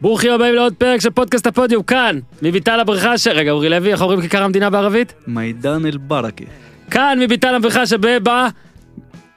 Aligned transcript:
ברוכים 0.00 0.32
הבאים 0.32 0.54
לעוד 0.54 0.74
פרק 0.74 1.00
של 1.00 1.10
פודקאסט 1.10 1.46
הפודיום, 1.46 1.82
כאן, 1.82 2.18
מביתן 2.42 2.80
הבריכה 2.80 3.18
ש... 3.18 3.26
רגע, 3.26 3.50
אורי 3.50 3.68
לוי, 3.68 3.92
איך 3.92 4.02
אומרים 4.02 4.20
כיכר 4.20 4.42
המדינה 4.42 4.70
בערבית? 4.70 5.14
ميدان 5.26 5.86
البركة. 5.86 6.44
כאן, 6.90 7.18
מביתן 7.20 7.54
הבריכה 7.54 7.86
שבבה... 7.86 8.48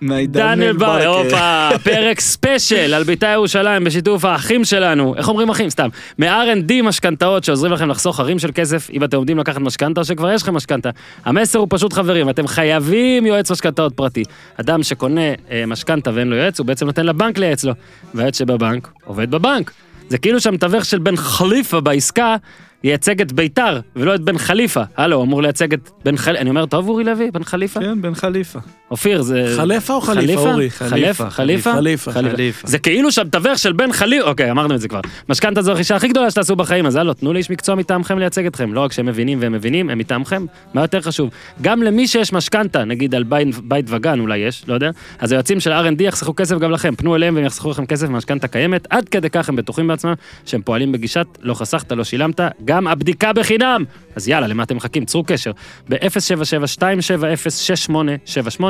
ميدان 0.02 0.40
דניאל 0.40 0.78
בר, 0.78 0.98
البركة. 0.98 1.70
הופה, 1.70 1.78
פרק 1.92 2.20
ספיישל 2.20 2.94
על 2.94 3.04
בית"ר 3.04 3.28
ירושלים 3.28 3.84
בשיתוף 3.84 4.26
האחים 4.26 4.66
שלנו, 4.66 5.16
איך 5.16 5.30
אומרים 5.30 5.50
אחים? 5.50 5.70
סתם, 5.70 5.90
מ-R&D 6.20 6.84
משכנתאות 6.84 7.44
שעוזרים 7.44 7.74
לכם 7.74 7.90
לחסוך 7.90 8.20
הרים 8.20 8.40
של 8.40 8.50
כסף 8.54 8.90
אם 8.94 9.04
אתם 9.04 9.18
עומדים 9.18 9.38
לקחת 9.38 9.62
משכנתה 9.62 10.02
או 10.02 10.06
שכבר 10.06 10.32
יש 10.32 10.44
לכם 10.44 10.54
משכנתה. 10.54 10.90
המסר 11.26 11.60
הוא 11.60 11.68
פשוט 11.70 11.94
חברים, 11.94 12.30
אתם 12.30 12.48
חייבים 12.48 13.26
יועץ 13.26 13.52
משכנתאות 13.52 13.94
פרטי. 13.94 14.24
אדם 14.60 14.84
שקונה 14.84 15.22
אה, 15.52 15.64
משכנתה 15.68 16.12
ואין 16.14 16.30
לו 16.30 16.36
יועץ, 16.36 16.60
הוא 16.60 16.68
בעצם 16.68 16.86
נותן 16.86 17.06
לבנק 17.06 17.38
לייעץ 17.38 17.64
לו, 17.64 17.74
והיועץ 18.14 18.38
שבבנק 18.38 18.90
עובד 19.06 19.32
בבנק. 19.32 19.72
זה 20.10 20.18
כאילו 20.18 20.40
שהמתווך 20.40 20.86
של 20.86 21.00
בן 21.00 21.16
חליפה 21.16 21.80
בעסקה 21.82 22.36
ייצג 22.84 23.22
את 23.22 23.32
בית"ר 23.32 23.80
ולא 23.96 24.16
את 24.16 24.22
בן 24.22 24.38
חליפה. 24.38 24.82
הלו, 24.98 25.16
הוא 25.16 25.24
אמור 25.24 25.42
לייצג 25.42 25.74
את 25.74 25.90
בן 26.06 26.18
חליפה. 26.18 26.42
אני 26.42 26.50
אומר, 26.50 26.66
טוב 26.66 26.90
אורי 26.90 27.04
לוי, 27.04 27.32
בן 27.32 27.44
חליפה? 27.44 27.80
כן, 27.80 28.02
בן 28.02 28.16
חליפה. 28.16 28.60
אופיר, 28.92 29.22
זה... 29.22 29.54
חליפה 29.58 29.94
או 29.94 30.02
חליפה, 30.02 30.40
אורי? 30.40 30.70
חליפה? 30.70 31.30
חליפה? 31.30 31.74
חליפה. 31.74 32.12
חליפה. 32.12 32.68
זה 32.68 32.80
כאילו 32.80 33.12
שהמתווך 33.12 33.58
של 33.58 33.74
בן 33.74 33.92
חליפה, 33.92 34.30
אוקיי, 34.30 34.52
אמרנו 34.52 34.76
את 34.76 34.82
זה 34.82 34.88
כבר. 34.88 35.00
משכנתה 35.30 35.62
זו 35.62 35.72
הרכישה 35.72 35.96
הכי 35.96 36.08
גדולה 36.08 36.32
שתעשו 36.32 36.56
בחיים, 36.56 36.86
אז 36.86 36.96
הלו, 36.96 37.14
תנו 37.14 37.34
לאיש 37.34 37.50
מקצוע 37.50 37.76
מטעמכם 37.76 38.20
לייצג 38.20 38.46
אתכם. 38.46 38.74
לא 38.74 38.80
רק 38.80 38.92
שהם 38.92 39.06
מבינים 39.06 39.38
והם 39.42 39.52
מבינים, 39.52 39.90
הם 39.90 39.98
מטעמכם. 39.98 40.46
מה 40.74 40.82
יותר 40.82 41.02
חשוב? 41.02 41.30
גם 41.62 41.84
למי 41.84 42.08
שיש 42.08 42.34
משכנתה, 42.34 42.84
נגיד 42.84 43.16
על 43.16 43.24
בית, 43.24 43.48
בית 43.64 43.86
וגן 43.90 44.20
אולי 44.20 44.38
יש, 44.38 44.64
לא 44.68 44.74
יודע, 44.74 44.90
אז 45.20 45.32
היועצים 45.32 45.60
של 45.60 45.72
R&D 45.72 46.04
יחסכו 46.04 46.36
כסף 46.36 46.58
גם 46.58 46.72
לכם. 46.72 46.96
פנו 46.96 47.16
אליהם 47.16 47.36
והם 47.36 47.46
יחסכו 47.46 47.70
לכם 47.70 47.86
כסף 47.86 48.08
במשכנתה 48.08 48.48
קיימת, 48.48 48.88
עד 48.90 49.10
כדי 49.10 49.30
כך 49.30 49.50
הם 49.50 49.56
בטוחים 49.56 49.88
בעצמם 49.88 50.14
שהם 50.46 50.62
פועלים 50.62 50.92
בגישת 50.92 51.28
לא 51.42 51.54
חסכת, 51.54 51.92
לא 51.92 52.04
שילמת, 52.04 52.40
גם 52.70 52.88
הבדיקה 52.88 53.34
בחינם. 53.34 53.84
אז 54.16 54.28
יאללה, 54.28 54.48
למה 54.48 54.64
אתם 54.64 54.76
מחכים? 54.76 55.06
צרו 55.06 55.24
קשר 55.24 55.52
ב-077-270-6878, 55.90 58.64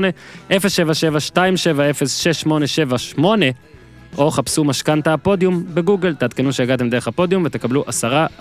077-270-6878, 0.50 3.22
או 4.18 4.32
חפשו 4.32 4.64
משכנתה 4.64 5.14
הפודיום 5.14 5.64
בגוגל, 5.74 6.14
תעדכנו 6.14 6.54
שהגעתם 6.54 6.90
דרך 6.90 7.08
הפודיום 7.08 7.44
ותקבלו 7.46 7.86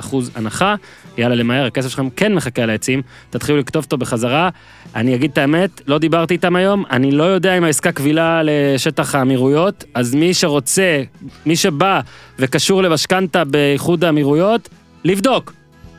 10% 0.00 0.04
הנחה. 0.34 0.74
יאללה, 1.18 1.34
למהר, 1.34 1.66
הכסף 1.66 1.88
שלכם 1.88 2.10
כן 2.10 2.34
מחכה 2.34 2.62
על 2.62 2.70
העצים, 2.70 3.02
תתחילו 3.30 3.58
לכתוב 3.58 3.84
אותו 3.84 3.98
בחזרה. 3.98 4.48
אני 4.94 5.14
אגיד 5.14 5.30
את 5.30 5.38
האמת, 5.38 5.80
לא 5.86 5.98
דיברתי 5.98 6.34
איתם 6.34 6.56
היום, 6.56 6.84
אני 6.90 7.10
לא 7.10 7.24
יודע 7.24 7.58
אם 7.58 7.64
העסקה 7.64 7.92
קבילה 7.92 8.42
לשטח 8.44 9.14
האמירויות, 9.14 9.84
אז 9.94 10.14
מי 10.14 10.34
שרוצה, 10.34 11.02
מי 11.46 11.56
שבא 11.56 12.00
וקשור 12.38 12.82
למשכנתה 12.82 13.44
באיחוד 13.44 14.04
האמירויות, 14.04 14.68
לבדוק. 15.04 15.57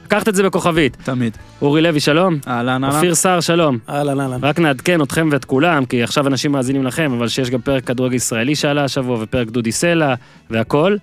לקחת 0.10 0.28
את 0.28 0.36
זה 0.36 0.44
בכוכבית. 0.44 0.98
תמיד. 1.04 1.38
אורי 1.62 1.82
לוי, 1.82 2.00
שלום. 2.00 2.38
אהלן, 2.48 2.84
אהלן. 2.84 2.96
אופיר 2.96 3.16
סער, 3.16 3.40
שלום. 3.40 3.78
אהלן, 3.90 4.20
אהלן. 4.20 4.40
רק 4.42 4.60
נעדכן 4.60 5.02
אתכם 5.02 5.30
ואת 5.32 5.46
כולם, 5.46 5.86
כי 5.86 6.04
עכשיו 6.04 6.28
אנשים 6.28 6.52
מאזינים 6.52 6.86
לכם, 6.86 7.12
אבל 7.18 7.28
שיש 7.28 7.50
גם 7.50 7.62
פרק 7.62 7.86
כדורגל 7.86 8.16
ישראלי 8.16 8.56
שעלה 8.56 8.84
השבוע, 8.84 9.18
ופרק 9.22 9.48
דודי 9.50 9.72
סלע, 9.72 10.14
והכל. 10.50 10.96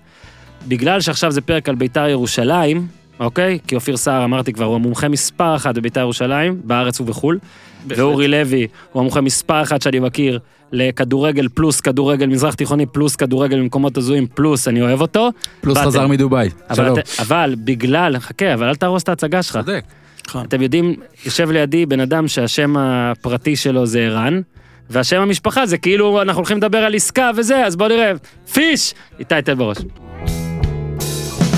בגלל 0.67 1.01
שעכשיו 1.01 1.31
זה 1.31 1.41
פרק 1.41 1.69
על 1.69 1.75
בית"ר 1.75 2.07
ירושלים, 2.07 2.87
אוקיי? 3.19 3.59
כי 3.67 3.75
אופיר 3.75 3.97
סער, 3.97 4.23
אמרתי 4.23 4.53
כבר, 4.53 4.65
הוא 4.65 4.75
המומחה 4.75 5.09
מספר 5.09 5.55
אחת 5.55 5.75
בבית"ר 5.75 5.99
ירושלים, 5.99 6.61
בארץ 6.63 7.01
ובחו"ל. 7.01 7.39
ואורי 7.87 8.27
לוי 8.27 8.67
הוא 8.91 8.99
המומחה 8.99 9.21
מספר 9.21 9.61
אחת 9.61 9.81
שאני 9.81 9.99
מכיר 9.99 10.39
לכדורגל 10.71 11.47
פלוס 11.53 11.81
כדורגל 11.81 12.25
מזרח 12.25 12.53
תיכוני 12.53 12.85
פלוס 12.85 13.15
כדורגל 13.15 13.59
במקומות 13.59 13.97
הזויים 13.97 14.27
פלוס, 14.33 14.67
אני 14.67 14.81
אוהב 14.81 15.01
אותו. 15.01 15.29
פלוס. 15.61 15.77
חזר 15.77 16.07
מדובאי. 16.07 16.49
אבל, 16.69 16.75
שלום. 16.75 16.99
את, 16.99 17.09
אבל 17.19 17.55
בגלל, 17.63 18.19
חכה, 18.19 18.53
אבל 18.53 18.67
אל 18.67 18.75
תהרוס 18.75 19.03
את 19.03 19.09
ההצגה 19.09 19.43
שלך. 19.43 19.57
צודק. 19.57 19.83
נכון. 20.27 20.45
אתם 20.45 20.61
יודעים, 20.61 20.95
יושב 21.25 21.51
לידי 21.51 21.85
בן 21.85 21.99
אדם 21.99 22.27
שהשם 22.27 22.77
הפרטי 22.77 23.55
שלו 23.55 23.85
זה 23.85 23.99
ערן, 23.99 24.41
והשם 24.89 25.21
המשפחה 25.21 25.65
זה 25.65 25.77
כאילו 25.77 26.21
אנחנו 26.21 26.39
הולכים 26.39 26.57
לדבר 26.57 26.77
על 26.77 26.95
עסקה 26.95 27.31
וזה, 27.35 27.65
אז 27.65 27.75
בוא 27.75 27.87
נראה. 27.87 28.11
פיש! 28.53 28.93
איתי, 29.19 29.35
תן 29.43 29.57
בראש. 29.57 29.77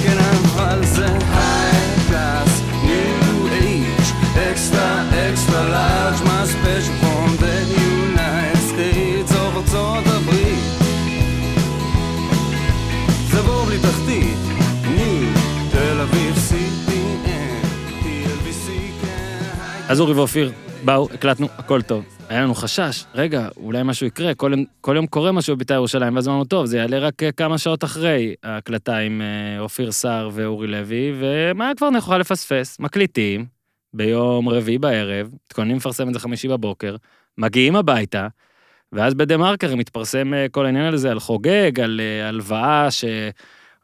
כן, 0.04 0.18
אבל 0.56 0.86
זה 0.86 1.29
אז 19.90 20.00
אורי 20.00 20.14
ואופיר 20.14 20.52
באו, 20.86 21.08
הקלטנו, 21.14 21.48
הכל 21.58 21.82
טוב. 21.82 22.06
היה 22.30 22.42
לנו 22.42 22.56
חשש, 22.56 23.04
רגע, 23.16 23.48
אולי 23.58 23.84
משהו 23.84 24.08
יקרה, 24.08 24.36
כל, 24.36 24.54
כל 24.82 24.96
יום 24.96 25.08
קורה 25.08 25.32
משהו 25.32 25.56
בבית"ר 25.56 25.74
ירושלים, 25.74 26.16
ואז 26.16 26.28
אמרנו, 26.28 26.46
טוב, 26.46 26.66
זה 26.66 26.78
יעלה 26.78 27.00
רק 27.00 27.24
אה, 27.24 27.32
כמה 27.32 27.58
שעות 27.58 27.84
אחרי 27.84 28.36
ההקלטה 28.44 28.98
עם 28.98 29.22
אה, 29.22 29.60
אופיר 29.60 29.92
סער 29.92 30.30
ואורי 30.34 30.68
לוי, 30.68 31.14
ומה 31.20 31.72
כבר 31.78 31.90
נוכל 31.90 32.18
לפספס? 32.18 32.80
מקליטים, 32.80 33.46
ביום 33.94 34.50
רביעי 34.50 34.78
בערב, 34.78 35.30
מתכוננים 35.46 35.78
לפרסם 35.78 36.10
את 36.10 36.14
זה 36.14 36.20
חמישי 36.20 36.48
בבוקר, 36.48 36.96
מגיעים 37.38 37.76
הביתה, 37.76 38.28
ואז 38.92 39.14
בדה 39.14 39.38
מרקר 39.38 39.76
מתפרסם 39.76 40.34
אה, 40.34 40.46
כל 40.52 40.66
העניין 40.66 40.94
הזה 40.94 41.12
על 41.12 41.20
חוגג, 41.20 41.80
על 41.80 42.02
אה, 42.04 42.28
הלוואה 42.28 42.92
ש... 42.92 43.06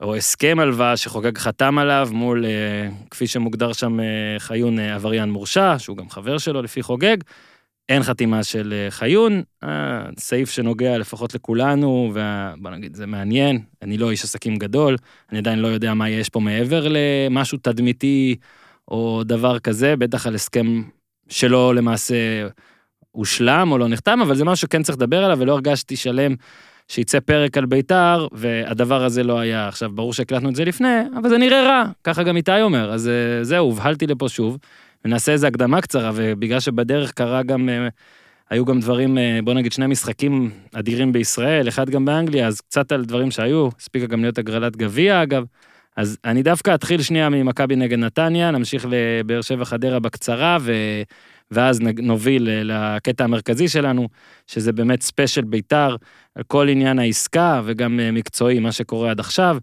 או 0.02 0.16
הסכם 0.16 0.58
הלוואה 0.60 0.98
שחוגג 0.98 1.38
חתם 1.38 1.78
עליו 1.78 2.10
מול, 2.12 2.46
אה, 2.46 2.90
כפי 3.12 3.28
שמוגדר 3.28 3.74
שם 3.74 4.00
אה, 4.00 4.06
חיון 4.40 4.80
אה, 4.80 4.96
עבריין 4.96 5.32
מורשע, 5.32 5.80
שהוא 5.80 5.98
גם 5.98 6.10
חבר 6.10 6.38
שלו 6.38 6.62
לפי 6.62 6.84
חוגג. 6.84 7.18
אין 7.90 8.04
חתימה 8.04 8.44
של 8.44 8.88
חיון, 8.90 9.42
סעיף 10.18 10.50
שנוגע 10.50 10.98
לפחות 10.98 11.36
לכולנו, 11.36 12.14
ובוא 12.14 12.72
נגיד, 12.72 12.96
זה 12.96 13.06
מעניין, 13.06 13.60
אני 13.82 13.98
לא 13.98 14.12
איש 14.12 14.24
עסקים 14.24 14.56
גדול, 14.56 14.98
אני 15.32 15.38
עדיין 15.38 15.60
לא 15.60 15.68
יודע 15.68 15.94
מה 15.94 16.10
יש 16.10 16.30
פה 16.30 16.40
מעבר 16.40 16.88
למשהו 16.90 17.58
תדמיתי 17.58 18.36
או 18.88 19.24
דבר 19.26 19.60
כזה, 19.60 19.96
בטח 19.96 20.28
על 20.28 20.36
הסכם 20.36 20.84
שלא 21.30 21.76
למעשה 21.76 22.16
הושלם 23.12 23.72
או 23.72 23.78
לא 23.78 23.88
נחתם, 23.88 24.20
אבל 24.22 24.36
זה 24.36 24.46
משהו 24.46 24.68
שכן 24.68 24.84
צריך 24.84 24.98
לדבר 24.98 25.24
עליו, 25.24 25.40
ולא 25.40 25.54
הרגשתי 25.54 25.96
שלם 25.96 26.36
שיצא 26.88 27.20
פרק 27.20 27.58
על 27.58 27.66
בית"ר, 27.66 28.28
והדבר 28.32 29.04
הזה 29.04 29.24
לא 29.24 29.40
היה. 29.40 29.68
עכשיו, 29.68 29.92
ברור 29.92 30.14
שהקלטנו 30.14 30.50
את 30.50 30.56
זה 30.56 30.66
לפני, 30.66 31.02
אבל 31.20 31.30
זה 31.30 31.38
נראה 31.38 31.64
רע, 31.64 31.84
ככה 32.04 32.24
גם 32.24 32.38
איתי 32.38 32.62
אומר, 32.62 32.94
אז 32.94 33.08
אה, 33.08 33.44
זהו, 33.44 33.66
הובהלתי 33.66 34.08
לפה 34.08 34.30
שוב. 34.30 34.58
ונעשה 35.06 35.32
איזה 35.32 35.48
הקדמה 35.48 35.82
קצרה, 35.82 36.12
ובגלל 36.16 36.60
שבדרך 36.60 37.12
קרה 37.12 37.44
גם, 37.44 37.70
אה, 37.70 37.88
היו 38.50 38.66
גם 38.66 38.80
דברים, 38.80 39.18
אה, 39.18 39.40
בוא 39.44 39.54
נגיד 39.54 39.72
שני 39.72 39.88
משחקים 39.88 40.52
אדירים 40.74 41.12
בישראל, 41.12 41.68
אחד 41.68 41.90
גם 41.90 42.06
באנגליה, 42.06 42.48
אז 42.48 42.62
קצת 42.62 42.92
על 42.92 43.06
דברים 43.06 43.32
שהיו, 43.32 43.70
הספיקה 43.80 44.06
גם 44.06 44.22
להיות 44.22 44.38
הגרלת 44.38 44.76
גביע 44.76 45.24
אגב. 45.24 45.44
אז 45.96 46.18
אני 46.26 46.44
דווקא 46.44 46.76
אתחיל 46.76 47.02
שנייה 47.02 47.30
ממכבי 47.30 47.76
נגד 47.76 47.98
נתניה, 48.00 48.52
נמשיך 48.52 48.86
לבאר 48.90 49.42
שבע 49.42 49.66
חדרה 49.66 50.00
בקצרה, 50.00 50.58
ו... 50.62 50.74
ואז 51.52 51.80
נוביל 51.82 52.50
לקטע 52.64 53.24
המרכזי 53.24 53.68
שלנו, 53.68 54.08
שזה 54.48 54.72
באמת 54.72 55.02
ספיישל 55.02 55.44
בית"ר, 55.44 55.96
על 56.36 56.44
כל 56.48 56.70
עניין 56.70 57.00
העסקה 57.00 57.62
וגם 57.66 58.00
אה, 58.00 58.12
מקצועי, 58.12 58.60
מה 58.60 58.72
שקורה 58.72 59.12
עד 59.12 59.20
עכשיו. 59.20 59.58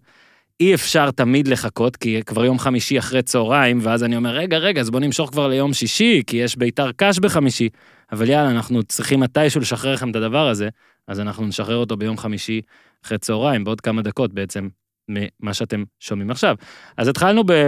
אי 0.59 0.73
אפשר 0.73 1.11
תמיד 1.11 1.47
לחכות, 1.47 1.95
כי 1.95 2.21
כבר 2.25 2.45
יום 2.45 2.59
חמישי 2.59 2.99
אחרי 2.99 3.21
צהריים, 3.21 3.79
ואז 3.81 4.03
אני 4.03 4.15
אומר, 4.15 4.29
רגע, 4.29 4.57
רגע, 4.57 4.81
אז 4.81 4.89
בוא 4.89 4.99
נמשוך 4.99 5.29
כבר 5.29 5.47
ליום 5.47 5.73
שישי, 5.73 6.23
כי 6.27 6.37
יש 6.37 6.57
ביתר 6.57 6.91
קש 6.91 7.19
בחמישי. 7.19 7.69
אבל 8.11 8.29
יאללה, 8.29 8.51
אנחנו 8.51 8.83
צריכים 8.83 9.19
מתישהו 9.19 9.61
לשחרר 9.61 9.93
לכם 9.93 10.11
את 10.11 10.15
הדבר 10.15 10.47
הזה, 10.47 10.69
אז 11.07 11.19
אנחנו 11.19 11.45
נשחרר 11.45 11.77
אותו 11.77 11.97
ביום 11.97 12.17
חמישי 12.17 12.61
אחרי 13.05 13.17
צהריים, 13.17 13.63
בעוד 13.63 13.81
כמה 13.81 14.01
דקות 14.01 14.33
בעצם, 14.33 14.67
ממה 15.09 15.53
שאתם 15.53 15.83
שומעים 15.99 16.31
עכשיו. 16.31 16.55
אז 16.97 17.07
התחלנו 17.07 17.43
ב... 17.47 17.67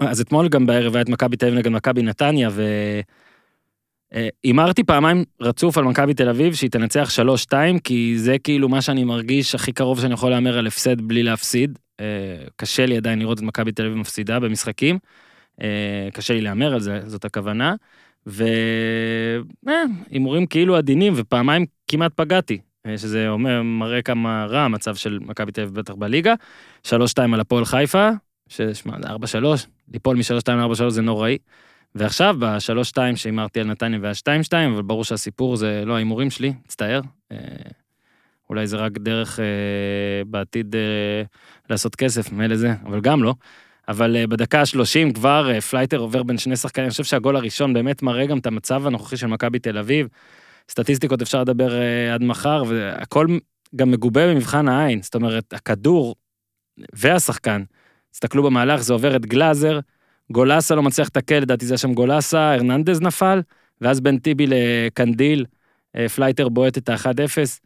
אז 0.00 0.20
אתמול 0.20 0.48
גם 0.48 0.66
בערב 0.66 0.94
היה 0.94 1.02
את 1.02 1.08
מכבי 1.08 1.36
תל 1.36 1.46
אביב 1.46 1.58
נגד 1.58 1.68
מכבי 1.68 2.02
נתניה, 2.02 2.48
ו... 2.52 2.62
אה, 4.14 4.28
פעמיים 4.86 5.24
רצוף 5.40 5.78
על 5.78 5.84
מכבי 5.84 6.14
תל 6.14 6.28
אביב 6.28 6.54
שהיא 6.54 6.70
תנצח 6.70 7.10
3-2, 7.50 7.52
כי 7.84 8.14
זה 8.18 8.38
כאילו 8.38 8.68
מה 8.68 8.82
שאני 8.82 9.04
מרגיש 9.04 9.54
הכי 9.54 9.72
קרוב 9.72 10.00
שאני 10.00 10.14
יכול 10.14 10.30
להמר 10.30 10.58
על 10.58 10.66
הפסד 10.66 11.00
בלי 11.00 11.22
להפסיד. 11.22 11.78
אה, 12.00 12.06
קשה 12.56 12.86
לי 12.86 12.96
עדיין 12.96 13.18
לראות 13.18 13.38
את 13.38 13.42
מכבי 13.42 13.72
תל 13.72 13.84
אביב 13.84 13.96
מפסידה 13.96 14.40
במשחקים. 14.40 14.98
אה, 15.62 16.08
קשה 16.12 16.34
לי 16.34 16.40
להמר 16.40 16.74
על 16.74 16.80
זה, 16.80 17.00
זאת 17.06 17.24
הכוונה. 17.24 17.74
והימורים 19.66 20.46
כאילו 20.46 20.76
עדינים, 20.76 21.12
ופעמיים 21.16 21.66
כמעט 21.88 22.12
פגעתי. 22.14 22.58
שזה 22.96 23.28
אומר, 23.28 23.62
מראה 23.62 24.02
כמה 24.02 24.46
רע 24.48 24.60
המצב 24.60 24.94
של 24.94 25.18
מכבי 25.22 25.52
תל 25.52 25.60
אביב 25.60 25.74
בטח 25.74 25.94
בליגה. 25.94 26.34
3-2 26.86 26.90
על 27.32 27.40
הפועל 27.40 27.64
חיפה, 27.64 28.10
ששמע, 28.52 28.96
זה 29.02 29.38
4-3, 29.40 29.46
ליפול 29.92 30.16
מ-3-2 30.16 30.52
ל-4-3 30.52 30.90
זה 30.90 31.02
נוראי. 31.02 31.38
ועכשיו 31.94 32.36
ב-3-2 32.38 32.96
שהימרתי 33.16 33.60
על 33.60 33.66
נתניה 33.66 33.98
וה-2-2, 34.02 34.52
אבל 34.74 34.82
ברור 34.82 35.04
שהסיפור 35.04 35.56
זה 35.56 35.82
לא 35.86 35.94
ההימורים 35.94 36.30
שלי, 36.30 36.52
מצטער. 36.64 37.00
אה, 37.32 37.38
אולי 38.50 38.66
זה 38.66 38.76
רק 38.76 38.92
דרך 38.98 39.40
אה, 39.40 39.44
בעתיד 40.26 40.76
אה, 40.76 41.22
לעשות 41.70 41.96
כסף, 41.96 42.32
מילא 42.32 42.56
זה, 42.56 42.72
אבל 42.86 43.00
גם 43.00 43.22
לא. 43.22 43.34
אבל 43.88 44.16
אה, 44.16 44.26
בדקה 44.26 44.60
ה-30 44.60 45.14
כבר 45.14 45.50
אה, 45.50 45.60
פלייטר 45.60 45.98
עובר 45.98 46.22
בין 46.22 46.38
שני 46.38 46.56
שחקנים, 46.56 46.84
אני 46.84 46.90
חושב 46.90 47.04
שהגול 47.04 47.36
הראשון 47.36 47.72
באמת 47.72 48.02
מראה 48.02 48.26
גם 48.26 48.38
את 48.38 48.46
המצב 48.46 48.86
הנוכחי 48.86 49.16
של 49.16 49.26
מכבי 49.26 49.58
תל 49.58 49.78
אביב. 49.78 50.08
סטטיסטיקות 50.70 51.22
אפשר 51.22 51.40
לדבר 51.40 51.80
אה, 51.80 52.14
עד 52.14 52.22
מחר, 52.22 52.62
והכל 52.68 53.26
גם 53.76 53.90
מגובה 53.90 54.26
במבחן 54.34 54.68
העין, 54.68 55.02
זאת 55.02 55.14
אומרת, 55.14 55.52
הכדור 55.52 56.14
והשחקן, 56.92 57.62
תסתכלו 58.12 58.42
במהלך, 58.42 58.80
זה 58.80 58.92
עובר 58.92 59.16
את 59.16 59.26
גלאזר, 59.26 59.80
גולסה 60.32 60.74
לא 60.74 60.82
מצליח 60.82 61.06
לתקל, 61.06 61.38
לדעתי 61.38 61.66
זה 61.66 61.72
היה 61.74 61.78
שם 61.78 61.94
גולסה, 61.94 62.52
הרננדז 62.54 63.00
נפל, 63.00 63.40
ואז 63.80 64.00
בין 64.00 64.18
טיבי 64.18 64.46
לקנדיל, 64.48 65.44
אה, 65.96 66.08
פלייטר 66.08 66.48
בועט 66.48 66.78
את 66.78 66.88
ה-1-0. 66.88 67.60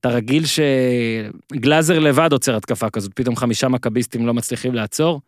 אתה 0.00 0.08
רגיל 0.08 0.42
שגלאזר 0.46 1.98
לבד 1.98 2.32
עוצר 2.32 2.56
התקפה 2.56 2.90
כזאת, 2.90 3.12
פתאום 3.14 3.36
חמישה 3.36 3.68
מכביסטים 3.68 4.26
לא 4.26 4.34
מצליחים 4.34 4.74
לעצור. 4.74 5.20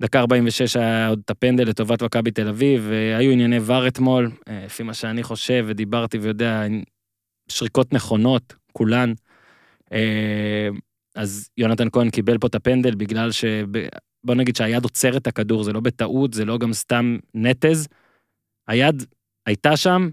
דקה 0.00 0.20
46 0.20 0.76
היה 0.76 1.08
עוד 1.08 1.20
את 1.24 1.30
הפנדל 1.30 1.68
לטובת 1.68 2.02
מכבי 2.02 2.30
תל 2.30 2.48
אביב, 2.48 2.86
והיו 2.88 3.32
ענייני 3.32 3.58
VAR 3.62 3.86
אתמול, 3.88 4.30
אה, 4.48 4.62
לפי 4.64 4.82
מה 4.82 4.94
שאני 4.94 5.22
חושב 5.22 5.64
ודיברתי 5.68 6.18
ויודע, 6.18 6.62
שריקות 7.48 7.92
נכונות, 7.92 8.54
כולן. 8.72 9.12
אז 11.14 11.48
יונתן 11.56 11.88
כהן 11.92 12.10
קיבל 12.10 12.38
פה 12.38 12.46
את 12.46 12.54
הפנדל 12.54 12.94
בגלל 12.94 13.32
ש... 13.32 13.44
בוא 14.24 14.34
נגיד 14.34 14.56
שהיד 14.56 14.84
עוצרת 14.84 15.22
את 15.22 15.26
הכדור, 15.26 15.62
זה 15.62 15.72
לא 15.72 15.80
בטעות, 15.80 16.34
זה 16.34 16.44
לא 16.44 16.58
גם 16.58 16.72
סתם 16.72 17.16
נטז. 17.34 17.88
היד 18.68 19.04
הייתה 19.46 19.76
שם, 19.76 20.08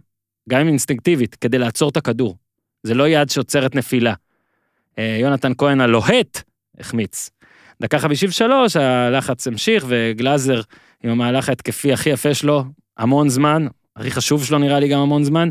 גם 0.49 0.61
אם 0.61 0.67
אינסטינקטיבית, 0.67 1.35
כדי 1.35 1.57
לעצור 1.57 1.89
את 1.89 1.97
הכדור. 1.97 2.37
זה 2.83 2.93
לא 2.93 3.07
יד 3.07 3.29
שעוצרת 3.29 3.75
נפילה. 3.75 4.13
אה, 4.99 5.17
יונתן 5.21 5.51
כהן 5.57 5.81
הלוהט 5.81 6.41
החמיץ. 6.79 7.29
דקה 7.81 7.99
53, 7.99 8.75
הלחץ 8.75 9.47
המשיך, 9.47 9.85
וגלאזר 9.87 10.61
עם 11.03 11.09
המהלך 11.09 11.49
ההתקפי 11.49 11.93
הכי 11.93 12.09
יפה 12.09 12.33
שלו, 12.33 12.63
המון 12.97 13.29
זמן, 13.29 13.67
הכי 13.95 14.11
חשוב 14.11 14.45
שלו 14.45 14.59
נראה 14.59 14.79
לי 14.79 14.87
גם 14.87 14.99
המון 14.99 15.23
זמן. 15.23 15.49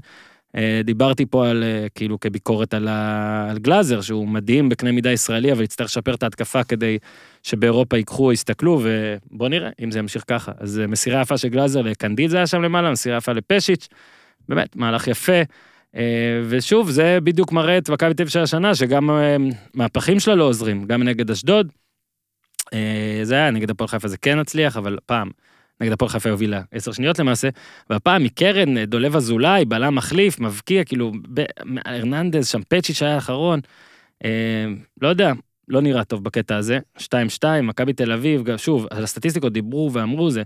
אה, 0.56 0.80
דיברתי 0.84 1.26
פה 1.26 1.48
על, 1.48 1.64
אה, 1.64 1.86
כאילו, 1.94 2.20
כביקורת 2.20 2.74
על, 2.74 2.88
ה... 2.88 3.46
על 3.50 3.58
גלאזר, 3.58 4.00
שהוא 4.00 4.28
מדהים 4.28 4.68
בקנה 4.68 4.92
מידה 4.92 5.12
ישראלי, 5.12 5.52
אבל 5.52 5.62
יצטרך 5.62 5.86
לשפר 5.86 6.14
את 6.14 6.22
ההתקפה 6.22 6.64
כדי 6.64 6.98
שבאירופה 7.42 7.96
ייקחו 7.96 8.24
או 8.24 8.32
יסתכלו, 8.32 8.80
ובוא 8.82 9.48
נראה 9.48 9.70
אם 9.84 9.90
זה 9.90 9.98
ימשיך 9.98 10.24
ככה. 10.26 10.52
אז 10.58 10.80
אה, 10.80 10.86
מסירה 10.86 11.20
יפה 11.20 11.38
של 11.38 11.48
גלאזר 11.48 11.82
לקנדיד 11.82 12.30
זה 12.30 12.36
היה 12.36 12.46
שם 12.46 12.62
למעלה, 12.62 12.90
מסירה 12.90 13.16
יפה 13.16 13.32
לפשיץ', 13.32 13.88
באמת, 14.48 14.76
מהלך 14.76 15.08
יפה. 15.08 15.42
ושוב, 16.48 16.90
זה 16.90 17.18
בדיוק 17.24 17.52
מראה 17.52 17.78
את 17.78 17.90
מכבי 17.90 18.14
תל 18.14 18.26
של 18.26 18.40
השנה, 18.40 18.74
שגם 18.74 19.10
מהפכים 19.74 20.20
שלה 20.20 20.34
לא 20.34 20.44
עוזרים, 20.44 20.84
גם 20.84 21.02
נגד 21.02 21.30
אשדוד. 21.30 21.72
זה 23.22 23.34
היה, 23.34 23.50
נגד 23.50 23.70
הפועל 23.70 23.88
חיפה 23.88 24.08
זה 24.08 24.16
כן 24.16 24.38
הצליח, 24.38 24.76
אבל 24.76 24.98
פעם. 25.06 25.30
נגד 25.80 25.92
הפועל 25.92 26.08
חיפה 26.08 26.30
הובילה 26.30 26.62
עשר 26.72 26.92
שניות 26.92 27.18
למעשה, 27.18 27.48
והפעם 27.90 28.24
מקרן 28.24 28.84
דולב 28.84 29.16
אזולאי, 29.16 29.64
בלם 29.64 29.94
מחליף, 29.94 30.40
מבקיע, 30.40 30.84
כאילו, 30.84 31.12
הרננדז, 31.84 32.48
שם 32.48 32.60
פצ'יץ' 32.68 33.02
היה 33.02 33.14
האחרון, 33.14 33.60
אה, 34.24 34.30
לא 35.02 35.08
יודע, 35.08 35.32
לא 35.68 35.80
נראה 35.80 36.04
טוב 36.04 36.24
בקטע 36.24 36.56
הזה. 36.56 36.78
2-2, 36.98 37.02
מכבי 37.62 37.92
תל 37.92 38.12
אביב, 38.12 38.56
שוב, 38.56 38.86
על 38.90 39.04
הסטטיסטיקות 39.04 39.52
דיברו 39.52 39.90
ואמרו 39.92 40.30
זה, 40.30 40.42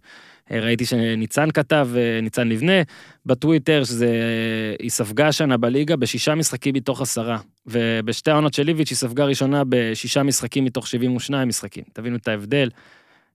אה, 0.53 0.61
ראיתי 0.61 0.85
שניצן 0.85 1.51
כתב, 1.51 1.89
אה, 1.97 2.21
ניצן 2.21 2.49
לבנה, 2.49 2.83
בטוויטר, 3.27 3.85
שזה, 3.85 4.07
אה, 4.07 4.75
היא 4.79 4.91
ספגה 4.91 5.29
השנה 5.29 5.57
בליגה 5.57 5.97
בשישה 5.97 6.35
משחקים 6.35 6.75
מתוך 6.75 7.01
עשרה, 7.03 7.39
ובשתי 7.67 8.31
העונות 8.31 8.55
של 8.55 8.63
ליביץ' 8.63 8.91
היא 8.91 8.97
ספגה 8.97 9.25
ראשונה 9.25 9.63
בשישה 9.69 10.23
משחקים 10.23 10.65
מתוך 10.65 10.87
72 10.87 11.49
משחקים, 11.49 11.85
תבינו 11.93 12.17
את 12.17 12.29
ההבדל. 12.29 12.69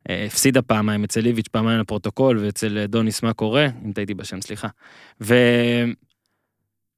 אה, 0.09 0.25
הפסידה 0.25 0.61
פעמיים 0.61 1.03
אצל 1.03 1.25
איביץ', 1.25 1.47
פעמיים 1.47 1.79
לפרוטוקול, 1.79 2.37
ואצל 2.37 2.77
אה, 2.77 2.87
דוניס 2.87 3.23
מה 3.23 3.33
קורה, 3.33 3.67
אם 3.85 3.91
טעיתי 3.91 4.13
בשם, 4.13 4.41
סליחה. 4.41 4.67
ו... 5.21 5.35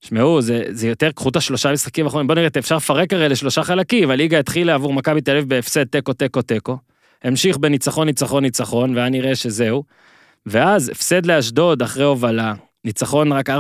שמעו, 0.01 0.41
זה, 0.41 0.63
זה 0.69 0.87
יותר, 0.87 1.11
קחו 1.11 1.29
את 1.29 1.35
השלושה 1.35 1.71
משחקים 1.71 2.05
האחרונים, 2.05 2.27
בואו 2.27 2.35
נראה, 2.35 2.49
אפשר 2.59 2.75
לפרק 2.75 3.13
הרי 3.13 3.29
לשלושה 3.29 3.63
חלקים, 3.63 4.11
הליגה 4.11 4.39
התחילה 4.39 4.73
עבור 4.73 4.93
מכבי 4.93 5.21
תל 5.21 5.31
אביב 5.31 5.49
בהפסד 5.49 5.83
תיקו, 5.83 6.13
תיקו, 6.13 6.41
תיקו. 6.41 6.77
המשיך 7.23 7.57
בניצחון, 7.57 8.07
ניצחון, 8.07 8.43
ניצחון, 8.43 8.95
והיה 8.95 9.09
נראה 9.09 9.35
שזהו. 9.35 9.83
ואז 10.45 10.89
הפסד 10.89 11.25
לאשדוד 11.25 11.81
אחרי 11.81 12.03
הובלה, 12.03 12.53
ניצחון 12.85 13.31
רק 13.33 13.49
4-3 13.49 13.53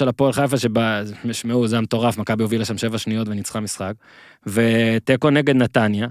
על 0.00 0.08
הפועל 0.08 0.32
חיפה, 0.32 0.58
שבה, 0.58 1.02
שמעו, 1.32 1.68
זה 1.68 1.78
המטורף, 1.78 2.18
מכבי 2.18 2.42
הובילה 2.42 2.64
שם 2.64 2.78
7 2.78 2.98
שניות 2.98 3.28
וניצחה 3.28 3.60
משחק. 3.60 3.92
ותיקו 4.46 5.30
נגד 5.30 5.56
נתניה, 5.56 6.08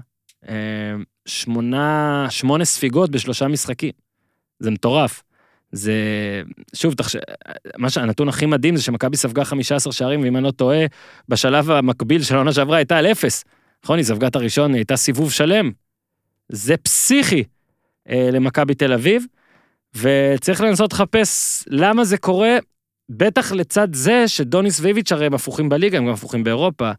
שמונה, 1.26 2.26
שמונה 2.30 2.64
ספיגות 2.64 3.10
בשלושה 3.10 3.48
משחקים. 3.48 3.92
זה 4.58 4.70
מטורף. 4.70 5.22
זה, 5.72 5.92
שוב, 6.74 6.94
תחש... 6.94 7.16
מה 7.78 7.90
שהנתון 7.90 8.28
הכי 8.28 8.46
מדהים 8.46 8.76
זה 8.76 8.82
שמכבי 8.82 9.16
ספגה 9.16 9.44
15 9.44 9.92
שערים, 9.92 10.20
ואם 10.20 10.36
אני 10.36 10.44
לא 10.44 10.50
טועה, 10.50 10.86
בשלב 11.28 11.70
המקביל 11.70 12.22
של 12.22 12.34
העונה 12.34 12.52
שעברה 12.52 12.76
הייתה 12.76 12.98
על 12.98 13.06
אפס. 13.06 13.44
נכון, 13.84 13.98
היא 13.98 14.04
ספגה 14.04 14.26
את 14.26 14.36
הראשון, 14.36 14.70
היא 14.70 14.78
הייתה 14.78 14.96
סיבוב 14.96 15.32
שלם. 15.32 15.70
זה 16.48 16.76
פסיכי 16.76 17.44
אה, 18.08 18.28
למכבי 18.32 18.74
תל 18.74 18.92
אביב, 18.92 19.24
וצריך 19.96 20.60
לנסות 20.60 20.92
לחפש 20.92 21.64
למה 21.66 22.04
זה 22.04 22.18
קורה, 22.18 22.56
בטח 23.08 23.52
לצד 23.52 23.94
זה 23.94 24.28
שדוניס 24.28 24.80
ואיביץ' 24.80 25.12
הרי 25.12 25.26
הם 25.26 25.34
הפוכים 25.34 25.68
בליגה, 25.68 25.98
הם 25.98 26.06
גם 26.06 26.12
הפוכים 26.12 26.44
באירופה. 26.44 26.90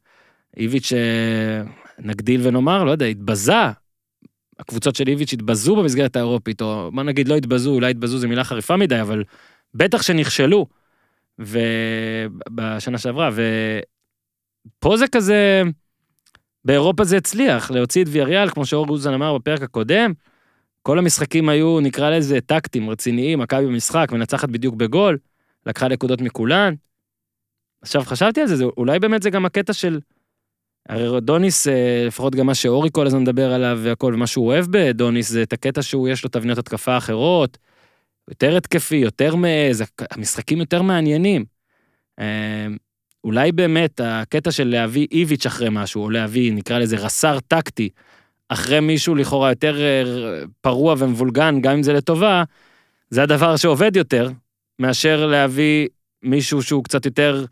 איביץ', 0.58 0.94
אה, 0.94 1.72
נגדיל 2.00 2.48
ונאמר, 2.48 2.84
לא 2.84 2.92
יודע, 2.92 3.06
התבזה 3.06 3.54
הקבוצות 4.60 4.96
של 4.96 5.08
איביץ' 5.08 5.34
התבזו 5.34 5.76
במסגרת 5.76 6.16
האירופית, 6.16 6.62
או 6.62 6.90
בוא 6.94 7.04
נגיד 7.04 7.28
לא 7.28 7.36
התבזו, 7.36 7.74
אולי 7.74 7.92
התבזו 7.92 8.18
זו 8.18 8.28
מילה 8.28 8.44
חריפה 8.44 8.78
מדי, 8.78 9.02
אבל 9.02 9.24
בטח 9.74 10.02
שנכשלו. 10.02 10.66
ובשנה 11.40 12.98
שעברה, 12.98 13.30
ופה 14.80 14.98
זה 14.98 15.08
כזה, 15.08 15.62
באירופה 16.66 17.04
זה 17.04 17.18
הצליח, 17.18 17.72
להוציא 17.72 18.04
את 18.04 18.08
ויאריאל, 18.12 18.50
כמו 18.50 18.66
שאור 18.66 18.88
גוזן 18.88 19.14
אמר 19.14 19.38
בפרק 19.38 19.62
הקודם, 19.62 20.14
כל 20.82 21.00
המשחקים 21.00 21.50
היו, 21.50 21.80
נקרא 21.80 22.10
לזה, 22.10 22.42
טקטים, 22.42 22.90
רציניים, 22.90 23.40
מכבי 23.40 23.66
במשחק, 23.66 24.08
מנצחת 24.12 24.50
בדיוק 24.50 24.76
בגול, 24.76 25.18
לקחה 25.66 25.88
נקודות 25.88 26.22
מכולן. 26.22 26.74
עכשיו 27.82 28.04
חשבתי 28.06 28.42
על 28.42 28.48
זה, 28.48 28.56
זה, 28.56 28.64
אולי 28.64 29.00
באמת 29.00 29.24
זה 29.24 29.30
גם 29.30 29.46
הקטע 29.46 29.74
של 29.74 30.00
הרי 30.90 31.22
דוניס, 31.22 31.68
אה, 31.68 32.04
לפחות 32.08 32.36
גם 32.36 32.46
מה 32.46 32.56
שאורי 32.56 32.90
כל 32.94 33.08
הזמן 33.08 33.22
מדבר 33.22 33.54
עליו 33.54 33.80
והכל, 33.82 34.14
ומה 34.14 34.28
שהוא 34.28 34.48
אוהב 34.48 34.66
בדוניס 34.70 35.30
זה 35.30 35.44
את 35.44 35.54
הקטע 35.54 35.82
שהוא 35.82 36.10
יש 36.10 36.24
לו 36.24 36.30
תבניות 36.30 36.58
התקפה 36.58 36.98
אחרות, 36.98 37.58
יותר 38.30 38.58
התקפי, 38.58 38.96
יותר 38.96 39.36
מעז, 39.36 39.84
המשחקים 40.12 40.60
יותר 40.60 40.82
מעניינים. 40.82 41.46
אה, 42.20 42.68
אולי 43.24 43.52
באמת 43.52 44.02
הקטע 44.04 44.52
של 44.52 44.68
להביא 44.68 45.08
איביץ' 45.12 45.46
אחרי 45.46 45.68
משהו, 45.72 46.04
או 46.04 46.10
להביא, 46.10 46.54
נקרא 46.54 46.80
לזה 46.80 46.98
רס"ר 46.98 47.40
טקטי, 47.40 47.90
אחרי 48.50 48.80
מישהו 48.80 49.16
לכאורה 49.16 49.50
יותר 49.50 49.82
אה, 49.82 50.04
פרוע 50.62 50.96
ומבולגן, 50.98 51.62
גם 51.62 51.74
אם 51.74 51.84
זה 51.84 51.94
לטובה, 51.94 52.44
זה 53.10 53.24
הדבר 53.24 53.56
שעובד 53.56 53.96
יותר, 53.96 54.30
מאשר 54.80 55.26
להביא 55.26 55.88
מישהו 56.24 56.62
שהוא 56.62 56.84
קצת 56.84 57.06
יותר 57.06 57.46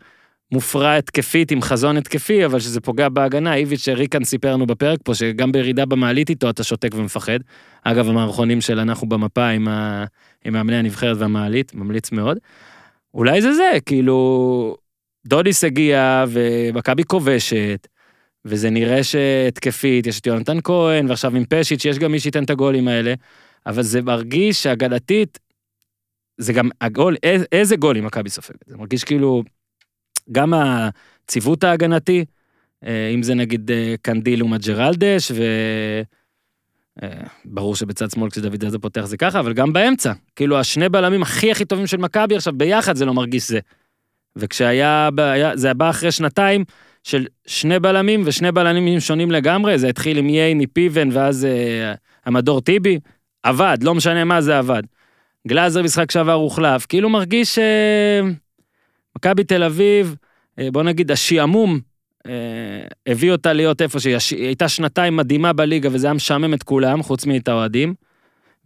מופרע 0.52 0.96
התקפית 0.96 1.50
עם 1.50 1.62
חזון 1.62 1.96
התקפי, 1.96 2.44
אבל 2.44 2.60
שזה 2.60 2.80
פוגע 2.80 3.08
בהגנה. 3.08 3.54
איביץ' 3.54 3.88
ריקן 3.88 4.24
סיפר 4.24 4.52
לנו 4.52 4.66
בפרק 4.66 4.98
פה, 5.04 5.14
שגם 5.14 5.52
בירידה 5.52 5.86
במעלית 5.86 6.30
איתו 6.30 6.50
אתה 6.50 6.64
שותק 6.64 6.90
ומפחד. 6.94 7.38
אגב, 7.82 8.08
המערכונים 8.08 8.60
של 8.60 8.78
אנחנו 8.78 9.08
במפה 9.08 9.48
עם, 9.48 9.68
ה... 9.68 10.04
עם 10.44 10.52
מאמני 10.52 10.76
הנבחרת 10.76 11.16
והמעלית, 11.16 11.74
ממליץ 11.74 12.12
מאוד. 12.12 12.38
אולי 13.14 13.42
זה 13.42 13.54
זה, 13.54 13.70
כאילו, 13.86 14.76
דודיס 15.26 15.64
הגיע 15.64 16.24
ומכבי 16.28 17.04
כובשת, 17.04 17.88
וזה 18.44 18.70
נראה 18.70 19.04
שהתקפית, 19.04 20.06
יש 20.06 20.20
את 20.20 20.26
יונתן 20.26 20.58
כהן, 20.64 21.08
ועכשיו 21.08 21.36
עם 21.36 21.44
פשיץ', 21.48 21.84
יש 21.84 21.98
גם 21.98 22.12
מי 22.12 22.20
שייתן 22.20 22.44
את 22.44 22.50
הגולים 22.50 22.88
האלה, 22.88 23.14
אבל 23.66 23.82
זה 23.82 24.02
מרגיש 24.02 24.62
שהגנתית, 24.62 25.38
זה 26.38 26.52
גם 26.52 26.68
הגול, 26.80 27.16
איזה 27.52 27.76
גולים 27.76 28.04
מכבי 28.04 28.30
סופגת. 28.30 28.64
זה 28.66 28.76
מרגיש 28.76 29.04
כאילו, 29.04 29.42
גם 30.32 30.54
הציוות 30.54 31.64
ההגנתי, 31.64 32.24
אה, 32.86 33.10
אם 33.14 33.22
זה 33.22 33.34
נגיד 33.34 33.70
אה, 33.70 33.94
קנדיל 34.02 34.38
לעומת 34.38 34.66
ג'רלדש, 34.66 35.32
וברור 37.46 37.72
אה, 37.72 37.76
שבצד 37.76 38.10
שמאל 38.10 38.30
כשדוד 38.30 38.64
זאדה 38.64 38.78
פותח 38.78 39.04
זה 39.04 39.16
ככה, 39.16 39.40
אבל 39.40 39.52
גם 39.52 39.72
באמצע. 39.72 40.12
כאילו 40.36 40.58
השני 40.58 40.88
בלמים 40.88 41.22
הכי 41.22 41.50
הכי 41.50 41.64
טובים 41.64 41.86
של 41.86 41.96
מכבי 41.96 42.36
עכשיו 42.36 42.52
ביחד 42.52 42.96
זה 42.96 43.04
לא 43.04 43.14
מרגיש 43.14 43.48
זה. 43.48 43.58
וכשהיה, 44.36 45.08
זה 45.54 45.74
בא 45.74 45.90
אחרי 45.90 46.12
שנתיים 46.12 46.64
של 47.02 47.26
שני 47.46 47.78
בלמים 47.78 48.22
ושני 48.24 48.52
בלמים 48.52 49.00
שונים 49.00 49.30
לגמרי, 49.30 49.78
זה 49.78 49.88
התחיל 49.88 50.18
עם 50.18 50.28
ייני 50.28 50.66
פיבן 50.66 51.08
ואז 51.12 51.46
המדור 52.26 52.60
טיבי, 52.60 52.98
עבד, 53.42 53.78
לא 53.82 53.94
משנה 53.94 54.24
מה 54.24 54.40
זה 54.40 54.58
עבד. 54.58 54.82
גלאזר 55.48 55.82
משחק 55.82 56.10
שעבר 56.10 56.32
הוחלף, 56.32 56.86
כאילו 56.86 57.08
מרגיש 57.08 57.58
מכבי 59.16 59.44
תל 59.44 59.62
אביב, 59.62 60.16
אה, 60.58 60.68
בוא 60.72 60.82
נגיד 60.82 61.10
השעמום 61.10 61.80
אה, 62.26 62.32
הביא 63.06 63.32
אותה 63.32 63.52
להיות 63.52 63.82
איפה 63.82 64.00
שהיא 64.00 64.16
היא 64.30 64.46
הייתה 64.46 64.68
שנתיים 64.68 65.16
מדהימה 65.16 65.52
בליגה 65.52 65.88
וזה 65.92 66.06
היה 66.06 66.14
משעמם 66.14 66.54
את 66.54 66.62
כולם, 66.62 67.02
חוץ 67.02 67.26
מאת 67.26 67.48
האוהדים. 67.48 67.94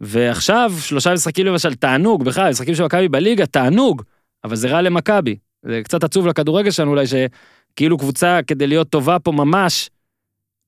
ועכשיו, 0.01 0.73
שלושה 0.79 1.13
משחקים 1.13 1.45
למשל, 1.45 1.75
תענוג, 1.75 2.23
בכלל, 2.23 2.49
משחקים 2.49 2.75
של 2.75 2.83
מכבי 2.83 3.07
בליגה, 3.07 3.45
תענוג, 3.45 4.01
אבל 4.43 4.55
זה 4.55 4.69
רע 4.69 4.81
למכבי. 4.81 5.35
זה 5.63 5.81
קצת 5.83 6.03
עצוב 6.03 6.27
לכדורגל 6.27 6.71
שלנו 6.71 6.91
אולי, 6.91 7.05
שכאילו 7.07 7.97
קבוצה, 7.97 8.39
כדי 8.47 8.67
להיות 8.67 8.89
טובה 8.89 9.19
פה 9.19 9.31
ממש, 9.31 9.89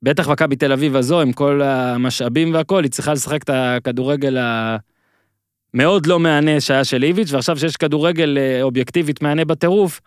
בטח 0.04 0.30
מכבי 0.30 0.56
תל 0.56 0.72
אביב 0.72 0.96
הזו, 0.96 1.22
עם 1.22 1.34
כל 1.34 1.62
המשאבים 1.62 2.54
והכל, 2.54 2.84
היא 2.84 2.92
צריכה 2.92 3.14
לשחק 3.14 3.44
את 3.44 3.50
הכדורגל 3.54 4.38
המאוד 5.74 6.06
לא 6.06 6.20
מהנה 6.20 6.62
שהיה 6.62 6.84
של 6.84 7.04
איביץ', 7.04 7.32
ועכשיו 7.32 7.58
שיש 7.58 7.78
כדורגל 7.78 8.38
אה, 8.38 8.62
אובייקטיבית 8.62 9.22
מהנה 9.22 9.46
בטירוף, 9.46 10.01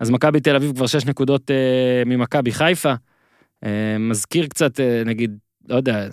אז 0.00 0.10
מכבי 0.10 0.40
תל 0.40 0.56
אביב 0.56 0.76
כבר 0.76 0.86
שש 0.86 1.06
נקודות 1.06 1.50
אה, 1.50 2.02
ממכבי 2.06 2.52
חיפה. 2.52 2.94
אה, 3.64 3.96
מזכיר 3.98 4.46
קצת, 4.46 4.80
אה, 4.80 5.02
נגיד, 5.06 5.38
לא 5.68 5.76
יודע, 5.76 6.08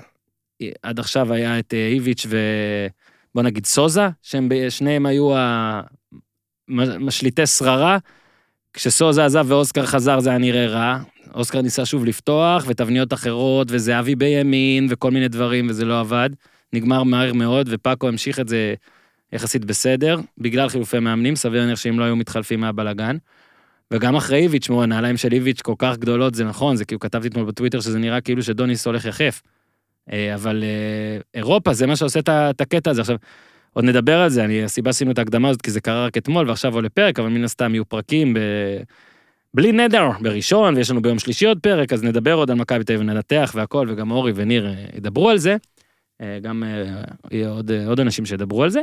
עד 0.83 0.99
עכשיו 0.99 1.33
היה 1.33 1.59
את 1.59 1.73
אה, 1.73 1.87
איביץ' 1.87 2.25
ובוא 2.29 3.43
נגיד 3.43 3.65
סוזה, 3.65 4.09
שהם 4.21 4.49
שניהם 4.69 5.05
היו 5.05 5.31
המשליטי 6.69 7.47
שררה. 7.47 7.97
כשסוזה 8.73 9.25
עזב 9.25 9.45
ואוסקר 9.47 9.85
חזר 9.85 10.19
זה 10.19 10.29
היה 10.29 10.37
נראה 10.39 10.67
רע. 10.67 10.99
אוסקר 11.33 11.61
ניסה 11.61 11.85
שוב 11.85 12.05
לפתוח, 12.05 12.65
ותבניות 12.67 13.13
אחרות, 13.13 13.67
וזהבי 13.71 14.15
בימין, 14.15 14.87
וכל 14.89 15.11
מיני 15.11 15.27
דברים, 15.27 15.69
וזה 15.69 15.85
לא 15.85 15.99
עבד. 15.99 16.29
נגמר 16.73 17.03
מהר 17.03 17.33
מאוד, 17.33 17.67
ופאקו 17.71 18.07
המשיך 18.07 18.39
את 18.39 18.47
זה 18.47 18.73
יחסית 19.33 19.65
בסדר, 19.65 20.19
בגלל 20.37 20.69
חילופי 20.69 20.99
מאמנים, 20.99 21.35
סביר 21.35 21.61
להניח 21.61 21.79
שאם 21.79 21.99
לא 21.99 22.03
היו 22.03 22.15
מתחלפים 22.15 22.63
היה 22.63 22.71
בלאגן. 22.71 23.17
וגם 23.91 24.15
אחרי 24.15 24.37
איביץ', 24.37 24.65
שמעו, 24.65 24.83
הנעליים 24.83 25.17
של 25.17 25.33
איביץ' 25.33 25.61
כל 25.61 25.73
כך 25.77 25.97
גדולות, 25.97 26.35
זה 26.35 26.43
נכון, 26.43 26.75
זה 26.75 26.85
כאילו 26.85 26.99
כתבתי 26.99 27.27
אתמול 27.27 27.45
בטוויטר 27.45 27.79
שזה 27.79 27.99
נראה 27.99 28.21
כאילו 28.21 28.43
שדוניס 28.43 28.87
הולך 28.87 29.05
יחף. 29.05 29.41
אה, 30.11 30.35
אבל 30.35 30.63
אה, 30.63 31.19
אירופה 31.33 31.73
זה 31.73 31.87
מה 31.87 31.95
שעושה 31.95 32.19
את 32.19 32.61
הקטע 32.61 32.91
הזה. 32.91 33.01
עכשיו, 33.01 33.15
עוד 33.73 33.85
נדבר 33.85 34.19
על 34.19 34.29
זה, 34.29 34.43
אני, 34.43 34.63
הסיבה 34.63 34.89
עשינו 34.89 35.11
את 35.11 35.17
ההקדמה 35.17 35.49
הזאת 35.49 35.61
כי 35.61 35.71
זה 35.71 35.81
קרה 35.81 36.05
רק 36.05 36.17
אתמול 36.17 36.47
ועכשיו 36.47 36.73
עולה 36.73 36.89
פרק, 36.89 37.19
אבל 37.19 37.29
מן 37.29 37.43
הסתם 37.43 37.73
יהיו 37.73 37.85
פרקים 37.85 38.33
ב... 38.33 38.39
בלי 39.53 39.71
נדר, 39.71 40.09
בראשון, 40.21 40.75
ויש 40.75 40.91
לנו 40.91 41.01
ביום 41.01 41.19
שלישי 41.19 41.45
עוד 41.45 41.59
פרק, 41.59 41.93
אז 41.93 42.03
נדבר 42.03 42.33
עוד 42.33 42.51
על 42.51 42.57
מכבי 42.57 42.83
תל 42.83 42.93
אביב 42.93 43.01
וננתח 43.01 43.51
והכל, 43.55 43.87
וגם 43.89 44.11
אורי 44.11 44.31
וניר 44.35 44.67
אה, 44.67 44.85
ידברו 44.95 45.29
על 45.29 45.37
זה. 45.37 45.57
גם 46.41 46.63
יהיה 47.31 47.49
עוד, 47.49 47.71
עוד 47.87 47.99
אנשים 47.99 48.25
שידברו 48.25 48.63
על 48.63 48.69
זה, 48.69 48.81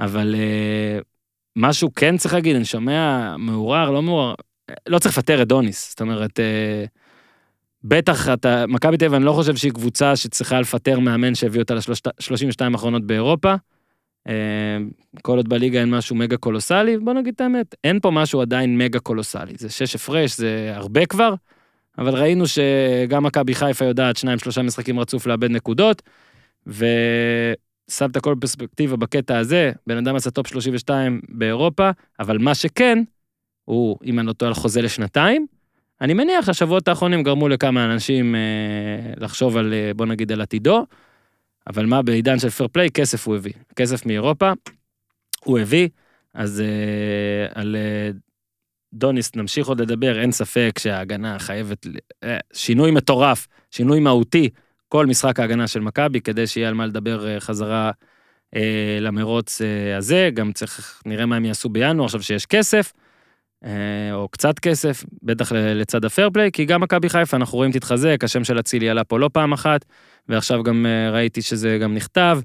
אבל 0.00 0.34
אה, 0.38 0.98
משהו 1.56 1.94
כן 1.94 2.16
צריך 2.16 2.34
להגיד, 2.34 2.56
אני 2.56 2.64
שומע 2.64 3.34
מעורער, 3.38 3.90
לא 3.90 4.02
מעורער, 4.02 4.34
אה, 4.70 4.74
לא 4.86 4.98
צריך 4.98 5.18
לפטר 5.18 5.42
את 5.42 5.48
דוניס, 5.48 5.90
זאת 5.90 6.00
אומרת, 6.00 6.40
אה, 6.40 6.84
בטח 7.84 8.28
אתה, 8.28 8.64
מכבי 8.68 8.96
תל 8.96 9.04
אביב, 9.04 9.14
אני 9.14 9.24
לא 9.24 9.32
חושב 9.32 9.56
שהיא 9.56 9.72
קבוצה 9.72 10.16
שצריכה 10.16 10.60
לפטר 10.60 10.98
מאמן 10.98 11.34
שהביא 11.34 11.60
אותה 11.60 11.74
ל-32 11.74 12.72
האחרונות 12.72 13.06
באירופה. 13.06 13.54
אה, 14.28 14.78
כל 15.22 15.36
עוד 15.36 15.48
בליגה 15.48 15.80
אין 15.80 15.90
משהו 15.90 16.16
מגה 16.16 16.36
קולוסלי, 16.36 16.98
בוא 16.98 17.12
נגיד 17.12 17.34
את 17.34 17.40
האמת, 17.40 17.74
אין 17.84 18.00
פה 18.00 18.10
משהו 18.10 18.40
עדיין 18.40 18.78
מגה 18.78 18.98
קולוסלי. 18.98 19.52
זה 19.58 19.70
שש 19.70 19.94
הפרש, 19.94 20.36
זה 20.36 20.72
הרבה 20.74 21.06
כבר, 21.06 21.34
אבל 21.98 22.14
ראינו 22.14 22.44
שגם 22.46 23.22
מכבי 23.22 23.54
חיפה 23.54 23.84
יודעת 23.84 24.16
שניים 24.16 24.38
שלושה 24.38 24.62
משחקים 24.62 25.00
רצוף 25.00 25.26
לאבד 25.26 25.50
נקודות, 25.50 26.02
ושם 27.90 28.10
את 28.10 28.16
הכל 28.16 28.34
בפרספקטיבה 28.34 28.96
בקטע 28.96 29.38
הזה, 29.38 29.72
בן 29.86 29.96
אדם 29.96 30.16
עשה 30.16 30.30
top 30.30 30.46
32 30.46 31.20
באירופה, 31.28 31.90
אבל 32.20 32.38
מה 32.38 32.54
שכן, 32.54 32.98
הוא, 33.64 33.98
אם 34.04 34.18
אני 34.18 34.26
לא 34.26 34.32
טועה, 34.32 34.54
חוזה 34.54 34.82
לשנתיים. 34.82 35.46
אני 36.00 36.14
מניח 36.14 36.46
שהשבועות 36.46 36.88
האחרונים 36.88 37.22
גרמו 37.22 37.48
לכמה 37.48 37.84
אנשים 37.84 38.34
אה, 38.34 38.40
לחשוב 39.16 39.56
על, 39.56 39.72
אה, 39.72 39.94
בוא 39.96 40.06
נגיד, 40.06 40.32
על 40.32 40.40
עתידו, 40.40 40.86
אבל 41.66 41.86
מה 41.86 42.02
בעידן 42.02 42.38
של 42.38 42.50
fair 42.50 42.68
play, 42.72 42.90
כסף 42.90 43.26
הוא 43.26 43.36
הביא. 43.36 43.52
כסף 43.76 44.06
מאירופה, 44.06 44.52
הוא 45.44 45.58
הביא, 45.58 45.88
אז 46.34 46.60
אה, 46.60 47.60
על 47.60 47.76
אה, 47.76 48.10
דוניס 48.94 49.36
נמשיך 49.36 49.66
עוד 49.66 49.80
לדבר, 49.80 50.20
אין 50.20 50.32
ספק 50.32 50.78
שההגנה 50.78 51.38
חייבת, 51.38 51.86
אה, 52.24 52.38
שינוי 52.52 52.90
מטורף, 52.90 53.48
שינוי 53.70 54.00
מהותי, 54.00 54.48
כל 54.92 55.06
משחק 55.06 55.40
ההגנה 55.40 55.66
של 55.66 55.80
מכבי, 55.80 56.20
כדי 56.20 56.46
שיהיה 56.46 56.68
על 56.68 56.74
מה 56.74 56.86
לדבר 56.86 57.28
אה, 57.28 57.40
חזרה 57.40 57.90
אה, 58.56 58.98
למרוץ 59.00 59.62
אה, 59.62 59.96
הזה, 59.96 60.30
גם 60.34 60.52
צריך, 60.52 61.02
נראה 61.06 61.26
מה 61.26 61.36
הם 61.36 61.44
יעשו 61.44 61.68
בינואר, 61.68 62.04
עכשיו 62.04 62.22
שיש 62.22 62.46
כסף. 62.46 62.92
אה, 63.64 64.12
או 64.12 64.28
קצת 64.28 64.58
כסף, 64.58 65.04
בטח 65.22 65.52
לצד 65.52 66.04
הפייר 66.04 66.30
פליי, 66.30 66.52
כי 66.52 66.64
גם 66.64 66.80
מכבי 66.80 67.08
חיפה, 67.08 67.36
אנחנו 67.36 67.58
רואים 67.58 67.72
תתחזק, 67.72 68.24
השם 68.24 68.44
של 68.44 68.60
אצילי 68.60 68.90
עלה 68.90 69.04
פה 69.04 69.18
לא 69.18 69.30
פעם 69.32 69.52
אחת, 69.52 69.84
ועכשיו 70.28 70.62
גם 70.62 70.86
אה, 70.86 71.10
ראיתי 71.10 71.42
שזה 71.42 71.78
גם 71.80 71.94
נכתב, 71.94 72.40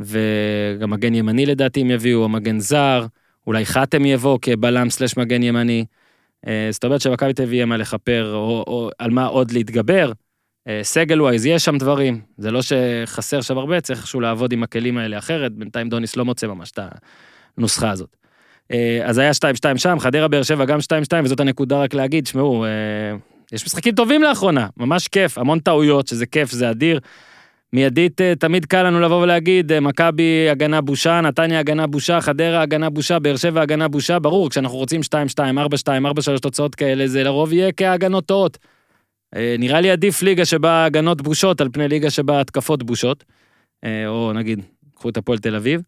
וגם 0.00 0.90
מגן 0.90 1.14
ימני 1.14 1.46
לדעתי 1.46 1.80
הם 1.80 1.90
יביאו, 1.90 2.22
או 2.22 2.28
מגן 2.28 2.58
זר, 2.58 3.06
אולי 3.46 3.66
חתם 3.66 4.04
יבוא 4.04 4.38
כבלם 4.42 4.90
סלש 4.90 5.16
מגן 5.16 5.42
ימני. 5.42 5.84
אה, 6.46 6.68
זאת 6.70 6.84
אומרת 6.84 7.00
שמכבי 7.00 7.32
תל 7.32 7.42
אביב 7.42 7.54
יהיה 7.54 7.66
מה 7.66 7.76
לכפר, 7.76 8.32
או, 8.34 8.64
או 8.66 8.90
על 8.98 9.10
מה 9.10 9.26
עוד 9.26 9.50
להתגבר. 9.50 10.12
אה, 10.68 10.80
סגל 10.82 11.22
ווייז, 11.22 11.46
יש 11.46 11.64
שם 11.64 11.78
דברים, 11.78 12.20
זה 12.38 12.50
לא 12.50 12.60
שחסר 12.62 13.40
שם 13.40 13.58
הרבה, 13.58 13.80
צריך 13.80 13.98
איכשהו 13.98 14.20
לעבוד 14.20 14.52
עם 14.52 14.62
הכלים 14.62 14.98
האלה 14.98 15.18
אחרת, 15.18 15.52
בינתיים 15.52 15.88
דוניס 15.88 16.16
לא 16.16 16.24
מוצא 16.24 16.46
ממש 16.46 16.70
את 16.70 16.78
הנוסחה 17.58 17.90
הזאת. 17.90 18.16
אה, 18.72 19.00
אז 19.04 19.18
היה 19.18 19.30
2-2 19.30 19.78
שם, 19.78 19.96
חדרה 20.00 20.28
באר 20.28 20.42
שבע 20.42 20.64
גם 20.64 20.78
2-2, 20.78 21.24
וזאת 21.24 21.40
הנקודה 21.40 21.82
רק 21.82 21.94
להגיד, 21.94 22.26
שמעו, 22.26 22.64
אה, 22.64 22.70
יש 23.52 23.64
משחקים 23.64 23.94
טובים 23.94 24.22
לאחרונה, 24.22 24.66
ממש 24.76 25.08
כיף, 25.08 25.38
המון 25.38 25.58
טעויות, 25.58 26.08
שזה 26.08 26.26
כיף, 26.26 26.50
זה 26.50 26.70
אדיר. 26.70 27.00
מיידית 27.72 28.20
תמיד 28.38 28.66
קל 28.66 28.82
לנו 28.82 29.00
לבוא 29.00 29.22
ולהגיד, 29.22 29.78
מכבי 29.78 30.48
הגנה 30.50 30.80
בושה, 30.80 31.20
נתניה 31.20 31.60
הגנה 31.60 31.86
בושה, 31.86 32.20
חדרה 32.20 32.62
הגנה 32.62 32.90
בושה, 32.90 33.18
באר 33.18 33.36
שבע 33.36 33.62
הגנה 33.62 33.88
בושה, 33.88 34.18
ברור, 34.18 34.50
כשאנחנו 34.50 34.76
רוצים 34.76 35.00
2-2, 35.00 35.12
4-2, 35.34 35.88
4-3 36.36 36.40
תוצאות 36.42 36.74
כאלה, 36.74 37.06
זה 37.06 37.24
לרוב 37.24 37.52
יהיה 37.52 37.72
כהגנות 37.72 38.26
טועות. 38.26 38.58
אה, 39.36 39.56
נראה 39.58 39.80
לי 39.80 39.90
עדיף 39.90 40.22
ליגה 40.22 40.44
שבה 40.44 40.84
הגנות 40.84 41.22
בושות 41.22 41.60
על 41.60 41.68
פני 41.72 41.88
ליגה 41.88 42.10
שבה 42.10 42.40
התקפות 42.40 42.82
בושות. 42.82 43.24
אה, 43.84 44.06
או 44.08 44.32
נגיד, 44.32 44.60
קחו 44.94 45.08
את 45.08 45.16
הפועל 45.16 45.38
תל 45.38 45.56
אביב. 45.56 45.80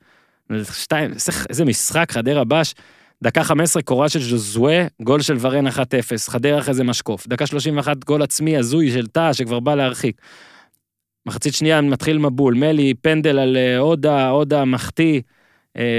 שתיים, 0.73 1.13
איזה- 1.49 1.65
משחק, 1.65 2.13
חדרה 2.13 2.45
בש, 2.45 2.75
דקה 3.23 3.45
15 3.45 3.83
קורה 3.83 4.09
של 4.09 4.21
ז'וזואה, 4.21 4.87
גול 5.03 5.21
של 5.21 5.37
ורן 5.41 5.67
1-0, 5.67 6.29
חדרה 6.29 6.59
אחרי 6.59 6.75
זה 6.75 6.85
משקוף. 6.85 7.27
דקה 7.27 7.47
31 7.47 8.05
גול 8.05 8.23
עצמי 8.23 8.57
הזוי 8.57 8.91
של 8.91 9.07
טאה 9.07 9.35
שכבר 9.35 9.61
בא 9.61 9.75
להרחיק. 9.75 10.21
מחצית 11.27 11.55
שנייה 11.55 11.81
מתחיל 11.81 12.19
מבול, 12.19 12.55
מלי 12.55 12.95
פנדל 12.95 13.39
על 13.39 13.57
אה, 13.57 13.79
הודה, 13.79 14.29
הודה 14.29 14.65
מחטיא, 14.65 15.21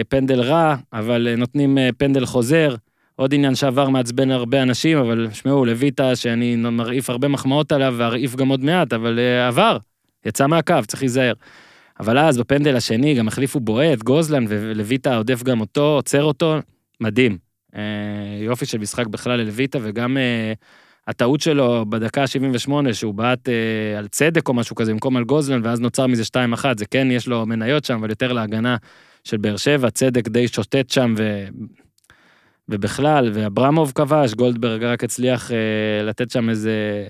פנדל 0.09 0.41
רע, 0.41 0.75
אבל 0.93 1.35
נותנים 1.37 1.77
פנדל 1.97 2.25
חוזר. 2.25 2.75
עוד 3.17 3.33
עניין 3.33 3.55
שעבר 3.55 3.89
מעצבן 3.89 4.31
הרבה 4.31 4.61
אנשים, 4.61 4.97
אבל 4.97 5.27
שמעו, 5.33 5.65
לויטה, 5.65 6.15
שאני 6.15 6.55
מרעיף 6.55 7.09
הרבה 7.09 7.27
מחמאות 7.27 7.71
עליו, 7.71 7.95
וארעיף 7.97 8.35
גם 8.35 8.49
עוד 8.49 8.63
מעט, 8.63 8.93
אבל 8.93 9.19
אה, 9.19 9.47
עבר, 9.47 9.77
יצא 10.25 10.47
מהקו, 10.47 10.75
צריך 10.87 11.01
להיזהר. 11.01 11.33
אבל 11.99 12.17
אז 12.17 12.37
בפנדל 12.37 12.75
השני 12.75 13.13
גם 13.13 13.27
החליפו 13.27 13.59
בועט, 13.59 14.03
גוזלן, 14.03 14.45
ולויטה 14.47 15.17
עודף 15.17 15.43
גם 15.43 15.59
אותו, 15.59 15.95
עוצר 15.95 16.23
אותו, 16.23 16.57
מדהים. 17.01 17.37
אה, 17.75 17.81
יופי 18.41 18.65
של 18.65 18.77
משחק 18.77 19.07
בכלל 19.07 19.39
ללויטה, 19.39 19.79
וגם 19.81 20.17
אה, 20.17 20.53
הטעות 21.07 21.41
שלו 21.41 21.85
בדקה 21.89 22.21
ה-78, 22.21 22.93
שהוא 22.93 23.13
בעט 23.13 23.49
אה, 23.49 23.97
על 23.97 24.07
צדק 24.07 24.49
או 24.49 24.53
משהו 24.53 24.75
כזה, 24.75 24.91
במקום 24.91 25.17
על 25.17 25.23
גוזלן, 25.23 25.61
ואז 25.63 25.79
נוצר 25.79 26.07
מזה 26.07 26.23
2-1, 26.23 26.65
זה 26.77 26.85
כן, 26.85 27.07
יש 27.11 27.27
לו 27.27 27.45
מניות 27.45 27.85
שם, 27.85 27.93
אבל 27.93 28.09
יותר 28.09 28.33
להגנה 28.33 28.77
של 29.23 29.37
באר 29.37 29.57
שבע, 29.57 29.89
צדק 29.89 30.27
די 30.27 30.47
שוטט 30.47 30.89
שם, 30.89 31.13
ו... 31.17 31.45
ובכלל, 32.69 33.31
ואברמוב 33.33 33.91
כבש, 33.95 34.33
גולדברג 34.33 34.83
רק 34.83 35.03
הצליח 35.03 35.51
אה, 35.51 36.03
לתת 36.03 36.31
שם 36.31 36.49
איזה 36.49 37.05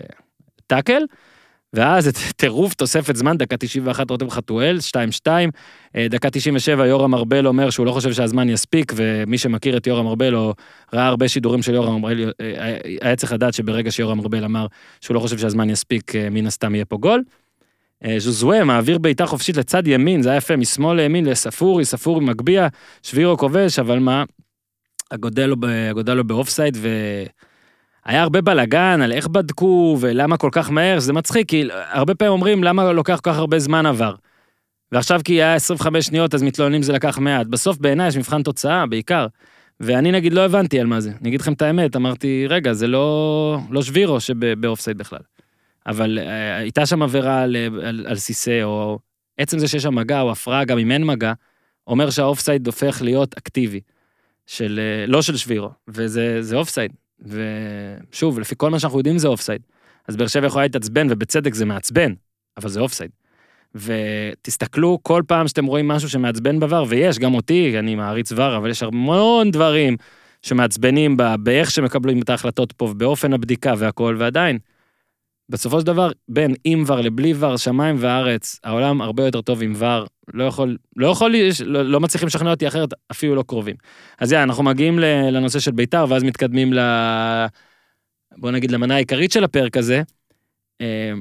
טאקל. 0.68 1.02
ואז 1.74 2.08
את 2.08 2.16
טירוף 2.42 2.74
תוספת 2.74 3.16
זמן, 3.16 3.38
דקה 3.38 3.58
91 3.58 4.10
רותם 4.10 4.30
חתואל, 4.30 4.78
2-2, 5.26 5.28
אה, 5.96 6.08
דקה 6.10 6.30
97 6.30 6.86
יורם 6.88 7.14
ארבל 7.14 7.48
אומר 7.48 7.70
שהוא 7.70 7.86
לא 7.86 7.92
חושב 7.92 8.14
שהזמן 8.14 8.50
יספיק, 8.50 8.94
ומי 8.96 9.38
שמכיר 9.38 9.78
את 9.78 9.88
יורם 9.88 10.08
ארבל 10.08 10.36
או 10.36 10.54
ראה 10.94 11.08
הרבה 11.08 11.28
שידורים 11.28 11.62
של 11.62 11.74
יורם 11.74 12.06
ארבל, 12.06 12.32
אה, 12.42 12.78
היה 13.02 13.16
צריך 13.16 13.34
לדעת 13.34 13.54
שברגע 13.54 13.92
שיורם 13.92 14.20
ארבל 14.20 14.44
אמר 14.44 14.68
שהוא 15.02 15.16
לא 15.16 15.20
חושב 15.20 15.38
שהזמן 15.38 15.70
יספיק, 15.70 16.16
אה, 16.16 16.30
מן 16.30 16.48
הסתם 16.48 16.76
יהיה 16.76 16.86
פה 16.86 16.98
גול. 16.98 17.24
אה, 18.06 18.16
ז'וזואה 18.20 18.64
מעביר 18.64 18.98
בעיטה 18.98 19.26
חופשית 19.26 19.58
לצד 19.58 19.88
ימין, 19.88 20.22
זה 20.22 20.30
היה 20.30 20.38
יפה, 20.38 20.56
משמאל 20.56 20.98
לימין 20.98 21.26
לספורי, 21.26 21.86
ספורי 21.86 22.26
מגביה, 22.26 22.68
שבירו 23.04 23.38
כובש, 23.38 23.80
אבל 23.80 24.00
מה, 24.00 24.24
הגודלו, 25.12 25.56
ב- 25.60 25.66
הגודלו 25.66 26.24
באופסייד, 26.24 26.78
ו... 26.82 26.90
היה 28.08 28.24
הרבה 28.24 28.42
בלאגן 28.42 29.02
על 29.02 29.12
איך 29.12 29.28
בדקו 29.28 29.98
ולמה 30.00 30.38
כל 30.38 30.50
כך 30.52 30.72
מהר, 30.72 31.00
זה 31.00 31.14
מצחיק, 31.14 31.50
כי 31.50 31.68
הרבה 31.72 32.16
פעמים 32.16 32.32
אומרים 32.32 32.64
למה 32.64 32.92
לוקח 32.92 33.20
כל 33.24 33.32
כך 33.32 33.38
הרבה 33.38 33.60
זמן 33.60 33.86
עבר. 33.86 34.16
ועכשיו 34.92 35.22
כי 35.24 35.34
היה 35.34 35.56
25 35.56 36.06
שניות 36.06 36.36
אז 36.36 36.44
מתלוננים 36.44 36.82
זה 36.82 36.94
לקח 36.94 37.18
מעט. 37.18 37.48
בסוף 37.48 37.78
בעיניי 37.78 38.08
יש 38.08 38.18
מבחן 38.18 38.44
תוצאה 38.44 38.86
בעיקר. 38.86 39.28
ואני 39.80 40.12
נגיד 40.12 40.34
לא 40.34 40.46
הבנתי 40.46 40.80
על 40.80 40.88
מה 40.88 41.00
זה. 41.00 41.12
אני 41.22 41.30
אגיד 41.30 41.42
לכם 41.42 41.54
את 41.54 41.62
האמת, 41.62 41.96
אמרתי, 41.96 42.46
רגע, 42.50 42.74
זה 42.74 42.88
לא, 42.88 43.60
לא 43.70 43.82
שבירו 43.82 44.20
שבאופסייד 44.20 44.98
בכלל. 44.98 45.20
אבל 45.88 46.20
אה, 46.20 46.56
הייתה 46.56 46.86
שם 46.86 47.02
עבירה 47.02 47.42
על, 47.42 47.56
על, 47.84 48.06
על 48.10 48.16
סיסא, 48.16 48.64
או 48.64 49.00
עצם 49.38 49.60
זה 49.60 49.68
שיש 49.68 49.84
שם 49.84 49.96
מגע, 49.96 50.22
או 50.22 50.32
הפרעה, 50.32 50.66
גם 50.66 50.78
אם 50.78 50.92
אין 50.92 51.04
מגע, 51.06 51.34
אומר 51.88 52.10
שהאופסייד 52.10 52.68
הופך 52.68 53.02
להיות 53.02 53.38
אקטיבי. 53.38 53.80
של, 54.48 54.80
אה, 54.80 55.06
לא 55.08 55.22
של 55.22 55.38
שבירו, 55.38 55.70
וזה 55.88 56.42
זה 56.42 56.56
אופסייד. 56.56 56.92
ושוב, 57.22 58.40
לפי 58.40 58.56
כל 58.58 58.70
מה 58.70 58.80
שאנחנו 58.80 58.98
יודעים 58.98 59.18
זה 59.18 59.28
אופסייד. 59.28 59.62
אז 60.08 60.16
באר 60.16 60.28
שבע 60.28 60.48
יכולה 60.48 60.66
להתעצבן, 60.66 61.08
ובצדק 61.10 61.54
זה 61.54 61.66
מעצבן, 61.66 62.14
אבל 62.58 62.70
זה 62.70 62.80
אופסייד. 62.80 63.12
ותסתכלו 63.76 65.00
כל 65.02 65.24
פעם 65.28 65.48
שאתם 65.48 65.66
רואים 65.66 65.88
משהו 65.88 66.10
שמעצבן 66.10 66.64
בVAR, 66.64 66.86
ויש, 66.88 67.20
גם 67.20 67.34
אותי, 67.34 67.80
אני 67.80 67.96
מעריץ 67.96 68.32
VAR, 68.32 68.58
אבל 68.58 68.70
יש 68.70 68.84
המון 68.84 69.52
דברים 69.52 69.98
שמעצבנים 70.42 71.18
בה, 71.18 71.38
באיך 71.38 71.72
שמקבלים 71.72 72.22
את 72.22 72.30
ההחלטות 72.30 72.72
פה, 72.72 72.86
ובאופן 72.86 73.34
הבדיקה 73.34 73.74
והכל, 73.78 74.16
ועדיין, 74.20 74.58
בסופו 75.50 75.80
של 75.80 75.86
דבר, 75.86 76.12
בין 76.30 76.54
עם 76.64 76.84
VAR 76.88 77.02
לבלי 77.02 77.34
VAR, 77.42 77.58
שמיים 77.58 77.96
וארץ, 78.00 78.60
העולם 78.64 79.02
הרבה 79.02 79.26
יותר 79.26 79.42
טוב 79.42 79.64
עם 79.64 79.74
VAR, 79.80 80.08
לא 80.34 80.44
יכול, 80.44 80.78
לא 80.96 81.08
יכול, 81.08 81.36
לא, 81.66 81.82
לא 81.82 82.00
מצליחים 82.00 82.28
לשכנע 82.28 82.52
אותי 82.52 82.68
אחרת, 82.68 82.90
אפילו 83.12 83.36
לא 83.36 83.44
קרובים. 83.48 83.76
אז 84.20 84.32
יאללה, 84.32 84.44
אנחנו 84.44 84.64
מגיעים 84.64 85.00
לנושא 85.00 85.60
של 85.60 85.72
בית"ר, 85.72 86.06
ואז 86.10 86.24
מתקדמים 86.24 86.74
ל... 86.74 86.80
בוא 88.38 88.52
נגיד 88.52 88.72
למנה 88.72 88.96
העיקרית 88.96 89.32
של 89.32 89.44
הפרק 89.44 89.78
הזה. 89.78 90.02
אה, 90.82 91.12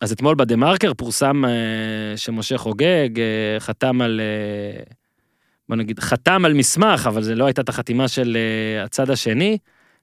אז 0.00 0.12
אתמול 0.12 0.34
בדה 0.34 0.56
מרקר 0.56 0.94
פורסם 0.94 1.44
אה, 1.44 2.16
שמשה 2.16 2.58
חוגג 2.58 3.20
אה, 3.20 3.60
חתם 3.60 4.00
על, 4.00 4.20
בוא 5.68 5.76
נגיד, 5.76 6.00
חתם 6.00 6.44
על 6.44 6.54
מסמך, 6.54 7.06
אבל 7.06 7.22
זה 7.22 7.34
לא 7.34 7.46
הייתה 7.46 7.62
את 7.62 7.68
החתימה 7.68 8.08
של 8.08 8.36
הצד 8.84 9.10
השני. 9.10 9.58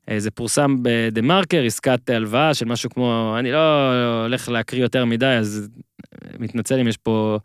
אה, 0.09 0.19
זה 0.19 0.31
פורסם 0.31 0.75
בדה 0.81 1.21
מרקר, 1.21 1.63
עסקת 1.65 2.09
הלוואה 2.09 2.53
של 2.53 2.65
משהו 2.65 2.89
כמו, 2.89 3.35
אני 3.39 3.51
לא 3.51 3.91
הולך 4.23 4.49
להקריא 4.49 4.81
יותר 4.81 5.05
מדי, 5.05 5.25
אז 5.25 5.69
אה, 6.13 6.29
מתנצל 6.39 6.79
אם 6.79 6.87
יש 6.87 6.97
פה 6.97 7.39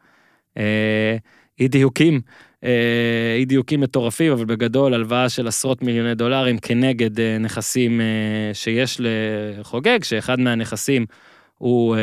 אה, 0.59 1.17
אי 1.61 1.69
דיוקים, 1.69 2.21
אי 3.37 3.45
דיוקים 3.45 3.81
מטורפים, 3.81 4.33
אבל 4.33 4.45
בגדול 4.45 4.95
הלוואה 4.95 5.29
של 5.29 5.49
עשרות 5.49 5.83
מיליוני 5.83 6.15
דולרים 6.15 6.59
כנגד 6.59 7.21
נכסים 7.41 8.01
שיש 8.53 9.01
לחוגג, 9.01 10.03
שאחד 10.03 10.41
מהנכסים 10.41 11.07
הוא 11.59 11.97
אה, 11.97 12.01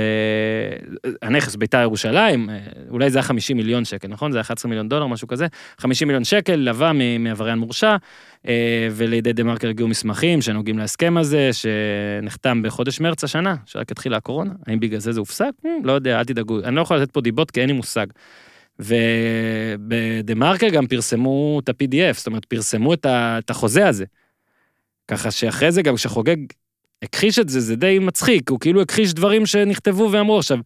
הנכס 1.21 1.55
בית"ר 1.55 1.81
ירושלים, 1.81 2.49
אה, 2.49 2.57
אולי 2.89 3.09
זה 3.09 3.17
היה 3.17 3.23
50 3.23 3.57
מיליון 3.57 3.85
שקל, 3.85 4.07
נכון? 4.07 4.31
זה 4.31 4.37
היה 4.37 4.41
11 4.41 4.69
מיליון 4.69 4.89
דולר, 4.89 5.07
משהו 5.07 5.27
כזה. 5.27 5.47
50 5.77 6.07
מיליון 6.07 6.23
שקל 6.23 6.55
לווה 6.55 6.91
מעבריין 7.19 7.59
מורשע, 7.59 7.95
אה, 8.47 8.87
ולידי 8.91 9.33
דה 9.33 9.43
מרקר 9.43 9.69
הגיעו 9.69 9.87
מסמכים 9.87 10.41
שנוגעים 10.41 10.77
להסכם 10.77 11.17
הזה, 11.17 11.49
שנחתם 11.53 12.61
בחודש 12.61 12.99
מרץ 12.99 13.23
השנה, 13.23 13.55
שרק 13.65 13.91
התחילה 13.91 14.17
הקורונה. 14.17 14.51
האם 14.67 14.79
בגלל 14.79 14.99
זה 14.99 15.11
זה 15.11 15.19
הופסק? 15.19 15.51
לא 15.83 15.91
יודע, 15.91 16.19
אל 16.19 16.25
תדאגו. 16.25 16.59
אני 16.63 16.75
לא 16.75 16.81
יכול 16.81 16.97
לתת 16.97 17.11
פה 17.11 17.21
דיבות 17.21 17.51
כי 17.51 17.61
אין 17.61 17.69
לי 17.69 17.73
מושג. 17.73 18.07
ובדה 18.79 20.35
מרקר 20.35 20.69
גם 20.69 20.87
פרסמו 20.87 21.59
את 21.63 21.69
ה-PDF, 21.69 22.13
זאת 22.17 22.27
אומרת, 22.27 22.45
פרסמו 22.45 22.93
את 22.93 23.49
החוזה 23.49 23.87
הזה. 23.87 24.05
ככה 25.07 25.31
שאחרי 25.31 25.71
זה 25.71 25.81
גם 25.81 25.95
כשחוגג 25.95 26.37
הכחיש 27.03 27.39
את 27.39 27.49
זה, 27.49 27.59
זה 27.59 27.75
די 27.75 27.99
מצחיק, 27.99 28.49
הוא 28.49 28.59
כאילו 28.59 28.81
הכחיש 28.81 29.13
דברים 29.13 29.45
שנכתבו 29.45 30.09
ואמרו. 30.11 30.37
עכשיו, 30.37 30.57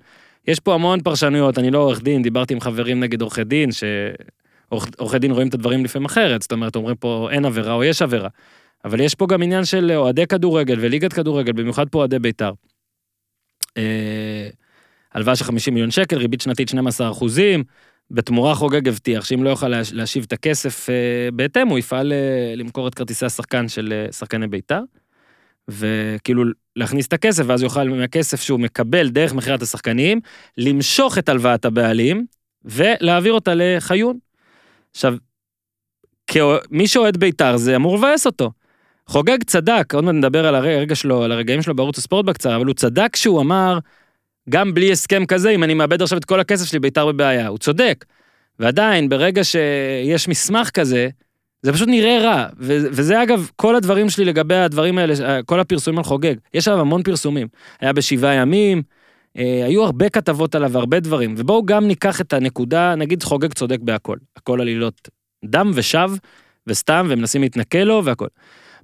יש 0.47 0.59
פה 0.59 0.73
המון 0.73 1.01
פרשנויות, 1.01 1.59
אני 1.59 1.71
לא 1.71 1.77
עורך 1.77 2.01
דין, 2.01 2.21
דיברתי 2.21 2.53
עם 2.53 2.59
חברים 2.59 2.99
נגד 2.99 3.21
עורכי 3.21 3.43
דין, 3.43 3.69
שעורכי 3.71 5.19
דין 5.19 5.31
רואים 5.31 5.47
את 5.47 5.53
הדברים 5.53 5.83
לפעמים 5.85 6.05
אחרת, 6.05 6.41
זאת 6.41 6.51
אומרת, 6.51 6.75
אומרים 6.75 6.95
פה 6.95 7.27
אין 7.31 7.45
עבירה 7.45 7.73
או 7.73 7.83
יש 7.83 8.01
עבירה. 8.01 8.29
אבל 8.85 8.99
יש 8.99 9.15
פה 9.15 9.27
גם 9.27 9.43
עניין 9.43 9.65
של 9.65 9.91
אוהדי 9.95 10.27
כדורגל 10.27 10.77
וליגת 10.79 11.13
כדורגל, 11.13 11.51
במיוחד 11.51 11.89
פה 11.89 11.97
אוהדי 11.99 12.19
בית"ר. 12.19 12.51
אה, 13.77 14.49
הלוואה 15.13 15.35
של 15.35 15.43
50 15.43 15.73
מיליון 15.73 15.91
שקל, 15.91 16.17
ריבית 16.17 16.41
שנתית 16.41 16.69
12 16.69 17.11
אחוזים, 17.11 17.63
בתמורה 18.11 18.55
חוגג 18.55 18.87
הבטיח 18.87 19.25
שאם 19.25 19.43
לא 19.43 19.49
יוכל 19.49 19.67
להש- 19.67 19.93
להשיב 19.93 20.23
את 20.27 20.33
הכסף 20.33 20.89
אה, 20.89 20.95
בהתאם, 21.33 21.67
הוא 21.67 21.79
יפעל 21.79 22.13
אה, 22.13 22.53
למכור 22.55 22.87
את 22.87 22.95
כרטיסי 22.95 23.25
השחקן 23.25 23.67
של 23.67 24.05
שחקני 24.11 24.47
בית"ר. 24.47 24.81
וכאילו 25.69 26.43
להכניס 26.75 27.07
את 27.07 27.13
הכסף, 27.13 27.43
ואז 27.47 27.61
יוכל 27.61 27.89
מהכסף 27.89 28.41
שהוא 28.41 28.59
מקבל 28.59 29.09
דרך 29.09 29.33
מכירת 29.33 29.61
השחקנים, 29.61 30.19
למשוך 30.57 31.17
את 31.17 31.29
הלוואת 31.29 31.65
הבעלים 31.65 32.25
ולהעביר 32.65 33.33
אותה 33.33 33.51
לחיון. 33.55 34.17
עכשיו, 34.91 35.15
כאו- 36.27 36.57
מי 36.71 36.87
שאוהד 36.87 37.17
בית"ר 37.17 37.57
זה 37.57 37.75
אמור 37.75 37.97
לבאס 37.97 38.25
אותו. 38.25 38.51
חוגג 39.07 39.43
צדק, 39.43 39.93
עוד 39.93 40.03
מעט 40.03 40.15
נדבר 40.15 40.47
על 40.47 40.55
הרגע 40.55 40.95
שלו, 40.95 41.23
על 41.23 41.31
הרגעים 41.31 41.61
שלו 41.61 41.75
בערוץ 41.75 41.97
הספורט 41.97 42.25
בקצרה, 42.25 42.55
אבל 42.55 42.65
הוא 42.65 42.75
צדק 42.75 43.09
כשהוא 43.13 43.41
אמר, 43.41 43.79
גם 44.49 44.73
בלי 44.73 44.91
הסכם 44.91 45.25
כזה, 45.25 45.49
אם 45.49 45.63
אני 45.63 45.73
מאבד 45.73 46.01
עכשיו 46.01 46.17
את 46.17 46.25
כל 46.25 46.39
הכסף 46.39 46.65
שלי, 46.65 46.79
בית"ר 46.79 47.11
בבעיה. 47.11 47.47
הוא 47.47 47.57
צודק. 47.57 48.05
ועדיין, 48.59 49.09
ברגע 49.09 49.43
שיש 49.43 50.27
מסמך 50.27 50.69
כזה, 50.69 51.09
זה 51.61 51.73
פשוט 51.73 51.87
נראה 51.87 52.19
רע, 52.21 52.45
וזה 52.57 53.23
אגב 53.23 53.49
כל 53.55 53.75
הדברים 53.75 54.09
שלי 54.09 54.25
לגבי 54.25 54.55
הדברים 54.55 54.97
האלה, 54.97 55.43
כל 55.43 55.59
הפרסומים 55.59 55.97
על 55.97 56.03
חוגג. 56.03 56.35
יש 56.53 56.67
עליו 56.67 56.81
המון 56.81 57.03
פרסומים. 57.03 57.47
היה 57.81 57.93
בשבעה 57.93 58.33
ימים, 58.33 58.81
אה, 59.37 59.65
היו 59.65 59.83
הרבה 59.83 60.09
כתבות 60.09 60.55
עליו, 60.55 60.77
הרבה 60.77 60.99
דברים. 60.99 61.35
ובואו 61.37 61.65
גם 61.65 61.87
ניקח 61.87 62.21
את 62.21 62.33
הנקודה, 62.33 62.95
נגיד 62.95 63.23
חוגג 63.23 63.53
צודק 63.53 63.79
בהכל. 63.81 64.17
הכל 64.35 64.61
עלילות 64.61 65.09
דם 65.45 65.71
ושווא 65.73 66.17
וסתם, 66.67 67.07
ומנסים 67.09 67.41
להתנכל 67.41 67.77
לו 67.77 68.01
והכל. 68.05 68.27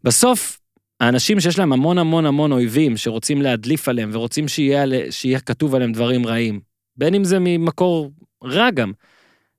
בסוף, 0.03 0.59
האנשים 0.99 1.39
שיש 1.39 1.59
להם 1.59 1.73
המון 1.73 1.97
המון 1.97 2.25
המון 2.25 2.51
אויבים, 2.51 2.97
שרוצים 2.97 3.41
להדליף 3.41 3.89
עליהם, 3.89 4.09
ורוצים 4.13 4.47
שיהיה, 4.47 5.11
שיהיה 5.11 5.39
כתוב 5.39 5.75
עליהם 5.75 5.91
דברים 5.91 6.27
רעים, 6.27 6.59
בין 6.97 7.13
אם 7.13 7.23
זה 7.23 7.37
ממקור 7.39 8.11
רע 8.43 8.71
גם, 8.71 8.91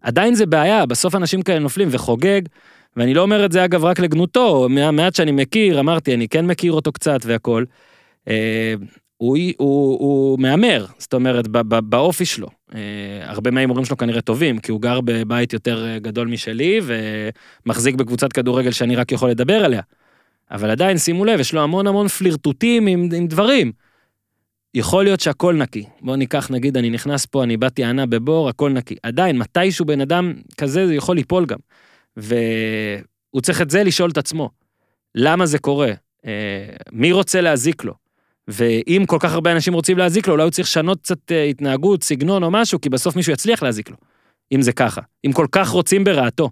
עדיין 0.03 0.35
זה 0.35 0.47
בעיה, 0.47 0.87
בסוף 0.87 1.15
אנשים 1.15 1.43
כאלה 1.43 1.59
נופלים, 1.59 1.89
וחוגג, 1.91 2.41
ואני 2.97 3.15
לא 3.15 3.23
אומר 3.23 3.45
את 3.45 3.53
זה 3.53 3.65
אגב 3.65 3.85
רק 3.85 3.99
לגנותו, 3.99 4.69
מהמעט 4.69 5.15
שאני 5.15 5.33
מכיר, 5.33 5.81
אמרתי, 5.81 6.15
אני 6.15 6.29
כן 6.29 6.47
מכיר 6.47 6.73
אותו 6.73 6.93
קצת 6.93 7.21
והכל. 7.25 7.65
אה, 8.29 8.75
הוא, 9.17 9.37
הוא, 9.57 9.99
הוא 9.99 10.39
מהמר, 10.39 10.87
זאת 10.99 11.15
אומרת, 11.15 11.49
ב- 11.49 11.75
ב- 11.75 11.91
באופי 11.91 12.25
שלו. 12.25 12.49
אה, 12.75 12.81
הרבה 13.23 13.51
מההימורים 13.51 13.85
שלו 13.85 13.97
כנראה 13.97 14.21
טובים, 14.21 14.59
כי 14.59 14.73
הוא 14.73 14.81
גר 14.81 15.01
בבית 15.01 15.53
יותר 15.53 15.85
אה, 15.87 15.99
גדול 15.99 16.29
משלי, 16.29 16.81
ומחזיק 16.83 17.95
בקבוצת 17.95 18.33
כדורגל 18.33 18.71
שאני 18.71 18.97
רק 18.97 19.13
יכול 19.13 19.31
לדבר 19.31 19.65
עליה. 19.65 19.83
אבל 20.51 20.71
עדיין, 20.71 20.99
שימו 20.99 21.25
לב, 21.25 21.41
יש 21.41 21.55
לו 21.55 21.63
המון 21.63 21.87
המון 21.87 22.09
פלירטוטים 22.09 22.87
עם, 22.87 23.09
עם 23.17 23.27
דברים. 23.27 23.73
יכול 24.75 25.05
להיות 25.05 25.21
שהכל 25.21 25.55
נקי. 25.55 25.85
בואו 26.01 26.17
ניקח, 26.17 26.51
נגיד, 26.51 26.77
אני 26.77 26.91
נכנס 26.91 27.27
פה, 27.27 27.45
אני 27.45 27.57
באתי 27.57 27.85
ענה 27.85 28.07
בבור, 28.07 28.49
הכל 28.49 28.71
נקי. 28.71 28.95
עדיין, 29.03 29.39
מתישהו 29.39 29.85
בן 29.85 30.01
אדם 30.01 30.33
כזה, 30.57 30.87
זה 30.87 30.95
יכול 30.95 31.17
ליפול 31.17 31.47
גם. 31.47 31.59
והוא 32.17 33.41
צריך 33.43 33.61
את 33.63 33.71
זה 33.71 33.83
לשאול 33.85 34.11
את 34.11 34.19
עצמו. 34.19 34.51
למה 35.15 35.47
זה 35.47 35.59
קורה? 35.59 35.93
אה, 36.27 36.31
מי 36.93 37.13
רוצה 37.13 37.41
להזיק 37.41 37.85
לו? 37.85 37.95
ואם 38.49 39.05
כל 39.07 39.17
כך 39.21 39.33
הרבה 39.33 39.53
אנשים 39.53 39.75
רוצים 39.75 39.99
להזיק 39.99 40.27
לו, 40.27 40.33
אולי 40.33 40.43
הוא 40.45 40.51
צריך 40.51 40.69
לשנות 40.69 41.01
קצת 41.01 41.33
אה, 41.33 41.45
התנהגות, 41.45 42.05
סגנון 42.05 42.43
או 42.43 42.51
משהו, 42.51 42.81
כי 42.81 42.89
בסוף 42.89 43.17
מישהו 43.17 43.33
יצליח 43.33 43.63
להזיק 43.63 43.91
לו. 43.91 43.97
אם 44.53 44.63
זה 44.63 44.73
ככה. 44.73 45.01
אם 45.27 45.33
כל 45.33 45.47
כך 45.53 45.69
רוצים 45.69 46.05
ברעתו. 46.05 46.51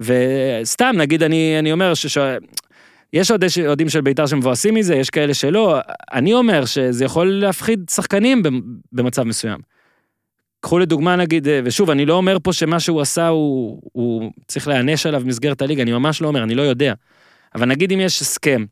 וסתם, 0.00 0.94
נגיד, 0.98 1.22
אני, 1.22 1.56
אני 1.58 1.72
אומר 1.72 1.94
ש... 1.94 2.18
יש 3.12 3.30
אוהדי- 3.30 3.66
אוהדים 3.66 3.88
של 3.88 4.00
בית"ר 4.00 4.26
שמבואסים 4.26 4.74
מזה, 4.74 4.94
יש 4.94 5.10
כאלה 5.10 5.34
שלא. 5.34 5.78
אני 6.12 6.34
אומר 6.34 6.64
שזה 6.64 7.04
יכול 7.04 7.26
להפחיד 7.30 7.84
שחקנים 7.90 8.42
במ- 8.42 8.60
במצב 8.92 9.22
מסוים. 9.22 9.58
קחו 10.60 10.78
לדוגמה 10.78 11.16
נגיד, 11.16 11.48
אה, 11.48 11.60
ושוב, 11.64 11.90
אני 11.90 12.06
לא 12.06 12.14
אומר 12.14 12.36
פה 12.42 12.52
שמה 12.52 12.80
שהוא 12.80 13.00
עשה 13.00 13.28
הוא, 13.28 13.80
הוא 13.92 14.32
צריך 14.46 14.68
להיענש 14.68 15.06
עליו 15.06 15.20
במסגרת 15.20 15.62
הליגה, 15.62 15.82
אני 15.82 15.92
ממש 15.92 16.22
לא 16.22 16.28
אומר, 16.28 16.42
אני 16.42 16.54
לא 16.54 16.62
יודע. 16.62 16.94
אבל 17.54 17.66
נגיד 17.66 17.92
אם 17.92 18.00
יש 18.00 18.22
הסכם, 18.22 18.64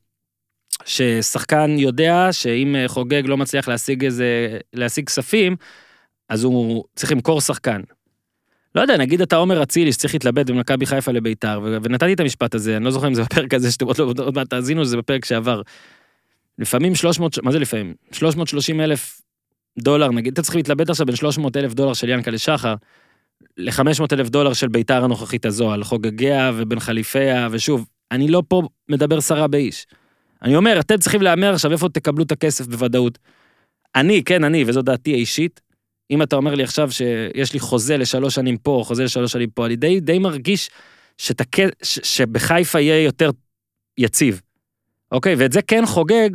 ששחקן 0.84 1.74
יודע 1.78 2.28
שאם 2.32 2.76
אה, 2.76 2.88
חוגג 2.88 3.22
לא 3.26 3.36
מצליח 3.36 3.68
להשיג 3.68 4.04
איזה, 4.04 4.58
להשיג 4.72 5.06
כספים, 5.06 5.56
אז 6.28 6.44
הוא 6.44 6.84
צריך 6.94 7.12
למכור 7.12 7.40
שחקן. 7.40 7.80
לא 8.74 8.80
יודע, 8.80 8.96
נגיד 8.96 9.20
אתה 9.20 9.36
עומר 9.36 9.62
אצילי 9.62 9.92
שצריך 9.92 10.14
להתלבט 10.14 10.46
בין 10.46 10.58
מכבי 10.58 10.86
חיפה 10.86 11.12
לביתר, 11.12 11.60
ונתתי 11.82 12.12
את 12.12 12.20
המשפט 12.20 12.54
הזה, 12.54 12.76
אני 12.76 12.84
לא 12.84 12.90
זוכר 12.90 13.06
אם 13.06 13.14
זה 13.14 13.22
בפרק 13.22 13.54
הזה 13.54 13.72
שאתם 13.72 13.86
עוד, 13.86 13.98
לא- 13.98 14.24
עוד 14.24 14.34
מעט 14.34 14.50
תאזינו, 14.50 14.84
זה 14.84 14.96
בפרק 14.96 15.24
שעבר. 15.24 15.62
לפעמים 16.58 16.94
300, 16.94 17.38
מה 17.42 17.52
זה 17.52 17.58
לפעמים? 17.58 17.94
330 18.12 18.80
אלף 18.80 19.20
דולר, 19.78 20.10
נגיד, 20.10 20.32
אתה 20.32 20.42
צריך 20.42 20.56
להתלבט 20.56 20.90
עכשיו 20.90 21.06
בין 21.06 21.16
300 21.16 21.56
אלף 21.56 21.74
דולר 21.74 21.92
של 21.92 22.08
ינקלה 22.08 22.38
שחר 22.38 22.74
ל-500 23.56 24.04
אלף 24.12 24.28
דולר 24.28 24.52
של 24.52 24.68
ביתר 24.68 25.04
הנוכחית 25.04 25.46
הזו, 25.46 25.72
על 25.72 25.84
חוגגיה 25.84 26.52
ובין 26.54 26.80
חליפיה, 26.80 27.48
ושוב, 27.50 27.86
אני 28.12 28.28
לא 28.28 28.42
פה 28.48 28.62
מדבר 28.88 29.20
סרה 29.20 29.46
באיש. 29.46 29.86
אני 30.42 30.56
אומר, 30.56 30.80
אתם 30.80 30.98
צריכים 30.98 31.22
להמר 31.22 31.54
עכשיו 31.54 31.72
איפה 31.72 31.88
תקבלו 31.88 32.24
את 32.24 32.32
הכסף 32.32 32.66
בוודאות. 32.66 33.18
אני, 33.94 34.22
כן, 34.24 34.44
אני, 34.44 34.64
וזו 34.66 34.82
דעתי 34.82 35.12
האישית, 35.12 35.60
אם 36.10 36.22
אתה 36.22 36.36
אומר 36.36 36.54
לי 36.54 36.62
עכשיו 36.62 36.90
שיש 36.90 37.52
לי 37.52 37.60
חוזה 37.60 37.96
לשלוש 37.96 38.34
שנים 38.34 38.56
פה, 38.56 38.82
חוזה 38.84 39.04
לשלוש 39.04 39.32
שנים 39.32 39.50
פה, 39.50 39.66
אני 39.66 39.76
די, 39.76 40.00
די 40.00 40.18
מרגיש 40.18 40.70
שתק... 41.18 41.56
ש... 41.82 41.98
שבחיפה 42.02 42.80
יהיה 42.80 43.04
יותר 43.04 43.30
יציב. 43.98 44.40
אוקיי? 45.12 45.34
ואת 45.38 45.52
זה 45.52 45.62
כן 45.62 45.86
חוגג, 45.86 46.30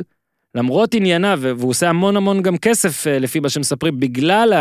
למרות 0.54 0.94
ענייניו, 0.94 1.38
והוא 1.42 1.70
עושה 1.70 1.88
המון 1.88 2.16
המון 2.16 2.42
גם 2.42 2.56
כסף, 2.58 3.06
אה, 3.06 3.18
לפי 3.18 3.40
מה 3.40 3.48
שמספרים, 3.48 4.00
בגלל 4.00 4.52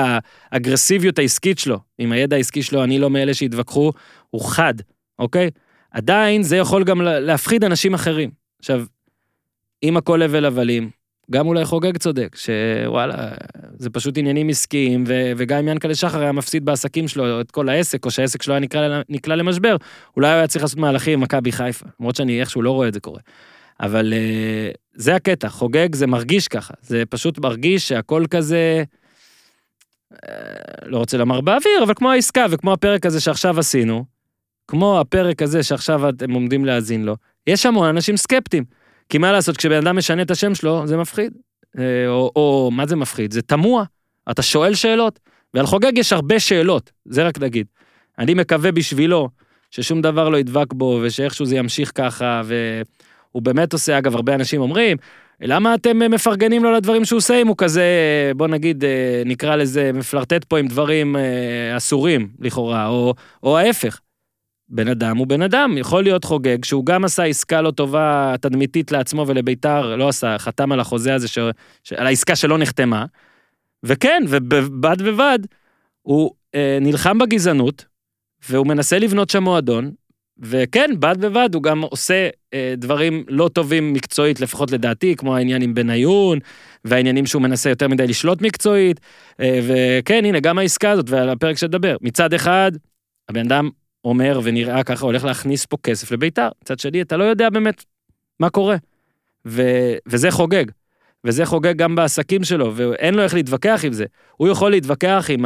האגרסיביות 0.52 1.20
העסקית 1.20 1.60
שלו. 1.60 1.80
עם 1.98 2.12
הידע 2.12 2.36
העסקי 2.36 2.64
שלו, 2.64 2.84
אני 2.84 3.00
לא 3.00 3.10
מאלה 3.10 3.34
שהתווכחו, 3.34 3.92
הוא 4.30 4.42
חד, 4.46 4.74
אוקיי? 5.20 5.50
עדיין 5.92 6.44
זה 6.44 6.58
יכול 6.58 6.84
גם 6.84 7.02
לה- 7.02 7.20
להפחיד 7.20 7.64
אנשים 7.64 7.94
אחרים. 7.94 8.30
עכשיו, 8.60 8.84
אם 9.84 9.98
הכל 9.98 10.22
הבל 10.22 10.46
הבלים, 10.46 10.90
גם 11.32 11.48
אולי 11.48 11.66
חוגג 11.66 11.98
צודק, 11.98 12.36
שוואלה, 12.36 13.32
זה 13.78 13.90
פשוט 13.90 14.18
עניינים 14.18 14.50
עסקיים, 14.50 15.04
ו- 15.08 15.32
וגם 15.38 15.58
אם 15.58 15.68
ינקלה 15.68 15.96
שחר 15.96 16.22
היה 16.22 16.32
מפסיד 16.32 16.66
בעסקים 16.66 17.08
שלו 17.08 17.42
את 17.42 17.52
כל 17.52 17.70
העסק, 17.70 18.06
או 18.06 18.12
שהעסק 18.12 18.42
שלו 18.42 18.54
היה 18.54 18.60
נקלע, 18.60 19.02
נקלע 19.10 19.36
למשבר, 19.36 19.76
אולי 20.18 20.28
הוא 20.30 20.38
היה 20.38 20.48
צריך 20.48 20.64
לעשות 20.64 20.80
מהלכים 20.80 21.14
עם 21.14 21.22
מכבי 21.22 21.52
חיפה, 21.52 21.86
למרות 22.00 22.16
שאני 22.16 22.40
איכשהו 22.40 22.62
לא 22.62 22.72
רואה 22.72 22.88
את 22.88 22.94
זה 22.94 23.00
קורה. 23.00 23.20
אבל 23.82 24.14
אה, 24.14 24.72
זה 24.94 25.16
הקטע, 25.16 25.50
חוגג 25.50 25.96
זה 25.96 26.08
מרגיש 26.08 26.48
ככה, 26.48 26.74
זה 26.82 27.04
פשוט 27.10 27.40
מרגיש 27.40 27.88
שהכל 27.88 28.26
כזה, 28.30 28.84
אה, 30.14 30.86
לא 30.86 30.98
רוצה 30.98 31.18
לומר 31.18 31.42
באוויר, 31.42 31.84
אבל 31.84 31.94
כמו 31.94 32.12
העסקה 32.12 32.46
וכמו 32.50 32.74
הפרק 32.74 33.06
הזה 33.06 33.22
שעכשיו 33.22 33.60
עשינו, 33.60 34.06
כמו 34.68 35.00
הפרק 35.00 35.42
הזה 35.42 35.64
שעכשיו 35.64 36.10
אתם 36.10 36.32
עומדים 36.32 36.66
להאזין 36.66 37.06
לו, 37.06 37.16
יש 37.48 37.66
המון 37.66 37.88
אנשים 37.88 38.18
סקפטיים. 38.18 38.64
כי 39.10 39.18
מה 39.18 39.32
לעשות, 39.32 39.58
כשבן 39.58 39.78
אדם 39.78 39.98
משנה 39.98 40.22
את 40.22 40.32
השם 40.32 40.56
שלו, 40.56 40.88
זה 40.88 40.98
מפחיד. 40.98 41.34
אה, 41.80 42.08
או, 42.08 42.32
או 42.36 42.70
מה 42.72 42.86
זה 42.86 42.96
מפחיד? 42.96 43.34
זה 43.34 43.42
תמוה. 43.42 43.84
אתה 44.32 44.42
שואל 44.42 44.74
שאלות, 44.74 45.20
ועל 45.54 45.66
חוגג 45.66 45.98
יש 45.98 46.14
הרבה 46.14 46.40
שאלות, 46.40 46.92
זה 47.06 47.24
רק 47.24 47.40
נגיד. 47.40 47.68
אני 48.20 48.34
מקווה 48.34 48.72
בשבילו 48.72 49.30
ששום 49.72 50.02
דבר 50.02 50.30
לא 50.30 50.38
ידבק 50.38 50.74
בו, 50.74 51.00
ושאיכשהו 51.04 51.46
זה 51.46 51.56
ימשיך 51.56 51.92
ככה, 51.96 52.42
והוא 53.32 53.44
באמת 53.44 53.74
עושה, 53.74 53.98
אגב, 53.98 54.16
הרבה 54.16 54.36
אנשים 54.36 54.62
אומרים, 54.62 54.98
למה 55.42 55.76
אתם 55.76 56.02
אה, 56.02 56.08
מפרגנים 56.08 56.64
לו 56.64 56.70
על 56.70 56.76
הדברים 56.76 57.06
שהוא 57.06 57.18
עושה 57.18 57.42
אם 57.42 57.48
הוא 57.48 57.58
כזה, 57.58 57.82
אה, 57.82 58.34
בוא 58.34 58.48
נגיד, 58.48 58.84
אה, 58.84 59.24
נקרא 59.26 59.56
לזה, 59.56 59.92
מפלרטט 59.94 60.44
פה 60.44 60.60
עם 60.60 60.68
דברים 60.68 61.16
אסורים, 61.78 62.30
לכאורה, 62.40 62.88
או, 62.88 63.14
או 63.44 63.58
ההפך. 63.58 64.00
בן 64.70 64.88
אדם 64.88 65.18
הוא 65.18 65.28
בן 65.28 65.42
אדם, 65.42 65.78
יכול 65.78 66.04
להיות 66.04 66.24
חוגג, 66.24 66.64
שהוא 66.64 66.86
גם 66.86 67.06
עשה 67.06 67.24
עסקה 67.24 67.62
לא 67.62 67.72
טובה 67.72 68.36
תדמיתית 68.42 68.92
לעצמו 68.92 69.28
ולביתר, 69.28 69.96
לא 69.96 70.10
עשה, 70.10 70.38
חתם 70.38 70.72
על 70.72 70.80
החוזה 70.80 71.14
הזה, 71.14 71.28
ש... 71.28 71.40
ש... 71.84 71.94
על 71.94 72.08
העסקה 72.08 72.36
שלא 72.36 72.58
נחתמה. 72.58 73.06
וכן, 73.84 74.24
ובד 74.28 75.02
בבד, 75.02 75.40
הוא 76.02 76.32
אה, 76.56 76.78
נלחם 76.82 77.18
בגזענות, 77.18 77.86
והוא 78.50 78.68
מנסה 78.68 79.00
לבנות 79.00 79.30
שם 79.30 79.44
מועדון, 79.44 79.92
וכן, 80.42 80.92
בד 81.00 81.16
בבד 81.20 81.50
הוא 81.56 81.64
גם 81.64 81.82
עושה 81.82 82.30
אה, 82.54 82.74
דברים 82.78 83.24
לא 83.28 83.50
טובים 83.54 83.94
מקצועית, 83.94 84.40
לפחות 84.40 84.72
לדעתי, 84.72 85.16
כמו 85.16 85.36
העניין 85.36 85.62
עם 85.62 85.74
בניון, 85.74 86.40
והעניינים 86.86 87.26
שהוא 87.26 87.42
מנסה 87.42 87.70
יותר 87.70 87.88
מדי 87.88 88.08
לשלוט 88.08 88.42
מקצועית, 88.42 89.00
אה, 89.40 89.60
וכן, 89.68 90.26
הנה, 90.26 90.40
גם 90.40 90.58
העסקה 90.58 90.92
הזאת, 90.92 91.10
ועל 91.10 91.30
הפרק 91.30 91.58
שתדבר. 91.58 91.98
מצד 92.02 92.34
אחד, 92.34 92.72
הבן 93.30 93.46
אדם 93.46 93.70
אומר 94.06 94.40
ונראה 94.44 94.84
ככה 94.84 95.06
הולך 95.06 95.24
להכניס 95.24 95.66
פה 95.66 95.78
כסף 95.84 96.12
לביתר. 96.12 96.50
מצד 96.62 96.80
שני, 96.80 97.02
אתה 97.02 97.18
לא 97.18 97.24
יודע 97.24 97.50
באמת 97.50 97.86
מה 98.40 98.50
קורה. 98.50 98.76
ו, 99.46 99.62
וזה 100.08 100.32
חוגג. 100.32 100.66
וזה 101.24 101.46
חוגג 101.46 101.78
גם 101.78 101.96
בעסקים 101.96 102.44
שלו, 102.44 102.72
ואין 102.76 103.14
לו 103.14 103.24
איך 103.24 103.34
להתווכח 103.34 103.82
עם 103.84 103.94
זה. 103.94 104.06
הוא 104.38 104.48
יכול 104.48 104.72
להתווכח 104.72 105.26
עם 105.30 105.46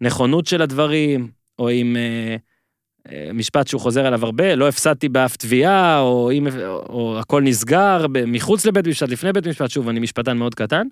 הנכונות 0.00 0.46
של 0.46 0.62
הדברים, 0.62 1.28
או 1.58 1.68
עם 1.68 1.96
אה, 1.96 2.36
משפט 3.34 3.68
שהוא 3.68 3.80
חוזר 3.80 4.06
עליו 4.06 4.24
הרבה, 4.24 4.54
לא 4.54 4.68
הפסדתי 4.68 5.08
באף 5.08 5.36
תביעה, 5.36 6.00
או, 6.00 6.30
אם, 6.30 6.46
או, 6.46 6.82
או 6.88 7.18
הכל 7.18 7.42
נסגר 7.42 8.06
מחוץ 8.26 8.66
לבית 8.66 8.86
משפט, 8.86 9.08
לפני 9.08 9.32
בית 9.32 9.46
משפט, 9.46 9.70
שוב, 9.70 9.88
אני 9.88 10.00
משפטן 10.00 10.36
מאוד 10.36 10.54
קטן, 10.54 10.86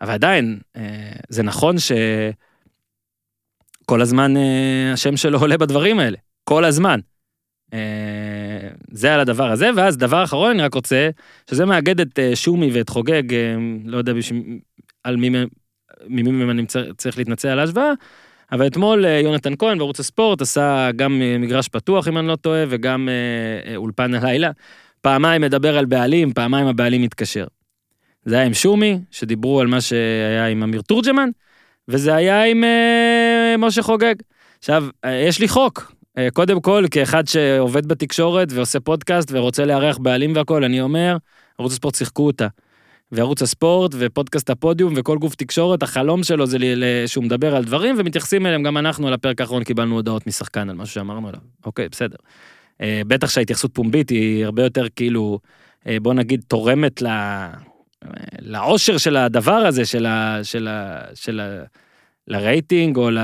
אבל 0.00 0.12
עדיין, 0.12 0.58
אה, 0.76 1.12
זה 1.28 1.42
נכון 1.42 1.78
ש... 1.78 1.92
כל 3.86 4.00
הזמן 4.00 4.36
אה, 4.36 4.90
השם 4.92 5.16
שלו 5.16 5.38
עולה 5.38 5.58
בדברים 5.58 5.98
האלה, 5.98 6.16
כל 6.44 6.64
הזמן. 6.64 7.00
אה, 7.72 8.68
זה 8.90 9.14
על 9.14 9.20
הדבר 9.20 9.50
הזה, 9.50 9.70
ואז 9.76 9.96
דבר 9.96 10.24
אחרון 10.24 10.50
אני 10.50 10.62
רק 10.62 10.74
רוצה, 10.74 11.10
שזה 11.50 11.64
מאגד 11.64 12.00
את 12.00 12.18
אה, 12.18 12.36
שומי 12.36 12.70
ואת 12.72 12.88
חוגג, 12.88 13.34
אה, 13.34 13.56
לא 13.84 13.98
יודע 13.98 14.12
בשביל, 14.12 14.58
על 15.04 15.16
מי 15.16 15.30
ממי 16.08 16.50
אני 16.50 16.66
צריך 16.96 17.18
להתנצל 17.18 17.48
על 17.48 17.58
ההשוואה, 17.58 17.92
אבל 18.52 18.66
אתמול 18.66 19.06
אה, 19.06 19.20
יונתן 19.24 19.52
כהן 19.58 19.78
בערוץ 19.78 20.00
הספורט 20.00 20.40
עשה 20.40 20.90
גם 20.96 21.22
אה, 21.22 21.38
מגרש 21.38 21.68
פתוח 21.68 22.08
אם 22.08 22.18
אני 22.18 22.28
לא 22.28 22.36
טועה, 22.36 22.64
וגם 22.68 23.08
אה, 23.08 23.76
אולפן 23.76 24.14
הלילה. 24.14 24.50
פעמיים 25.00 25.42
מדבר 25.42 25.78
על 25.78 25.84
בעלים, 25.84 26.32
פעמיים 26.32 26.66
הבעלים 26.66 27.02
מתקשר. 27.02 27.46
זה 28.24 28.34
היה 28.34 28.46
עם 28.46 28.54
שומי, 28.54 28.98
שדיברו 29.10 29.60
על 29.60 29.66
מה 29.66 29.80
שהיה 29.80 30.46
עם 30.46 30.62
אמיר 30.62 30.80
תורג'מן, 30.80 31.28
וזה 31.88 32.14
היה 32.14 32.44
עם 32.44 32.64
אה, 32.64 33.54
משה 33.58 33.82
חוגג. 33.82 34.14
עכשיו, 34.58 34.86
יש 35.06 35.40
לי 35.40 35.48
חוק. 35.48 35.92
קודם 36.32 36.60
כל, 36.60 36.84
כאחד 36.90 37.28
שעובד 37.28 37.86
בתקשורת 37.86 38.48
ועושה 38.52 38.80
פודקאסט 38.80 39.28
ורוצה 39.32 39.64
לארח 39.64 39.98
בעלים 39.98 40.32
והכול, 40.36 40.64
אני 40.64 40.80
אומר, 40.80 41.16
ערוץ 41.58 41.72
הספורט 41.72 41.94
שיחקו 41.94 42.26
אותה. 42.26 42.46
וערוץ 43.12 43.42
הספורט 43.42 43.94
ופודקאסט 43.98 44.50
הפודיום 44.50 44.92
וכל 44.96 45.18
גוף 45.18 45.34
תקשורת, 45.34 45.82
החלום 45.82 46.24
שלו 46.24 46.46
זה 46.46 46.58
שהוא 47.06 47.24
מדבר 47.24 47.56
על 47.56 47.64
דברים 47.64 47.94
ומתייחסים 47.98 48.46
אליהם, 48.46 48.62
גם 48.62 48.76
אנחנו 48.76 49.06
על 49.06 49.12
הפרק 49.12 49.40
האחרון 49.40 49.64
קיבלנו 49.64 49.94
הודעות 49.94 50.26
משחקן 50.26 50.70
על 50.70 50.76
משהו 50.76 50.94
שאמרנו 50.94 51.28
עליו. 51.28 51.40
אוקיי, 51.66 51.88
בסדר. 51.88 52.16
אה, 52.80 53.02
בטח 53.06 53.30
שההתייחסות 53.30 53.74
פומבית 53.74 54.10
היא 54.10 54.44
הרבה 54.44 54.62
יותר 54.62 54.86
כאילו, 54.96 55.38
אה, 55.86 55.96
בוא 56.02 56.14
נגיד, 56.14 56.44
תורמת 56.48 57.02
ל... 57.02 57.06
לאושר 58.40 58.98
של 58.98 59.16
הדבר 59.16 59.52
הזה, 59.52 59.84
של 59.84 60.06
ה... 60.06 60.40
של 60.42 60.68
ה... 60.68 61.04
של 61.14 61.40
ה... 61.40 61.64
לרייטינג 62.28 62.96
או 62.96 63.10
ל... 63.10 63.18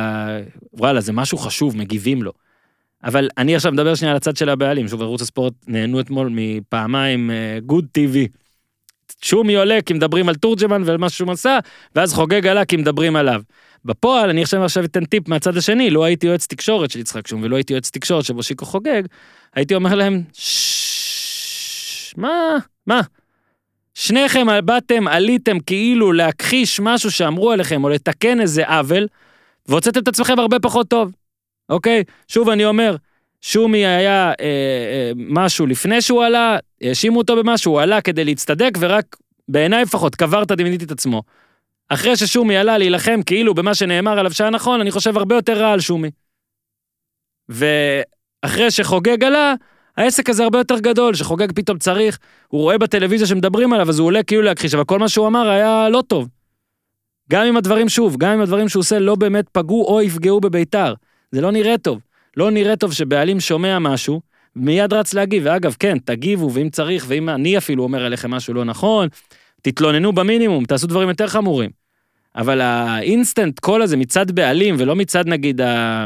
וואלה, 0.72 1.00
זה 1.00 1.12
משהו 1.12 1.38
חשוב, 1.38 1.76
מגיבים 1.76 2.22
לו. 2.22 2.32
אבל 3.04 3.28
אני 3.38 3.56
עכשיו 3.56 3.72
מדבר 3.72 3.94
שנייה 3.94 4.12
על 4.12 4.16
הצד 4.16 4.36
של 4.36 4.48
הבעלים, 4.48 4.88
שוב, 4.88 5.02
ערוץ 5.02 5.22
הספורט 5.22 5.54
נהנו 5.66 6.00
אתמול 6.00 6.28
מפעמיים 6.32 7.30
good 7.66 7.86
TV. 7.92 8.28
שומי 9.22 9.56
עולה 9.56 9.78
כי 9.86 9.92
מדברים 9.92 10.28
על 10.28 10.34
תורג'מן 10.34 10.82
ועל 10.86 10.96
מה 10.96 11.10
שהוא 11.10 11.32
עשה, 11.32 11.58
ואז 11.94 12.14
חוגג 12.14 12.46
עלה 12.46 12.64
כי 12.64 12.76
מדברים 12.76 13.16
עליו. 13.16 13.42
בפועל, 13.84 14.30
אני 14.30 14.42
עכשיו 14.42 14.64
עכשיו 14.64 14.84
אתן 14.84 15.04
טיפ 15.04 15.28
מהצד 15.28 15.56
השני, 15.56 15.90
לו 15.90 16.04
הייתי 16.04 16.26
יועץ 16.26 16.46
תקשורת 16.46 16.90
של 16.90 17.00
יצחק 17.00 17.26
שום 17.26 17.42
ולא 17.42 17.56
הייתי 17.56 17.72
יועץ 17.72 17.90
תקשורת 17.90 18.24
של 18.24 18.34
מושיקו 18.34 18.66
חוגג, 18.66 19.02
הייתי 19.54 19.74
אומר 19.74 19.94
להם, 19.94 20.22
מה, 22.16 23.00
שומי 33.42 33.86
היה 33.86 34.28
אה, 34.28 34.34
אה, 34.40 35.12
משהו 35.16 35.66
לפני 35.66 36.02
שהוא 36.02 36.24
עלה, 36.24 36.58
האשימו 36.82 37.18
אותו 37.18 37.36
במשהו, 37.36 37.72
הוא 37.72 37.80
עלה 37.80 38.00
כדי 38.00 38.24
להצטדק, 38.24 38.70
ורק 38.80 39.16
בעיניי 39.48 39.82
לפחות 39.82 40.14
קבר 40.14 40.44
תדמיתית 40.44 40.82
את 40.82 40.90
עצמו. 40.90 41.22
אחרי 41.88 42.16
ששומי 42.16 42.56
עלה 42.56 42.78
להילחם 42.78 43.20
כאילו 43.26 43.54
במה 43.54 43.74
שנאמר 43.74 44.18
עליו 44.18 44.32
שהיה 44.32 44.50
נכון, 44.50 44.80
אני 44.80 44.90
חושב 44.90 45.16
הרבה 45.16 45.34
יותר 45.34 45.60
רע 45.62 45.72
על 45.72 45.80
שומי. 45.80 46.10
ואחרי 47.48 48.70
שחוגג 48.70 49.24
עלה, 49.24 49.54
העסק 49.96 50.30
הזה 50.30 50.42
הרבה 50.42 50.58
יותר 50.58 50.78
גדול, 50.78 51.14
שחוגג 51.14 51.52
פתאום 51.52 51.78
צריך, 51.78 52.18
הוא 52.48 52.60
רואה 52.60 52.78
בטלוויזיה 52.78 53.26
שמדברים 53.26 53.72
עליו, 53.72 53.88
אז 53.88 53.98
הוא 53.98 54.06
עולה 54.06 54.22
כאילו 54.22 54.42
להכחיש, 54.42 54.74
אבל 54.74 54.84
כל 54.84 54.98
מה 54.98 55.08
שהוא 55.08 55.26
אמר 55.26 55.48
היה 55.48 55.88
לא 55.88 56.02
טוב. 56.06 56.28
גם 57.30 57.46
אם 57.46 57.56
הדברים, 57.56 57.88
שוב, 57.88 58.16
גם 58.18 58.32
אם 58.32 58.40
הדברים 58.40 58.68
שהוא 58.68 58.80
עושה 58.80 58.98
לא 58.98 59.14
באמת 59.14 59.48
פגעו 59.48 59.84
או 59.84 60.02
יפגעו 60.02 60.40
בביתר. 60.40 60.94
זה 61.32 61.40
לא 61.40 61.50
נראה 61.50 61.78
טוב. 61.78 62.00
לא 62.36 62.50
נראה 62.50 62.76
טוב 62.76 62.92
שבעלים 62.92 63.40
שומע 63.40 63.78
משהו, 63.78 64.20
מיד 64.56 64.92
רץ 64.92 65.14
להגיב, 65.14 65.42
ואגב, 65.46 65.76
כן, 65.78 65.98
תגיבו, 65.98 66.52
ואם 66.52 66.70
צריך, 66.70 67.04
ואם 67.08 67.28
אני 67.28 67.58
אפילו 67.58 67.82
אומר 67.82 68.04
עליכם 68.04 68.30
משהו 68.30 68.54
לא 68.54 68.64
נכון, 68.64 69.08
תתלוננו 69.62 70.12
במינימום, 70.12 70.64
תעשו 70.64 70.86
דברים 70.86 71.08
יותר 71.08 71.26
חמורים. 71.26 71.70
אבל 72.36 72.60
ה 72.60 72.73
instant 72.73 73.60
call 73.60 73.82
הזה 73.82 73.96
מצד 73.96 74.30
בעלים, 74.30 74.74
ולא 74.78 74.96
מצד 74.96 75.28
נגיד 75.28 75.60
ה... 75.60 76.04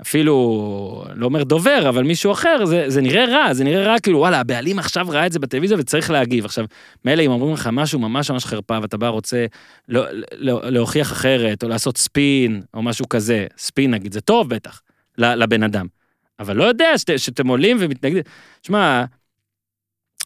אפילו, 0.00 1.04
לא 1.14 1.26
אומר 1.26 1.42
דובר, 1.42 1.88
אבל 1.88 2.02
מישהו 2.02 2.32
אחר, 2.32 2.64
זה, 2.64 2.84
זה 2.88 3.00
נראה 3.00 3.24
רע, 3.24 3.54
זה 3.54 3.64
נראה 3.64 3.84
רע, 3.84 4.00
כאילו, 4.00 4.18
וואלה, 4.18 4.40
הבעלים 4.40 4.78
עכשיו 4.78 5.06
ראה 5.10 5.26
את 5.26 5.32
זה 5.32 5.38
בטלוויזיה 5.38 5.76
וצריך 5.80 6.10
להגיב. 6.10 6.44
עכשיו, 6.44 6.64
מילא 7.04 7.22
אם 7.22 7.30
אומרים 7.30 7.54
לך 7.54 7.68
משהו 7.72 7.98
ממש 7.98 8.30
ממש 8.30 8.44
חרפה, 8.44 8.78
ואתה 8.82 8.96
בא 8.96 9.08
רוצה 9.08 9.46
לא, 9.88 10.04
לא, 10.36 10.60
להוכיח 10.70 11.12
אחרת, 11.12 11.62
או 11.62 11.68
לעשות 11.68 11.96
ספין, 11.96 12.62
או 12.74 12.82
משהו 12.82 13.08
כזה, 13.08 13.46
ספין 13.58 13.90
נגיד, 13.90 14.12
זה 14.12 14.20
טוב 14.20 14.48
בטח, 14.48 14.80
לבן 15.18 15.62
אדם. 15.62 15.86
אבל 16.38 16.56
לא 16.56 16.64
יודע 16.64 16.98
שת, 16.98 17.18
שאתם 17.18 17.48
עולים 17.48 17.76
ומתנגדים. 17.80 18.22
שמע, 18.62 19.04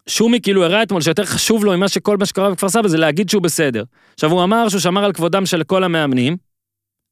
שומי 0.09 0.41
כאילו 0.41 0.65
הראה 0.65 0.83
אתמול 0.83 1.01
שיותר 1.01 1.25
חשוב 1.25 1.65
לו 1.65 1.77
ממה 1.77 1.89
שכל 1.89 2.17
מה 2.17 2.27
שקרה 2.27 2.51
בכפר 2.51 2.69
סבא 2.69 2.89
זה 2.89 2.99
להגיד 2.99 3.29
שהוא 3.29 3.43
בסדר. 3.43 3.85
עכשיו 4.15 4.31
הוא 4.33 4.45
אמר 4.45 4.69
שהוא 4.69 4.81
שמר 4.81 5.05
על 5.05 5.13
כבודם 5.13 5.47
של 5.47 5.65
כל 5.65 5.85
המאמנים, 5.85 6.37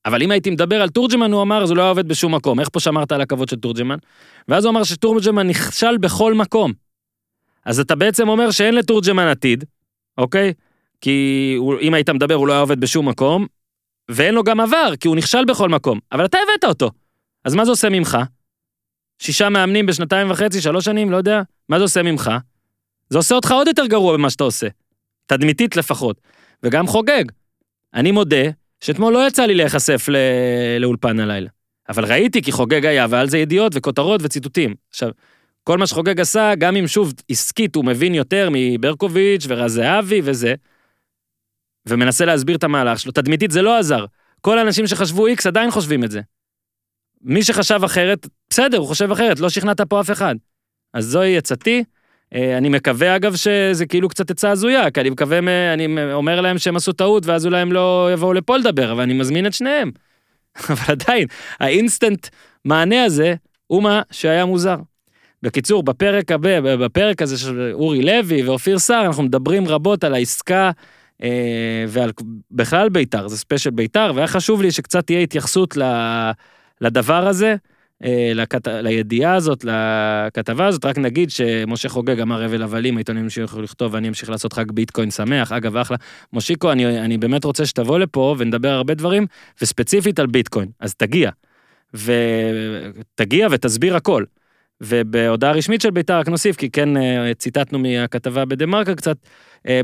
אבל 0.07 0.23
אם 0.23 0.31
הייתי 0.31 0.51
מדבר 0.51 0.83
על 0.83 0.89
תורג'מן 0.89 1.33
הוא 1.33 1.43
אמר 1.43 1.63
אז 1.63 1.71
הוא 1.71 1.77
לא 1.77 1.83
היה 1.83 1.89
עובד 1.89 2.09
בשום 2.09 2.35
מקום, 2.35 2.61
איך 2.61 2.69
פה 2.73 2.81
שמרת 2.81 3.13
על 3.13 3.21
הכבוד 3.21 3.49
של 3.49 3.57
תורג'מן? 3.57 3.97
ואז 4.49 4.65
הוא 4.65 4.71
אמר 4.71 4.85
שתורג'מן 4.85 5.47
נכשל 5.47 5.99
בכל 5.99 6.35
מקום. 6.35 6.73
אז 7.65 7.81
אתה 7.81 7.95
בעצם 7.95 8.29
אומר 8.29 8.51
שאין 8.51 8.75
לתורג'מן 8.75 9.27
עתיד, 9.27 9.65
אוקיי? 10.19 10.53
כי 11.01 11.55
הוא, 11.59 11.75
אם 11.81 11.95
היית 11.95 12.11
מדבר 12.11 12.35
הוא 12.35 12.47
לא 12.47 12.53
היה 12.53 12.61
עובד 12.61 12.81
בשום 12.81 13.09
מקום, 13.09 13.47
ואין 14.09 14.35
לו 14.35 14.43
גם 14.43 14.61
עבר, 14.61 14.97
כי 15.01 15.09
הוא 15.09 15.17
נכשל 15.17 15.45
בכל 15.45 15.69
מקום. 15.69 15.99
אבל 16.13 16.25
אתה 16.25 16.39
הבאת 16.43 16.65
אותו. 16.65 16.91
אז 17.44 17.54
מה 17.54 17.64
זה 17.64 17.70
עושה 17.70 17.88
ממך? 17.88 18.18
שישה 19.18 19.48
מאמנים 19.48 19.87
בשנתיים 19.87 20.30
וחצי, 20.30 20.61
שלוש 20.61 20.85
שנים, 20.85 21.11
לא 21.11 21.16
יודע. 21.16 21.42
מה 21.68 21.78
זה 21.78 21.83
עושה 21.83 22.02
ממך? 22.02 22.30
זה 23.11 23.18
עושה 23.18 23.35
אותך 23.35 23.50
עוד 23.50 23.66
יותר 23.66 23.87
גרוע 23.87 24.12
במה 24.12 24.30
שאתה 24.30 24.44
עושה. 24.44 24.66
תדמיתית 25.26 25.76
לפחות. 25.76 26.20
וגם 26.62 26.87
חוגג. 26.87 27.24
אני 27.94 28.11
מודה 28.11 28.44
שאתמול 28.80 29.12
לא 29.12 29.26
יצא 29.26 29.46
לי 29.46 29.54
להיחשף 29.54 30.09
ל... 30.09 30.16
לאולפן 30.80 31.20
הלילה. 31.20 31.48
אבל 31.88 32.04
ראיתי 32.04 32.42
כי 32.42 32.52
חוגג 32.52 32.87
היה, 32.87 33.07
ועל 33.11 33.28
זה 33.28 33.38
ידיעות 33.38 33.72
וכותרות 33.74 34.20
וציטוטים. 34.24 34.74
עכשיו, 34.90 35.11
כל 35.64 35.78
מה 35.78 35.87
שחוגג 35.87 36.20
עשה, 36.20 36.54
גם 36.54 36.76
אם 36.76 36.87
שוב 36.87 37.12
עסקית 37.30 37.74
הוא 37.74 37.85
מבין 37.85 38.14
יותר 38.14 38.48
מברקוביץ' 38.52 39.44
ורז 39.48 39.72
זהבי 39.72 40.20
וזה, 40.24 40.54
ומנסה 41.88 42.24
להסביר 42.24 42.57
את 42.57 42.64
המהלך 42.64 42.98
שלו, 42.98 43.12
תדמיתית 43.12 43.50
זה 43.50 43.62
לא 43.62 43.78
עזר. 43.78 44.04
כל 44.40 44.59
האנשים 44.59 44.87
שחשבו 44.87 45.26
איקס 45.26 45.46
עדיין 45.46 45.70
חושבים 45.70 46.04
את 46.04 46.11
זה. 46.11 46.20
מי 47.25 47.43
שחשב 47.43 47.81
אחרת, 47.85 48.27
בסדר, 48.51 48.79
הוא 48.79 48.87
חושב 48.87 49.13
אחרת, 49.13 49.41
לא 49.41 49.49
שכנעת 49.49 49.81
פה 49.81 50.01
אף 50.01 50.11
אחד. 50.11 50.35
אז 50.95 51.05
זוהי 51.05 51.37
עצתי. 51.37 51.85
אה, 52.35 52.59
אני 52.59 52.69
מקווה 52.69 53.17
אגב 53.17 53.37
שזה 53.37 53.87
כאילו 53.87 54.09
קצת 54.09 54.31
עצה 54.31 54.51
הזויה, 54.51 54.91
כי 54.91 55.01
אני 55.01 55.11
מקווה, 55.11 55.39
אני 55.75 56.13
אומר 56.13 56.41
להם 56.41 56.59
שהם 56.59 56.77
עשו 56.77 56.93
טעות 56.93 57.27
ואז 57.27 57.47
אולי 57.47 57.61
הם 57.61 57.73
לא 57.73 58.11
יבואו 58.13 58.33
לפה 58.33 58.57
לדבר, 58.57 58.93
אבל 58.93 59.03
אני 59.03 59.15
מזמין 59.15 59.47
את 59.47 59.53
שניהם. 59.53 59.91
אבל 60.71 60.85
עדיין, 60.89 61.27
האינסטנט 61.61 62.27
מענה 62.65 63.05
הזה 63.05 63.35
הוא 63.67 63.83
מה 63.83 64.03
שהיה 64.11 64.45
מוזר. 64.45 64.77
בקיצור, 65.43 65.83
בפרק 65.83 66.33
הבא, 66.33 66.61
בפרק 66.61 67.23
הזה 67.23 67.39
של 67.39 67.71
אורי 67.73 68.03
לוי 68.03 68.43
ואופיר 68.43 68.79
סער, 68.79 69.07
אנחנו 69.07 69.23
מדברים 69.23 69.69
רבות 69.69 70.05
על 70.05 70.15
העסקה 70.15 70.71
אה, 71.23 71.85
ועל 71.89 72.13
בכלל 72.51 72.89
בית"ר, 72.89 73.29
זה 73.29 73.39
ספיישל 73.39 73.71
בית"ר, 73.71 74.13
והיה 74.15 74.27
חשוב 74.27 74.63
לי 74.63 74.71
שקצת 74.71 75.07
תהיה 75.07 75.21
התייחסות 75.21 75.77
ל- 75.77 76.31
לדבר 76.81 77.27
הזה, 77.27 77.57
אה, 78.05 78.33
לכת... 78.35 78.69
לידיעה 78.69 79.35
הזאת, 79.35 79.65
לכתבה 79.65 80.67
הזאת, 80.67 80.85
רק 80.85 80.99
נגיד 80.99 81.31
שמשה 81.31 81.89
חוגג 81.89 82.21
אמר 82.21 82.43
הבל 82.43 82.63
הבלים, 82.63 82.97
העיתונים 82.97 83.23
ימשיכו 83.23 83.63
לכתוב 83.63 83.95
ואני 83.95 84.09
אמשיך 84.09 84.31
לעשות 84.31 84.53
חג 84.53 84.73
ביטקוין 84.73 85.11
שמח, 85.11 85.53
אגב 85.53 85.77
אחלה. 85.77 85.97
מושיקו, 86.33 86.73
אני, 86.73 87.01
אני 87.01 87.19
באמת 87.19 87.45
רוצה 87.45 87.67
שתבוא 87.67 87.99
לפה 87.99 88.35
ונדבר 88.39 88.69
הרבה 88.69 88.95
דברים, 88.95 89.27
וספציפית 89.63 90.19
על 90.19 90.27
ביטקוין, 90.27 90.69
אז 90.81 90.95
תגיע. 90.95 91.31
ותגיע 91.95 93.49
ותסביר 93.51 93.97
הכל. 93.97 94.25
ובהודעה 94.81 95.53
רשמית 95.53 95.81
של 95.81 95.91
בית"ר 95.91 96.19
רק 96.19 96.29
נוסיף, 96.29 96.57
כי 96.57 96.71
כן 96.71 96.97
אה, 96.97 97.35
ציטטנו 97.35 97.79
מהכתבה 97.79 98.45
בדה 98.45 98.67
מרקר 98.67 98.95
קצת, 98.95 99.17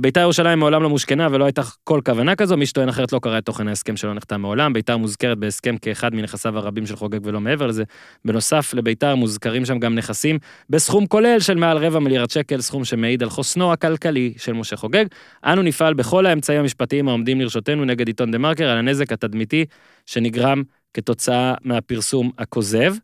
בית"ר 0.00 0.20
ירושלים 0.20 0.58
מעולם 0.58 0.82
לא 0.82 0.88
מושכנה 0.88 1.28
ולא 1.30 1.44
הייתה 1.44 1.62
כל 1.84 2.00
כוונה 2.04 2.36
כזו, 2.36 2.56
מי 2.56 2.66
שטוען 2.66 2.88
אחרת 2.88 3.12
לא 3.12 3.18
קרא 3.18 3.38
את 3.38 3.44
תוכן 3.44 3.68
ההסכם 3.68 3.96
שלא 3.96 4.14
נחתם 4.14 4.40
מעולם, 4.40 4.72
בית"ר 4.72 4.96
מוזכרת 4.96 5.38
בהסכם 5.38 5.76
כאחד 5.76 6.14
מנכסיו 6.14 6.58
הרבים 6.58 6.86
של 6.86 6.96
חוגג 6.96 7.18
ולא 7.26 7.40
מעבר 7.40 7.66
לזה. 7.66 7.84
בנוסף 8.24 8.74
לבית"ר 8.74 9.14
מוזכרים 9.14 9.64
שם 9.64 9.78
גם 9.78 9.94
נכסים 9.94 10.38
בסכום 10.70 11.06
כולל 11.06 11.40
של 11.40 11.54
מעל 11.54 11.78
רבע 11.78 11.98
מיליארד 11.98 12.30
שקל, 12.30 12.60
סכום 12.60 12.84
שמעיד 12.84 13.22
על 13.22 13.30
חוסנו 13.30 13.72
הכלכלי 13.72 14.34
של 14.36 14.52
משה 14.52 14.76
חוגג. 14.76 15.04
אנו 15.44 15.62
נפעל 15.62 15.94
בכל 15.94 16.26
האמצעים 16.26 16.60
המשפטיים 16.60 17.08
העומדים 17.08 17.40
לרשותנו 17.40 17.84
נגד 17.84 18.06
עיתון 18.06 18.30
דה 18.30 18.38
מרקר 18.38 18.68
על 18.68 18.78
הנזק 18.78 19.12
התדמיתי 19.12 19.64
שנגרם 20.06 20.62
כתוצאה 20.94 21.54
מהפרסום 21.64 22.30
הכוזב. 22.38 22.94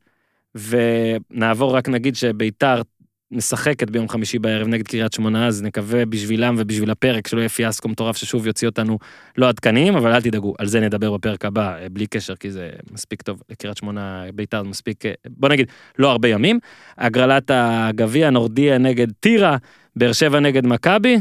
ונעבור 0.54 1.76
רק 1.76 1.88
נגיד 1.88 2.16
שביתר 2.16 2.82
משחקת 3.30 3.90
ביום 3.90 4.08
חמישי 4.08 4.38
בערב 4.38 4.68
נגד 4.68 4.88
קריית 4.88 5.12
שמונה, 5.12 5.46
אז 5.46 5.62
נקווה 5.62 6.06
בשבילם 6.06 6.54
ובשביל 6.58 6.90
הפרק 6.90 7.26
שלא 7.26 7.40
יהיה 7.40 7.48
פיאסקו 7.48 7.88
מטורף 7.88 8.16
ששוב 8.16 8.46
יוציא 8.46 8.68
אותנו 8.68 8.98
לא 9.38 9.48
עדכניים, 9.48 9.96
אבל 9.96 10.12
אל 10.12 10.20
תדאגו, 10.20 10.54
על 10.58 10.66
זה 10.66 10.80
נדבר 10.80 11.16
בפרק 11.16 11.44
הבא, 11.44 11.78
אה, 11.78 11.88
בלי 11.88 12.06
קשר, 12.06 12.36
כי 12.36 12.50
זה 12.50 12.70
מספיק 12.92 13.22
טוב 13.22 13.42
לקריית 13.50 13.76
שמונה, 13.76 14.24
ביתר 14.34 14.62
זה 14.62 14.68
מספיק, 14.68 15.06
אה, 15.06 15.12
בוא 15.28 15.48
נגיד, 15.48 15.70
לא 15.98 16.10
הרבה 16.10 16.28
ימים. 16.28 16.58
הגרלת 16.98 17.50
הגביע, 17.54 18.30
נורדיה 18.30 18.78
נגד 18.78 19.12
טירה, 19.20 19.56
באר 19.96 20.12
שבע 20.12 20.40
נגד 20.40 20.66
מכבי, 20.66 21.16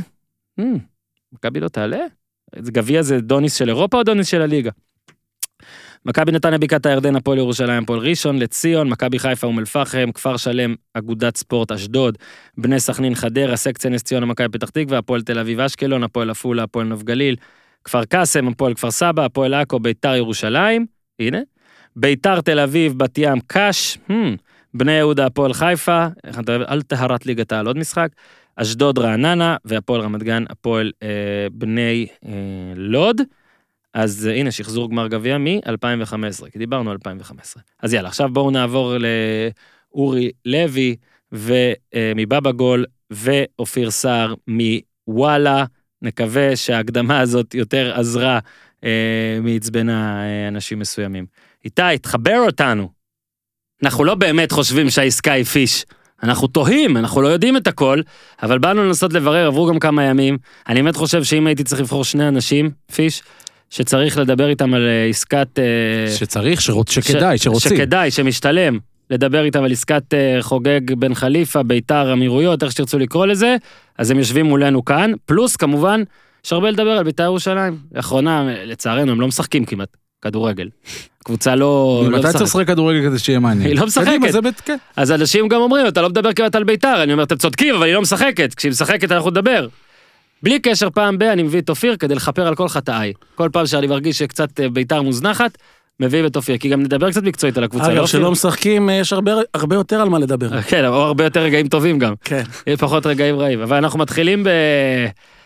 Hmm, 0.59 0.79
מכבי 1.31 1.59
לא 1.59 1.67
תעלה? 1.67 2.05
גביע 2.55 3.01
זה 3.01 3.19
דוניס 3.19 3.55
של 3.55 3.69
אירופה 3.69 3.97
או 3.97 4.03
דוניס 4.03 4.27
של 4.27 4.41
הליגה? 4.41 4.71
מכבי 6.05 6.31
נתניה 6.31 6.57
בקעת 6.57 6.85
הירדן, 6.85 7.15
הפועל 7.15 7.37
ירושלים, 7.37 7.83
הפועל 7.83 7.99
ראשון, 7.99 8.39
לציון, 8.39 8.89
מכבי 8.89 9.19
חיפה 9.19 9.47
אום 9.47 9.59
אל-פחם, 9.59 10.11
כפר 10.11 10.37
שלם, 10.37 10.75
אגודת 10.93 11.37
ספורט 11.37 11.71
אשדוד, 11.71 12.17
בני 12.57 12.79
סכנין 12.79 13.15
חדרה, 13.15 13.55
סקציה 13.55 13.91
נס 13.91 14.03
ציונה, 14.03 14.25
מכבי 14.25 14.49
פתח 14.49 14.69
תקווה, 14.69 14.97
הפועל 14.97 15.21
תל 15.21 15.39
אביב 15.39 15.59
אשקלון, 15.59 16.03
הפועל 16.03 16.29
עפולה, 16.29 16.63
הפועל 16.63 16.87
נוף 16.87 17.03
גליל, 17.03 17.35
כפר 17.83 18.05
קאסם, 18.05 18.47
הפועל 18.47 18.73
כפר 18.73 18.91
סבא, 18.91 19.25
הפועל 19.25 19.53
עכו, 19.53 19.79
ביתר 19.79 20.15
ירושלים, 20.15 20.85
הנה, 21.19 21.39
ביתר 21.95 22.41
תל 22.41 22.59
אביב, 22.59 22.93
בת 22.97 23.17
ים, 23.17 23.39
קאש, 23.47 23.97
hmm, 24.09 24.13
בני 24.73 24.91
יהודה, 24.91 25.25
הפועל 25.25 25.53
חיפה, 25.53 26.07
אל 26.49 26.81
טהרת 26.81 27.25
ליגת 27.25 27.51
העל 27.51 27.67
עוד 27.67 27.77
משחק, 27.77 28.09
אשדוד 28.55 28.99
רעננה, 28.99 29.57
והפועל 29.65 30.01
רמת 30.01 30.23
גן, 30.23 30.43
הפועל 30.49 30.91
אה, 31.03 31.47
בני 31.51 32.07
אה, 32.25 32.31
לוד. 32.75 33.21
אז 33.95 34.27
אה, 34.27 34.35
הנה, 34.35 34.51
שחזור 34.51 34.89
גמר 34.89 35.07
גביע 35.07 35.37
מ-2015, 35.37 36.49
כי 36.51 36.59
דיברנו 36.59 36.89
על 36.89 36.95
2015. 36.95 37.63
אז 37.81 37.93
יאללה, 37.93 38.09
עכשיו 38.09 38.29
בואו 38.33 38.51
נעבור 38.51 38.93
לאורי 39.93 40.31
לוי 40.45 40.95
ומבבא 41.31 42.51
גול 42.51 42.85
ואופיר 43.11 43.91
סער 43.91 44.33
מוואלה. 44.47 45.65
נקווה 46.01 46.55
שההקדמה 46.55 47.19
הזאת 47.19 47.55
יותר 47.55 47.93
עזרה 47.95 48.39
אה, 48.83 49.39
מעצבנה 49.41 50.23
אה, 50.23 50.47
אנשים 50.47 50.79
מסוימים. 50.79 51.25
איתי, 51.65 51.97
תחבר 52.01 52.37
אותנו. 52.45 52.89
אנחנו 53.83 54.03
לא 54.03 54.15
באמת 54.15 54.51
חושבים 54.51 54.89
שהעסקה 54.89 55.31
היא 55.31 55.43
פיש. 55.43 55.85
אנחנו 56.23 56.47
תוהים, 56.47 56.97
אנחנו 56.97 57.21
לא 57.21 57.27
יודעים 57.27 57.57
את 57.57 57.67
הכל, 57.67 58.01
אבל 58.43 58.59
באנו 58.59 58.83
לנסות 58.83 59.13
לברר, 59.13 59.47
עברו 59.47 59.67
גם 59.67 59.79
כמה 59.79 60.03
ימים. 60.03 60.37
אני 60.67 60.81
באמת 60.81 60.95
חושב 60.95 61.23
שאם 61.23 61.47
הייתי 61.47 61.63
צריך 61.63 61.81
לבחור 61.81 62.03
שני 62.03 62.27
אנשים, 62.27 62.71
פיש, 62.95 63.21
שצריך 63.69 64.17
לדבר 64.17 64.49
איתם 64.49 64.73
על 64.73 64.87
אה, 64.87 65.05
עסקת... 65.09 65.59
אה, 65.59 66.15
שצריך, 66.15 66.61
שרוצ- 66.61 66.91
שכדאי, 66.91 67.37
ש- 67.37 67.43
שרוצים. 67.43 67.71
שכדאי, 67.77 68.11
שמשתלם. 68.11 68.79
לדבר 69.09 69.43
איתם 69.43 69.63
על 69.63 69.71
עסקת 69.71 70.13
אה, 70.13 70.37
חוגג 70.41 70.93
בן 70.93 71.13
חליפה, 71.13 71.63
ביתר, 71.63 72.13
אמירויות, 72.13 72.63
איך 72.63 72.71
שתרצו 72.71 72.99
לקרוא 72.99 73.25
לזה, 73.25 73.55
אז 73.97 74.11
הם 74.11 74.17
יושבים 74.19 74.45
מולנו 74.45 74.85
כאן, 74.85 75.11
פלוס 75.25 75.55
כמובן, 75.55 76.03
יש 76.45 76.53
הרבה 76.53 76.69
לדבר 76.71 76.89
על 76.91 77.03
ביתר 77.03 77.23
ירושלים. 77.23 77.77
לאחרונה, 77.95 78.47
לצערנו, 78.65 79.11
הם 79.11 79.21
לא 79.21 79.27
משחקים 79.27 79.65
כמעט 79.65 79.89
כדורגל. 80.21 80.69
קבוצה 81.23 81.55
לא... 81.55 82.01
לא 82.03 82.09
מתי 82.09 82.19
משחקת. 82.19 82.31
צריך 82.37 82.43
לשחק 82.55 82.67
כדורגל 82.67 83.09
כדי 83.09 83.19
שיהיה 83.19 83.39
מעניין? 83.39 83.67
היא 83.69 83.79
לא 83.79 83.85
משחקת. 83.85 84.07
קדימה, 84.07 84.31
זה 84.31 84.41
בית, 84.41 84.61
כן. 84.61 84.77
אז 84.95 85.11
אנשים 85.11 85.47
גם 85.47 85.61
אומרים, 85.61 85.87
אתה 85.87 86.01
לא 86.01 86.09
מדבר 86.09 86.33
כמעט 86.33 86.55
על 86.55 86.63
ביתר, 86.63 87.03
אני 87.03 87.13
אומר, 87.13 87.23
אתם 87.23 87.35
צודקים, 87.37 87.75
אבל 87.75 87.85
היא 87.85 87.93
לא 87.93 88.01
משחקת, 88.01 88.53
כשהיא 88.53 88.69
משחקת 88.69 89.11
אנחנו 89.11 89.29
נדבר. 89.29 89.67
בלי 90.45 90.59
קשר, 90.59 90.89
פעם 90.89 91.17
ב- 91.17 91.23
אני 91.23 91.43
מביא 91.43 91.59
את 91.61 91.69
אופיר 91.69 91.95
כדי 91.95 92.15
לכפר 92.15 92.47
על 92.47 92.55
כל 92.55 92.67
חטאיי. 92.67 93.13
כל 93.35 93.49
פעם 93.53 93.67
שאני 93.67 93.87
מרגיש 93.87 94.17
שקצת 94.17 94.59
אה, 94.59 94.69
ביתר 94.69 95.01
מוזנחת, 95.01 95.57
מביאים 95.99 96.25
את 96.25 96.35
אופיר, 96.35 96.57
כי 96.57 96.69
גם 96.69 96.81
נדבר 96.81 97.11
קצת 97.11 97.23
מקצועית 97.23 97.57
על 97.57 97.63
הקבוצה. 97.63 97.87
לא, 97.87 97.93
אגב, 97.93 98.01
אופיר? 98.01 98.19
שלא 98.19 98.31
משחקים, 98.31 98.89
יש 98.89 99.13
הרבה 99.13 99.31
הרבה 99.53 99.75
יותר 99.75 100.01
על 100.01 100.09
מה 100.09 100.19
לדבר. 100.19 100.61
כן, 100.69 100.85
או 100.85 100.93
הרבה 100.93 101.23
יותר 101.23 101.39
רגעים 101.39 101.67
טובים 101.67 101.99
גם. 101.99 102.13
כן. 102.23 102.43
יהיה 102.67 102.77
פחות 102.77 103.05
רגעים 103.05 103.35
רעים. 103.35 103.61
אבל 103.61 103.77
אנחנו 103.77 103.99
מתחילים 103.99 104.43
ב... 104.43 104.49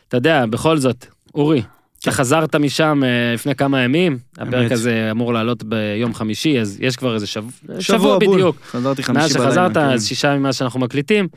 אתה 0.08 0.18
יודע, 0.18 0.46
בכל 0.46 0.78
זאת, 0.78 1.06
אורי, 1.36 1.62
אתה 2.00 2.12
חזרת 2.12 2.56
משם 2.56 3.02
אה, 3.04 3.34
לפני 3.34 3.56
כמה 3.56 3.82
ימים, 3.82 4.18
הפרק. 4.38 4.72
הזה 4.72 5.08
אמור 5.12 5.34
לעלות 5.34 5.64
ביום 5.64 6.14
חמישי, 6.14 6.60
אז 6.60 6.78
יש 6.82 6.96
כבר 6.96 7.16
איזה 7.16 7.28
שבוע, 7.28 7.52
שבוע 7.80 8.20
בול. 8.20 8.36
בדיוק. 8.36 8.58
חזרתי 8.72 9.04
חמישי 9.04 9.22
מאז 9.22 9.34
בלילה. 9.34 9.50
שחזרת, 9.50 9.74
כן. 9.74 9.80
אז 9.80 10.08
שישה 10.08 10.38
מאז 10.38 10.56
שאנחנו 10.56 10.80
מקליטים. 10.80 11.28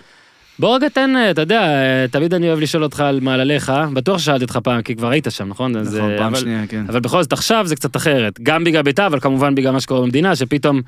בוא 0.58 0.76
רגע 0.76 0.88
תן, 0.88 1.16
אה, 1.16 1.30
אתה 1.30 1.40
יודע, 1.40 1.60
אה, 1.62 2.06
תמיד 2.10 2.34
אני 2.34 2.48
אוהב 2.48 2.60
לשאול 2.60 2.82
אותך 2.84 3.00
על 3.00 3.20
מעלליך, 3.20 3.72
בטוח 3.92 4.18
ששאלתי 4.18 4.44
אותך 4.44 4.56
פעם, 4.56 4.82
כי 4.82 4.96
כבר 4.96 5.08
היית 5.10 5.26
שם, 5.30 5.48
נכון? 5.48 5.76
אז, 5.76 5.96
נכון, 5.96 6.10
אה, 6.10 6.18
פעם 6.18 6.26
אבל- 6.26 6.40
שנייה, 6.40 6.66
כן. 6.66 6.84
אבל 6.88 7.00
בכל 7.00 7.22
זאת 7.22 7.32
עכשיו 7.32 7.66
זה 7.66 7.76
קצת 7.76 7.96
אחרת, 7.96 8.40
גם 8.42 8.64
בגלל 8.64 8.82
בית"ר, 8.82 9.06
אבל 9.06 9.20
כמובן 9.20 9.54
בגלל 9.54 9.72
מה 9.72 9.80
שקורה 9.80 10.00
במדינה, 10.00 10.36
שפתאום, 10.36 10.80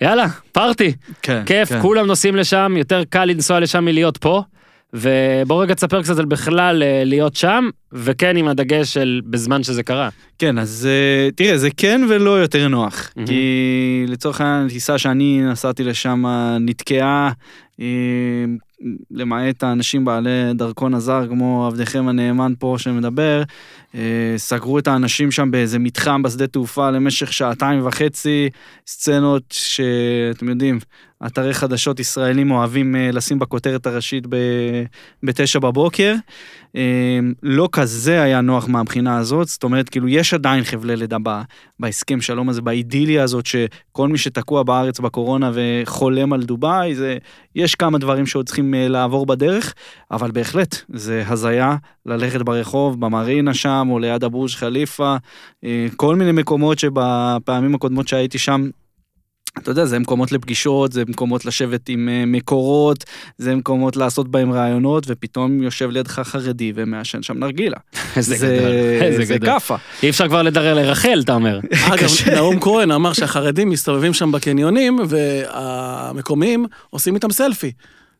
יאללה, 0.00 0.26
פארטי, 0.52 0.92
כן, 1.22 1.42
כיף, 1.46 1.68
כן. 1.68 1.80
כולם 1.82 2.06
נוסעים 2.06 2.36
לשם, 2.36 2.74
יותר 2.78 3.02
קל 3.10 3.24
לנסוע 3.24 3.60
לשם 3.60 3.84
מלהיות 3.84 4.16
פה. 4.16 4.42
ובוא 4.96 5.62
רגע 5.62 5.74
תספר 5.74 6.02
קצת 6.02 6.18
על 6.18 6.24
בכלל 6.24 6.82
להיות 7.04 7.36
שם, 7.36 7.68
וכן 7.92 8.36
עם 8.36 8.48
הדגש 8.48 8.94
של 8.94 9.20
בזמן 9.24 9.62
שזה 9.62 9.82
קרה. 9.82 10.08
כן, 10.38 10.58
אז 10.58 10.88
אה, 10.90 11.30
תראה, 11.30 11.58
זה 11.58 11.68
כן 11.76 12.00
ולא 12.08 12.30
יותר 12.40 12.68
נוח. 12.68 13.10
מהמם. 13.16 13.26
כי 13.26 14.04
לצורך 14.08 14.40
העניין, 14.40 14.68
טיסה 14.68 14.98
שאני 14.98 15.40
נסעתי 15.42 15.84
לשם 15.84 16.24
נתקעה 16.60 17.30
למעט 19.10 19.62
האנשים 19.62 20.04
בעלי 20.04 20.54
דרכון 20.54 20.94
הזר, 20.94 21.26
כמו 21.28 21.66
עבדכם 21.66 22.08
הנאמן 22.08 22.52
פה 22.58 22.76
שמדבר, 22.78 23.42
אה, 23.94 24.34
סגרו 24.36 24.78
את 24.78 24.88
האנשים 24.88 25.30
שם 25.30 25.50
באיזה 25.50 25.78
מתחם 25.78 26.22
בשדה 26.22 26.46
תעופה 26.46 26.90
למשך 26.90 27.32
שעתיים 27.32 27.86
וחצי, 27.86 28.48
סצנות 28.86 29.42
שאתם 29.50 30.48
יודעים, 30.48 30.78
אתרי 31.26 31.54
חדשות 31.54 32.00
ישראלים 32.00 32.50
אוהבים 32.50 32.96
אה, 32.96 33.10
לשים 33.12 33.38
בכותרת 33.38 33.86
הראשית 33.86 34.24
בתשע 35.22 35.58
בבוקר. 35.58 36.14
אה, 36.76 37.18
לא 37.42 37.68
כזה 37.72 38.22
היה 38.22 38.40
נוח 38.40 38.68
מהבחינה 38.68 39.18
הזאת, 39.18 39.48
זאת 39.48 39.64
אומרת, 39.64 39.88
כאילו, 39.88 40.08
יש 40.08 40.34
עדיין 40.34 40.64
חבלי 40.64 40.96
לידה 40.96 41.16
בהסכם 41.80 42.20
שלום 42.20 42.48
הזה, 42.48 42.62
באידיליה 42.62 43.22
הזאת, 43.22 43.46
שכל 43.46 44.08
מי 44.08 44.18
שתקוע 44.18 44.62
בארץ 44.62 45.00
בקורונה 45.00 45.50
וחולם 45.54 46.32
על 46.32 46.42
דובאי, 46.42 46.94
זה, 46.94 47.18
יש 47.64 47.74
כמה 47.74 47.98
דברים 47.98 48.26
שעוד 48.26 48.46
צריכים 48.46 48.74
אה, 48.74 48.88
לעבור 48.88 49.26
בדרך, 49.26 49.74
אבל 50.10 50.30
בהחלט, 50.30 50.76
זה 50.88 51.24
הזיה 51.26 51.76
ללכת 52.06 52.42
ברחוב, 52.42 53.00
במרינה 53.00 53.54
שם, 53.54 53.88
או 53.90 53.98
ליד 53.98 54.24
הבורש 54.24 54.56
חליפה, 54.56 55.16
אה, 55.64 55.86
כל 55.96 56.16
מיני 56.16 56.32
מקומות 56.32 56.78
שבפעמים 56.78 57.74
הקודמות 57.74 58.08
שהייתי 58.08 58.38
שם, 58.38 58.68
אתה 59.58 59.70
יודע, 59.70 59.84
זה 59.84 59.98
מקומות 59.98 60.32
לפגישות, 60.32 60.92
זה 60.92 61.02
מקומות 61.08 61.44
לשבת 61.44 61.88
עם 61.88 62.08
אה, 62.08 62.24
מקורות, 62.26 63.04
זה 63.38 63.54
מקומות 63.54 63.96
לעשות 63.96 64.28
בהם 64.28 64.52
רעיונות, 64.52 65.04
ופתאום 65.06 65.62
יושב 65.62 65.90
לידך 65.90 66.20
חרדי 66.24 66.72
ומעשן 66.74 67.22
שם 67.22 67.38
נרגילה. 67.38 67.76
איזה 68.16 68.36
זה, 68.36 68.56
גדול, 68.58 68.70
איזה 69.02 69.24
זה 69.24 69.34
גדול. 69.34 69.48
כאפה. 69.48 69.76
אי 70.02 70.10
אפשר 70.10 70.28
כבר 70.28 70.42
לדרר 70.42 70.74
לרחל, 70.74 71.20
אתה 71.24 71.34
אומר. 71.34 71.60
אגב, 71.94 72.10
נאום 72.34 72.60
כהן 72.60 72.90
אמר 72.90 73.12
שהחרדים 73.18 73.70
מסתובבים 73.70 74.14
שם 74.14 74.32
בקניונים, 74.32 74.98
והמקומיים 75.08 76.66
עושים 76.90 77.14
איתם 77.14 77.30
סלפי. 77.30 77.72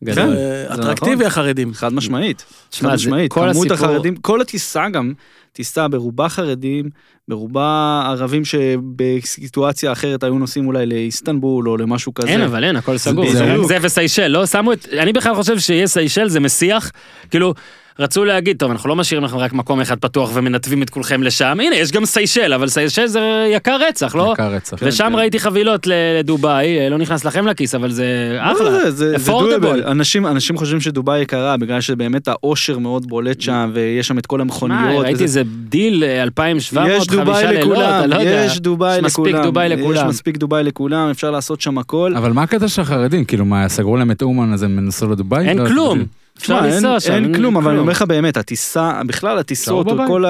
גדול. 0.05 0.29
זה 0.29 0.65
זה 0.67 0.73
אטרקטיבי 0.73 1.15
נכון. 1.15 1.25
החרדים. 1.25 1.73
חד 1.73 1.93
משמעית. 1.93 2.45
חד 2.73 2.93
משמעית. 2.93 3.31
כל 3.31 3.49
כמות 3.53 3.71
החרדים, 3.71 4.15
כל 4.15 4.41
הטיסה 4.41 4.89
גם, 4.89 5.13
טיסה 5.53 5.87
ברובה 5.87 6.29
חרדים, 6.29 6.89
ברובה 7.27 8.03
ערבים 8.07 8.45
שבסיטואציה 8.45 9.91
אחרת 9.91 10.23
היו 10.23 10.37
נוסעים 10.39 10.67
אולי 10.67 10.85
לאיסטנבול 10.85 11.69
או 11.69 11.77
למשהו 11.77 12.13
כזה. 12.13 12.27
אין, 12.27 12.41
אבל 12.41 12.63
אין, 12.63 12.75
הכל 12.75 12.97
סגור. 12.97 13.25
זה 13.67 13.77
וסיישל, 13.81 14.27
לא 14.27 14.45
שמו 14.45 14.73
את... 14.73 14.87
אני 14.99 15.13
בכלל 15.13 15.35
חושב 15.35 15.59
שיהיה 15.59 15.87
סיישל, 15.87 16.29
זה 16.29 16.39
מסיח. 16.39 16.91
כאילו, 17.29 17.53
רצו 17.99 18.25
להגיד, 18.25 18.57
טוב, 18.57 18.71
אנחנו 18.71 18.89
לא 18.89 18.95
משאירים 18.95 19.25
לכם 19.25 19.37
רק 19.37 19.53
מקום 19.53 19.81
אחד 19.81 19.99
פתוח 19.99 20.29
ומנתבים 20.33 20.83
את 20.83 20.89
כולכם 20.89 21.23
לשם. 21.23 21.57
הנה, 21.63 21.75
יש 21.75 21.91
גם 21.91 22.05
סיישל, 22.05 22.53
אבל 22.53 22.67
סיישל 22.67 23.05
זה 23.07 23.19
יקר 23.53 23.77
רצח, 23.89 24.15
לא? 24.15 24.31
יקר 24.33 24.51
רצח. 24.51 24.77
ושם 24.81 25.07
כן. 25.09 25.15
ראיתי 25.15 25.39
חבילות 25.39 25.87
לדובאי, 25.87 26.79
אה, 26.79 26.89
לא 26.89 26.97
נכנס 26.97 27.25
לכם 27.25 27.47
לכיס, 27.47 27.75
אבל 27.75 27.91
זה 27.91 28.05
לא, 28.45 28.51
אחלה. 28.51 28.71
זה, 28.71 28.91
זה, 28.91 29.17
זה 29.17 29.31
Affordable. 29.31 29.63
doable. 29.83 29.87
אנשים, 29.91 30.27
אנשים 30.27 30.57
חושבים 30.57 30.81
שדובאי 30.81 31.19
יקרה 31.21 31.57
בגלל 31.57 31.81
שבאמת 31.81 32.27
העושר 32.27 32.77
מאוד 32.79 33.07
בולט 33.07 33.41
שם 33.41 33.71
ויש 33.73 34.07
שם 34.07 34.17
את 34.17 34.25
כל 34.25 34.37
מה, 34.37 34.41
המכוניות. 34.43 35.03
ראיתי 35.03 35.13
וזה- 35.13 35.23
איזה 35.23 35.41
דיל, 35.69 36.03
אה, 36.03 36.23
2,700, 36.23 36.89
יש 37.01 37.07
חמישה 37.09 37.23
דובאי 37.23 37.47
לילות, 37.47 37.61
לכולם, 37.71 37.99
אתה 37.99 38.07
לא 38.07 38.15
יודע. 38.15 38.43
יש 38.45 38.59
דובאי 38.59 38.97
יש 38.97 39.03
מספיק 39.03 39.25
לכולם, 39.27 39.43
דובאי 39.43 39.65
יש 39.67 39.79
לכולם. 39.79 40.07
מספיק 40.07 40.37
דובאי 40.37 40.63
לכולם, 40.63 41.09
אפשר 41.09 41.31
לעשות 41.31 41.61
שם 41.61 41.77
הכל. 41.77 42.13
אבל 42.17 42.31
מה 42.33 42.43
הקטע 42.43 42.67
של 42.67 42.81
החרדים? 42.81 43.25
כאילו, 43.25 43.45
מה, 43.45 43.69
סגרו 43.69 43.97
להם 43.97 44.11
את 44.11 44.21
אומן 44.21 44.53
אז 44.53 44.63
הם 44.63 44.87
נסעו 44.87 45.11
לדובאי? 45.11 45.47
אין 45.47 45.57
לא, 45.57 45.67
כלום. 45.67 46.03
אפשר 46.37 46.61
לנסוע 46.61 46.99
שם. 46.99 47.13
אין 47.13 47.33
כלום, 47.33 47.57
אבל 47.57 47.71
אני 47.71 47.79
אומר 47.79 47.91
לך 47.91 48.01
באמת, 48.01 48.37
הטיסה, 48.37 49.01
בכלל 49.07 49.37
הטיסות. 49.39 49.87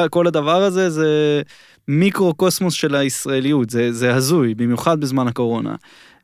כל, 0.10 0.28
הדבר 0.28 0.64
הזה 0.64 0.90
זה 0.90 1.42
מיקרו-קוסמוס 1.88 2.74
של 2.74 2.96
הישראליות, 2.96 3.70
זה, 3.70 4.16
הזוי, 4.16 4.54
במיוחד 4.54 5.00
בזמן 5.00 5.28
הקורונה. 5.28 5.76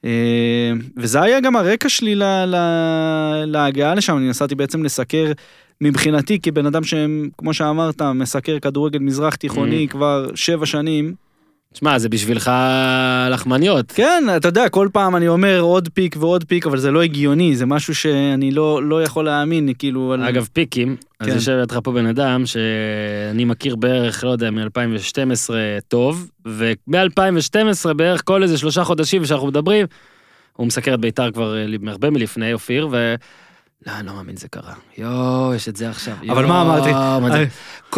אה, 0.06 0.72
וזה 0.98 1.22
היה 1.22 1.40
גם 1.40 1.56
הרקע 1.56 1.90
שלי 1.90 2.16
להגעה 3.46 3.96
לשם, 3.96 4.18
אני 4.18 4.30
נסעתי 4.30 4.56
בעצם 4.56 4.84
לסקר, 4.84 5.32
מבחינתי 5.82 6.40
כבן 6.40 6.66
אדם 6.66 6.82
שכמו 6.84 7.54
שאמרת, 7.54 8.02
מסקר 8.02 8.60
כדורגל 8.60 9.00
מזרח 9.00 9.36
תיכוני 9.36 9.86
Mm. 9.90 9.92
כבר 9.92 10.28
שבע 10.36 10.66
שנים. 10.66 11.14
שמע, 11.74 12.00
זה 12.00 12.10
בשבילך 12.10 12.52
לחמניות. 13.32 13.92
כן, 13.92 14.24
אתה 14.38 14.48
יודע, 14.48 14.70
כל 14.70 14.88
פעם 14.94 15.16
אני 15.16 15.28
אומר 15.28 15.60
עוד 15.60 15.90
פיק 15.94 16.16
ועוד 16.20 16.44
פיק, 16.44 16.68
אבל 16.68 16.78
זה 16.78 16.92
לא 16.92 17.02
הגיוני, 17.02 17.56
זה 17.56 17.66
משהו 17.66 17.96
שאני 17.96 18.52
לא, 18.52 18.84
לא 18.84 19.04
יכול 19.04 19.26
להאמין, 19.26 19.70
כאילו... 19.80 20.14
על- 20.14 20.24
אגב, 20.24 20.48
פיקים, 20.54 20.96
אז 21.20 21.28
כן. 21.28 21.34
יושב 21.34 21.52
לידך 21.52 21.80
פה 21.84 21.92
בן 21.92 22.06
אדם 22.06 22.46
שאני 22.46 23.46
מכיר 23.46 23.76
בערך, 23.76 24.24
לא 24.24 24.30
יודע, 24.30 24.52
מ-2012 24.52 25.50
טוב, 25.88 26.30
ומ-2012 26.46 27.94
בערך 27.94 28.22
כל 28.26 28.44
איזה 28.44 28.58
שלושה 28.58 28.84
חודשים 28.84 29.26
שאנחנו 29.26 29.48
מדברים, 29.48 29.86
הוא 30.54 30.68
מסקר 30.68 30.94
את 30.94 31.00
בית"ר 31.00 31.32
כבר 31.32 31.58
אה, 31.58 31.66
הרבה 31.88 32.10
מלפני, 32.10 32.54
אופיר, 32.54 32.88
ו... 32.92 33.16
לא, 33.88 33.92
אני 33.92 34.08
לא 34.08 34.14
מאמין 34.14 34.38
זה 34.38 34.48
קרה. 34.48 34.74
יואו, 34.98 35.54
יש 35.54 35.70
את 35.70 35.76
זה 35.76 35.90
עכשיו. 35.90 36.14
אבל 36.30 36.46
מה 36.46 36.62
אמרתי? 36.62 36.90
אה, 36.90 37.46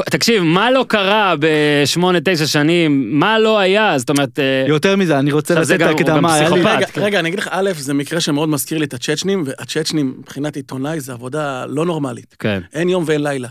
תקשיב, 0.05 0.43
מה 0.43 0.71
לא 0.71 0.85
קרה 0.87 1.33
בשמונה, 1.39 2.19
תשע 2.25 2.45
שנים? 2.45 3.19
מה 3.19 3.39
לא 3.39 3.59
היה? 3.59 3.97
זאת 3.97 4.09
אומרת... 4.09 4.39
אה, 4.39 4.65
יותר 4.67 4.95
מזה, 4.95 5.19
אני 5.19 5.31
רוצה 5.31 5.55
לתת 5.55 5.71
את 5.75 5.81
הוא 5.81 5.89
גם 5.89 5.95
הקדמה, 5.95 6.33
היה 6.33 6.49
לי... 6.49 6.55
פסיכופת. 6.55 6.75
רגע, 6.75 6.85
כן. 6.85 7.01
רגע, 7.01 7.19
אני 7.19 7.29
אגיד 7.29 7.39
לך, 7.39 7.49
א', 7.51 7.71
זה 7.77 7.93
מקרה 7.93 8.19
שמאוד 8.19 8.49
מזכיר 8.49 8.77
לי 8.77 8.85
את 8.85 8.93
הצ'צ'נים, 8.93 9.43
והצ'צ'נים 9.45 10.15
מבחינת 10.19 10.55
עיתונאי 10.55 10.99
זה 10.99 11.13
עבודה 11.13 11.65
לא 11.65 11.85
נורמלית. 11.85 12.35
כן. 12.39 12.61
אין 12.73 12.89
יום 12.89 13.03
ואין 13.07 13.23
לילה. 13.23 13.49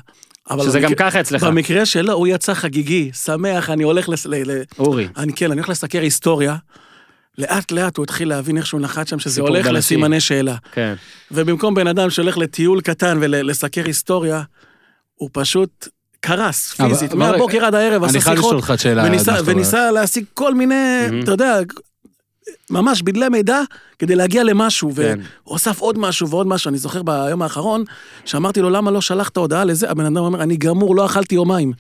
אבל 0.51 0.65
שזה 0.65 0.81
גם 0.81 0.95
ככה 0.95 1.21
אצלך, 1.21 1.45
במקרה 1.45 1.87
שלו, 1.87 2.13
הוא 2.13 2.27
יצא 2.27 2.55
חגיגי, 2.55 3.11
שמח, 3.25 3.71
אני 3.71 3.83
הולך 3.83 4.09
לס... 4.09 4.27
אורי. 4.79 5.09
אני 5.17 5.33
כן, 5.33 5.51
אני 5.51 5.61
הולך 5.61 5.69
לסקר 5.69 6.01
היסטוריה. 6.01 6.57
לאט 7.39 7.73
לאט 7.73 7.97
הוא 7.97 8.05
התחיל 8.05 8.29
להבין 8.29 8.57
איך 8.57 8.67
שהוא 8.67 8.81
נחת 8.81 9.09
שם, 9.09 9.19
שזה 9.19 9.41
הולך 9.41 9.65
בלשי. 9.67 9.77
לסימני 9.79 10.21
שאלה. 10.21 10.57
כן. 10.73 10.95
ובמקום 11.31 11.75
בן 11.75 11.87
אדם 11.87 12.11
שהולך 12.11 12.39
לטיול 12.39 12.81
קטן 12.81 13.19
ולסקר 13.21 13.85
היסטוריה, 13.87 14.43
הוא 15.15 15.31
פשוט 15.33 15.89
קרס, 16.21 16.73
פיזית, 16.73 17.13
אבל- 17.13 17.19
מהבוקר 17.19 17.65
עד 17.65 17.75
הערב, 17.75 18.03
אני 18.05 18.19
עשה 18.19 18.31
שיחות, 18.37 18.65
וניסה. 19.05 19.35
וניסה 19.45 19.91
להשיג 19.91 20.25
כל 20.35 20.55
מיני, 20.55 20.75
Mhm. 21.11 21.23
אתה 21.25 21.31
יודע, 21.31 21.59
ממש 22.73 23.03
בדלי 23.03 23.29
מידע 23.29 23.61
כדי 23.99 24.15
להגיע 24.15 24.45
למשהו, 24.45 24.93
כן. 24.97 25.19
והוא 25.45 25.57
אסף 25.57 25.81
עוד 25.81 25.99
משהו 25.99 26.29
ועוד 26.29 26.47
משהו. 26.47 26.69
אני 26.69 26.79
זוכר 26.79 27.03
ביום 27.03 27.43
האחרון, 27.43 27.85
שאמרתי 28.25 28.61
לו, 28.61 28.71
למה 28.71 28.91
לא 28.91 29.01
שלחת 29.01 29.37
הודעה 29.37 29.65
לזה? 29.65 29.91
הבן 29.91 30.05
אדם 30.05 30.17
אומר, 30.17 30.43
אני 30.43 30.57
גמור, 30.57 30.97
לא 30.97 31.07
אכלתי 31.07 31.35
יומיים. 31.35 31.73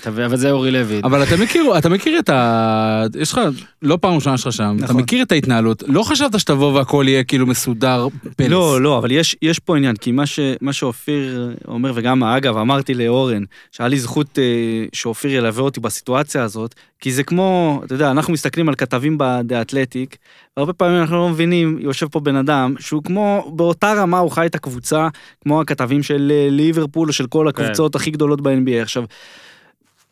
אתה- 0.00 0.08
אבל 0.10 0.36
זה 0.36 0.50
אורי 0.50 0.70
לוי. 0.70 1.00
אבל 1.04 1.22
אתה 1.22 1.36
מכיר, 1.36 1.78
אתה 1.78 1.88
מכיר 1.88 2.18
את 2.18 2.28
ה... 2.28 3.04
יש 3.20 3.32
לך, 3.32 3.40
לא 3.82 3.98
פעם 4.00 4.14
ראשונה 4.14 4.38
שלך 4.38 4.52
שם, 4.52 4.74
אתה 4.78 4.84
נכון. 4.84 4.96
מכיר 4.96 5.22
את 5.22 5.32
ההתנהלות. 5.32 5.82
לא 5.86 6.02
חשבת 6.02 6.40
שתבוא 6.40 6.72
והכל 6.78 7.04
יהיה 7.08 7.24
כאילו 7.24 7.46
מסודר 7.46 8.08
פלס. 8.36 8.48
לא, 8.50 8.80
לא, 8.80 8.98
אבל 8.98 9.10
יש, 9.10 9.36
יש 9.42 9.58
פה 9.58 9.76
עניין, 9.76 9.96
כי 9.96 10.12
מה, 10.12 10.26
ש, 10.26 10.40
מה 10.60 10.72
שאופיר 10.72 11.50
אומר, 11.68 11.92
וגם 11.94 12.24
אגב, 12.24 12.56
אמרתי 12.56 12.94
לאורן, 12.94 13.42
שהיה 13.72 13.88
לי 13.88 13.98
זכות 13.98 14.38
אה, 14.38 14.44
שאופיר 14.92 15.30
ילווה 15.30 15.62
אותי 15.62 15.80
בסיטואציה 15.80 16.42
הזאת, 16.42 16.74
כי 17.00 17.12
זה 17.12 17.22
כמו, 17.22 17.80
אתה 17.84 17.94
יודע, 17.94 18.10
אנחנו 18.10 18.32
מסתכלים 18.32 18.68
על 18.68 18.74
כתבים 18.74 19.18
בדה 19.18 19.60
אתלטיק, 19.62 20.16
והרבה 20.56 20.72
פעמים 20.72 21.00
אנחנו 21.00 21.16
לא 21.16 21.28
מבינים, 21.28 21.78
יושב 21.80 22.08
פה 22.08 22.20
בן 22.20 22.36
אדם, 22.36 22.74
שהוא 22.78 23.02
כמו, 23.02 23.52
באותה 23.56 23.92
רמה 23.92 24.18
הוא 24.18 24.30
חי 24.30 24.46
את 24.46 24.54
הקבוצה, 24.54 25.08
כמו 25.40 25.60
הכתבים 25.60 26.02
של 26.02 26.32
אה, 26.34 26.48
ליברפול 26.50 27.08
או 27.08 27.12
של 27.12 27.26
כל 27.26 27.48
הקבוצות 27.48 27.94
הכי 27.94 28.10
גדולות 28.10 28.40
ב-NBA. 28.40 28.82
עכשיו, 28.82 29.04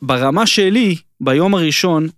ברמה 0.02 0.46
שלי, 0.46 0.96
ביום 1.20 1.54
הראשון, 1.54 2.08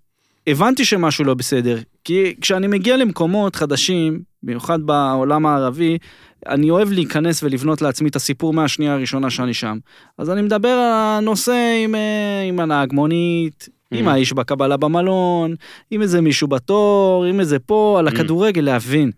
הבנתי 0.47 0.85
שמשהו 0.85 1.25
לא 1.25 1.35
בסדר, 1.35 1.79
כי 2.05 2.35
כשאני 2.41 2.67
מגיע 2.67 2.97
למקומות 2.97 3.57
חדשים, 3.57 4.21
במיוחד 4.43 4.83
בעולם 4.83 5.47
הערבי, 5.47 5.99
אני 6.47 6.71
אוהב 6.71 6.93
להיכנס 6.93 7.43
ולבנות 7.43 7.83
לעצמי 7.83 8.09
את 8.09 8.17
הסיפור 8.17 8.53
מהשנייה 8.53 8.93
הראשונה 8.93 9.31
שאני 9.31 9.55
שם. 9.55 9.79
אז 10.19 10.31
אני 10.31 10.43
מדבר 10.43 10.69
על 10.69 10.93
הנושא 10.93 11.83
עם, 11.85 11.95
אה, 11.95 12.43
עם 12.49 12.61
הנהג 12.61 12.93
מונית, 12.93 13.69
עם 13.95 14.09
Mm. 14.09 14.11
האיש 14.11 14.33
בקבלה 14.33 14.77
במלון, 14.77 15.55
עם 15.91 16.03
איזה 16.03 16.21
מישהו 16.21 16.49
בתור, 16.49 17.25
עם 17.25 17.41
איזה 17.41 17.59
פה, 17.59 17.97
על 17.99 18.09
Mm. 18.09 18.11
הכדורגל, 18.15 18.61
להבין. 18.63 19.11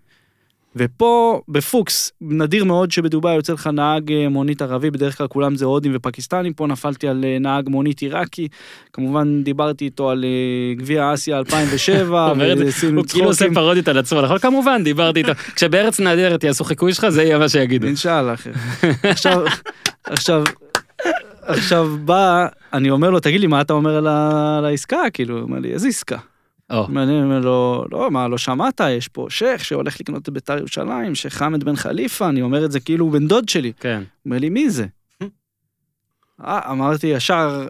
ופה, 0.77 1.41
בפוקס, 1.49 2.13
נדיר 2.21 2.65
מאוד 2.65 2.91
שבדובאי 2.91 3.35
יוצא 3.35 3.53
לך 3.53 3.67
נהג 3.67 4.13
אה, 4.13 4.29
מונית 4.29 4.63
ערבי, 4.63 4.91
בדרך 4.91 5.19
כלל 5.19 5.27
כולם 5.27 5.57
זה 5.57 5.65
הודים 5.65 5.93
ופקיסטנים, 5.95 6.53
פה 6.53 6.67
נפלתי 6.67 7.09
על 7.09 7.25
אה, 7.25 7.37
נהג 7.41 7.69
מונית 7.69 8.01
עיראקי, 8.01 8.49
כמובן 8.93 9.43
דיברתי 9.43 9.85
איתו 9.85 10.11
על 10.11 10.25
אה, 10.25 10.75
גביע 10.75 11.15
אסיה 11.15 11.39
2007, 11.39 12.23
הוא 12.25 12.31
אומר 12.31 12.53
את 12.53 12.59
זה, 12.59 12.65
ועשינו 12.65 13.01
הוא 13.01 13.07
כאילו 13.09 13.27
עושה. 13.27 13.47
פרודית 13.55 13.89
על 13.89 13.99
עצמו, 13.99 14.21
נכון? 14.23 14.39
כמובן, 14.39 14.85
דיברתי 14.85 15.19
איתו. 15.21 15.33
כשבארץ 15.57 16.01
נהדרת 16.01 16.45
יעשו 16.45 16.65
חיקוי 16.65 16.95
שלך, 16.95 17.09
זה 17.09 17.23
יהיה 17.23 17.39
מה 17.39 17.49
שיגידו. 17.49 17.87
אינשאללה, 17.87 18.35
אחי. 18.35 18.51
עכשיו, 19.03 19.45
עכשיו, 20.05 20.45
עכשיו 21.43 21.97
בא, 22.05 22.47
אני 22.73 22.91
אומר 22.91 23.11
לו, 23.11 23.21
תגיד 23.21 23.41
לי, 23.41 23.47
מה 23.47 23.61
אתה 23.61 23.73
אומר 23.73 23.97
על 23.97 24.65
העסקה? 24.65 25.01
כאילו, 25.13 25.35
הוא 25.35 25.43
אומר 25.43 25.59
לי, 25.59 25.73
איזה 25.73 25.89
עסקה? 25.89 26.19
אני 26.97 27.23
אומר 27.23 27.39
לו, 27.39 27.85
לא, 27.93 28.11
מה, 28.11 28.29
לא 28.29 28.39
שמעת? 28.39 28.81
יש 28.89 29.09
פה 29.09 29.27
שייח 29.31 29.63
שהולך 29.65 30.01
לקנות 30.01 30.23
את 30.23 30.29
בית"ר 30.29 30.59
ירושלים, 30.59 31.15
שייח 31.15 31.35
חמד 31.35 31.65
בן 31.65 31.77
חליפה, 31.77 32.29
אני 32.29 32.43
אומר 32.43 32.65
את 32.65 32.73
זה 32.73 32.81
כאילו 32.81 33.05
הוא 33.05 33.13
בן 33.13 33.29
דוד 33.29 33.49
שלי. 33.49 33.73
כן. 33.81 33.97
הוא 33.97 34.05
אומר 34.25 34.39
לי, 34.39 34.49
מי 34.49 34.71
זה? 34.71 34.87
אה, 36.45 36.73
אמרתי 36.73 37.07
ישר, 37.07 37.67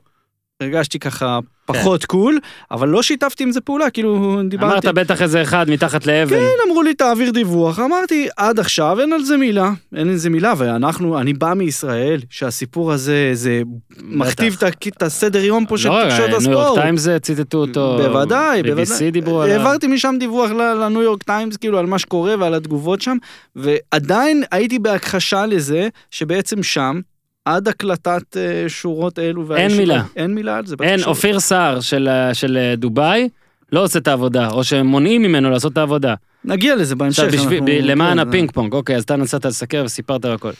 הרגשתי 0.61 0.99
ככה 0.99 1.39
פחות 1.73 2.05
קול, 2.05 2.39
אבל 2.71 2.89
לא 2.89 3.03
שיתפתי 3.03 3.43
עם 3.43 3.53
זה 3.53 3.61
פעולה, 3.61 3.91
כאילו 3.91 4.41
דיברתי. 4.49 4.73
אמרת 4.73 4.85
בטח 4.85 5.23
איזה 5.23 5.43
אחד 5.43 5.71
מתחת 5.71 6.07
לאבן. 6.07 6.37
כן, 6.37 6.47
אמרו 6.69 6.83
לי 6.83 6.95
תעביר 6.95 7.31
דיווח, 7.31 7.79
אמרתי 7.79 8.29
עד 8.37 8.61
עכשיו 8.61 9.01
אין 9.01 9.13
על 9.13 9.23
זה 9.23 9.37
מילה, 9.37 9.71
אין 9.97 10.09
על 10.09 10.17
זה 10.17 10.31
מילה, 10.31 10.55
ואנחנו, 10.57 11.19
אני 11.21 11.33
בא 11.33 11.55
מישראל, 11.55 12.21
שהסיפור 12.31 12.93
הזה, 12.93 13.31
זה 13.33 13.63
מכתיב 14.03 14.57
את 14.89 15.03
הסדר 15.03 15.45
יום 15.45 15.67
פה 15.67 15.79
של 15.79 15.89
לא, 15.89 16.05
תקשורת 16.05 16.31
ניו 16.31 16.51
יורק 16.51 16.67
הספורט. 16.67 16.83
טיימס 16.83 17.09
ציטטו 17.23 17.59
אותו. 17.59 17.99
בוודאי, 18.03 18.63
בוודאי. 18.63 19.11
דיברו 19.11 19.43
עליו. 19.43 19.57
העברתי 19.57 19.87
משם 19.87 20.15
דיווח 20.19 20.51
לניו 20.51 21.03
יורק 21.03 21.23
טיימס, 21.23 21.57
כאילו, 21.57 21.79
על 21.79 21.87
מה 21.87 21.99
שקורה 21.99 22.35
ועל 22.39 22.55
התגובות 22.55 23.01
שם, 23.01 23.17
ועדיין 23.57 24.43
הייתי 24.51 24.79
בהכחשה 24.79 25.47
לזה, 25.47 25.89
שבעצם 26.11 26.63
שם, 26.63 27.01
עד 27.45 27.69
הקלטת 27.69 28.37
אה, 28.37 28.65
שורות 28.69 29.19
אלו 29.19 29.47
והישיבות- 29.47 29.77
מילה. 29.81 30.03
אין 30.17 30.35
מילה 30.35 30.57
על 30.57 30.67
זה. 30.67 30.77
אין. 30.83 31.05
אופיר 31.05 31.41
סער 31.41 31.81
של, 31.81 32.09
של 32.33 32.57
אה, 32.57 32.77
דובאי 32.77 33.29
לא 33.73 33.85
עושה 33.85 33.99
את 33.99 34.09
העבודה, 34.09 34.51
או 34.51 34.65
שמונעים 34.65 35.23
ממנו 35.23 35.51
לעשות 35.51 35.73
את 35.73 35.79
העבודה. 35.79 36.15
נגיע 36.45 36.77
לזה 36.77 36.95
בהמשך. 36.97 37.23
עכשיו, 37.23 37.41
בשביל, 37.41 37.59
אנחנו- 37.63 37.67
ב- 37.67 37.91
למען 37.91 38.13
כן, 38.23 38.29
הפינג 38.29 38.51
פונג, 38.53 38.73
אוקיי, 38.73 38.97
אז 38.97 39.03
אתה 39.03 39.17
נסעת 39.17 39.45
לסקר 39.47 39.83
וסיפרת 39.87 40.25
הכל. 40.25 40.51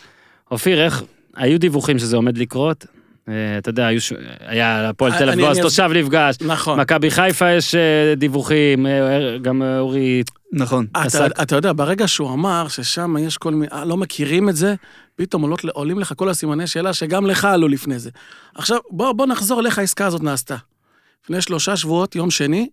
אופיר, 0.51 0.85
איך, 0.85 1.03
היו 1.37 1.61
דיווחים 1.61 1.99
שזה 1.99 2.17
עומד 2.17 2.39
לקרות? 2.39 2.87
אה, 3.29 3.35
אתה 3.59 3.71
יודע, 3.71 3.87
היו 3.87 4.01
ש... 4.01 4.13
היה 4.47 4.89
הפועל 4.89 5.19
תל 5.19 5.29
אביב, 5.31 5.45
אני 5.45 5.61
תושב 5.63 5.91
נפגש, 5.95 6.37
נכון. 6.41 6.81
מכבי 6.81 7.11
חיפה 7.11 7.51
יש 7.51 7.75
אה, 7.75 7.81
דיווחים, 8.17 8.87
אה, 8.87 8.93
גם 9.43 9.63
אה, 9.63 9.79
אורי... 9.79 10.23
נכון. 10.53 10.87
אתה, 11.43 11.57
יודע, 11.57 11.73
ברגע 11.73 12.09
שהוא 12.09 12.33
אמר 12.33 12.69
ששם 12.69 13.17
יש 13.21 13.37
כל 13.39 13.51
מיני, 13.55 13.67
אה, 13.73 13.85
לא 13.85 13.97
מכירים 13.97 14.49
את 14.49 14.57
זה, 14.57 14.75
פתאום 15.17 15.43
עולות, 15.43 15.61
עולים 15.65 15.99
לך 15.99 16.13
כל 16.17 16.29
הסימני 16.29 16.67
שאלה 16.67 16.93
שגם 16.93 17.27
לך 17.27 17.45
עלו 17.45 17.69
לפני 17.69 17.99
זה. 17.99 18.11
עכשיו, 18.55 18.79
בוא, 18.91 19.13
בוא 19.13 19.27
נחזור 19.27 19.63
לאיך 19.63 19.79
העסקה 19.79 20.07
הזאת 20.07 20.23
נעשתה. 20.23 20.57
לפני 21.25 21.43
שלושה 21.43 21.77
שבועות, 21.77 22.17
יום 22.17 22.31
שני, 22.31 22.69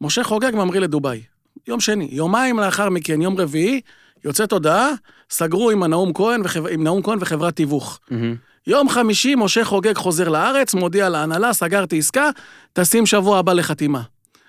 משה 0.00 0.24
חוגג 0.24 0.52
ממריא 0.54 0.80
לדובאי. 0.80 1.22
יום 1.68 1.80
שני. 1.80 2.08
יומיים 2.10 2.58
לאחר 2.58 2.88
מכן, 2.88 3.22
יום 3.22 3.40
רביעי, 3.40 3.80
יוצאת 4.24 4.52
הודעה, 4.52 4.90
סגרו 5.30 5.70
עם 5.70 5.84
נאום 5.84 6.12
כהן, 6.12 6.40
וחבר... 6.44 6.68
עם 6.68 6.84
נאום 6.84 7.02
כהן 7.02 7.18
וחברת 7.20 7.56
תיווך. 7.56 7.98
מהמם. 8.10 8.36
יום 8.66 8.88
חמישי, 8.88 9.34
משה 9.34 9.64
חוגג 9.64 9.96
חוזר 9.96 10.28
לארץ, 10.28 10.74
מודיע 10.74 11.08
להנהלה, 11.08 11.52
סגרתי 11.52 11.98
עסקה, 11.98 12.30
טסים 12.72 13.06
שבוע 13.06 13.38
הבא 13.38 13.52
לחתימה. 13.52 14.02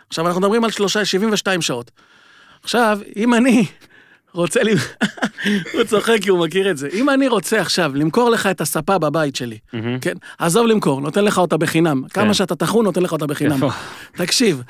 עכשיו, 0.10 0.28
אנחנו 0.28 0.42
מדברים 0.42 0.64
על 0.64 0.72
שלושה, 0.72 1.06
72 1.06 1.62
שעות. 1.62 1.92
עכשיו, 2.64 3.00
אם 3.16 3.34
אני 3.34 3.66
רוצה, 4.38 4.64
ל... 4.64 4.68
הוא 5.74 5.84
צוחק 5.84 6.18
כי 6.22 6.30
הוא 6.30 6.46
מכיר 6.46 6.72
את 6.72 6.78
זה. 6.78 6.88
אם 6.94 7.10
אני 7.10 7.28
רוצה 7.28 7.62
עכשיו 7.62 7.92
למכור 7.96 8.30
לך 8.30 8.46
את 8.48 8.62
הספה 8.62 8.98
בבית 8.98 9.36
שלי. 9.36 9.58
כן? 10.02 10.14
עזוב 10.40 10.68
למכור, 10.68 11.02
נותן 11.02 11.26
לך 11.26 11.38
אותה 11.38 11.58
בחינם. 11.58 12.04
כמה 12.14 12.34
שאתה 12.34 12.56
טחון, 12.56 12.86
נותן 12.86 13.04
לך 13.04 13.12
אותה 13.12 13.28
בחינם. 13.28 13.60
תקשיב, 14.14 14.62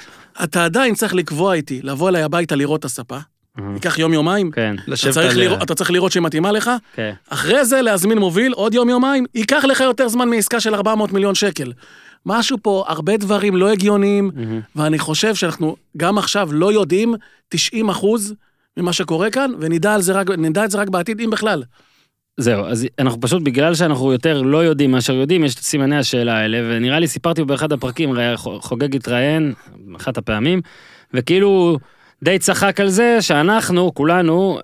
אתה 0.43 0.65
עדיין 0.65 0.95
צריך 0.95 1.13
לקבוע 1.13 1.53
איתי, 1.53 1.80
לבוא 1.84 2.09
אליי 2.09 2.24
הביתה 2.24 2.55
לראות 2.55 2.80
את 2.80 2.86
הספה, 2.86 3.18
ייקח 3.74 3.99
יום-יומיים. 3.99 4.51
כן, 4.51 4.76
אתה 4.84 4.91
לשבת 4.91 5.13
צריך 5.13 5.32
עליה. 5.34 5.49
לראות- 5.49 5.63
אתה 5.63 5.76
צריך 5.76 5.91
לראות 5.91 6.11
שהיא 6.11 6.24
מתאימה 6.24 6.51
לך, 6.51 6.72
כן. 6.95 7.13
אחרי 7.30 7.65
זה 7.65 7.82
להזמין 7.82 8.18
מוביל 8.18 8.53
עוד 8.53 8.74
יום-יומיים, 8.74 9.26
ייקח 9.36 9.65
לך 9.65 9.80
יותר 9.80 10.07
זמן 10.07 10.30
מעסקה 10.30 10.59
של 10.59 10.76
400 10.76 11.11
מיליון 11.13 11.36
שקל. 11.36 11.74
משהו 12.26 12.57
פה, 12.61 12.84
הרבה 12.88 13.18
דברים 13.18 13.55
לא 13.55 13.70
הגיוניים. 13.72 14.32
ואני 14.76 14.99
חושב 14.99 15.36
שאנחנו 15.36 15.76
גם 15.97 16.18
עכשיו 16.18 16.49
לא 16.53 16.74
יודעים 16.74 17.15
90 17.49 17.89
אחוז 17.89 18.34
ממה 18.78 18.93
שקורה 18.93 19.30
כאן, 19.32 19.51
ונדע 19.59 19.93
על 19.93 20.01
זה 20.01 20.13
רק, 20.13 20.28
את 20.65 20.71
זה 20.71 20.78
רק 20.78 20.89
בעתיד, 20.89 21.21
אם 21.21 21.30
בכלל. 21.30 21.63
זהו, 22.39 22.65
אז 22.65 22.88
אנחנו 22.99 23.21
פשוט, 23.21 23.43
בגלל 23.43 23.75
שאנחנו 23.75 24.11
יותר 24.11 24.41
לא 24.41 24.63
יודעים 24.63 24.91
מאשר 24.91 25.13
יודעים, 25.13 25.43
יש 25.43 25.55
את 25.55 25.59
סימני 25.59 25.97
השאלה 25.97 26.38
האלה, 26.38 26.57
ונראה 26.63 26.99
לי 26.99 27.07
סיפרתי 27.07 27.43
באחד 27.43 27.71
הפרקים, 27.71 28.13
חוגג 28.38 28.95
התראיין, 28.95 29.53
אחת 29.95 30.17
הפעמים, 30.17 30.61
וכאילו 31.13 31.78
די 32.23 32.39
צחק 32.39 32.80
על 32.80 32.89
זה 32.89 33.17
שאנחנו, 33.21 33.93
כולנו, 33.93 34.59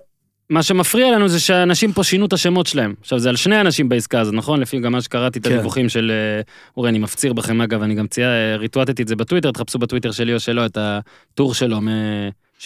מה 0.50 0.62
שמפריע 0.62 1.12
לנו 1.12 1.28
זה 1.28 1.40
שאנשים 1.40 1.92
פה 1.92 2.04
שינו 2.04 2.26
את 2.26 2.32
השמות 2.32 2.66
שלהם. 2.66 2.94
עכשיו, 3.00 3.18
זה 3.18 3.28
על 3.28 3.36
שני 3.36 3.60
אנשים 3.60 3.88
בעסקה 3.88 4.20
הזאת, 4.20 4.34
נכון? 4.34 4.60
לפי 4.60 4.80
גם 4.80 4.92
מה 4.92 5.00
שקראתי 5.00 5.38
את 5.38 5.46
כן. 5.46 5.52
הדיווחים 5.52 5.88
של 5.88 6.10
אה, 6.10 6.40
אורי, 6.76 6.90
אני 6.90 6.98
מפציר 6.98 7.32
בכם, 7.32 7.60
אגב, 7.60 7.82
אני 7.82 7.94
גם 7.94 8.06
צייר, 8.06 8.28
ריטואטתי 8.58 9.02
את 9.02 9.08
זה 9.08 9.16
בטוויטר, 9.16 9.50
תחפשו 9.50 9.78
בטוויטר 9.78 10.10
שלי 10.10 10.34
או 10.34 10.40
שלו 10.40 10.66
את 10.66 10.78
הטור 10.80 11.54
שלו 11.54 11.80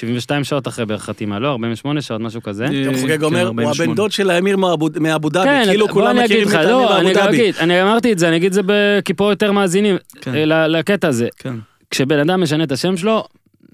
מ-72 0.04 0.44
שעות 0.44 0.68
אחרי 0.68 0.86
בערך 0.86 1.02
חתימה, 1.04 1.38
לא? 1.38 1.50
48 1.50 2.02
שעות, 2.02 2.20
משהו 2.20 2.42
כזה. 2.42 2.64
אה, 2.64 2.84
גם 2.84 2.94
חוגג 3.00 3.18
כן, 3.18 3.24
אומר, 3.24 3.40
הוא 3.40 3.48
48. 3.48 3.84
הבן 3.84 3.94
דוד 3.94 4.12
של 4.12 4.30
האמיר 4.30 4.56
מאבו- 4.56 4.88
דאבי, 5.28 5.44
כן, 5.48 5.62
כאילו 5.66 5.88
כולם 5.88 6.10
אני 6.18 6.24
מכירים 6.24 6.48
אגיד 6.48 6.54
את 6.58 6.64
האמיר 6.64 6.76
לא, 6.76 6.88
מאבו 6.90 7.12
דאבי. 7.14 7.36
אגיד, 7.36 7.54
אני 7.60 7.82
אמרתי 7.82 8.12
את 8.12 8.18
זה, 8.18 8.28
אני 8.28 8.36
אגיד 8.36 8.46
את 8.58 8.64
זה 8.66 9.00
כי 9.04 9.14
פה 9.14 9.32
יותר 9.32 9.52
מאזינים 9.52 9.96
כן. 10.20 10.34
אה, 10.34 10.66
לקטע 10.68 11.08
הזה. 11.08 11.28
כן. 11.38 11.54
כשבן 11.90 12.18
אדם 12.18 12.42
משנה 12.42 12.64
את 12.64 12.72
השם 12.72 12.96
שלו, 12.96 13.24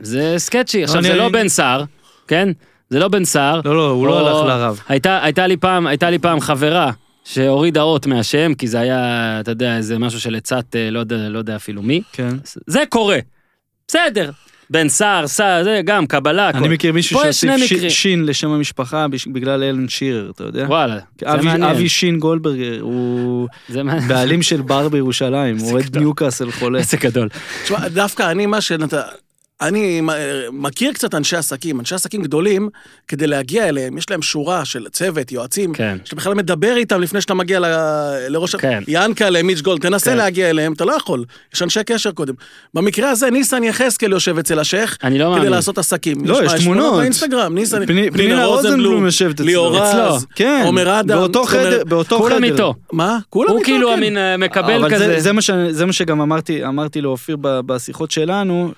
זה 0.00 0.34
סקצ'י. 0.38 0.84
עכשיו, 0.84 1.02
זה 1.02 1.14
לא 1.14 1.28
בן 1.28 1.48
סער, 1.48 1.84
כן? 2.28 2.48
זה 2.90 2.98
לא 2.98 3.08
בן 3.08 3.24
סער. 3.24 3.60
לא, 3.64 3.76
לא, 3.76 3.90
הוא 3.90 4.06
לא 4.06 4.18
הלך 4.28 4.48
לרב. 4.48 4.80
הייתה, 4.88 5.24
הייתה 5.24 5.46
לי 5.46 5.56
פעם, 5.56 5.86
הייתה 5.86 6.10
לי 6.10 6.18
פעם 6.18 6.40
חברה 6.40 6.90
שהורידה 7.24 7.82
אות 7.82 8.06
מהשם, 8.06 8.54
כי 8.54 8.66
זה 8.68 8.80
היה, 8.80 9.00
אתה 9.40 9.50
יודע, 9.50 9.76
איזה 9.76 9.98
משהו 9.98 10.20
של 10.20 10.34
עצת, 10.36 10.76
אה, 10.76 10.90
לא 10.90 10.98
יודע, 10.98 11.16
לא 11.28 11.38
יודע 11.38 11.56
אפילו 11.56 11.82
מי. 11.82 12.02
כן. 12.12 12.28
זה 12.66 12.82
קורה. 12.88 13.18
בסדר. 13.88 14.30
בן 14.70 14.88
סער, 14.88 15.26
סער, 15.26 15.64
זה 15.64 15.80
גם, 15.84 16.06
קבלה, 16.06 16.50
אני 16.50 16.58
הכל. 16.58 16.68
מכיר 16.68 16.92
מישהו 16.92 17.18
פה 17.20 17.28
יש 17.28 17.40
שהוסיף 17.40 17.56
שני 17.58 17.68
שי- 17.68 17.74
מקרים. 17.74 17.90
שין 17.90 18.24
לשם 18.26 18.50
המשפחה 18.50 19.08
בש- 19.08 19.26
בגלל 19.26 19.62
אלן 19.62 19.88
שירר, 19.88 20.30
אתה 20.34 20.44
יודע? 20.44 20.64
וואלה, 20.68 20.98
זה 21.20 21.32
אבי- 21.34 21.44
מעניין. 21.46 21.62
אבי 21.70 21.88
שין 21.88 22.18
גולדברגר, 22.18 22.80
הוא 22.80 23.48
זה 23.68 23.82
מעניין. 23.82 24.08
בעלים 24.08 24.42
של 24.42 24.60
בר 24.62 24.88
בירושלים, 24.88 25.56
הוא 25.58 25.72
אוהד. 25.72 25.98
ניוקאסל 25.98 26.50
חולה. 26.50 26.78
איזה 26.78 26.96
גדול. 26.96 27.28
תשמע, 27.64 27.88
דווקא 27.88 28.30
אני, 28.30 28.46
מה 28.46 28.60
שנת... 28.60 28.94
אני 29.60 30.00
מכיר 30.52 30.92
קצת 30.92 31.14
אנשי 31.14 31.36
עסקים, 31.36 31.80
אנשי 31.80 31.94
עסקים 31.94 32.22
גדולים, 32.22 32.68
כדי 33.08 33.26
להגיע 33.26 33.68
אליהם, 33.68 33.98
יש 33.98 34.10
להם 34.10 34.22
שורה 34.22 34.64
של 34.64 34.86
צוות, 34.88 35.32
יועצים, 35.32 35.72
כן. 35.72 35.98
שאתה 36.04 36.16
בכלל 36.16 36.34
מדבר 36.34 36.76
איתם 36.76 37.00
לפני 37.00 37.20
שאתה 37.20 37.34
מגיע 37.34 37.60
ל... 37.60 37.64
לראש... 38.28 38.56
כן. 38.56 38.82
ינקלה, 38.88 39.42
מיץ' 39.42 39.60
גולד, 39.60 39.80
תנסה 39.80 40.10
כן. 40.10 40.16
להגיע 40.16 40.50
אליהם, 40.50 40.72
אתה 40.72 40.84
לא 40.84 40.92
יכול, 40.92 41.24
יש 41.54 41.62
אנשי 41.62 41.80
קשר 41.86 42.10
קודם. 42.12 42.34
במקרה 42.74 43.10
הזה, 43.10 43.30
ניסן 43.30 43.64
יחזקאל 43.64 44.12
יושב 44.12 44.38
אצל 44.38 44.58
השייח, 44.58 44.96
אני 45.04 45.18
לא 45.18 45.24
כדי 45.24 45.34
מאמין. 45.34 45.50
לעשות 45.52 45.78
עסקים. 45.78 46.24
לא, 46.24 46.40
יש 46.44 46.52
תמונות. 46.64 46.94
באינסטגרם, 47.00 47.54
ניסן, 47.54 47.86
פני- 47.86 48.10
פנינה 48.10 48.44
רוזנבלום 48.44 49.04
יושבת 49.04 49.34
אצלו. 49.34 49.46
ליאור. 49.46 49.76
רז, 49.78 50.26
כן, 50.34 50.62
עומר 50.64 51.00
אדם, 51.00 51.18
באותו 51.18 51.44
חדר, 51.44 51.82
באותו 51.84 52.16
חדר. 52.18 52.28
כולם 52.28 52.44
איתו. 52.44 52.74
מה? 52.92 53.18
כולם 53.30 53.50
הוא 53.50 53.58
איתו, 53.58 53.66
כאילו 53.66 53.88
כן. 53.88 53.94
המין 53.94 54.16
אה, 54.18 54.36
מקבל 54.36 54.90
כזה. 54.90 55.20
זה, 55.20 55.32
מה 55.32 55.42
ש, 55.42 55.50
זה 55.70 55.86
מה 55.86 55.92
שגם 55.92 56.20
אמרתי, 56.20 56.64
אמרתי 56.66 57.00
לאופיר 57.00 57.36
ב- 57.40 57.60
בשיחות 57.60 58.10
שלנו, 58.10 58.72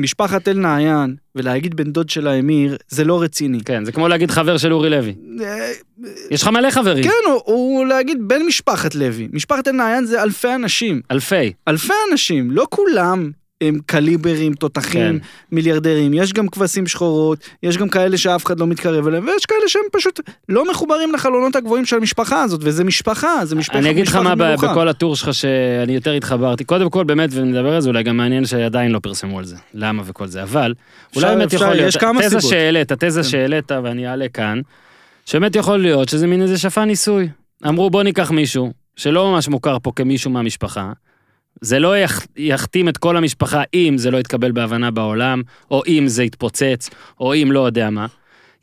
שמשפחת 0.00 0.48
אל-נעיין, 0.48 1.16
ולהגיד 1.34 1.74
בן 1.76 1.92
דוד 1.92 2.08
של 2.08 2.26
האמיר, 2.26 2.76
זה 2.88 3.04
לא 3.04 3.22
רציני. 3.22 3.60
כן, 3.64 3.84
זה 3.84 3.92
כמו 3.92 4.08
להגיד 4.08 4.30
חבר 4.30 4.56
של 4.56 4.72
אורי 4.72 4.90
לוי. 4.90 5.14
אה, 5.40 5.72
יש 6.30 6.42
לך 6.42 6.48
מלא 6.48 6.70
חברים. 6.70 7.04
כן, 7.04 7.30
הוא, 7.30 7.40
הוא 7.44 7.86
להגיד 7.86 8.18
בן 8.28 8.42
משפחת 8.42 8.94
לוי. 8.94 9.28
משפחת 9.32 9.68
אל-נעיין 9.68 10.04
זה 10.04 10.22
אלפי 10.22 10.54
אנשים. 10.54 11.00
אלפי. 11.10 11.52
אלפי 11.68 11.92
אנשים, 12.12 12.50
לא 12.50 12.66
כולם 12.70 13.30
הם 13.60 13.78
קליברים, 13.86 14.54
תותחים, 14.54 15.18
כן. 15.18 15.26
מיליארדרים. 15.52 16.14
יש 16.14 16.32
גם 16.32 16.48
כבשים 16.48 16.86
שחורות, 16.86 17.38
יש 17.62 17.76
גם 17.76 17.88
כאלה 17.88 18.16
שאף 18.16 18.44
אחד 18.44 18.60
לא 18.60 18.66
מתקרב 18.66 19.06
אליהם, 19.06 19.26
ויש 19.26 19.46
כאלה 19.46 19.68
שהם 19.68 19.82
פשוט 19.92 20.20
לא 20.48 20.70
מחוברים 20.70 21.12
לחלונות 21.12 21.56
הגבוהים 21.56 21.84
של 21.84 21.96
המשפחה 21.96 22.42
הזאת, 22.42 22.60
וזה 22.62 22.84
משפחה, 22.84 23.44
זה 23.44 23.56
משפחה 23.56 23.78
אני 23.78 23.90
אגיד 23.90 24.06
לך 24.06 24.16
מה 24.16 24.34
ב-. 24.34 24.54
בכל 24.54 24.88
הטור 24.88 25.16
שלך 25.16 25.34
שאני 25.34 25.94
יותר 25.94 26.12
התחברתי. 26.12 26.64
קודם 26.64 26.90
כל, 26.90 27.04
באמת, 27.04 27.30
ונדבר 27.32 27.74
על 27.74 27.80
זה, 27.80 27.88
אולי 27.88 28.02
גם 28.02 28.16
מעניין 28.16 28.46
שעדיין 28.46 28.92
לא 28.92 28.98
פרסמו 28.98 29.38
על 29.38 29.44
זה. 29.44 29.56
למה 29.74 30.02
וכל 30.06 30.26
זה. 30.26 30.42
אבל, 30.42 30.74
אולי 31.16 31.36
באמת 31.36 31.52
יכול 31.52 31.66
להיות, 31.66 31.88
יש 31.88 31.96
כמה 31.96 32.20
התזה. 32.20 32.40
שהעלית, 32.40 32.92
התזה 32.92 33.22
כן. 33.22 33.28
שהעלית, 33.28 33.72
ואני 33.72 34.08
אעלה 34.08 34.28
כאן, 34.28 34.60
שבאמת 35.26 35.56
יכול 35.56 35.78
להיות 35.78 36.08
שזה 36.08 36.26
מין 36.26 36.42
איזה 36.42 36.58
שפן 36.58 36.84
ניסוי. 36.84 37.28
אמרו, 37.68 37.90
בוא 37.90 38.02
ניקח 38.02 38.30
מישהו, 38.30 38.72
שלא 38.96 39.32
ממש 39.32 39.48
מוכר 39.48 39.76
פה 39.82 39.92
כמישהו 39.96 40.30
מהמשפחה, 40.30 40.92
זה 41.60 41.78
לא 41.78 41.98
יח- 41.98 42.26
יכתים 42.36 42.88
את 42.88 42.96
כל 42.98 43.16
המשפחה 43.16 43.62
אם 43.74 43.94
זה 43.98 44.10
לא 44.10 44.18
יתקבל 44.18 44.52
בהבנה 44.52 44.90
בעולם, 44.90 45.42
או 45.70 45.82
אם 45.88 46.04
זה 46.08 46.24
יתפוצץ, 46.24 46.90
או 47.20 47.34
אם 47.34 47.52
לא 47.52 47.66
יודע 47.66 47.90
מה. 47.90 48.06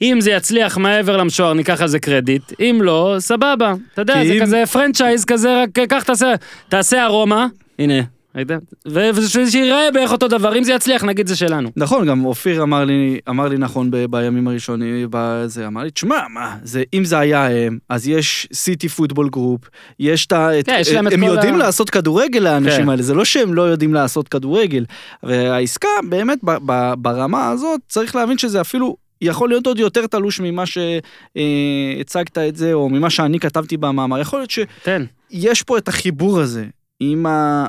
אם 0.02 0.18
זה 0.22 0.32
יצליח 0.32 0.78
מעבר 0.78 1.18
למשוער, 1.18 1.54
ניקח 1.54 1.82
על 1.82 1.88
זה 1.88 2.00
קרדיט, 2.00 2.44
אם 2.60 2.80
לא, 2.82 3.16
סבבה. 3.20 3.74
אתה 3.94 4.02
יודע, 4.02 4.14
זה 4.26 4.34
אם- 4.34 4.42
כזה 4.42 4.64
פרנצ'ייז 4.72 5.26
כזה, 5.26 5.62
רק 5.64 5.70
קח 5.90 6.04
תעשה, 6.04 6.34
תעשה 6.70 7.06
ארומה, 7.06 7.48
הנה, 7.80 8.00
ראית? 8.36 8.48
ו- 8.88 9.10
ושיראה 9.16 9.92
בערך 9.94 10.12
אותו 10.12 10.28
דבר, 10.28 10.58
אם 10.58 10.64
זה 10.64 10.74
יצליח, 10.74 11.04
נגיד 11.04 11.28
זה 11.28 11.36
שלנו. 11.36 11.72
נכון, 11.76 12.08
גם 12.08 12.26
אופיר 12.26 12.64
אמר 12.64 12.86
לי, 12.86 13.20
אמר 13.30 13.48
לי 13.48 13.58
נכון 13.58 13.92
ב- 13.92 14.06
בימים 14.06 14.48
הראשונים, 14.48 15.08
בזה, 15.10 15.68
אמר 15.68 15.84
לי, 15.84 15.92
תשמע, 15.92 16.20
מה, 16.34 16.56
זה, 16.64 16.84
אם 16.94 17.06
זה 17.06 17.20
היה 17.20 17.48
הם, 17.50 17.78
אז 17.90 18.08
יש 18.08 18.48
City 18.54 18.90
Football 18.90 19.30
Group, 19.30 19.62
יש 20.00 20.26
את 20.26 20.32
ה... 20.32 20.50
כן, 20.66 20.78
יש 20.82 20.92
להם 20.92 21.08
את 21.08 21.14
הם 21.14 21.20
כל 21.20 21.26
יודעים 21.26 21.54
ה- 21.54 21.58
לעשות 21.58 21.90
כדורגל 21.90 22.40
לאנשים 22.40 22.84
כן. 22.84 22.90
האלה, 22.90 23.02
זה 23.02 23.14
לא 23.14 23.26
שהם 23.26 23.54
לא 23.54 23.62
יודעים 23.62 23.94
לעשות 23.94 24.28
כדורגל. 24.28 24.86
והעסקה, 25.24 25.88
באמת, 26.10 26.40
ב- 26.44 26.58
ב- 26.66 26.94
ברמה 26.98 27.50
הזאת, 27.50 27.82
צריך 27.88 28.16
להבין 28.16 28.38
שזה 28.38 28.62
אפילו... 28.62 28.96
יכול 29.24 29.50
להיות 29.50 29.68
עוד 29.68 29.80
יותר 29.80 30.08
תלוש 30.08 30.40
ממה 30.40 30.64
שהצגת 30.66 32.38
את 32.38 32.56
זה, 32.56 32.74
או 32.74 32.90
ממה 32.90 33.10
שאני 33.10 33.40
כתבתי 33.40 33.78
במאמר. 33.78 34.20
יכול 34.20 34.40
להיות 34.40 34.50
ש... 34.52 34.60
תן. 34.84 35.04
יש 35.32 35.64
פה 35.64 35.78
את 35.78 35.88
החיבור 35.88 36.40
הזה 36.40 36.66
עם, 37.00 37.26
ה... 37.26 37.66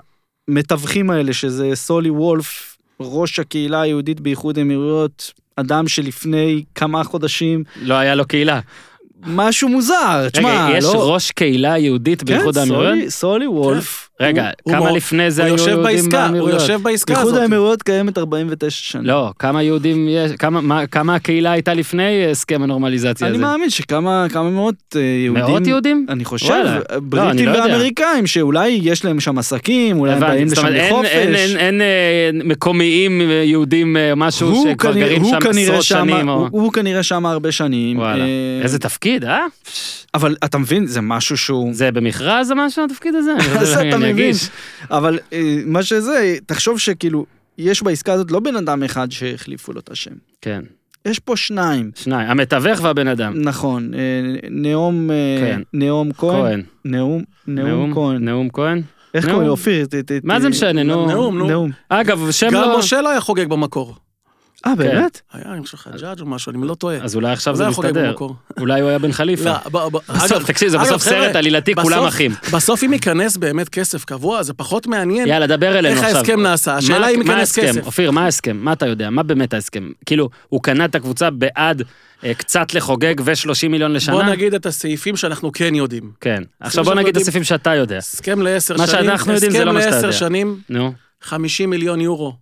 המתווכים 0.49 1.11
האלה, 1.11 1.33
שזה 1.33 1.71
סולי 1.75 2.11
וולף, 2.11 2.77
ראש 3.01 3.39
הקהילה 3.39 3.81
היהודית 3.81 4.21
באיחוד 4.21 4.59
האמירויות, 4.59 5.33
אדם 5.57 5.89
שלפני 5.89 6.65
כמה 6.75 7.05
חודשים, 7.05 7.65
לא 7.83 7.95
היה 7.95 8.15
לו 8.15 8.25
קהילה. 8.27 8.61
משהו 9.27 9.69
מוזר, 9.69 10.29
תשמע, 10.33 10.67
רגע, 10.69 10.79
יש 10.79 10.85
לא... 10.85 11.15
ראש 11.15 11.31
קהילה 11.31 11.79
יהודית 11.79 12.23
באיחוד 12.23 12.55
כן, 12.55 12.61
האמירויות? 12.61 12.95
סולי- 12.99 13.11
סולי 13.11 13.47
וולף. 13.47 14.09
רגע, 14.23 14.51
הוא- 14.63 14.75
כמה 14.75 14.89
הוא- 14.89 14.97
לפני 14.97 15.31
זה 15.31 15.45
היו 15.45 15.53
יושב 15.53 15.69
יהודים 15.69 15.85
בעסקה, 15.97 16.17
הוא 16.23 16.27
באמירויות? 16.27 16.61
יושב 16.61 16.79
בעסקה 16.83 17.13
איחוד 17.13 17.29
הזאת. 17.29 17.43
האמירויות 17.43 17.83
קיימת 17.83 18.19
49 18.19 18.71
שנה. 18.71 19.03
לא, 19.03 19.31
כמה 19.39 19.63
יהודים 19.63 20.07
יש, 20.11 20.33
כמה, 20.39 20.61
מה, 20.61 20.87
כמה 20.87 21.15
הקהילה 21.15 21.53
הייתה 21.53 21.75
לפני 21.75 22.03
הסכם 22.31 22.63
הנורמליזציה 22.63 23.27
אני 23.27 23.37
הזה? 23.37 23.45
מאמין 23.45 23.71
שכמה 23.71 24.27
כמה 24.33 24.51
מאות 24.51 24.75
אה, 24.97 25.01
יהודים. 25.01 25.45
מאות 25.45 25.67
יהודים? 25.67 26.07
אני 26.09 26.25
חושב, 26.25 26.47
וואלה. 26.49 26.75
לא, 26.75 26.81
אני 26.91 27.01
בריטים 27.01 27.49
לא. 27.49 27.59
ואמריקאים, 27.59 28.27
שאולי 28.27 28.81
יש 28.83 29.05
להם 29.05 29.21
שם 29.21 29.39
עסקים, 29.39 29.99
אולי 29.99 30.13
הם 30.13 30.21
באים 30.21 30.47
לשם 30.47 30.61
אומרת, 30.61 30.75
אין- 30.75 30.93
לחופש. 30.93 31.09
אין- 31.09 31.35
אין- 31.35 31.57
אין 31.57 31.81
אה, 31.81 31.87
מקומיים 32.45 33.21
אה, 33.21 33.27
יהודים, 33.45 33.97
אה, 33.97 34.15
משהו 34.15 34.65
שכבר 34.71 34.93
כנראה- 34.93 35.09
גרים 35.09 35.25
שם 35.25 35.37
עשרות 35.51 35.83
שמה- 35.83 36.01
שנים, 36.01 36.29
או... 36.29 36.35
הוא- 36.35 36.49
הוא 36.51 36.73
כנראה 36.73 37.03
שם 37.03 37.27
הרבה 37.27 37.53
שנים. 37.53 37.99
וואלה, 37.99 38.25
אה, 38.25 38.29
איזה 38.63 38.79
תפקיד, 38.79 39.25
אה? 39.25 39.39
אבל 40.15 40.37
אתה 40.45 40.59
מבין, 40.59 40.87
זה 40.87 41.01
משהו 41.01 41.37
שהוא... 41.37 41.75
זה 41.75 41.91
במכרז 41.93 42.51
או 42.51 42.57
משהו, 42.57 42.85
התפקיד 42.85 43.15
הזה? 43.15 43.33
מבין. 44.13 44.35
אבל 44.91 45.19
אה, 45.33 45.59
מה 45.67 45.83
שזה, 45.83 46.37
תחשוב 46.47 46.79
שכאילו, 46.79 47.27
יש 47.59 47.83
בעסקה 47.83 48.13
הזאת 48.13 48.31
לא 48.31 48.41
בן 48.41 48.57
אדם 48.57 48.83
אחד 48.83 49.13
שהחליפו 49.13 49.73
לו 49.73 49.81
את 49.81 49.91
השם. 49.91 50.15
כן, 50.41 50.63
יש 51.05 51.19
פה 51.19 51.37
שניים. 51.37 51.91
שניים, 51.95 52.31
המתווך 52.31 52.81
והבן 52.83 53.09
אדם. 53.09 53.43
נכון, 53.43 53.95
אה, 53.95 54.01
נאום 54.51 55.11
אה, 55.11 55.17
כן. 55.41 55.63
נאום 55.73 56.13
כהן. 56.13 56.41
כהן. 56.41 56.63
נאום, 56.85 57.23
נאום 57.47 57.95
כהן. 57.95 58.25
נאום 58.25 58.49
כהן? 58.53 58.83
איך 59.15 59.25
נאום. 59.25 59.35
קוראים 59.35 59.47
לו? 59.47 59.53
אופיר? 59.53 59.87
מה 60.25 60.41
זה 60.41 60.49
משנה, 60.49 60.83
נו. 60.83 61.07
נאום, 61.07 61.39
נו. 61.39 61.49
נאום. 61.49 61.71
אגב, 61.89 62.31
שם 62.31 62.47
גם 62.47 62.53
לא... 62.53 62.79
משה 62.79 63.03
לא 63.03 63.11
היה 63.11 63.21
חוגג 63.21 63.49
במקור. 63.49 63.97
אה, 64.67 64.75
באמת? 64.75 65.21
היה, 65.33 65.45
אני 65.53 65.63
חושב, 65.65 65.77
חג'אג' 65.77 66.21
או 66.21 66.27
משהו, 66.27 66.53
אני 66.53 66.69
לא 66.69 66.75
טועה. 66.75 66.97
אז 66.97 67.17
אולי 67.17 67.33
עכשיו 67.33 67.57
זה 67.57 67.69
מסתדר. 67.69 68.15
אולי 68.61 68.81
הוא 68.81 68.89
היה 68.89 68.99
בן 68.99 69.13
חליפה. 69.13 69.55
לא, 69.73 69.89
בסוף, 69.89 70.45
תקשיב, 70.47 70.69
זה 70.69 70.79
בסוף 70.79 71.03
סרט 71.03 71.37
עלילתי, 71.37 71.75
כולם 71.75 72.05
אחים. 72.05 72.35
בסוף 72.55 72.85
אם 72.85 72.93
ייכנס 72.93 73.37
באמת 73.37 73.69
כסף 73.69 74.05
קבוע, 74.05 74.43
זה 74.43 74.53
פחות 74.55 74.87
מעניין 74.87 75.29
יאללה, 75.29 75.47
דבר 75.47 75.79
אלינו 75.79 75.95
איך 75.97 76.05
עכשיו. 76.05 76.17
ההסכם 76.19 76.43
נעשה. 76.43 76.75
השאלה 76.77 76.99
מה- 76.99 77.09
אם 77.09 77.19
מה 77.27 77.33
ייכנס? 77.33 77.59
כסף. 77.59 77.87
אופיר, 77.87 78.11
מה 78.11 78.25
ההסכם? 78.25 78.57
מה 78.57 78.73
אתה 78.73 78.87
יודע? 78.87 79.11
מה 79.11 79.23
באמת 79.23 79.55
ההסכם? 79.55 79.91
כאילו, 80.07 80.29
הוא 80.49 80.63
קנה 80.63 80.85
את 80.85 80.95
הקבוצה 80.95 81.31
בעד 81.31 81.83
אה, 82.25 82.35
קצת 82.35 82.75
לחוגג 82.75 83.15
ו-30 83.25 83.69
מיליון 83.69 83.93
לשנה? 83.93 84.15
בוא 84.15 84.23
נגיד 84.23 84.55
את 84.55 84.67
הסעיפים 84.67 85.17
שאנחנו 85.17 85.53
כן 85.53 85.75
יודעים. 85.75 86.11
כן. 86.21 86.43
עכשיו 86.61 86.85
בוא 86.85 86.95
נגיד 86.95 87.17
את 87.17 87.23
הסעיפים 87.23 87.45
שאתה 87.45 87.75
יודע. 87.75 87.97
הסכם 87.97 88.43
לעשר 88.43 88.77
מה 88.77 88.87
שנים, 88.87 89.05
שאנחנו 89.05 89.33
יודעים 89.33 89.53
זה 89.53 89.65
לא 89.65 89.73
מה 89.73 89.81
שאתה 89.81 89.89
הסכם 89.89 89.97
יודע. 89.99 90.07
לעשר 90.09 90.27
שנים, 90.27 90.59
נו, 90.69 90.93
50 91.23 91.71
מיליון 91.71 92.01
יורו. 92.01 92.35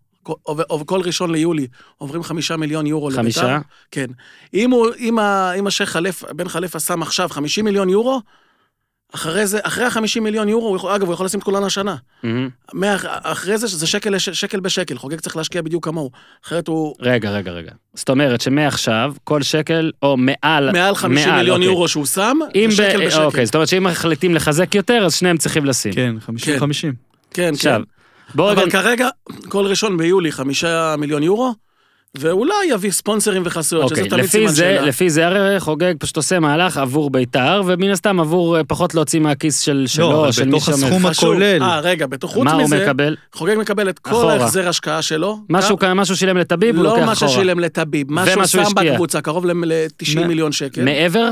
כל- 0.86 1.00
ראשון 1.04 1.32
ליולי 1.32 1.66
עוברים 1.98 2.22
חמישה 2.22 2.56
מיליון 2.56 2.86
יורו 2.86 3.10
לביתר. 3.10 3.22
חמישה? 3.22 3.58
כן. 3.90 4.06
אם 4.54 4.70
הוא, 4.70 4.86
אם 4.98 5.18
ה- 5.18 5.52
אם 5.58 5.66
השייח 5.66 5.90
חלף, 5.90 6.24
בן 6.32 6.48
חליפה 6.48 6.80
שם 6.80 7.02
עכשיו 7.02 7.28
50 7.28 7.64
מיליון 7.64 7.88
יורו, 7.88 8.20
אחרי 9.14 9.46
זה, 9.46 9.58
אחרי 9.62 9.84
ה-50 9.84 10.20
מיליון 10.20 10.48
יורו, 10.48 10.68
הוא 10.68 10.76
יכול, 10.76 10.92
אגב, 10.92 11.06
הוא 11.06 11.14
יכול 11.14 11.26
לשים 11.26 11.38
את 11.40 11.44
כולן 11.44 11.64
השנה. 11.64 11.96
מהמם. 12.22 12.48
מה, 12.72 12.96
אחרי 13.22 13.58
זה, 13.58 13.66
זה 13.66 13.86
שקל, 13.86 14.18
שקל 14.18 14.60
בשקל, 14.60 14.98
חוגג 14.98 15.20
צריך 15.20 15.36
להשקיע 15.36 15.62
בדיוק 15.62 15.84
כמוהו. 15.84 16.10
אחרת 16.46 16.68
הוא 16.68 16.94
רגע, 17.00 17.30
רגע, 17.30 17.50
רגע. 17.52 17.72
זאת 17.94 18.08
אומרת 18.10 18.40
שמעכשיו, 18.40 19.14
כל 19.24 19.42
שקל, 19.42 19.90
או 20.02 20.16
מעל... 20.16 20.70
מעל 20.72 20.94
50 20.94 21.28
מעל, 21.28 21.38
מיליון 21.38 21.56
אוקיי. 21.56 21.72
יורו 21.72 21.88
שהוא 21.88 22.06
שם, 22.06 22.38
זה 22.54 22.66
ב... 22.68 22.70
שקל 22.70 23.06
בשקל. 23.06 23.22
אוקיי, 23.22 23.46
זאת 23.46 23.54
אומרת 23.54 23.68
שאם 23.68 23.84
מחליטים 23.84 24.34
לחזק 24.34 24.74
יותר, 24.74 25.02
אז 25.06 25.14
שניהם 25.14 25.36
צריכים 25.38 25.64
לשים. 25.64 25.92
כן, 25.92 26.14
כן. 26.20 26.32
50-50. 26.58 26.62
כן, 26.80 26.92
כן. 27.30 27.50
עכשיו, 27.54 27.82
בוא 28.34 28.50
רגע... 28.50 28.62
אבל 28.62 28.70
כרגע, 28.70 29.08
כל 29.48 29.66
ראשון 29.66 29.96
ביולי, 29.96 30.32
חמישה 30.32 30.94
מיליון 30.98 31.22
יורו, 31.22 31.54
ואולי 32.18 32.54
יביא 32.70 32.90
ספונסרים 32.90 33.42
וחסויות, 33.44 33.88
שזה 33.88 34.00
אוקיי, 34.00 34.10
תמיד 34.10 34.24
סימן 34.24 34.48
זה, 34.48 34.56
שאלה. 34.56 34.82
לפי 34.86 35.10
זה 35.10 35.26
הרי 35.26 35.60
חוגג 35.60 35.94
פשוט 35.98 36.16
עושה 36.16 36.40
מהלך 36.40 36.76
עבור 36.76 37.10
בית"ר, 37.10 37.62
ומן 37.66 37.90
הסתם 37.90 38.20
עבור 38.20 38.56
אה, 38.56 38.64
פחות 38.64 38.94
להוציא 38.94 39.20
מהכיס 39.20 39.60
של 39.60 39.84
שלו, 39.86 40.10
אבל 40.18 40.26
או 40.28 40.32
של 40.32 40.44
מי 40.44 40.50
בתוך 40.50 40.64
שאומר. 40.64 40.86
הסכום 40.86 41.06
חשוב. 41.10 41.28
הכולל. 41.30 41.62
אה, 41.62 41.80
רגע, 41.80 42.06
בתוך 42.06 42.32
חוץ 42.32 42.44
מה 42.44 42.52
הוא 42.52 42.62
מזה, 42.62 42.82
מקבל? 42.84 43.16
חוגג 43.32 43.56
מקבל 43.58 43.88
את 43.88 43.98
כל 43.98 44.10
אחורה. 44.10 44.32
ההחזר 44.34 44.68
השקעה 44.68 45.02
שלו. 45.02 45.38
משהו 45.50 45.78
כ- 45.78 45.84
משהו 45.84 46.16
שילם 46.16 46.36
לטביב, 46.36 46.76
הוא 46.76 46.84
לא 46.84 46.90
לוקח 46.90 47.06
מה 47.06 47.12
אחורה. 47.12 47.30
ששילם 47.30 47.60
לטביב, 47.60 48.12
מה 48.12 48.26
שהוא 48.26 48.64
שם. 48.64 48.74
בקבוצה, 48.76 49.20
קרוב 49.20 49.46
ל-90 49.46 50.20
מ- 50.20 50.28
מיליון 50.28 50.52
שקל. 50.52 50.82
מעבר? 50.84 51.30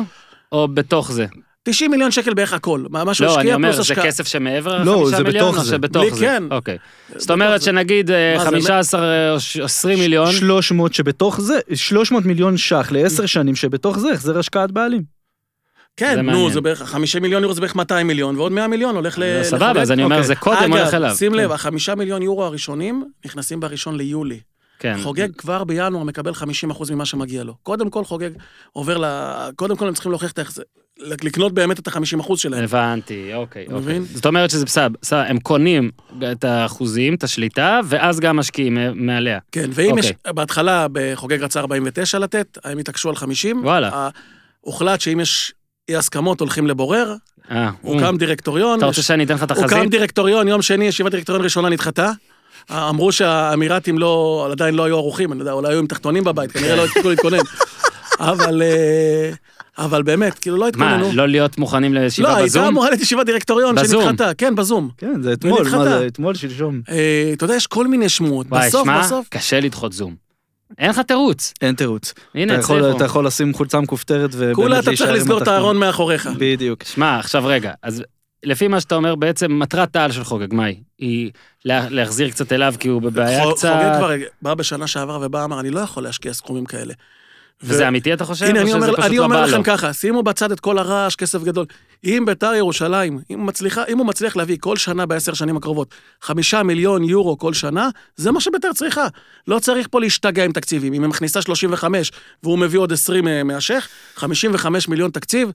או 0.53 0.69
בתוך 0.69 1.13
זה? 1.13 1.27
90 1.71 1.91
מיליון 1.91 2.11
שקל 2.11 2.35
בערך 2.35 2.53
הכל. 2.53 2.85
מה 2.91 3.15
שהוא 3.15 3.27
לא, 3.27 3.33
אני 3.33 3.39
השקיע 3.41 3.55
אומר, 3.55 3.69
פלוס 3.73 3.77
זה 3.77 3.93
השקעה. 3.93 4.05
כסף 4.07 4.27
שמעבר 4.27 4.85
לא, 4.85 4.93
לחמישה 4.97 5.17
זה 5.17 5.25
מיליון, 5.25 5.45
בתוך 5.49 5.59
או 5.59 5.65
זה. 5.65 5.71
שבתוך 5.77 6.03
בלי- 6.03 6.15
זה? 6.15 6.25
כן. 6.25 6.43
אוקיי. 6.51 6.79
זאת 7.09 7.17
בתוך 7.17 7.31
אומרת 7.31 7.61
זה. 7.61 7.67
שנגיד 7.67 8.11
אה, 8.11 8.35
מה 8.37 8.45
זה, 8.45 8.51
15 8.51 9.31
או 9.31 9.37
20 9.65 9.99
מיליון, 9.99 10.33
300 10.33 10.95
שבתוך 10.95 11.41
זה, 11.41 11.59
300 11.75 12.25
מיליון 12.25 12.57
ש"ח 12.57 12.89
לעשר 12.93 13.27
שנים 13.27 13.55
שבתוך 13.57 13.99
זה 13.99 14.13
החזר 14.13 14.39
השקעת 14.39 14.71
בעלים. 14.71 15.01
זה 15.01 15.07
כן, 15.97 16.17
נו, 16.17 16.23
מעניין. 16.23 16.53
זה 16.53 16.61
בערך, 16.61 16.83
50 16.83 17.23
מיליון 17.23 17.43
יורו 17.43 17.55
זה 17.55 17.61
בערך 17.61 17.77
200 17.77 18.07
מיליון, 18.07 18.37
ועוד 18.37 18.53
100 18.53 18.67
מיליון 18.69 18.95
הולך 18.97 19.19
ל... 19.19 19.39
לא, 19.39 19.45
סבבה. 19.45 19.83
אז 19.83 19.93
אני 19.93 20.05
אומר, 20.05 20.17
אוקיי. 20.17 20.27
זה 20.27 20.35
קודם 20.35 20.73
הולך 20.73 20.95
אליו. 20.95 21.09
אגב, 21.09 21.17
שים 21.17 21.33
כן. 21.33 21.39
לב, 21.39 21.53
החמישה 21.53 21.95
מיליון 21.95 22.23
יורו 22.23 22.45
הראשונים 22.45 23.05
נכנסים 23.25 23.61
בראשון 23.61 23.97
ליולי. 23.97 24.41
כן. 24.79 24.97
חוגג 25.03 25.29
כבר 25.39 25.65
בינואר 25.65 26.03
מקבל 26.03 26.33
50% 26.33 26.93
ממה 26.93 27.05
שמגיע 27.05 27.45
לו. 27.45 27.55
קודם 27.63 27.91
כל 27.91 28.05
חוגג 28.05 28.31
עובר 28.73 28.99
ל... 28.99 29.05
קודם 29.57 29.77
כל 29.77 29.89
הם 29.89 29.95
צריכים 29.95 30.13
להוכיח 30.13 30.33
את 30.33 30.39
ההחזר... 30.39 30.63
לקנות 31.01 31.55
באמת 31.55 31.79
את 31.79 31.89
ה-50% 31.89 32.37
שלהם. 32.37 32.65
הבנתי, 32.65 33.35
אוקיי, 33.35 33.65
אתה 33.67 33.75
אוקיי. 33.75 33.87
מבין? 33.87 34.05
זאת 34.15 34.27
אומרת 34.27 34.51
שזה 34.51 34.65
בסדר, 34.65 34.89
בסדר, 35.03 35.19
הם 35.19 35.39
קונים 35.39 35.91
את 36.33 36.45
האחוזים, 36.45 37.15
את 37.15 37.25
השליטה, 37.25 37.81
ואז 37.85 38.21
גם 38.21 38.37
משקיעים 38.37 38.79
אה, 38.79 38.91
מעליה. 38.95 39.39
כן, 39.53 39.71
ואם 39.73 39.99
יש... 39.99 40.07
אוקיי. 40.11 40.33
בהתחלה 40.33 40.87
בחוגג 40.93 41.43
רצה 41.43 41.61
49 41.61 42.19
לתת, 42.19 42.59
הם 42.65 42.79
התעקשו 42.79 43.09
על 43.09 43.17
50. 43.17 43.65
וואלה. 43.65 44.09
הוחלט 44.61 45.01
שאם 45.01 45.21
יש 45.21 45.53
אי 45.89 45.97
הסכמות 45.97 46.41
הולכים 46.41 46.67
לבורר, 46.67 47.15
אה, 47.51 47.71
הוקם 47.81 48.17
דירקטוריון. 48.19 48.79
אתה 48.79 48.87
רוצה 48.87 49.03
שאני 49.03 49.25
אתן 49.25 49.35
לך 49.35 49.43
את 49.43 49.51
הוקם 49.51 49.65
החזית? 49.65 49.91
דירקטוריון, 49.91 50.49
יום 50.49 50.63
שני 50.63 50.85
ישיבת 50.85 51.11
דירקטוריון 51.11 51.45
ראשונה 51.45 51.69
נדחתה. 51.69 52.13
אמרו 52.71 53.13
שהאמירתים 53.13 53.99
לא, 53.99 54.49
עדיין 54.53 54.75
לא 54.75 54.85
היו 54.85 54.97
ערוכים, 54.97 55.33
אני 55.33 55.41
יודע, 55.41 55.53
אולי 55.53 55.69
היו 55.69 55.79
עם 55.79 55.87
תחתונים 55.87 56.25
בבית, 56.25 56.53
כנראה 56.53 56.77
לא 56.77 56.85
הספיקו 56.85 57.09
להתכונן. 57.11 57.39
אבל, 58.21 58.63
אה, 58.63 59.31
אבל 59.79 60.03
באמת, 60.03 60.39
כאילו 60.39 60.57
לא 60.57 60.63
מה, 60.63 60.69
התכוננו. 60.69 61.11
לא 61.13 61.29
להיות 61.29 61.59
מוכנים 61.59 61.95
לא, 61.95 62.01
לישיבה 62.01 62.29
הייתה 62.37 62.45
בזום? 62.45 62.65
אמורה 62.65 62.89
להיות 62.91 63.03
ישיבת 63.03 63.27
דירקטוריון. 63.27 63.77
שנדחתה, 63.87 64.35
כן, 64.35 64.55
בזום. 64.55 64.89
כן, 64.99 65.23
זה 65.23 65.33
אתמול. 65.33 65.63
מה 65.65 65.85
זה, 65.85 66.07
אתמול, 66.07 66.35
שלשום. 66.35 66.81
אה, 66.91 67.31
אתה 67.33 67.45
יודע, 67.45 67.55
יש 67.55 67.67
כל 67.67 67.87
מיני 67.87 68.09
שמועות. 68.09 68.47
בסוף, 68.47 68.83
שמע, 68.85 69.01
בסוף, 69.01 69.27
קשה 69.31 69.61
לדחות 69.61 69.93
זום. 69.93 70.15
אין 70.79 70.91
לך 70.91 70.99
תירוץ. 70.99 71.55
אין 71.63 71.75
תירוץ. 71.75 72.15
הנה, 72.35 72.53
אתה 72.55 72.61
יכול- 72.63 72.79
הצליחו. 72.79 72.97
אתה 72.97 73.05
יכול 73.05 73.27
לשים 73.27 73.55
חולצה 73.55 73.81
מכופתרת 73.81 74.31
ובאמת 74.35 74.55
כולה 74.57 74.79
אתה 74.79 74.91
להישאר 74.91 75.07
צריך 75.07 75.17
עם 75.17 75.23
לסגור 75.23 75.37
את 75.37 75.43
התחתון. 75.43 75.55
הארון 75.59 75.77
מאחוריך. 75.77 76.29
בדיוק. 76.39 76.83
שמע, 76.83 77.19
עכשיו 77.19 77.43
רגע, 77.47 77.73
אז 77.83 78.03
לפי 78.43 78.69
מה 78.69 78.81
שאתה 78.81 78.95
אומר, 78.95 79.15
בעצם 79.15 79.59
מטרת 79.59 79.97
העל 79.97 80.13
של 80.13 80.25
חוגג, 80.25 80.55
מה 80.55 80.65
היא? 80.65 80.77
היא 80.99 81.31
לה- 81.65 81.89
להחזיר 81.89 82.31
קצת 82.31 82.53
אליו 82.53 82.75
כי 82.81 82.89
הוא 82.89 83.03
בבעיה 83.03 83.43
קצת... 83.53 83.69
חוגג 83.69 83.97
כבר 83.99 84.11
בא 84.43 84.55
בשנה 84.55 84.87
שעברה 84.87 85.27
ובא 85.27 85.45
אמר, 85.45 85.61
אני 85.61 85.71
לא 85.71 85.81
יכול 85.81 86.03
להשקיע 86.03 86.33
סכומים 86.33 86.65
כאלה. 86.65 86.95
וזה 87.63 87.89
אמיתי 87.89 88.13
אתה 88.13 88.25
חושב? 88.25 88.47
הנה, 88.47 88.61
אני 88.61 88.73
אומר, 88.73 89.07
אני 89.07 89.17
לא 89.17 89.25
אומר 89.25 89.43
לכם 89.47 89.57
לו? 89.57 89.65
ככה, 89.65 89.93
שימו 89.93 90.23
בצד 90.23 90.53
את 90.53 90.61
כל 90.61 90.79
הרעש, 90.79 91.17
כסף 91.17 91.43
גדול. 91.43 91.67
אם 92.05 92.23
ביתר 92.27 92.55
ירושלים, 92.55 93.21
אם, 93.31 93.47
מצליחה, 93.47 93.85
אם 93.89 93.99
הוא 93.99 94.07
מצליח 94.07 94.37
להביא 94.37 94.57
כל 94.61 94.77
שנה 94.77 95.07
בעשר 95.07 95.35
שנים 95.35 95.57
הקרובות 95.57 95.95
חמישה 96.23 96.63
מיליון 96.63 97.05
יורו 97.05 97.39
כל 97.39 97.55
שנה, 97.55 97.89
זה 98.17 98.31
מה 98.33 98.41
שביתר 98.41 98.73
צריכה. 98.73 99.07
לא 99.49 99.59
צריך 99.59 99.89
פה 99.91 100.01
להשתגע 100.01 100.45
עם 100.45 100.53
תקציבים. 100.53 100.93
אם 100.93 101.03
היא 101.03 101.09
מכניסה 101.11 101.43
35 101.43 102.13
והוא 102.43 102.59
מביא 102.59 102.79
עוד 102.79 102.93
20 102.93 103.29
אה, 103.29 103.43
מהשייח, 103.45 103.89
55 104.17 104.89
מיליון 104.89 105.11
תקציב, 105.11 105.51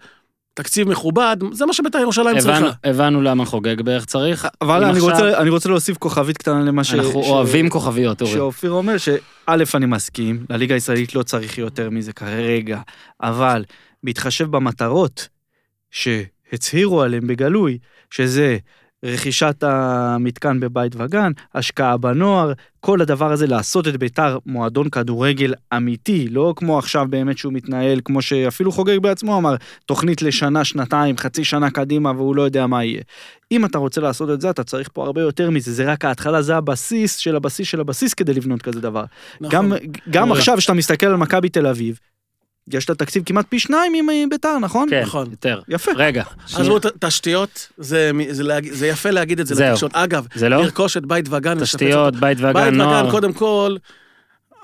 תקציב 0.53 0.89
מכובד, 0.89 1.37
זה 1.51 1.65
מה 1.65 1.73
שביתר 1.73 1.97
ירושלים 1.99 2.37
הבנו- 2.37 2.41
צריכה. 2.41 2.69
הבנו 2.83 3.21
למה 3.21 3.45
חוגג 3.45 3.81
בערך 3.81 4.05
צריך. 4.05 4.47
אבל 4.61 4.83
אני 4.83 4.91
עכשיו- 4.91 5.03
רוצה- 5.09 5.41
אני 5.41 5.49
רוצה 5.49 5.69
להוסיף 5.69 5.97
כוכבית 5.97 6.37
קטנה 6.37 6.61
למה 6.61 6.83
ש... 6.83 6.93
אנחנו 6.93 7.23
ש- 7.23 7.27
אוהבים 7.27 7.69
כוכביות, 7.69 8.21
אורי. 8.21 8.33
שאופיר 8.33 8.71
אומר 8.71 8.97
שא', 8.97 9.17
אני 9.75 9.85
מסכים, 9.85 10.45
לליגה 10.49 10.75
הישראלית 10.75 11.15
לא 11.15 11.23
צריך 11.23 11.57
יותר 11.57 11.89
מזה 11.89 12.13
כרגע, 12.13 12.81
אבל 13.21 13.63
בהתחשב 14.03 14.45
במטרות 14.51 15.27
שהצהירו 15.91 17.01
עליהן 17.01 17.27
בגלוי, 17.27 17.77
שזה 18.09 18.57
רכישת 19.03 19.63
המתקן 19.63 20.59
בבית 20.59 20.95
וגן, 20.97 21.31
השקעה 21.55 21.97
בנוער, 21.97 22.53
כל 22.79 23.01
הדבר 23.01 23.31
הזה 23.31 23.47
לעשות 23.47 23.87
את 23.87 23.97
ביתר 23.97 24.37
מועדון 24.45 24.89
כדורגל 24.89 25.53
אמיתי, 25.77 26.27
לא 26.29 26.53
כמו 26.55 26.79
עכשיו 26.79 27.05
באמת 27.09 27.37
שהוא 27.37 27.53
מתנהל, 27.53 27.99
כמו 28.05 28.21
שאפילו 28.21 28.71
חוגג 28.71 28.99
בעצמו 28.99 29.37
אמר, 29.37 29.55
תוכנית 29.85 30.21
לשנה, 30.21 30.63
שנתיים, 30.63 31.17
חצי 31.17 31.43
שנה 31.43 31.69
קדימה 31.69 32.11
והוא 32.11 32.35
לא 32.35 32.41
יודע 32.41 32.67
מה 32.67 32.83
יהיה. 32.83 33.01
אם 33.51 33.65
אתה 33.65 33.77
רוצה 33.77 34.01
לעשות 34.01 34.29
את 34.29 34.41
זה, 34.41 34.49
אתה 34.49 34.63
צריך 34.63 34.89
פה 34.93 35.05
הרבה 35.05 35.21
יותר 35.21 35.49
מזה, 35.49 35.73
זה 35.73 35.91
רק 35.91 36.05
ההתחלה, 36.05 36.41
זה 36.41 36.55
הבסיס 36.55 37.17
של 37.17 37.35
הבסיס 37.35 37.67
של 37.67 37.79
הבסיס 37.79 38.13
כדי 38.13 38.33
לבנות 38.33 38.61
כזה 38.61 38.81
דבר. 38.81 39.03
נכון. 39.41 39.55
גם, 39.55 39.73
גם 40.09 40.29
אורי. 40.29 40.39
עכשיו, 40.39 40.57
כשאתה 40.57 40.73
מסתכל 40.73 41.05
על 41.05 41.15
מכבי 41.15 41.49
תל 41.49 41.67
אביב, 41.67 41.99
יש 42.71 42.89
לה 42.89 42.95
תקציב 42.95 43.23
כמעט 43.25 43.45
פי 43.49 43.59
שניים 43.59 43.93
עם 43.93 44.09
אה, 44.09 44.23
ביתר, 44.29 44.57
נכון? 44.59 44.89
כן, 44.89 45.01
נכון. 45.01 45.31
יותר. 45.31 45.61
יפה. 45.67 45.91
רגע, 45.95 46.23
עזבו 46.55 46.77
תשתיות, 46.99 47.67
זה, 47.77 48.11
זה, 48.29 48.43
זה 48.71 48.87
יפה 48.87 49.09
להגיד 49.09 49.39
את 49.39 49.47
זה 49.47 49.55
זהו. 49.55 49.69
לתקשורת. 49.71 49.95
אגב, 49.95 50.27
זה 50.35 50.49
לא? 50.49 50.57
לרכוש 50.63 50.97
את 50.97 51.05
בית 51.05 51.25
וגן, 51.29 51.59
תשתיות, 51.59 52.15
בית. 52.15 52.37
וגן, 52.39 52.53
בית 52.53 52.73
נוער. 52.73 53.03
וגן, 53.03 53.11
קודם 53.11 53.33
כל, 53.33 53.75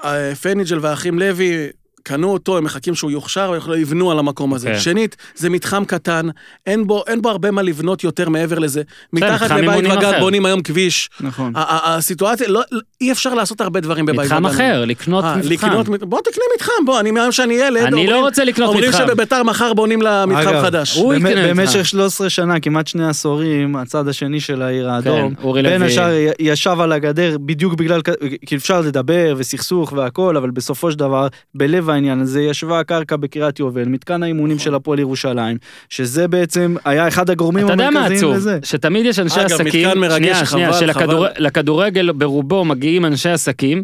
אה, 0.04 0.36
פניג'ל 0.36 0.80
והאחים 0.82 1.20
לוי 1.20 1.68
קנו 2.04 2.34
אותו, 2.34 2.58
הם 2.58 2.64
מחכים 2.64 2.96
שהוא 2.96 3.12
יוכשר 3.12 3.52
ויבנו 3.68 4.12
על 4.12 4.20
המקום 4.20 4.54
הזה. 4.54 4.68
כן. 4.70 4.80
שנית, 4.80 5.16
זה 5.36 5.50
מתחם 5.50 5.86
קטן, 5.86 6.28
אין 6.68 6.88
בו, 6.88 7.04
אין 7.08 7.22
בו 7.22 7.30
הרבה 7.30 7.52
מה 7.52 7.62
לבנות 7.62 8.04
יותר 8.04 8.30
מעבר 8.30 8.60
לזה. 8.60 8.82
מתחת 9.14 9.32
מתחם 9.44 9.56
לבית 9.58 9.70
אימונים 9.70 9.92
וגן 9.92 10.06
אחר. 10.10 10.20
בונים 10.20 10.46
היום 10.46 10.62
כביש. 10.62 11.10
נכון. 11.22 11.54
הסיטואציה, 11.56 12.48
לא, 12.48 12.62
אי 13.02 13.12
אפשר 13.12 13.34
לעשות 13.34 13.62
הרבה 13.62 13.80
דברים 13.80 14.06
בבית 14.06 14.20
וגן. 14.20 14.26
מתחם 14.26 14.46
אחר, 14.46 14.84
לקנות 14.86 15.24
אה, 15.24 15.36
מתחם. 15.36 15.50
לקנות, 15.50 15.88
בוא 15.90 16.20
תקנה 16.22 16.44
מתחם, 16.56 16.72
בוא, 16.86 17.00
אני 17.00 17.12
מהיום 17.12 17.32
שאני 17.32 17.54
ילד, 17.54 17.82
אני 17.84 17.92
לא 17.92 17.98
אומרים- 18.02 18.24
רוצה 18.24 18.44
לקנות 18.44 18.70
אומרים 18.70 18.90
מתחם. 18.90 19.04
שבביתר 19.08 19.44
מחר 19.44 19.74
בונים 19.74 20.02
לה 20.02 20.26
מתחם 20.26 20.48
אגב, 20.48 20.62
חדש. 20.62 20.98
הוא 20.98 21.14
באמת- 21.14 21.32
יקנה 21.32 21.48
במשך 21.48 21.70
מתחם. 21.76 21.84
13 21.84 22.30
שנה, 22.30 22.60
כמעט 22.60 22.88
שני 22.88 23.08
עשורים, 23.08 23.76
הצד 23.76 24.08
השני 24.08 24.40
של 24.40 24.62
העיר 24.62 24.90
האדום, 24.90 25.36
כן, 25.36 25.52
בין. 25.64 25.82
השאר 25.84 26.10
ישב 26.40 26.76
על 26.80 26.92
הגדר 26.92 27.38
בדיוק 27.46 27.74
בגלל, 27.74 28.02
כי 28.46 28.56
אפשר 28.56 28.82
לדבר 28.82 29.34
וסכסוך 29.38 29.94
והכל, 29.96 30.38
אבל 30.38 30.50
בסופו 30.50 30.92
של 30.92 30.98
דבר, 31.00 31.28
בלב 31.56 31.89
העניין 31.90 32.20
הזה 32.20 32.42
ישבה 32.42 32.80
הקרקע 32.80 33.16
בקריית 33.16 33.60
יובל, 33.60 33.86
מתקן 33.86 34.24
האימונים 34.24 34.60
של 34.60 34.76
הפועל 34.76 35.00
ירושלים, 35.00 35.58
שזה 35.90 36.28
בעצם 36.28 36.76
היה 36.86 37.08
אחד 37.08 37.30
הגורמים 37.30 37.66
אתה 37.66 37.74
יודע 37.74 37.90
מה 37.90 38.00
המרכזיים 38.00 38.18
עצוב? 38.18 38.36
לזה. 38.36 38.60
שתמיד 38.64 39.06
יש 39.06 39.20
אנשי 39.20 39.42
אגב, 39.42 39.46
עסקים, 39.46 39.88
מתקן 39.88 40.00
מרגש, 40.00 40.50
שנייה, 40.50 40.74
שנייה, 40.74 40.94
חבל, 40.94 41.28
שלכדורגל 41.38 42.12
ברובו 42.12 42.66
מגיעים 42.66 43.06
אנשי 43.06 43.30
עסקים, 43.30 43.84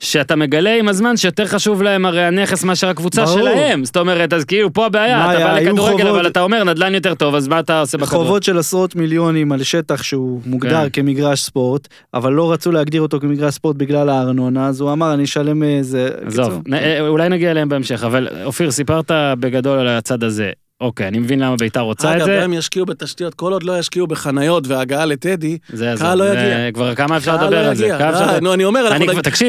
שאתה 0.00 0.36
מגלה 0.36 0.74
עם 0.78 0.88
הזמן 0.88 1.16
שיותר 1.16 1.46
חשוב 1.46 1.82
להם 1.82 2.06
הרי 2.06 2.22
הנכס 2.24 2.64
מאשר 2.64 2.88
הקבוצה 2.88 3.24
ברור. 3.24 3.38
שלהם. 3.38 3.84
זאת 3.84 3.96
אומרת, 3.96 4.32
אז 4.32 4.44
כאילו 4.44 4.72
פה 4.72 4.86
הבעיה, 4.86 5.20
אתה 5.24 5.30
היה? 5.30 5.46
בא 5.46 5.60
לכדורגל, 5.60 6.02
חובות- 6.04 6.16
אבל 6.18 6.26
אתה 6.26 6.40
אומר 6.42 6.64
נדל"ן 6.64 6.94
יותר 6.94 7.14
טוב, 7.14 7.34
אז 7.34 7.48
מה 7.48 7.60
אתה 7.60 7.80
עושה 7.80 7.98
בכדורגל? 7.98 8.24
חובות 8.26 8.42
של 8.42 8.58
עשרות 8.58 8.96
מיליונים 8.96 9.52
על 9.52 9.62
שטח 9.62 10.02
שהוא 10.02 10.40
מוגדר 10.46 10.82
כן. 10.82 10.88
כמגרש 11.02 11.40
ספורט, 11.42 11.88
אבל 12.14 12.32
לא 12.32 12.52
רצו 12.52 12.72
להגדיר 12.72 13.02
אותו 13.02 13.20
כמגרש 13.20 13.54
ספורט 13.54 13.76
בגלל 13.76 14.08
הארנונה, 14.08 14.66
אז 14.68 14.80
הוא 14.80 14.92
אמר, 14.92 15.14
אני 15.14 15.24
אשלם 15.24 15.62
איזה... 15.62 16.10
עזוב, 16.26 16.44
קיצור. 16.46 16.62
נ- 16.66 16.74
אה, 16.74 17.08
אולי 17.08 17.28
נגיע 17.28 17.50
אליהם 17.50 17.68
בהמשך, 17.68 18.04
אבל 18.04 18.28
אופיר, 18.44 18.70
סיפרת 18.70 19.10
בגדול 19.40 19.78
על 19.78 19.88
הצד 19.88 20.24
הזה. 20.24 20.50
אוקיי, 20.80 21.08
אני 21.08 21.18
מבין 21.18 21.38
למה 21.40 21.56
ביתר 21.56 21.80
רוצה 21.80 22.10
את 22.10 22.16
אגב, 22.16 22.24
זה. 22.26 22.36
גם 22.36 22.42
אם 22.42 22.52
ישקיעו 22.52 22.86
בתשתיות, 22.86 23.34
כל 23.34 23.52
עוד 23.52 23.62
לא 23.62 23.78
ישקיעו 23.78 24.06
בחניות 24.06 24.66
והגעה 24.66 25.06
לטדי. 25.06 25.58
קהל 25.98 26.18
לא 26.18 26.24
זה- 26.30 26.38
יגיע. 26.38 26.72
כבר 26.74 26.94
כמה 26.94 27.16
אפשר 27.16 27.36
קהל 27.36 27.46
לדבר 27.46 27.62
לא 27.62 27.68
על 27.68 27.74
זה? 27.76 27.84
יגיע. 27.84 27.98
כמה 27.98 28.10
אפשר 28.10 28.18
די, 28.20 28.32
לדבר? 28.32 28.40
נו, 28.40 28.54
אני 28.54 28.64
אומר, 28.64 28.96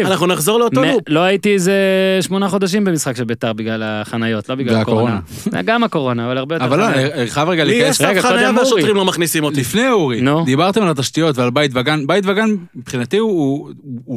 אנחנו 0.05 0.27
נחזור 0.27 0.59
לאותו 0.59 0.82
לופ. 0.84 1.01
לא 1.09 1.19
הייתי 1.19 1.53
איזה 1.53 1.73
שמונה 2.21 2.49
חודשים 2.49 2.84
במשחק 2.84 3.15
של 3.15 3.23
ביתר 3.23 3.53
בגלל 3.53 3.84
החניות, 3.84 4.49
לא 4.49 4.55
בגלל 4.55 4.75
הקורונה. 4.75 5.19
זה 5.43 5.61
גם 5.65 5.84
הקורונה, 5.84 6.25
אבל 6.25 6.38
הרבה 6.38 6.55
יותר 6.55 6.65
אבל 6.65 6.80
לא. 6.80 6.88
אני 6.88 7.27
חייב 7.30 7.49
רגע 7.49 7.63
לי 7.63 7.71
להיכנס. 7.71 7.99
יש 8.01 8.07
סף 8.07 8.21
חניה. 8.21 8.51
והשוטרים 8.57 8.95
לא 8.95 9.05
מכניסים 9.05 9.43
אותי. 9.43 9.59
לפני 9.61 9.89
אורי, 9.89 10.21
נו. 10.21 10.45
דיברתם 10.45 10.82
על 10.84 10.89
התשתיות 10.89 11.38
ועל 11.38 11.49
בית 11.49 11.71
וגן, 11.75 12.07
בית 12.07 12.23
וגן 12.27 12.49
מבחינתי 12.75 13.17
הוא- 13.17 13.69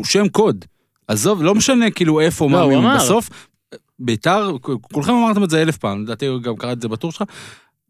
שם 0.05 0.29
קוד. 0.29 0.65
עזוב, 1.09 1.43
לא 1.43 1.55
משנה 1.55 1.91
כאילו 1.91 2.21
איפה, 2.21 2.45
לא, 2.45 2.51
מה, 2.51 2.61
הוא 2.61 2.73
מי, 2.73 2.77
אמר. 2.79 2.97
בסוף, 2.97 3.31
ביתר, 4.05 4.51
כולכם 4.93 5.13
אמרתם 5.13 5.45
את 5.45 5.51
זה 5.51 5.63
אלף 5.63 5.77
פעם, 5.77 6.03
לדעתי 6.03 6.27
גם 6.43 6.57
קראת 6.57 6.77
את 6.77 6.83
זה 6.83 6.89
בטור 6.89 7.13
שלך. 7.13 7.23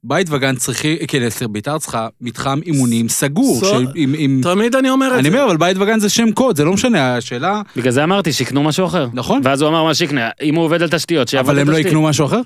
בית 0.04 0.26
וגן 0.30 0.56
צריכי, 0.56 1.06
כן, 1.08 1.30
סליחה, 1.30 1.48
ביתר 1.52 1.78
צריכה 1.78 2.08
מתחם 2.20 2.58
אימונים 2.66 3.08
סגור. 3.08 3.60
סו- 3.60 3.66
של- 3.66 3.86
עם- 3.94 4.14
עם- 4.18 4.40
תמיד 4.42 4.76
אני 4.76 4.90
אומר 4.90 5.08
את 5.14 5.18
אני 5.18 5.30
זה. 5.30 5.36
אומר, 5.36 5.46
אבל 5.48 5.56
בית 5.56 5.76
וגן 5.80 5.98
זה 6.00 6.08
שם 6.08 6.32
קוד, 6.32 6.56
זה 6.56 6.64
לא 6.64 6.72
משנה, 6.72 7.16
השאלה, 7.16 7.62
בגלל 7.76 7.92
זה 7.92 8.04
אמרתי, 8.04 8.32
שיקנו 8.32 8.62
משהו 8.62 8.86
אחר. 8.86 9.08
נכון, 9.14 9.40
ואז 9.44 9.62
הוא 9.62 9.68
אמר 9.70 9.84
מה 9.84 9.94
שיקנה, 9.94 10.28
אם 10.42 10.54
הוא 10.54 10.64
עובד 10.64 10.82
על 10.82 10.88
תשתיות, 10.88 11.28
שיעבוד 11.28 11.50
אבל 11.50 11.60
על 11.60 11.66
הם 11.68 11.72
לא. 11.74 11.78
יקנו 11.78 12.02
משהו 12.02 12.26
אחר? 12.26 12.40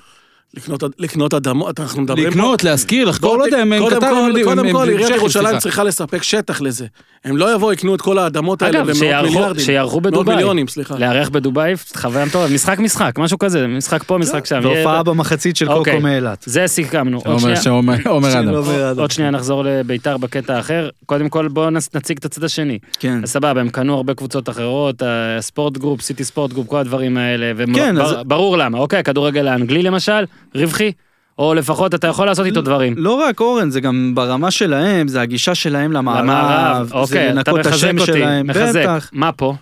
לקנות- 0.53 0.83
לקנות 0.99 1.33
אדמות, 1.33 1.79
אנחנו 1.79 2.01
מדברים 2.01 2.23
פה... 2.23 2.29
לקנות, 2.29 2.63
להשכיר, 2.63 3.09
לחקור, 3.09 3.37
לא 3.37 3.43
יודע, 3.43 3.57
הם 3.57 3.73
כל- 3.79 4.05
הם 4.05 4.27
יודעים, 4.27 4.45
קודם 4.45 4.65
הם- 4.65 4.71
כל, 4.73 4.83
הם 4.83 4.89
עיריית 4.89 5.09
ירושלים. 5.15 5.57
צריכה 5.59 5.83
לספק 5.83 6.23
שטח 6.23 6.61
לזה. 6.61 6.85
הם 7.25 7.37
לא 7.37 7.55
יבואו, 7.55 7.73
יקנו 7.73 7.95
את 7.95 8.01
כל 8.01 8.17
האדמות 8.17 8.61
האלה 8.61 8.77
אגב, 8.79 8.85
במאות 8.87 8.97
שיערכו- 9.03 9.23
מיליארדים. 9.33 9.65
שיערכו 9.65 9.91
מאות 10.01 10.03
בדובאי. 10.03 10.35
מיליונים, 10.35 10.67
סליחה. 10.67 10.95
לארח 10.99 11.29
בדובאי, 11.29 11.73
חוויה 11.97 12.25
מטורפת, 12.25 12.53
משחק 12.53 12.79
משחק, 12.79 13.19
משהו 13.19 13.39
כזה, 13.39 13.67
משחק 13.67 14.03
פה, 14.03 14.17
משחק 14.17 14.45
שם. 14.45 14.59
והופעה 14.63 15.03
במחצית 15.03 15.55
של 15.57 15.69
אוקיי. 15.71 15.93
קוקו 15.93 16.03
מאילת. 16.03 16.43
זה 16.47 16.63
סיכמנו. 16.67 17.21
עומר 18.05 18.39
אדם. 18.39 18.47
לא 18.51 18.63
עוד 19.03 19.11
שנייה 19.11 19.31
נחזור 19.31 19.63
לביתר 19.63 20.17
בקטע 20.17 20.55
האחר. 20.55 20.89
קודם 21.05 21.29
כל 21.29 21.47
בואו 21.47 21.69
נציג 21.69 22.17
את 22.17 22.25
הצד 22.25 22.43
השני. 22.43 22.79
כן. 22.99 23.25
סבבה, 23.25 23.61
הם 23.61 23.69
קנו 23.69 23.93
הרבה 23.95 24.13
קבוצות 24.13 24.49
אחרות, 24.49 25.01
ה 25.05 25.17
sport 25.17 25.77
group, 25.77 26.01
City 26.01 26.23
Sport 26.23 26.53
Group, 26.53 26.67
כל 26.67 26.77
הדברים 26.77 27.17
האלה, 27.17 27.51
כן, 27.75 27.95
וברור 28.21 28.55
אז- 28.55 28.61
למה. 28.61 28.77
אוקיי, 28.77 28.99
הכדורגל 28.99 29.47
האנגלי 29.47 29.83
למשל, 29.83 30.25
רווחי, 30.57 30.91
או 31.39 31.53
לפחות 31.53 31.95
אתה 31.95 32.07
יכול 32.07 32.25
לעשות 32.25 32.45
איתו 32.45 32.61
דברים. 32.61 32.93
לא 32.97 33.13
רק 33.13 33.39
אורן, 33.39 33.69
זה 33.69 33.81
גם 33.81 34.11
ברמה 34.15 34.51
שלהם, 34.51 35.07
זה 35.07 35.21
הגישה 35.21 35.55
שלהם 35.55 35.91
למערב, 35.91 36.23
למערב, 36.23 36.87
זה 36.87 36.93
אוקיי, 36.95 37.25
אתה 37.25 37.33
לנקות 37.33 37.59
את 37.59 37.67
מחזק 37.67 37.73
השם 37.73 37.99
אותי, 37.99 38.11
שלהם, 38.11 38.47
מחזק. 38.47 38.81
בטח. 38.81 39.09
מה 39.13 39.31
פה? 39.31 39.55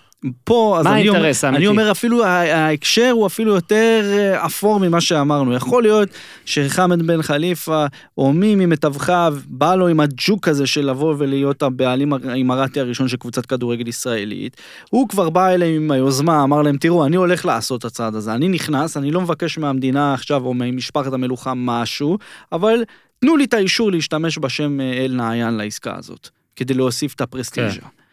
פה, 0.43 0.75
אז 0.79 0.85
מה 0.85 0.93
אני 0.93 1.09
אומר? 1.09 1.31
אני 1.43 1.67
אומר 1.67 1.91
אפילו 1.91 2.25
ההקשר 2.25 3.09
הוא 3.13 3.27
אפילו 3.27 3.55
יותר 3.55 4.01
אה, 4.05 4.45
אפור 4.45 4.79
ממה 4.79 5.01
שאמרנו. 5.01 5.53
יכול 5.53 5.83
להיות 5.83 6.09
שחמד 6.45 7.01
בן 7.01 7.21
חליפה 7.21 7.85
או 8.17 8.33
מי 8.33 8.55
ממתווחיו 8.55 9.37
בא 9.47 9.75
לו 9.75 9.87
עם 9.87 9.99
הג'וק 9.99 10.47
הזה 10.47 10.67
של 10.67 10.89
לבוא 10.89 11.15
ולהיות 11.17 11.63
הבעלים 11.63 12.13
האימרטי 12.13 12.79
הראשון 12.79 13.07
של 13.07 13.17
קבוצת 13.17 13.45
כדורגל 13.45 13.87
ישראלית. 13.87 14.57
הוא 14.89 15.09
כבר 15.09 15.29
בא 15.29 15.49
אליהם 15.49 15.75
עם 15.75 15.91
היוזמה, 15.91 16.43
אמר 16.43 16.61
להם 16.61 16.77
תראו 16.77 17.05
אני 17.05 17.15
הולך 17.15 17.45
לעשות 17.45 17.79
את 17.79 17.85
הצעד 17.85 18.15
הזה, 18.15 18.33
אני 18.33 18.49
נכנס, 18.49 18.97
אני 18.97 19.11
לא 19.11 19.21
מבקש 19.21 19.57
מהמדינה 19.57 20.13
עכשיו 20.13 20.45
או 20.45 20.53
ממשפחת 20.53 21.13
המלוכה 21.13 21.53
משהו, 21.55 22.17
אבל 22.51 22.83
תנו 23.19 23.37
לי 23.37 23.43
את 23.43 23.53
האישור 23.53 23.91
להשתמש 23.91 24.37
בשם 24.37 24.81
אה, 24.81 24.93
אל 24.93 25.11
נעיין 25.15 25.53
לעסקה 25.53 25.95
הזאת, 25.97 26.29
כדי 26.55 26.73
להוסיף 26.73 27.13
את 27.13 27.21
הפרסטיז'ה. 27.21 27.81
כן. 27.81 28.04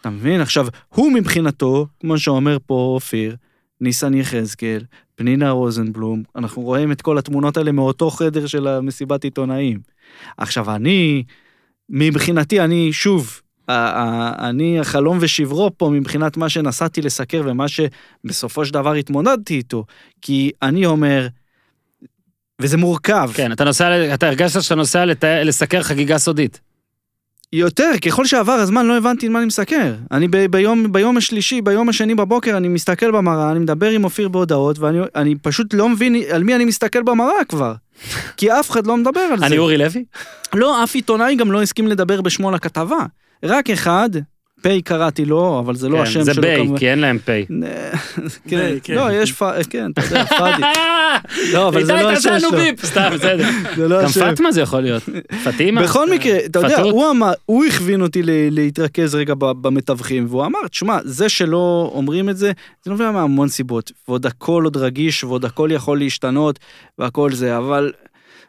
אתה 0.00 0.10
מבין? 0.10 0.40
עכשיו, 0.40 0.66
הוא 0.88 1.12
מבחינתו, 1.12 1.86
כמו 2.00 2.18
שאומר 2.18 2.56
פה 2.66 2.74
אופיר, 2.74 3.36
ניסן 3.80 4.14
יחזקאל, 4.14 4.84
פנינה 5.14 5.50
רוזנבלום, 5.50 6.22
אנחנו 6.36 6.62
רואים 6.62 6.92
את 6.92 7.02
כל 7.02 7.18
התמונות 7.18 7.56
האלה 7.56 7.72
מאותו 7.72 8.10
חדר 8.10 8.46
של 8.46 8.66
המסיבת 8.66 9.24
עיתונאים. 9.24 9.80
עכשיו, 10.36 10.74
אני, 10.74 11.24
מבחינתי, 11.90 12.60
אני, 12.60 12.92
שוב, 12.92 13.40
אני 13.68 14.80
החלום 14.80 15.18
ושברו 15.20 15.70
פה 15.76 15.90
מבחינת 15.90 16.36
מה 16.36 16.48
שנסעתי 16.48 17.02
לסקר 17.02 17.42
ומה 17.44 17.66
שבסופו 17.68 18.64
של 18.64 18.74
דבר 18.74 18.92
התמודדתי 18.92 19.54
איתו. 19.54 19.84
כי 20.22 20.50
אני 20.62 20.86
אומר, 20.86 21.28
וזה 22.60 22.76
מורכב. 22.76 23.30
כן, 23.34 23.52
אתה 23.52 23.64
נוסע, 23.64 24.14
אתה 24.14 24.28
הרגשת 24.28 24.62
שאתה 24.62 24.74
נוסע 24.74 25.04
לסקר 25.44 25.82
חגיגה 25.82 26.18
סודית. 26.18 26.60
יותר, 27.52 27.90
ככל 28.06 28.24
שעבר 28.24 28.52
הזמן 28.52 28.86
לא 28.86 28.96
הבנתי 28.96 29.28
מה 29.28 29.38
אני 29.38 29.46
מסקר. 29.46 29.94
אני 30.10 30.28
ב- 30.28 30.46
ביום, 30.46 30.92
ביום 30.92 31.16
השלישי, 31.16 31.60
ביום 31.60 31.88
השני 31.88 32.14
בבוקר, 32.14 32.56
אני 32.56 32.68
מסתכל 32.68 33.10
במראה, 33.10 33.50
אני 33.50 33.58
מדבר 33.58 33.90
עם 33.90 34.04
אופיר 34.04 34.28
בהודעות, 34.28 34.78
ואני 34.78 34.98
אני 35.14 35.34
פשוט 35.42 35.74
לא 35.74 35.88
מבין 35.88 36.16
על 36.30 36.42
מי 36.44 36.54
אני 36.54 36.64
מסתכל 36.64 37.02
במראה 37.02 37.44
כבר. 37.48 37.74
כי 38.36 38.52
אף 38.52 38.70
אחד 38.70 38.86
לא 38.86 38.96
מדבר 38.96 39.20
על 39.20 39.38
זה. 39.38 39.46
אני 39.46 39.58
אורי 39.58 39.78
לוי? 39.78 40.04
לא, 40.54 40.84
אף 40.84 40.94
עיתונאי 40.94 41.36
גם 41.36 41.52
לא 41.52 41.62
הסכים 41.62 41.88
לדבר 41.88 42.20
בשמו 42.20 42.50
לכתבה. 42.50 42.98
רק 43.42 43.70
אחד, 43.70 44.10
פ' 44.62 44.80
קראתי 44.84 45.24
לו, 45.24 45.58
אבל 45.58 45.74
זה 45.76 45.88
לא 45.88 45.96
כן, 45.96 46.02
השם 46.02 46.22
זה 46.22 46.34
שלו 46.34 46.42
בי, 46.42 46.56
כמובן. 46.56 46.78
כי 46.78 46.90
אין 46.90 46.98
להם 46.98 47.18
פי. 47.18 47.46
כן, 48.48 48.56
בי, 48.56 48.80
כן. 48.82 48.94
לא, 48.94 49.12
יש, 49.12 49.32
פ- 49.32 49.42
כן, 49.70 49.90
אתה 49.90 50.02
יודע, 50.04 50.24
פאדי. 50.38 50.62
לא, 51.52 51.68
אבל 51.68 51.84
זה 51.84 51.92
לא 51.92 52.10
השם 52.10 52.38
שלו. 52.38 52.50
ביפ, 52.50 52.86
סתם, 52.86 53.10
בסדר. 53.14 53.44
זה 53.76 53.88
לא 53.88 54.00
גם. 54.02 54.08
פאטמה 54.08 54.52
זה 54.52 54.60
יכול 54.60 54.80
להיות. 54.80 55.02
פאטימה? 55.44 55.82
בכל 55.82 56.10
מקרה, 56.10 56.36
אתה 56.46 56.58
יודע? 56.58 56.80
הוא 56.80 57.10
אמר, 57.10 57.32
הוא 57.46 57.64
הכווין 57.64 58.02
אותי 58.02 58.20
להתרכז 58.50 59.14
רגע 59.14 59.34
במתווכים, 59.38 60.26
והוא 60.28 60.46
אמר, 60.46 60.58
תשמע, 60.70 60.98
זה 61.04 61.28
שלא 61.28 61.90
אומרים 61.94 62.28
את 62.28 62.36
זה, 62.36 62.52
זה 62.84 62.90
נובע 62.90 63.10
מהמון 63.10 63.48
סיבות, 63.48 63.92
ועוד 64.08 64.26
הכל 64.26 64.64
עוד 64.64 64.76
רגיש, 64.76 65.24
ועוד 65.24 65.44
הכל 65.44 65.68
יכול 65.72 65.98
להשתנות, 65.98 66.58
והכל 66.98 67.32
זה, 67.32 67.56
אבל 67.56 67.92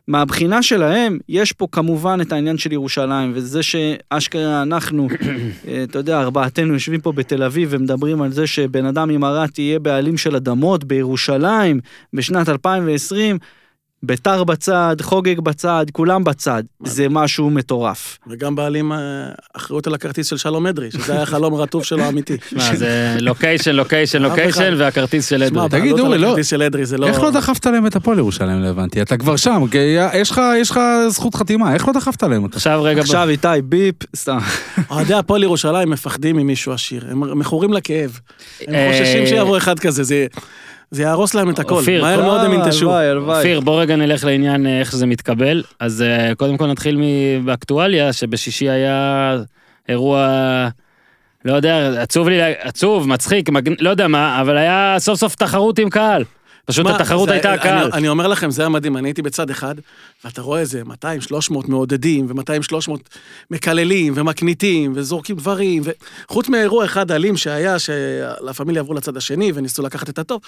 מהבחינה 0.10 0.64
שלהם, 0.64 1.18
יש 1.30 1.51
פה 1.51 1.68
כמובן 1.72 2.20
את 2.22 2.32
העניין 2.32 2.57
של 2.57 2.72
ירושלים, 2.72 3.32
וזה 3.36 3.64
שאשכרה 3.64 4.62
אנחנו, 4.62 5.07
אה, 5.68 5.84
אתה 5.84 5.99
יודע, 5.99 6.20
ארבעתנו 6.22 6.74
יושבים 6.74 7.01
פה 7.01 7.12
בתל 7.12 7.43
אביב 7.43 7.70
ומדברים 7.72 8.22
על 8.22 8.32
זה 8.32 8.47
שבן 8.47 8.86
אדם 8.86 9.10
עם 9.10 9.24
ערד 9.24 9.49
יהיה 9.57 9.80
בעלים 9.80 10.18
של 10.18 10.36
אדמות 10.36 10.84
בירושלים 10.84 11.80
בשנת 12.14 12.49
2020, 12.49 13.38
ביתר 14.04 14.43
בצד, 14.43 14.95
חוגג 15.02 15.39
בצד, 15.39 15.86
כולם 15.91 16.24
בצד. 16.24 16.64
זה 16.84 17.08
משהו 17.10 17.50
מטורף. 17.50 18.18
וגם 18.28 18.56
בעלים 18.56 18.91
אה, 18.91 18.97
אחריות 19.54 19.88
על 19.88 19.93
הכרטיס 19.93 20.28
של 20.28 20.38
שלום 20.38 20.68
אדרי, 20.68 20.91
שזה 20.91 21.14
היה 21.14 21.26
חלום 21.26 21.56
רטוב 21.56 21.84
שלו 21.84 22.08
אמיתי. 22.10 22.38
שמע, 22.50 22.76
זה 22.76 23.16
לוקיישן, 23.20 23.72
לוקיישן, 23.76 24.22
לוקיישן. 24.28 24.74
והכרטיס 24.78 25.30
של 25.30 25.47
שמע, 25.50 25.66
אדרי. 25.66 25.80
תגיד, 25.80 26.00
אורי, 26.00 26.18
לא- 26.18 26.28
הכרטיס 26.28 26.47
של 26.47 26.62
אדרי 26.62 26.86
זה 26.86 26.97
לא... 26.97 27.08
איך 27.08 27.22
לא 27.22 27.32
דחפת 27.32 27.66
להם 27.66 27.88
את 27.88 27.95
הפועל 27.95 28.18
ירושלים, 28.18 28.62
לא 28.64 28.68
הבנתי. 28.68 29.02
אתה 29.02 29.18
כבר 29.18 29.36
שם, 29.36 29.62
כי 29.72 29.78
יש 30.14 30.32
לך- 30.32 30.41
יש 30.58 30.72
לך 30.72 30.80
זכות 31.10 31.36
חתימה, 31.36 31.74
איך 31.74 31.88
לא 31.88 31.93
דחפת 31.93 32.24
להם 32.24 32.43
אותה? 32.43 32.56
עכשיו 32.56 32.84
רגע, 32.84 33.02
עכשיו 33.02 33.30
איתי, 33.30 33.47
ביפ, 33.64 33.95
סתם. 34.16 34.38
אוהדי 34.91 35.14
הפועל 35.14 35.43
ירושלים 35.43 35.89
מפחדים 35.89 36.36
ממישהו 36.36 36.72
עשיר, 36.74 37.06
הם 37.12 37.39
מכורים 37.39 37.74
לכאב. 37.74 38.20
הם 38.68 38.76
אה, 38.76 38.91
חוששים 38.91 39.28
שיבוא 39.28 39.58
אחד 39.58 39.80
כזה, 39.80 40.04
זה... 40.04 40.28
זה 40.92 41.02
יהרוס 41.04 41.34
להם 41.34 41.50
את 41.50 41.60
הכל. 41.60 41.74
אופיר, 41.76 42.02
מהר 42.02 42.22
מאוד 42.22 42.42
הם 42.46 42.54
ינטשו. 42.54 42.92
אופיר, 43.38 43.60
בוא 43.60 43.82
רגע 43.82 43.96
נלך 43.96 44.24
לעניין 44.26 44.68
אה, 44.68 44.80
איך 44.80 44.92
שזה 44.92 45.06
מתקבל. 45.06 45.64
אז 45.80 46.02
אה, 46.02 46.36
קודם 46.36 46.58
כל 46.58 46.68
נתחיל 46.68 46.98
מ- 46.98 47.46
באקטואליה, 47.46 48.14
שבשישי 48.14 48.70
היה 48.70 49.38
אירוע, 49.90 50.28
לא 51.46 51.54
יודע, 51.54 52.02
עצוב 52.02 52.30
לי, 52.30 52.40
עצוב, 52.60 53.08
מצחיק, 53.08 53.50
מגנ... 53.50 53.74
לא 53.80 53.90
יודע 53.90 54.08
מה, 54.08 54.42
אבל 54.42 54.58
היה 54.58 54.96
סוף 55.00 55.20
סוף 55.20 55.36
תחרות 55.36 55.80
עם 55.80 55.90
קהל. 55.90 56.24
פשוט 56.70 56.86
מה, 56.86 56.95
התחרות 56.95 57.28
זה- 57.30 57.34
הייתה 57.34 57.49
אני- 57.49 57.57
הקהל. 57.59 57.89
אני 57.93 58.07
אומר 58.07 58.28
לכם, 58.28 58.51
זה 58.51 58.61
היה 58.61 58.70
מדהים, 58.70 58.97
אני 58.97 59.07
הייתי 59.07 59.22
בצד 59.22 59.49
אחד, 59.49 59.76
ואתה 60.26 60.41
רואה 60.41 60.59
איזה 60.59 60.82
200-300 60.86 60.89
מעודדים, 61.67 62.26
ו-200-300 62.30 62.91
מקללים, 63.51 64.13
ומקניטים, 64.15 64.91
וזורקים 64.95 65.36
דברים, 65.36 65.84
וחוץ 66.28 66.49
מאירוע 66.49 66.86
אחד 66.86 67.11
אלים 67.11 67.38
שהיה, 67.38 67.80
שלה 67.80 68.53
פמיליה 68.53 68.82
עברו 68.82 68.93
לצד 68.93 69.17
השני, 69.17 69.51
וניסו 69.55 69.84
לקחת 69.84 70.09
את 70.09 70.20
הטוב, 70.20 70.41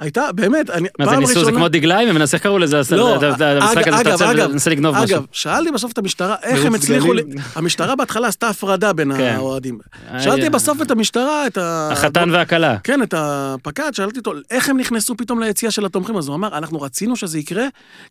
הייתה, 0.00 0.22
באמת, 0.34 0.70
אני, 0.70 0.88
מה 0.98 1.04
זה 1.04 1.10
פעם 1.10 1.20
ניסו, 1.20 1.32
זה 1.32 1.38
ראשונה... 1.40 1.56
כמו 1.56 1.68
דגליים? 1.68 2.08
הם 2.08 2.14
מנסה 2.14 2.36
איך 2.36 2.42
קראו 2.42 2.58
לזה, 2.58 2.76
לא, 2.96 3.14
המשחק 3.14 3.88
הזה, 3.88 4.00
אגב, 4.00 4.12
שאתה 4.18 4.30
אגב, 4.30 4.52
מנסה 4.52 4.70
לגנוב 4.70 4.96
משהו. 4.96 5.16
אגב, 5.16 5.24
שאלתי 5.32 5.70
בסוף 5.70 5.92
את 5.92 5.98
המשטרה, 5.98 6.34
איך 6.42 6.64
הם 6.64 6.74
הצליחו... 6.74 7.12
המשטרה 7.56 7.96
בהתחלה 7.96 8.28
עשתה 8.28 8.48
הפרדה 8.48 8.92
בין 8.92 9.16
כן. 9.16 9.34
האוהדים. 9.36 9.78
היה- 10.10 10.22
שאלתי 10.22 10.50
בסוף 10.50 10.82
את 10.82 10.90
המשטרה, 10.90 11.46
את 11.46 11.58
ה... 11.58 11.88
החתן 11.92 12.30
והכלה. 12.32 12.76
כן, 12.84 13.02
את 13.02 13.14
הפקד, 13.16 13.90
שאלתי 13.92 14.18
אותו, 14.18 14.32
איך 14.50 14.68
הם 14.68 14.76
נכנסו 14.78 15.16
פתאום 15.16 15.40
ליציאה 15.42 15.70
של 15.70 15.84
התומכים? 15.86 16.16
אז 16.16 16.28
הוא 16.28 16.36
אמר, 16.36 16.58
אנחנו 16.58 16.80
רצינו 16.80 17.16
שזה 17.16 17.38
יקרה 17.38 17.64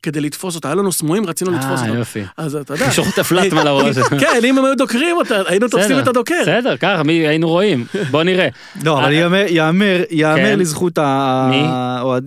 כדי 0.03 0.21
לתפוס 0.21 0.55
אותה. 0.55 0.67
היה 0.67 0.75
לנו 0.75 0.91
סמויים, 0.91 1.25
רצינו 1.25 1.51
לתפוס 1.51 1.79
אה, 1.81 1.87
אותה. 1.87 1.97
יופי. 1.99 2.23
אז 2.37 2.55
אתה 2.55 2.73
יודע... 2.73 2.85
את 3.13 3.19
הפלט 3.19 3.53
מעל 3.53 3.67
הראש. 3.67 3.95
כן, 4.19 4.39
אם 4.43 4.57
הם 4.57 4.65
היו 4.65 4.75
דוקרים 4.75 5.17
אותה, 5.17 5.41
היינו 5.47 5.67
תופסים 5.67 5.89
בסדר, 5.91 5.99
את 6.03 6.07
הדוקר. 6.07 6.35
בסדר, 6.41 6.77
ככה, 6.77 7.03
מי- 7.03 7.27
היינו 7.27 7.49
רואים. 7.49 7.85
בוא 8.11 8.23
נראה. 8.23 8.47
לא, 8.83 8.99
אבל 8.99 9.05
אה, 9.07 9.11
יאמר- 9.13 9.45
יאמר, 9.49 10.01
יאמר. 10.11 10.55
לזכות 10.57 10.97
ה- 10.97 11.47
מי? 11.51 11.63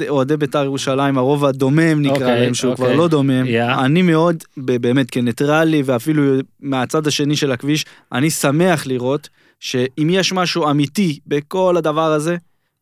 אוהדי 0.08 0.36
בית"ר 0.36 0.64
ירושלים, 0.64 1.18
הרוב 1.18 1.44
הדומם 1.44 2.02
נקרא 2.02 2.14
אוקיי, 2.14 2.40
להם, 2.40 2.54
שהוא 2.54 2.70
אוקיי. 2.72 2.86
כבר 2.86 2.96
לא 2.96 3.08
דומם. 3.08 3.46
יא. 3.46 3.64
אני 3.64 4.02
מאוד, 4.02 4.36
באמת, 4.56 5.10
כניטרלי, 5.10 5.82
ואפילו 5.84 6.22
מהצד 6.60 7.06
השני 7.06 7.36
של 7.36 7.52
הכביש, 7.52 7.84
אני 8.12 8.30
שמח 8.30 8.86
לראות 8.86 9.28
שאם 9.60 10.08
יש 10.10 10.32
משהו 10.32 10.70
אמיתי 10.70 11.18
בכל 11.26 11.76
הדבר 11.76 12.12
הזה, 12.12 12.36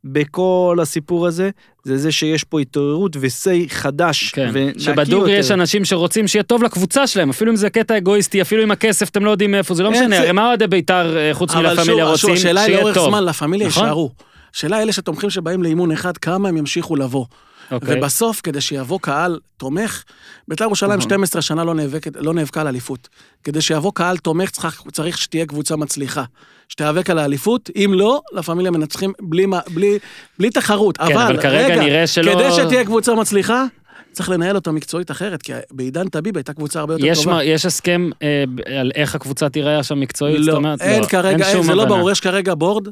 בכל 0.05 0.79
הסיפור 0.83 1.27
הזה, 1.27 1.51
זה 1.85 1.97
זה 1.97 2.13
שיש 2.13 2.45
פה 2.45 2.61
התעוררות 2.61 3.17
ו-say 3.17 3.69
חדש 3.69 4.31
כן, 4.31 4.51
ונקי 4.53 4.81
שבדוגרי 4.81 5.33
יש. 5.33 5.51
אנשים 5.51 5.85
שרוצים 5.85 6.29
שיהיה 6.29 6.43
טוב 6.43 6.63
לקבוצה 6.63 7.07
שלהם, 7.07 7.31
אפילו 7.31 7.51
אם 7.51 7.57
זה 7.57 7.71
קטע 7.71 7.97
אגואיסטי, 7.97 8.43
אפילו 8.43 8.63
עם 8.63 8.71
הכסף 8.71 9.09
אתם 9.09 9.25
לא 9.25 9.31
יודעים 9.31 9.51
מאיפה, 9.51 9.75
זה 9.75 9.83
לא 9.83 9.91
משנה, 9.91 10.19
הרי 10.19 10.33
מה 10.33 10.49
אוהדי 10.49 10.67
בית"ר 10.67 11.17
אה, 11.17 11.31
חוץ 11.33 11.51
אבל 11.51 11.61
מלה 11.63 11.75
שוב, 11.77 11.85
פמיליה 11.85 12.05
שוב, 12.05 12.31
רוצים? 12.31 12.35
השאלה 12.35 12.63
היא 12.63 12.77
לאורך. 12.77 12.99
זמן, 12.99 13.25
לה 13.25 13.33
פמיליה 13.33 13.69
נכון? 13.69 14.09
השאלה 14.55 14.83
אלה 14.83 14.93
שתומכים 14.93 15.31
שבאים 15.31 15.63
לאימון 15.63 15.93
אחד, 15.93 16.17
כמה 16.17 16.49
הם 16.49 16.57
ימשיכו 16.57 16.97
לבוא. 16.97 17.27
אוקיי. 17.71 17.99
ובסוף, 17.99 18.41
כדי 18.43 18.61
שיבוא 18.61 18.99
קהל 19.03 19.39
תומך, 19.57 20.03
בית"ר 20.49 20.65
ירושלים 20.65 21.01
12 21.01 21.43
שנה 21.43 21.65
לא 21.65 21.75
נאבקת- 21.75 22.17
לא 22.17 22.35
נאבקה 22.35 22.61
על 22.61 22.67
אליפות. 22.69 23.09
כדי 23.45 23.61
שיבוא 23.61 23.93
קהל 23.95 24.17
תומך, 24.17 24.51
צריך- 24.51 24.83
צריך 24.93 25.19
שתהיה 25.19 25.47
קבוצה 25.47 25.77
מצליחה. 25.77 26.25
שתיאבק 26.69 27.11
על 27.11 27.19
האליפות, 27.19 27.71
אם 27.77 27.91
לא, 27.95 28.21
לה 28.33 28.43
פמיליה 28.43 28.71
מנצחים 28.71 29.13
בלי 29.21 29.47
בלי- 29.75 29.99
בלי 30.39 30.51
תחרות. 30.51 30.99
כן, 30.99 31.05
אבל 31.19 31.43
כרגע 31.43 31.67
רגע, 31.75 31.83
נראה 31.83 32.07
שלא- 32.07 32.33
כדי 32.35 32.53
שתהיה 32.53 32.85
קבוצה 32.85 33.15
מצליחה, 33.15 33.65
צריך 34.13 34.29
לנהל 34.31 34.57
אותה 34.57 34.73
מקצועית 34.73 35.11
אחרת, 35.11 35.43
כי 35.43 35.53
בעידן 35.71 36.09
טביב 36.09 36.37
הייתה 36.37 36.53
קבוצה 36.53 36.81
הרבה 36.81 36.95
יותר 36.95 37.07
יש 37.07 37.19
טובה. 37.19 37.33
מה- 37.35 37.45
יש 37.45 37.67
הסכם 37.67 38.11
אה, 38.23 38.45
על 38.81 38.91
איך 38.95 39.15
הקבוצה 39.15 39.49
תיראה 39.49 39.83
שם 39.83 40.01
מקצועית? 40.01 40.39
זאת 40.39 40.47
לא, 40.49 40.57
אומרת, 40.57 40.81
אין 40.81 41.07
כרגע, 41.07 41.47
אין, 41.47 41.55
שום 41.57 41.63
זה 41.67 41.75
לא 41.75 41.83
הבנה. 41.83 41.97
ברור, 41.97 42.11
יש 42.11 42.21
כרגע 42.21 42.55
בורד, 42.55 42.89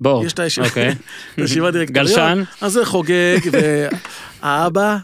בור. 0.00 0.24
יש 0.26 0.32
את 0.32 0.38
הישיבה- 0.38 0.66
אוקיי. 0.68 0.94
הישיבת 1.36 1.72
דירקטוריון. 1.72 2.06
גלשן. 2.08 2.42
אז 2.60 2.72
זה 2.72 2.84
חוגג, 2.84 3.38
והאבא, 4.42 4.96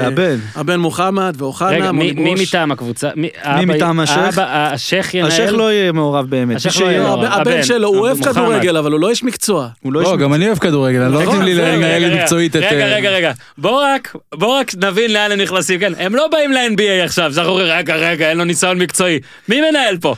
והבן. 0.00 0.36
הבן 0.56 0.80
מוחמד 0.80 1.34
ואוחנה, 1.38 1.68
רגע, 1.68 1.92
מי. 1.92 2.12
מטעם 2.42 2.72
הקבוצה? 2.72 3.08
מי 3.16 3.28
מטעם 3.66 4.00
השייח? 4.00 4.38
השייח 4.42 5.14
ינהל? 5.14 5.28
השייח 5.30 5.52
לא 5.52 5.72
יהיה 5.72 5.92
מעורב 5.92 6.26
באמת. 6.30 6.56
השייח 6.56 6.80
לא 6.80 6.86
יהיה 6.86 6.98
לא, 6.98 7.04
מעורב. 7.08 7.24
הבן 7.32 7.62
שלו, 7.62 7.88
הוא 7.88 7.98
אוהב. 7.98 8.24
כדורגל, 8.24 8.76
אבל 8.76 8.92
הוא 8.92 9.00
לא 9.00 9.10
איש 9.10 9.22
מקצוע. 9.24 9.68
לא 9.84 10.02
לא, 10.02 10.16
גם 10.16 10.34
אני 10.34 10.46
אוהב 10.46 10.58
כדורגל, 10.58 11.00
אני 11.02 11.12
לא 11.12 11.20
נכון, 11.22 11.34
נותנים 11.36 11.48
לי 11.48 11.54
זה- 11.54 11.72
לנהל 11.76 12.14
מקצועית 12.22 12.56
את... 12.56 12.62
רגע, 12.70 12.86
אה, 12.86 12.94
רגע, 12.96 13.10
רגע. 13.10 13.32
בוא 13.58 13.82
רק, 13.84 14.16
בוא 14.34 14.58
רק 14.60 14.72
נבין 14.82 15.12
לאן 15.12 15.32
הם 15.32 15.40
נכנסים, 15.40 15.80
כן? 15.80 15.92
הם 15.98 16.14
לא 16.14 16.28
באים 16.32 16.52
ל-NBA 16.52 17.04
עכשיו, 17.04 17.32
שאנחנו 17.34 17.50
אומרים, 17.52 17.66
רגע, 17.70 17.96
רגע, 17.96 18.28
אין 18.30 18.38
לו 18.38 18.44
ניסיון 18.44 18.78
מקצועי. 18.78 19.18
מי 19.48 19.60
מנהל 19.70 19.96
פה? 20.00 20.14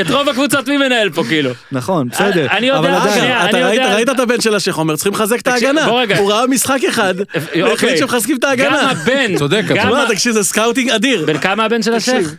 את 0.00 0.10
רוב 0.10 0.28
הקבוצות 0.28 0.68
מי 0.68 0.76
מנהל 0.76 1.10
פה, 1.10 1.24
כאילו? 1.24 1.50
נכון, 1.72 2.08
בסדר. 2.08 2.46
אני 2.50 2.66
יודע, 2.66 2.98
אתה 2.98 3.14
אני 3.50 3.62
ראית- 3.62 3.74
יודע- 3.80 3.94
ראית 3.94 4.08
את 4.08 4.20
הבן 4.20 4.40
של 4.40 4.54
השייח 4.54 4.78
אומר, 4.78 4.94
צריכים 4.96 5.12
לחזק 5.12 5.40
את 5.40 5.48
ההגנה. 5.48 5.86
הוא 6.18 6.32
ראה 6.32 6.46
משחק 6.46 6.78
אחד, 6.88 7.14
אוקיי. 7.20 7.62
והחליט 7.62 7.99
שמחזקים 8.00 8.36
את 8.36 8.42
גם 8.44 8.48
ההגנה. 8.50 8.90
הבן, 8.90 9.36
צודק, 9.38 9.62
אבל- 9.68 9.76
גם 9.78 10.08
תקשיב, 10.08 10.32
זה 10.32 10.42
סקאוטינג 10.44 10.90
אדיר. 10.90 11.26
בן 11.26 11.38
כמה 11.38 11.64
הבן 11.64 11.82
של 11.82 11.94
השייח? 11.94 12.34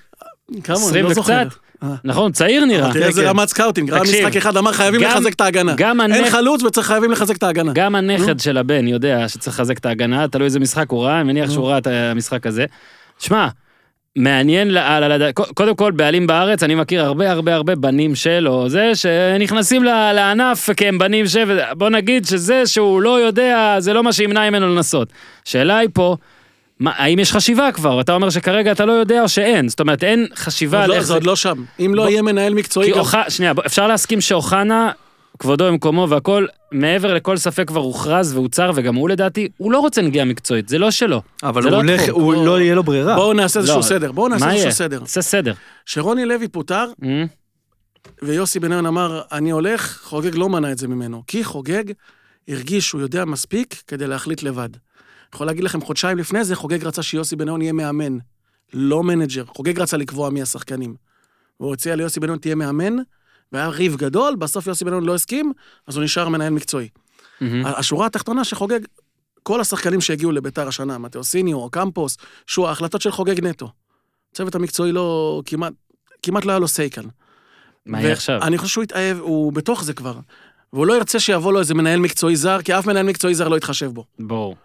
כמה, 0.63 0.75
אני 0.77 0.85
20 0.85 1.05
לא 1.05 1.13
זוכר. 1.13 1.43
נכון, 2.03 2.31
צעיר 2.31 2.65
נראה. 2.65 2.93
תראה 2.93 3.07
איזה 3.07 3.21
כן. 3.21 3.27
רמת 3.27 3.47
סקאוטינג, 3.49 3.89
ראה 3.91 3.99
תקשיב, 3.99 4.25
משחק 4.25 4.35
אחד, 4.37 4.57
אמר 4.57 4.71
חייבים 4.73 5.01
גם- 5.01 5.11
לחזק 5.11 5.33
את 5.33 5.41
ההגנה. 5.41 5.73
גם 5.77 6.01
אין 6.01 6.29
חלוץ 6.29 6.63
וצריך 6.63 6.87
חייבים 6.87 7.11
לחזק 7.11 7.35
את 7.37 7.43
ההגנה. 7.43 7.71
גם 7.75 7.95
הנכד 7.95 8.39
של 8.39 8.57
הבן 8.57 8.87
יודע 8.87 9.29
שצריך 9.29 9.59
לחזק 9.59 9.77
את 9.77 9.85
ההגנה, 9.85 10.27
תלוי 10.27 10.45
איזה 10.45 10.59
משחק 10.59 10.89
הוא 10.89 11.03
ראה, 11.03 11.15
אני 11.21 11.33
מניח 11.33 11.51
שהוא 11.51 11.67
ראה 11.67 11.77
את 11.77 11.87
המשחק 11.87 12.47
הזה. 12.47 12.65
שמע, 13.19 13.47
מעניין 14.15 14.69
לאללה 14.73 15.07
לדעת, 15.07 15.33
קודם 15.53 15.75
כל 15.75 15.91
בעלים 15.91 16.27
בארץ, 16.27 16.63
אני 16.63 16.75
מכיר 16.75 17.05
הרבה 17.05 17.31
הרבה 17.31 17.55
הרבה 17.55 17.75
בנים 17.75 18.15
של, 18.15 18.47
או 18.47 18.69
זה, 18.69 18.91
שנכנסים 18.95 19.83
לענף 19.83 20.69
כי 20.77 20.87
הם 20.87 20.97
בנים 20.97 21.27
של, 21.27 21.59
בוא 21.77 21.89
נגיד 21.89 22.25
שזה 22.25 22.65
שהוא 22.65 23.01
לא 23.01 23.19
יודע, 23.21 23.75
זה 23.79 23.93
לא 23.93 24.03
מה 24.03 24.13
שימנע 24.13 24.49
ממנו 24.49 24.75
לנסות. 24.75 25.07
שאלה 25.45 25.77
היא 25.77 25.89
פה, 25.93 26.15
מה, 26.79 26.91
האם 26.95 27.19
יש 27.19 27.31
חשיבה 27.31 27.71
כבר? 27.71 28.01
אתה 28.01 28.13
אומר 28.13 28.29
שכרגע 28.29 28.71
אתה 28.71 28.85
לא 28.85 28.91
יודע 28.91 29.21
או 29.21 29.29
שאין, 29.29 29.69
זאת 29.69 29.79
אומרת 29.79 30.03
אין 30.03 30.27
חשיבה 30.35 30.83
על 30.83 30.89
לא- 30.89 30.93
איך 30.93 31.01
זה 31.01 31.07
זה... 31.07 31.13
עוד 31.13 31.23
לא 31.23 31.35
שם. 31.35 31.63
אם 31.79 31.91
לא 31.95 32.09
יהיה 32.09 32.21
מנהל 32.21 32.53
מקצועי, 32.53 32.87
כי 32.87 32.91
גם- 32.93 32.99
אוח... 32.99 33.15
שנייה, 33.29 33.53
אפשר 33.65 33.87
להסכים 33.87 34.21
שאוחנה, 34.21 34.91
כבודו 35.41 35.67
במקומו 35.67 36.07
והכל, 36.09 36.45
מעבר 36.71 37.13
לכל 37.13 37.37
ספק 37.37 37.67
כבר 37.67 37.79
הוכרז 37.79 38.33
והוצר, 38.33 38.71
וגם 38.75 38.95
הוא 38.95 39.09
לדעתי, 39.09 39.47
הוא 39.57 39.71
לא 39.71 39.79
רוצה 39.79 40.01
נגיעה 40.01 40.25
מקצועית, 40.25 40.69
זה 40.69 40.77
לא 40.77 40.91
שלו. 40.91 41.21
אבל 41.43 41.63
הוא 41.63 41.71
לא 41.71 41.75
הולך. 41.77 42.01
הוא 42.09 42.21
בוא- 42.35 42.45
לא 42.45 42.61
יהיה 42.61 42.75
לו 42.75 42.83
ברירה. 42.83 43.15
בואו 43.15 43.33
נעשה 43.33 43.59
איזשהו 43.59 43.77
לא, 43.77 43.81
סדר. 43.83 44.11
בואו 44.11 44.27
נעשה 44.27 44.45
מה 44.45 44.51
איזשהו 44.51 44.63
יהיה? 44.65 44.75
סדר. 44.75 45.03
עשה 45.03 45.21
סדר. 45.21 45.53
שרוני 45.85 46.25
לוי 46.25 46.47
פוטר, 46.47 46.85
אה? 47.03 47.23
ויוסי 48.21 48.59
בניון 48.59 48.85
אמר, 48.85 49.21
אני 49.31 49.49
הולך, 49.51 49.99
חוגג 50.03 50.35
לא 50.35 50.49
מנע 50.49 50.71
את 50.71 50.77
זה 50.77 50.87
ממנו. 50.87 51.23
כי 51.27 51.43
חוגג 51.43 51.83
הרגיש 52.47 52.87
שהוא 52.87 53.01
יודע 53.01 53.25
מספיק 53.25 53.83
כדי 53.87 54.07
להחליט 54.07 54.43
לבד. 54.43 54.69
יכול 55.35 55.47
להגיד 55.47 55.63
לכם, 55.63 55.81
חודשיים 55.81 56.17
לפני 56.17 56.43
זה, 56.43 56.55
חוגג 56.55 56.83
רצה 56.85 57.03
שיוסי 57.03 57.35
בניון 57.35 57.61
יהיה 57.61 57.73
מאמן, 57.73 58.17
לא 58.73 59.03
מנג'ר. 59.03 59.43
חוגג 59.45 59.79
רצה 59.79 59.97
לקבוע 59.97 60.29
מי 60.29 60.41
השחקנים. 60.41 60.95
הוא 61.57 61.73
הציע 61.73 61.95
ליוסי 61.95 62.19
בניון 62.19 62.37
תהיה 62.37 62.55
מאמן, 62.55 62.95
והיה 63.51 63.67
ריב 63.67 63.95
גדול, 63.95 64.35
בסוף 64.35 64.67
יוסי 64.67 64.85
בניון 64.85 65.03
לא 65.03 65.15
הסכים, 65.15 65.53
אז 65.87 65.95
הוא 65.95 66.03
נשאר 66.03 66.29
מנהל 66.29 66.53
מקצועי. 66.53 66.89
מהמם. 67.41 67.65
השורה 67.65 68.05
התחתונה 68.05 68.43
שחוגג, 68.43 68.79
כל 69.43 69.61
השחקנים 69.61 70.01
שהגיעו 70.01 70.31
לביתר 70.31 70.67
השנה, 70.67 70.97
מתאוסיניו, 70.97 71.69
קמפוס, 71.69 72.17
שהוא 72.47 72.67
ההחלטות 72.67 73.01
של 73.01 73.11
חוגג 73.11 73.45
נטו. 73.45 73.71
הצוות 74.31 74.55
המקצועי 74.55 74.91
לא, 74.91 75.41
כמעט, 75.45 75.73
כמעט 76.23 76.45
לא 76.45 76.51
היה 76.51 76.59
לו 76.59 76.67
say 76.67 76.89
כאן. 76.89 77.03
מה 77.85 78.01
יהיה 78.01 78.13
עכשיו? 78.13 78.41
אני 78.41 78.57
חושב 78.57 78.73
שהוא 78.73 78.83
התאהב, 78.83 79.17
הוא 79.19 79.53
בתוך 79.53 79.83
זה 79.83 79.93
כבר. 79.93 80.19
והוא 80.73 80.87
לא 80.87 80.93
ירצה 80.93 81.19
שיבוא 81.19 81.53
לו 81.53 81.59
איזה 81.59 81.73
מנהל 81.73 81.99
מקצועי 81.99 82.35
זר, 82.35 82.61
כי 82.61 82.79
אף 82.79 82.85
מנהל 82.87 83.05
מקצועי 83.05 83.35
זר 83.35 83.47
לא 83.47 83.55
יתחשב 83.57 83.87
בו. 83.91 84.05
ברור. 84.19 84.55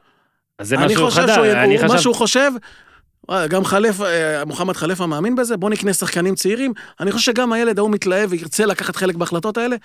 אז 0.58 0.68
זה 0.68 0.76
אני 0.76 0.86
משהו 0.86 1.04
חושב 1.06 1.20
חדש, 1.22 1.34
שהוא, 1.34 1.46
אני 1.46 1.76
הוא- 1.76 1.86
מה 1.86 1.92
חשב... 1.94 2.02
שהוא 2.02 2.14
חושב, 2.14 2.50
גם 3.48 3.64
חלף, 3.64 4.00
אה, 4.00 4.44
מוחמד 4.44 4.76
חלפה 4.76 5.06
מאמין 5.06 5.36
בזה, 5.36 5.56
בוא 5.56 5.70
נקנה 5.70 5.92
שחקנים 5.92 6.34
צעירים. 6.34 6.72
אני 7.00 7.12
חושב 7.12 7.32
שגם 7.32 7.52
הילד 7.52 7.78
ההוא 7.78 7.90
מתלהב 7.90 8.32
וירצה 8.32 8.66
לקחת 8.66 8.96
חלק 8.96 9.14
בהחלטות 9.14 9.56
האלה. 9.56 9.76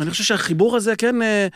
ואני 0.00 0.10
חושב 0.10 0.24
שהחיבור 0.24 0.76
הזה 0.76 0.96
כן 0.96 1.22
אה, 1.22 1.46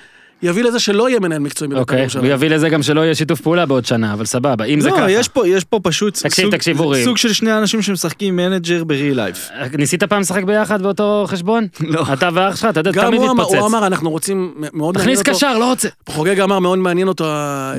יביא 0.43 0.65
לזה 0.65 0.81
שלא 0.81 1.09
יהיה 1.09 1.21
מנהל 1.21 1.39
מקצועי 1.39 1.69
בבית"ר 1.69 1.81
אוקיי, 1.81 2.01
ירושלים. 2.01 2.25
הוא 2.25 2.33
יביא 2.33 2.51
לזה 2.51 2.69
גם 2.69 2.83
שלא 2.83 3.01
יהיה 3.01 3.15
שיתוף 3.15 3.41
פעולה 3.41 3.67
בעוד 3.67 3.87
שנה, 3.87 4.13
אבל 4.13 4.25
סבבה, 4.25 4.65
אם 4.65 4.81
זה 4.81 4.89
לא, 4.91 4.97
ככה. 4.97 5.11
יש 5.11 5.29
פה, 5.29 5.49
יש 5.49 5.65
פה 5.65 5.81
פשוט 5.83 6.15
תקשיב, 6.19 6.45
סוג, 6.45 6.55
תקשיב, 6.57 6.81
אורי. 6.81 7.05
סוג 7.05 7.17
של 7.17 7.33
שני 7.33 7.59
אנשים 7.59 7.83
שמשחקים 7.83 8.37
מנג'ר 8.37 8.85
ב-real 8.85 9.17
life. 9.17 9.53
ניסית 9.79 10.03
פעם 10.05 10.21
לשחק 10.21 10.45
ביחד 10.45 10.83
באותו 10.83 11.25
חשבון? 11.29 11.67
לא. 11.81 12.05
אתה 12.13 12.29
ואח 12.35 12.57
שלך, 12.57 12.69
אתה 12.71 12.81
יודע, 12.81 12.91
גם 12.91 13.07
תמיד 13.07 13.21
הוא 13.21 13.31
אמר, 13.31 13.43
הוא 13.45 13.53
מתפוצץ. 13.57 13.75
אמר, 13.75 13.87
אנחנו 13.87 14.11
רוצים, 14.11 14.55
מאוד 14.73 14.95
מעניין 14.99 15.15
תכניס 15.17 15.19
אותו. 15.19 15.31
קשר, 15.39 15.59
לא 15.59 15.65
רוצה. 15.71 15.89
חוגג 16.09 16.41
אמר, 16.41 16.59
מאוד 16.59 16.79
מעניין 16.79 17.09
אותו 17.09 17.25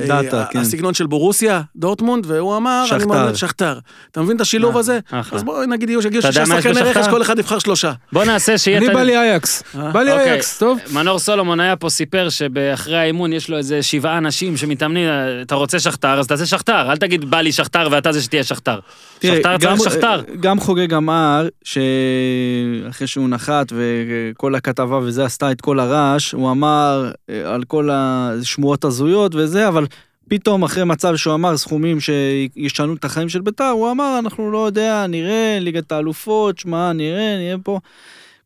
דאטה, 0.06 0.42
ה- 0.42 0.46
כן. 0.46 0.58
הסגנון 0.58 0.94
של 0.94 1.06
בורוסיה, 1.06 1.60
דורטמונד, 1.76 2.24
והוא 2.28 2.56
אמר, 2.56 2.84
אני 2.90 3.00
שכתר. 3.00 3.06
מאוד- 3.14 3.34
שכתר. 3.34 3.78
אתה 4.10 4.22
מבין 4.22 4.36
את 4.36 4.40
השילוב 4.40 4.74
אה, 4.74 4.80
הזה? 4.80 4.98
אז 5.32 5.42
בואי 5.42 5.66
נגיד, 5.66 5.90
יהיו 5.90 6.02
שישה 6.02 6.28
יש 6.28 6.34
שחקני? 6.48 6.80
רכש, 6.80 7.08
כל 7.08 7.22
אחד 7.22 7.38
יבחר 7.38 7.58
שלושה. 7.58 7.92
בוא 8.12 8.24
נעשה 8.24 8.58
שיהיה... 8.58 8.78
אני 8.78 8.86
את 8.86 8.90
ה- 8.90 8.94
בא 8.94 9.02
לי 9.02 9.16
אייאקס. 9.18 9.62
אה? 9.78 9.90
בא 9.90 10.02
לי. 10.02 10.12
אייאקס, 10.12 10.58
טוב? 10.58 10.78
מנור 10.92 11.18
סולומון 11.18 11.60
היה 11.60 11.76
פה, 11.76 11.88
סיפר 11.90 12.28
שאחרי 12.54 12.96
האימון 12.98 13.32
יש 13.32 13.50
לו 13.50 13.56
איזה 13.56 13.82
שבעה 13.82 14.18
אנשים 14.18 14.56
שמתאמנים, 14.56 15.08
אתה 15.42 15.54
רוצה 15.54 15.78
שכתר, 15.80 16.18
אז 16.18 16.26
תעשה 16.26 16.46
שכתר, 16.46 16.90
אל 16.90 16.96
תגיד 16.96 17.24
בא 17.30 17.40
לי 17.40 17.52
שכתר 17.52 17.88
ואתה 17.90 18.12
זה 18.12 18.22
שתהיה 18.22 18.44
שכתר. 18.44 18.78
תראה, 19.18 19.36
שכתר 19.36 19.56
גם- 19.60 19.76
צריך 19.76 19.92
שכתר. 19.92 20.20
גם 20.40 20.60
חוגג 20.60 20.94
אמר 20.94 21.48
שאחרי 21.64 23.06
שהוא 23.06 23.28
נחת 23.28 23.72
וכל 23.72 24.54
הכתבה 24.54 24.98
וזה 25.02 25.24
עשתה 25.24 25.50
את 25.52 25.60
כל 25.60 25.80
הרעש, 25.80 26.32
הוא 26.32 26.50
אמר 26.50 27.10
אה, 27.30 27.54
על 27.54 27.64
כל 27.64 27.88
השמועות 27.92 28.84
הזויות 28.84 29.34
וזה, 29.34 29.68
אבל 29.68 29.86
פתאום 30.28 30.62
אחרי 30.62 30.84
מצב 30.84 31.16
שהוא 31.16 31.34
אמר 31.34 31.56
סכומים 31.56 31.98
שישנו 32.00 32.94
את 32.94 33.04
החיים 33.04 33.28
של 33.28 33.40
בית"ר, 33.40 33.64
הוא 33.64 33.90
אמר 33.90 34.18
אנחנו 34.18 34.50
לא 34.50 34.66
יודע, 34.66 35.06
נראה, 35.08 35.58
ליגת 35.60 35.92
האלופות, 35.92 36.58
שמע, 36.58 36.92
נראה, 36.92 37.36
נהיה 37.36 37.56
פה. 37.62 37.78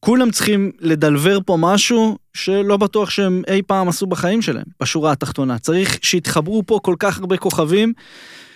כולם 0.01 0.30
צריכים 0.30 0.70
לדלבר 0.80 1.38
פה 1.46 1.57
משהו 1.61 2.18
שלא 2.34 2.76
בטוח 2.76 3.11
שהם 3.11 3.42
אי 3.49 3.62
פעם 3.66 3.88
עשו 3.88 4.07
בחיים 4.07 4.42
שלהם, 4.42 4.64
בשורה 4.82 5.12
התחתונה. 5.12 5.59
צריך 5.59 5.99
שיתחברו 6.03 6.62
פה 6.66 6.78
כל 6.82 6.94
כך 6.99 7.18
הרבה 7.18 7.36
כוכבים. 7.36 7.92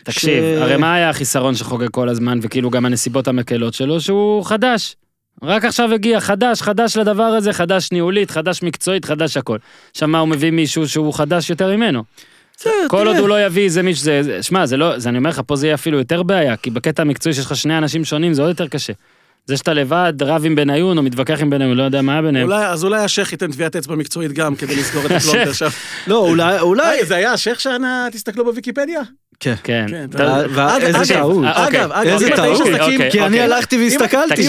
תקשיב, 0.03 0.31
ש- 0.43 0.63
הרי 0.63 0.77
מה 0.77 0.95
היה 0.95 1.11
החיסרון 1.11 1.55
שחוגג 1.55 1.89
כל 1.91 2.09
הזמן, 2.09 2.39
וכאילו 2.43 2.71
גם 2.71 2.87
הנסיבות 2.87 3.29
המקלות 3.29 3.75
שלו, 3.75 4.01
שהוא 4.01 4.45
חדש. 4.45 4.97
רק 5.43 5.65
עכשיו 5.65 5.93
הגיע, 5.95 6.21
חדש, 6.21 6.63
חדש 6.63 6.97
לדבר 6.97 7.23
הזה, 7.23 7.53
חדש 7.53 7.89
ניהולית, 7.93 8.31
חדש 8.31 8.63
מקצועית, 8.63 9.05
חדש 9.05 9.37
הכל. 9.37 9.59
עכשיו 9.91 10.09
מה, 10.09 10.19
הוא 10.19 10.29
מביא 10.29 10.51
מישהו 10.51 10.89
שהוא 10.89 11.15
חדש 11.15 11.51
יותר 11.51 11.77
ממנו. 11.77 12.03
כל. 12.89 13.07
עוד 13.07 13.17
הוא 13.17 13.29
לא 13.29 13.47
יביא 13.47 13.63
איזה 13.65 13.83
מישהו, 13.83 14.05
זה- 14.05 14.43
שמע, 14.43 14.67
זה 14.67 14.77
לא, 14.77 14.99
זה 14.99 15.09
אני 15.09 15.19
אומר 15.19 15.31
לך, 15.31 15.41
פה 15.47 15.57
זה 15.57 15.67
יהיה 15.67 15.75
אפילו 15.75 15.99
יותר 15.99 16.23
בעיה, 16.23 16.57
כי 16.57 16.71
בקטע 16.71 17.03
המקצועי 17.03 17.35
שיש 17.35 17.47
לך 17.47 17.57
שני 17.57 17.79
אנשים 17.79 18.05
שונים, 18.05 18.35
זה 18.35 18.43
עוד 18.43 18.49
יותר 18.49 18.69
קשה. 18.69 18.93
זה 19.47 19.57
שאתה 19.57 19.73
לבד, 19.73 20.13
רב 20.21 20.43
עם 20.45 20.55
בניון, 20.55 20.99
או 20.99 21.03
מתווכח 21.03 21.41
עם 21.41 21.51
בניון, 21.51 21.77
לא 21.77 21.83
יודע 21.83 22.03
מה 22.03 22.13
היה 22.13 22.23
ביניהם. 22.23 22.47
אולי, 22.47 22.67
אז 22.67 22.85
אולי 22.85 23.01
השייח 23.01 23.33
ייתן 23.33 23.53
טביעת 23.53 23.77
אצבע 23.77 23.95
מקצועית 23.95 24.33
גם 24.33 24.57
כדי 24.57 24.77
לסגור 24.77 25.07
את 25.07 25.11
הפלונטר 25.17 25.53
שם. 25.53 25.69
לא, 26.07 26.19
אולי, 26.19 26.61
אולי, 26.61 26.87
היי, 26.87 27.07
זה 27.07 27.17
היה 27.17 27.33
השייח 27.33 27.59
שנה, 27.59 28.09
תסתכלו 28.13 28.45
בוויקיפדיה? 28.45 29.03
כן. 29.41 29.55
כן. 29.65 29.87
כן, 29.91 30.07
אגב, 30.19 31.05
טעות. 31.09 31.45
אה, 31.45 31.65
אוקיי. 31.65 31.81
אגב, 31.81 31.93
אגב, 31.93 32.13
איזה 32.13 32.31
טעות. 32.37 32.61
אוקיי, 32.61 33.11
כי 33.11 33.21
אני 33.21 33.27
אוקיי. 33.27 33.41
הלכתי 33.41 33.77
והסתכלתי. 33.77 34.49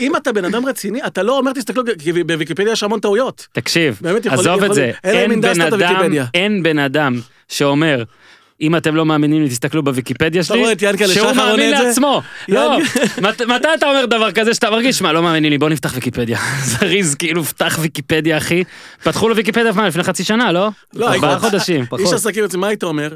אם 0.00 0.16
אתה 0.16 0.32
בן 0.32 0.44
אדם 0.44 0.66
רציני, 0.66 1.00
אתה 1.06 1.22
לא 1.22 1.38
אומר 1.38 1.52
תסתכלו, 1.52 1.82
כי 1.98 2.12
בוויקיפדיה 2.12 2.72
יש 2.72 2.82
המון 2.82 3.00
טעויות. 3.00 3.46
תקשיב, 3.52 4.00
עזוב 4.30 4.64
את 4.64 4.74
זה, 4.74 4.90
אין 5.04 5.40
בן 5.40 5.60
אדם. 5.60 6.10
אין 6.34 6.62
בן 6.62 6.78
אדם 6.78 7.20
שאומר, 7.48 8.02
אם 8.60 8.76
אתם 8.76 8.94
לא 8.94 9.06
מאמינים 9.06 9.42
לי, 9.42 9.48
תסתכלו 9.48 9.82
בוויקיפדיה 9.82 10.44
שלי, 10.44 10.58
רואה 10.58 10.72
את 10.72 10.82
ינקלה 10.82 11.08
שהוא 11.08 11.32
שחר 11.32 11.50
מאמין? 11.50 11.70
לעצמו. 11.70 12.22
לא, 12.48 12.78
מתי 13.22 13.68
אתה 13.74 13.86
אומר 13.90 14.06
דבר 14.06 14.32
כזה 14.32 14.54
שאתה 14.54 14.70
מרגיש, 14.70 15.02
מה, 15.02 15.12
לא 15.12 15.22
מאמינים 15.22 15.50
לי, 15.50 15.58
בוא 15.58 15.68
נפתח 15.68 15.92
ויקיפדיה. 15.94 16.38
זריז, 16.70 17.14
כאילו, 17.14 17.44
פתח 17.44 17.78
ויקיפדיה, 17.80 18.38
אחי. 18.38 18.64
פתחו 19.02 19.28
לו 19.28 19.36
ויקיפדיה, 19.36 19.72
מה, 19.72 19.88
לפני 19.88 20.02
חצי 20.02 20.24
שנה, 20.24 20.52
לא? 20.52 20.68
לא, 20.94 21.14
ארבעה 21.14 21.38
חודשים. 21.38 21.84
איש 21.98 22.12
עסקים 22.12 22.44
מה 22.56 22.66
היית 22.66 22.82
אומר? 22.82 23.14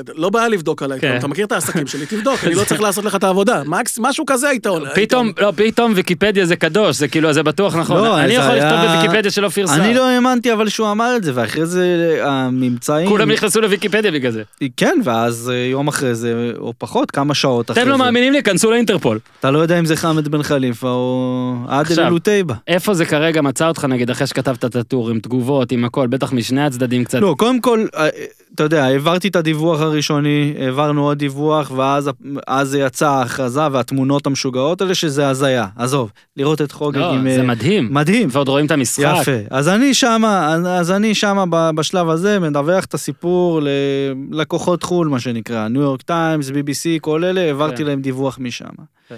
אתה- 0.00 0.12
לא 0.14 0.30
בעיה 0.30 0.48
לבדוק 0.48 0.82
עליי, 0.82 1.00
כן. 1.00 1.16
אתה 1.18 1.26
מכיר 1.28 1.46
את 1.46 1.52
העסקים 1.52 1.86
שלי, 1.86 2.06
תבדוק, 2.16 2.44
אני 2.44 2.54
לא 2.54 2.64
צריך 2.64 2.80
לעשות 2.80 3.04
לך 3.04 3.14
את 3.14 3.24
העבודה. 3.24 3.62
מקס- 3.66 3.98
משהו 4.00 4.26
כזה 4.26 4.48
היית 4.48 4.66
עונה. 4.66 4.88
היית 4.94 5.08
פתאום. 5.08 5.32
לא, 5.40 5.52
פתאום 5.56 5.92
ויקיפדיה 5.96 6.46
זה 6.46 6.56
קדוש, 6.56 6.96
זה 6.96 7.08
כאילו, 7.08 7.32
זה 7.32 7.42
בטוח 7.42 7.76
נכון. 7.76 7.96
לא, 8.04 8.20
אני 8.20 8.32
יכול 8.32 8.54
לכתוב 8.54 8.70
היה- 8.80 8.94
בוויקיפדיה 8.96 9.30
של 9.30 9.44
אופיר 9.44 9.66
סער. 9.66 9.84
אני 9.84 9.94
לא 9.94 10.08
האמנתי 10.08 10.52
אבל 10.52 10.68
שהוא 10.68 10.90
אמר 10.90 11.16
את 11.16 11.24
זה, 11.24 11.32
ואחרי 11.34 11.66
זה 11.66 12.18
הממצאים... 12.22 13.08
כולם 13.08 13.30
נכנסו 13.30 13.60
לוויקיפדיה 13.60 14.10
בגלל 14.10 14.32
זה. 14.32 14.42
כן, 14.76 14.98
ואז 15.04 15.50
אה, 15.54 15.68
יום 15.70 15.88
אחרי 15.88 16.14
זה, 16.14 16.32
או 16.58 16.72
פחות, 16.78 17.10
כמה 17.10 17.34
שעות 17.34 17.70
אחרי 17.70 17.82
אתם 17.82 17.90
זה. 17.90 17.92
לא 17.92 17.98
מאמינים 17.98 18.32
לי, 18.32 18.42
כנסו 18.42 18.70
לאינטרפול. 18.70 19.18
אתה 19.40 19.50
לא 19.50 19.58
יודע 19.58 19.78
אם 19.78 19.84
זה 19.86 19.96
חמד 19.96 20.28
בן 20.28 20.42
חליפה 20.42 20.88
או 20.88 21.54
עכשיו. 21.68 22.06
אלוטייבה. 22.06 22.54
איפה 22.68 22.94
זה 22.94 23.04
כרגע 23.04 23.40
מצא 23.42 23.68
אותך, 23.68 23.84
נגיד, 23.84 24.10
אחרי 24.10 24.26
שכתבת 24.26 24.64
את 24.64 24.76
הטור, 24.76 25.10
עם 25.10 25.18
תגובות, 25.20 25.72
עם 25.72 25.84
הכל, 25.84 26.06
בטח 26.06 26.32
משני 26.32 26.64
הצדדים 26.64 27.04
קצת. 27.04 27.18
לא, 27.20 27.34
קודם 27.38 27.60
כל, 27.60 27.86
אה, 27.96 28.08
אתה 28.54 28.62
יודע, 28.62 28.84
העברתי 28.84 29.28
את 29.28 29.36
הדיווח 29.36 29.80
הראשוני, 29.80 30.54
העברנו 30.58 31.04
עוד 31.04 31.18
דיווח, 31.18 31.70
ואז 31.76 32.10
אז 32.46 32.68
זה 32.68 32.78
יצא 32.80 33.08
ההכרזה 33.08 33.60
והתמונות 33.72 34.26
המשוגעות 34.26 34.80
האלה, 34.80 34.94
שזה 34.94 35.28
הזיה. 35.28 35.66
עזוב, 35.76 36.10
לראות 36.36 36.62
את 36.62 36.72
חוגג 36.72 36.98
לא, 36.98 37.12
עם... 37.12 37.30
זה 37.30 37.40
אה, 37.40 37.46
מדהים. 37.46 37.94
מדהים. 37.94 38.28
ועוד 38.32 38.48
רואים 38.48 38.66
את 38.66 38.70
המשחק. 38.70 39.14
יפה. 39.20 39.38
אז 39.50 39.68
אני 39.68 39.94
שמה, 39.94 40.54
אז 40.54 40.90
אני 40.90 41.14
שמה 41.14 41.72
בשלב 41.72 42.08
הזה 42.08 42.40
מדווח 42.40 42.84
את 42.84 42.94
הסיפור 42.94 43.60
ללקוחות 43.62 44.82
חו"ל, 44.82 45.08
מה 45.08 45.20
שנקרא, 45.20 45.68
ניו 45.68 45.82
יורק 45.82 46.02
טיימס, 46.02 46.48
BBC, 46.48 47.00
כל 47.00 47.24
אלה, 47.24 47.40
העברתי 47.40 47.76
כן. 47.76 47.84
להם 47.84 48.00
דיווח 48.00 48.38
משם. 48.40 48.64
כן. 49.08 49.16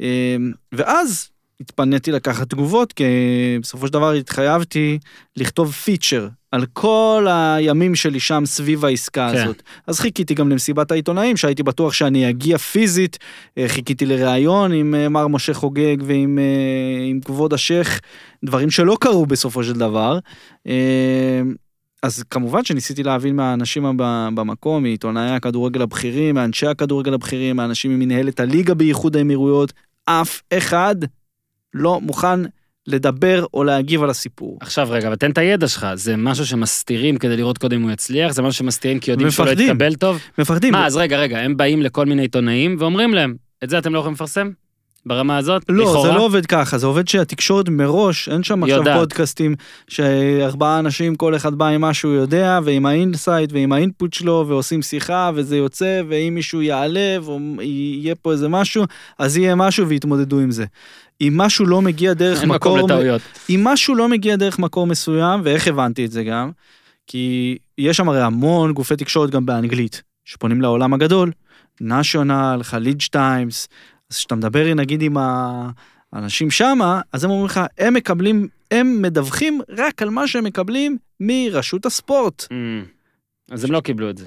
אמ, 0.00 0.52
ואז 0.72 1.28
התפניתי 1.60 2.12
לקחת 2.12 2.50
תגובות, 2.50 2.92
כי 2.92 3.04
בסופו 3.62 3.86
של 3.86 3.92
דבר 3.92 4.12
התחייבתי 4.12 4.98
לכתוב 5.36 5.72
פיצ'ר 5.72 6.28
על 6.52 6.66
כל 6.72 7.26
הימים 7.30 7.94
שלי 7.94 8.20
שם 8.20 8.42
סביב 8.46 8.84
העסקה 8.84 9.30
כן. 9.32 9.42
הזאת. 9.42 9.62
אז 9.86 10.00
חיכיתי 10.00 10.34
גם 10.34 10.48
למסיבת 10.48 10.90
העיתונאים, 10.90 11.36
שהייתי 11.36 11.62
בטוח 11.62 11.92
שאני 11.92 12.30
אגיע 12.30 12.58
פיזית, 12.58 13.18
אה, 13.58 13.68
חיכיתי 13.68 14.06
לראיון 14.06 14.72
עם 14.72 14.94
אה, 14.94 15.08
מר 15.08 15.26
משה 15.26 15.54
חוגג 15.54 15.96
ועם 16.04 16.38
אה, 16.38 17.04
עם 17.06 17.20
כבוד 17.20 17.52
השייח, 17.52 18.00
דברים 18.44 18.70
שלא 18.70 18.96
קרו 19.00 19.26
בסופו 19.26 19.64
של 19.64 19.72
דבר. 19.72 20.18
אז 22.02 22.22
כמובן 22.30 22.64
שניסיתי 22.64 23.02
להבין 23.02 23.36
מהאנשים 23.36 23.96
במקום, 24.34 24.82
מעיתונאי 24.82 25.30
הכדורגל 25.30 25.82
הבכירים, 25.82 26.34
מאנשי 26.34 26.66
הכדורגל 26.66 27.14
הבכירים, 27.14 27.56
מאנשים 27.56 27.90
ממנהלת 27.90 28.40
הליגה 28.40 28.74
באיחוד 28.74 29.16
האמירויות, 29.16 29.72
אף 30.04 30.40
אחד 30.52 30.96
לא 31.76 32.00
מוכן 32.00 32.40
לדבר 32.86 33.44
או 33.54 33.64
להגיב 33.64 34.02
על 34.02 34.10
הסיפור. 34.10 34.58
עכשיו 34.60 34.88
רגע, 34.90 35.08
אבל 35.08 35.16
תן 35.16 35.30
את 35.30 35.38
הידע 35.38 35.68
שלך, 35.68 35.86
זה 35.94 36.16
משהו 36.16 36.46
שמסתירים 36.46 37.16
כדי 37.18 37.36
לראות 37.36 37.58
קודם 37.58 37.76
אם 37.76 37.82
הוא 37.82 37.90
יצליח? 37.90 38.32
זה 38.32 38.42
משהו 38.42 38.58
שמסתירים 38.58 39.00
כי 39.00 39.10
יודעים 39.10 39.30
שהוא 39.30 39.46
לא 39.46 39.52
מפחדים. 39.52 39.68
יתקבל 39.68 39.94
טוב? 39.94 40.20
מפחדים. 40.38 40.72
מה, 40.72 40.86
אז 40.86 40.96
רגע, 40.96 41.18
רגע, 41.18 41.38
הם 41.38 41.56
באים 41.56 41.82
לכל 41.82 42.06
מיני 42.06 42.22
עיתונאים 42.22 42.76
ואומרים 42.78 43.14
להם, 43.14 43.34
את 43.64 43.70
זה 43.70 43.78
אתם 43.78 43.94
לא 43.94 43.98
יכולים 43.98 44.14
לפרסם? 44.14 44.50
ברמה 45.06 45.36
הזאת? 45.36 45.62
לא, 45.68 45.84
לכאורה? 45.84 46.08
זה 46.08 46.14
לא 46.14 46.24
עובד 46.24 46.46
ככה, 46.46 46.78
זה 46.78 46.86
עובד 46.86 47.08
שהתקשורת 47.08 47.68
מראש, 47.68 48.28
אין 48.28 48.42
שם 48.42 48.62
עכשיו 48.62 48.78
יודעת. 48.78 48.98
פודקאסטים 48.98 49.54
שארבעה 49.88 50.78
אנשים, 50.78 51.14
כל 51.14 51.36
אחד 51.36 51.54
בא 51.54 51.66
עם 51.66 51.80
מה 51.80 51.94
שהוא 51.94 52.12
יודע, 52.12 52.60
ועם 52.64 52.86
ה 52.86 52.94
insight 52.94 53.52
ועם 53.52 53.72
ה 53.72 53.79
input 53.79 54.12
שלו, 54.12 54.44
ועושים 54.48 54.82
שיחה, 54.82 55.30
וזה 55.34 55.56
יוצא, 55.56 56.02
ואם 56.08 56.32
מישהו 56.34 56.62
יעלב, 56.62 57.28
או 57.28 57.38
יהיה 57.60 58.14
פה 58.14 58.32
איזה 58.32 58.48
משהו, 58.48 58.84
אז 59.18 59.36
יהיה 59.36 59.54
משהו 59.54 59.88
ויתמודדו 59.88 60.40
עם 60.40 60.50
זה. 60.50 60.64
אם 61.20 61.32
משהו 61.36 61.66
לא 61.66 61.82
מגיע 61.82 62.14
דרך 62.14 62.40
אין 62.40 62.48
מקום 62.48 62.78
מקור, 62.78 62.88
לטעויות. 62.88 63.22
אם 63.50 63.60
משהו 63.64 63.94
לא 63.94 64.08
מגיע 64.08 64.36
דרך 64.36 64.58
מקור 64.58 64.86
מסוים, 64.86 65.40
ואיך 65.44 65.68
הבנתי 65.68 66.04
את 66.04 66.10
זה 66.10 66.24
גם, 66.24 66.50
כי 67.06 67.56
יש 67.78 67.96
שם 67.96 68.08
הרי 68.08 68.22
המון 68.22 68.72
גופי 68.72 68.96
תקשורת 68.96 69.30
גם 69.30 69.46
באנגלית, 69.46 70.02
שפונים 70.24 70.62
לעולם 70.62 70.94
הגדול, 70.94 71.32
national, 71.82 72.62
חליג' 72.62 73.02
טיימס, 73.10 73.68
אז 74.10 74.16
כשאתה 74.16 74.34
מדבר 74.34 74.74
נגיד 74.74 75.02
עם 75.02 75.16
האנשים 76.12 76.50
שמה, 76.50 77.00
אז 77.12 77.24
הם 77.24 77.30
אומרים 77.30 77.46
לך, 77.46 77.60
הם 77.78 77.94
מקבלים, 77.94 78.48
הם 78.70 79.02
מדווחים 79.02 79.60
רק 79.68 80.02
על 80.02 80.10
מה 80.10 80.28
שהם 80.28 80.44
מקבלים 80.44 80.96
מרשות 81.20 81.86
הספורט. 81.86 82.46
אמ, 82.50 82.84
אז 83.50 83.64
הם 83.64 83.72
לא 83.72 83.80
קיבלו 83.80 84.10
את 84.10 84.18
זה. 84.18 84.24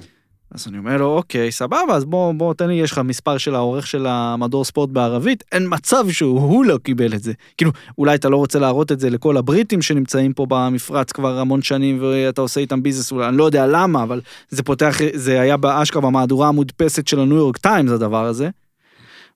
אז 0.54 0.68
אני 0.68 0.78
אומר 0.78 0.96
לו, 0.96 1.06
אוקיי, 1.06 1.52
סבבה, 1.52 1.94
אז 1.94 2.04
בוא, 2.04 2.32
בוא, 2.32 2.54
תן 2.54 2.68
לי, 2.68 2.74
יש 2.74 2.92
לך 2.92 2.98
מספר 2.98 3.38
של 3.38 3.54
העורך 3.54 3.86
של 3.86 4.06
המדור 4.06 4.64
ספורט 4.64 4.90
בערבית, 4.90 5.44
אין 5.52 5.66
מצב 5.68 6.10
שהוא 6.10 6.40
הוא 6.40 6.64
לא 6.64 6.78
קיבל 6.78 7.14
את 7.14 7.22
זה. 7.22 7.32
כאילו, 7.56 7.72
אולי 7.98 8.14
אתה 8.14 8.28
לא 8.28 8.36
רוצה 8.36 8.58
להראות 8.58 8.92
את 8.92 9.00
זה 9.00 9.10
לכל 9.10 9.36
הבריטים 9.36 9.82
שנמצאים 9.82 10.32
פה 10.32 10.46
במפרץ 10.48 11.12
כבר 11.12 11.38
המון 11.38 11.62
שנים, 11.62 12.02
ואתה 12.02 12.40
עושה 12.40 12.60
איתם 12.60 12.82
business, 12.82 13.12
אולי, 13.12 13.28
אני 13.28 13.36
לא 13.36 13.44
יודע 13.44 13.66
למה, 13.66 14.02
אבל 14.02 14.20
זה 14.48 14.62
פותח, 14.62 14.98
זה 15.14 15.40
היה 15.40 15.56
באשכרה 15.56 16.02
במהדורה 16.02 16.48
המודפסת 16.48 17.08
של 17.08 17.20
הניו 17.20 17.36
יורק 17.36 17.56
טיימס, 17.56 17.90
הדבר 17.90 18.24
הזה. 18.24 18.50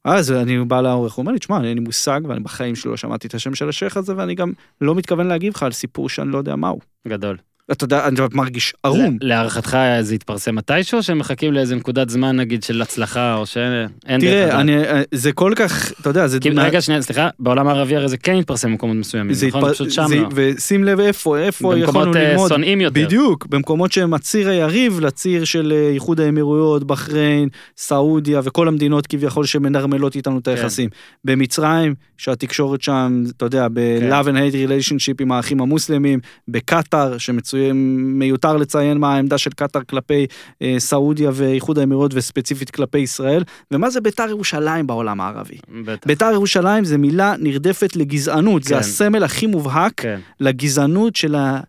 אז 0.05 0.33
אני 0.33 0.65
בא 0.65 0.81
לעורך, 0.81 1.13
הוא 1.13 1.23
אומר 1.23 1.33
לי, 1.33 1.39
תשמע, 1.39 1.57
אין 1.57 1.79
לי 1.79 1.81
מושג, 1.81 2.21
ואני 2.29 2.41
בחיים 2.41 2.77
שלי 2.77 2.91
לא 2.91 2.97
שמעתי 2.97 3.27
את 3.27 3.35
השם 3.35 3.55
של 3.55 3.69
השייח 3.69 3.97
הזה, 3.97 4.17
ואני 4.17 4.35
גם 4.35 4.53
לא 4.81 4.95
מתכוון 4.95 5.27
להגיב 5.27 5.53
לך 5.57 5.63
על 5.63 5.73
סיפור 5.73 6.09
שאני 6.09 6.33
לא 6.33 6.39
יודע 6.39 6.57
מהו. 6.57 6.79
גדול. 7.09 7.37
אתה 7.73 7.85
יודע, 7.85 8.09
אני 8.09 8.17
מרגיש 8.33 8.75
ערום. 8.83 9.19
להערכתך 9.21 9.79
זה 10.01 10.15
יתפרסם 10.15 10.55
מתישהו, 10.55 11.03
שהם 11.03 11.19
מחכים 11.19 11.53
לאיזה 11.53 11.77
נקודת 11.77 12.11
זמן 12.11 12.37
נגיד 12.37 12.63
של 12.63 12.83
הצלחה, 12.83 13.35
או 13.35 13.47
שאין 13.47 13.89
תראה? 14.21 14.61
אני, 14.61 14.73
זה 15.13 15.33
כל 15.33 15.53
כך, 15.57 15.93
אתה 16.01 16.11
יודע, 16.11 16.27
זה... 16.27 16.41
כי 16.41 16.51
רגע 16.51 16.81
שנייה, 16.81 17.03
סליחה, 17.03 17.29
בעולם 17.39 17.69
הערבי 17.69 17.97
הרי 17.97 18.09
זה 18.09 18.17
כן 18.17 18.37
מתפרסם 18.37 18.71
במקומות 18.71 18.97
מסוימים, 18.97 19.35
זה 19.35 19.47
נכון? 19.47 19.65
התפ... 19.65 19.75
פשוט 19.75 19.91
שם 19.91 20.05
זה... 20.09 20.17
לא. 20.17 20.29
ושים 20.35 20.85
לב 20.85 21.01
איפה, 21.01 21.39
איפה 21.39 21.79
יכולנו 21.79 21.87
במקומות 21.93 22.17
אה, 22.17 22.31
ללמוד. 22.31 22.49
שונאים 22.49 22.81
יותר. 22.81 23.05
בדיוק, 23.05 23.47
במקומות 23.47 23.93
שהם 23.93 24.15
הציר 24.15 24.49
היריב 24.49 25.01
לציר 25.01 25.45
של 25.45 25.73
אה, 25.77 25.91
איחוד 25.95 26.21
האמירויות, 26.21 26.85
בחריין, 26.85 27.49
סעודיה 27.77 28.41
וכל 28.45 28.69
המדינות 28.69 29.07
כביכול 29.07 29.47
שמנרמלות 29.47 30.17
איתנו 30.17 30.39
את 30.39 30.49
היחסים. 30.49 30.89
במצרים, 31.25 31.95
שהתקשורת 32.19 32.83
שם, 32.83 33.25
אתה 33.37 33.45
יודע, 33.45 33.69
ב-love 33.73 34.27
and 34.27 34.37
hate 34.37 34.69
relationship 34.69 35.17
עם 35.21 35.33
האחים 35.33 35.61
המוסלמים, 35.61 36.21
בקטאר, 36.49 37.19
שמיותר 37.55 38.57
לציין 38.57 38.99
מה 38.99 39.15
העמדה 39.15 39.39
של 39.39 39.51
קטאר 39.51 39.81
כלפי 39.83 40.27
אה, 40.63 40.75
סעודיה 40.79 41.31
ואיחוד 41.35 41.79
האמירויות 41.79 42.13
וספציפית 42.15 42.71
כלפי 42.71 42.99
ישראל, 42.99 43.43
ומה 43.71 43.91
זה 43.91 44.01
בית"ר 44.01 44.29
ירושלים 44.29 44.87
בעולם 44.87 45.21
הערבי. 45.21 45.59
בטח, 45.85 46.07
בית"ר 46.07 46.31
ירושלים 46.33 46.85
זה 46.85 46.99
מילה 46.99 47.35
נרדפת 47.39 47.97
לגזענות, 47.97 48.65
זה 48.65 48.75
כן. 48.75 48.81
הסמל 48.81 49.25
הכי 49.25 49.47
מובהק 49.47 49.93
כן. 49.97 50.21
לגזענות 50.41 51.17
של 51.17 51.35
ה... 51.35 51.61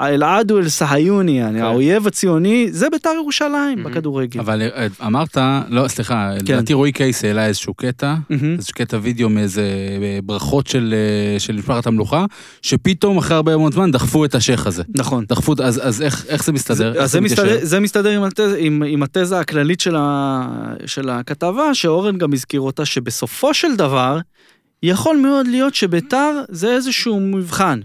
אלעד 0.00 0.50
הוא 0.50 0.58
אל-סהיוני, 0.60 1.40
כן. 1.42 1.56
האויב 1.56 2.06
הציוני, 2.06 2.66
זה 2.70 2.90
בית"ר 2.90 3.10
ירושלים 3.16 3.78
Mhm. 3.86 3.88
בכדורגל. 3.88 4.40
אבל 4.40 4.62
אה, 4.62 4.86
אמרת, 5.06 5.38
לא, 5.68 5.88
סליחה, 5.88 6.30
כן. 6.46 6.54
לדעתי 6.54 6.72
רועי 6.72 6.92
קייס 6.92 7.24
העלה 7.24 7.46
איזשהו 7.46 7.74
קטע, 7.74 8.14
מהמם. 8.30 8.54
איזשהו 8.56 8.74
קטע 8.74 8.98
וידאו 9.02 9.28
מאיזה 9.30 9.62
אה, 10.02 10.18
ברכות 10.24 10.66
של 10.66 10.94
אה, 11.34 11.40
של 11.40 11.56
משפחת 11.56 11.86
המלוכה, 11.86 12.24
שפתאום 12.62 13.18
אחרי 13.18 13.36
הרבה 13.36 13.56
מאוד 13.56 13.72
זמן 13.74 13.90
דחפו 13.90 14.24
את 14.24 14.34
השייח 14.34 14.66
הזה. 14.66 14.82
נכון. 14.94 15.24
דחפו, 15.28 15.54
אז 15.64 15.80
אז 15.88 16.02
איך 16.02 16.26
איך 16.28 16.44
זה 16.44 16.52
מסתדר? 16.52 16.92
איך 16.94 17.02
אז 17.02 17.12
זה 17.12 17.20
מתיישב? 17.20 17.42
מסתדר, 17.42 17.58
זה 17.62 17.80
מסתדר 17.80 18.10
עם, 18.10 18.22
התז, 18.22 18.50
עם, 18.58 18.82
עם 18.86 19.02
התזה 19.02 19.38
הכללית 19.40 19.80
של, 19.80 19.96
ה, 19.98 20.46
של 20.86 21.10
הכתבה, 21.10 21.74
שאורן 21.74 22.18
גם 22.18 22.32
הזכיר 22.32 22.60
אותה, 22.60 22.84
שבסופו 22.84 23.54
של 23.54 23.76
דבר, 23.76 24.18
יכול 24.82 25.16
מאוד 25.16 25.46
להיות 25.46 25.74
שביתר 25.74 26.40
זה 26.48 26.72
איזשהו 26.74 27.20
מבחן 27.20 27.80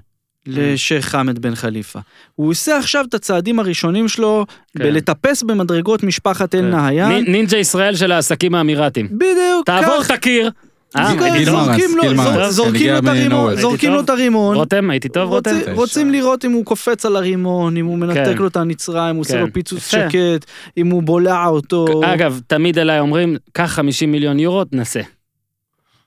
לשייח' 0.48 1.06
חמד 1.06 1.40
בן 1.40 1.56
חליפה. 1.56 2.00
הוא 2.36 2.50
עושה 2.50 2.78
עכשיו 2.78 3.06
את 3.10 3.14
הצעדים 3.14 3.60
הראשונים 3.60 4.08
שלו 4.08 4.46
כן. 4.78 4.84
בלטפס 4.84 5.44
במדרגות 5.44 6.04
משפחת 6.04 6.56
אל 6.56 6.62
נהיין. 6.62 7.08
נין- 7.08 7.32
נינג'ה 7.32 7.58
ישראל 7.58 7.96
של 7.96 8.12
העסקים 8.12 8.56
האמירתיים. 8.56 9.08
בדיוק, 9.12 9.66
תעבור 9.66 10.00
כך. 10.00 10.06
את 10.06 10.12
הקיר. 10.12 10.52
אה, 10.98 11.06
זורקים- 11.44 11.98
לו- 11.98 13.94
לו 13.94 14.00
את 14.02 14.10
הרימון. 14.10 14.56
רותם, 14.56 14.90
הייתי 14.90 15.10
טוב, 15.10 15.30
רותם? 15.30 15.52
רוצים, 15.74 16.12
לראות 16.12 16.46
אם 16.46 16.52
הוא 16.52 16.66
קופץ 16.66 17.06
על 17.06 17.16
הרימון, 17.16 17.78
אם 17.78 17.86
הוא 17.86 17.98
מנתק 17.98 18.26
כן. 18.26 18.38
לו 18.38 18.48
את 18.48 18.58
הנצרה, 18.58 19.10
אם 19.10 19.16
הוא 19.16 19.22
עושה 19.22 19.34
כן. 19.34 19.40
לו 19.40 19.54
פיצוץ. 19.54 19.88
שקט, 19.92 20.46
אם 20.78 20.88
הוא 20.88 21.04
בולע 21.04 21.46
אותו. 21.46 22.02
אגב, 22.06 22.40
תמיד 22.48 22.78
אליי 22.80 23.00
אומרים, 23.00 23.36
קח 23.54 23.66
50 23.66 24.12
מיליון 24.12 24.40
יורו, 24.40 24.66
תנסה. 24.66 25.02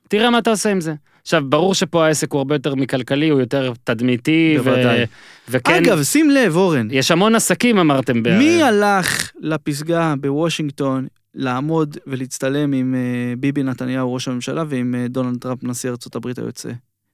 תראה 0.08 0.30
מה 0.30 0.38
אתה 0.38 0.50
עושה 0.50 0.70
עם 0.70 0.80
זה. 0.80 0.94
עכשיו, 1.24 1.42
ברור 1.48 1.74
שפה 1.74 2.06
העסק 2.06 2.32
הוא 2.32 2.38
הרבה 2.38 2.54
יותר 2.54 2.74
מכלכלי, 2.74 3.28
הוא 3.28 3.40
יותר 3.40 3.72
תדמיתי, 3.84 4.56
ו... 4.60 4.62
בוודאי. 4.62 5.04
וכן, 5.48 5.74
אגב, 5.74 6.02
שים 6.02 6.30
לב, 6.30 6.56
אורן, 6.56 6.88
יש 6.90 7.10
המון 7.10 7.34
עסקים 7.34 7.78
אמרתם. 7.78 8.22
ב- 8.22 8.38
מי 8.38 8.62
הלך 8.62 9.30
לפסגה 9.40 10.14
בוושינגטון 10.20 11.06
לעמוד 11.34 11.96
ולהצטלם 12.06 12.72
עם 12.72 12.94
אה, 12.94 13.36
ביבי 13.38 13.62
נתניהו, 13.62 14.14
ראש 14.14 14.28
הממשלה, 14.28 14.64
ועם 14.68 14.94
אה, 14.94 15.08
דונלד 15.08 15.38
טראמפ, 15.40 15.64
נשיא 15.64 15.90
ארצות 15.90 16.16
הברית 16.16 16.38
היוצא? 16.38 16.70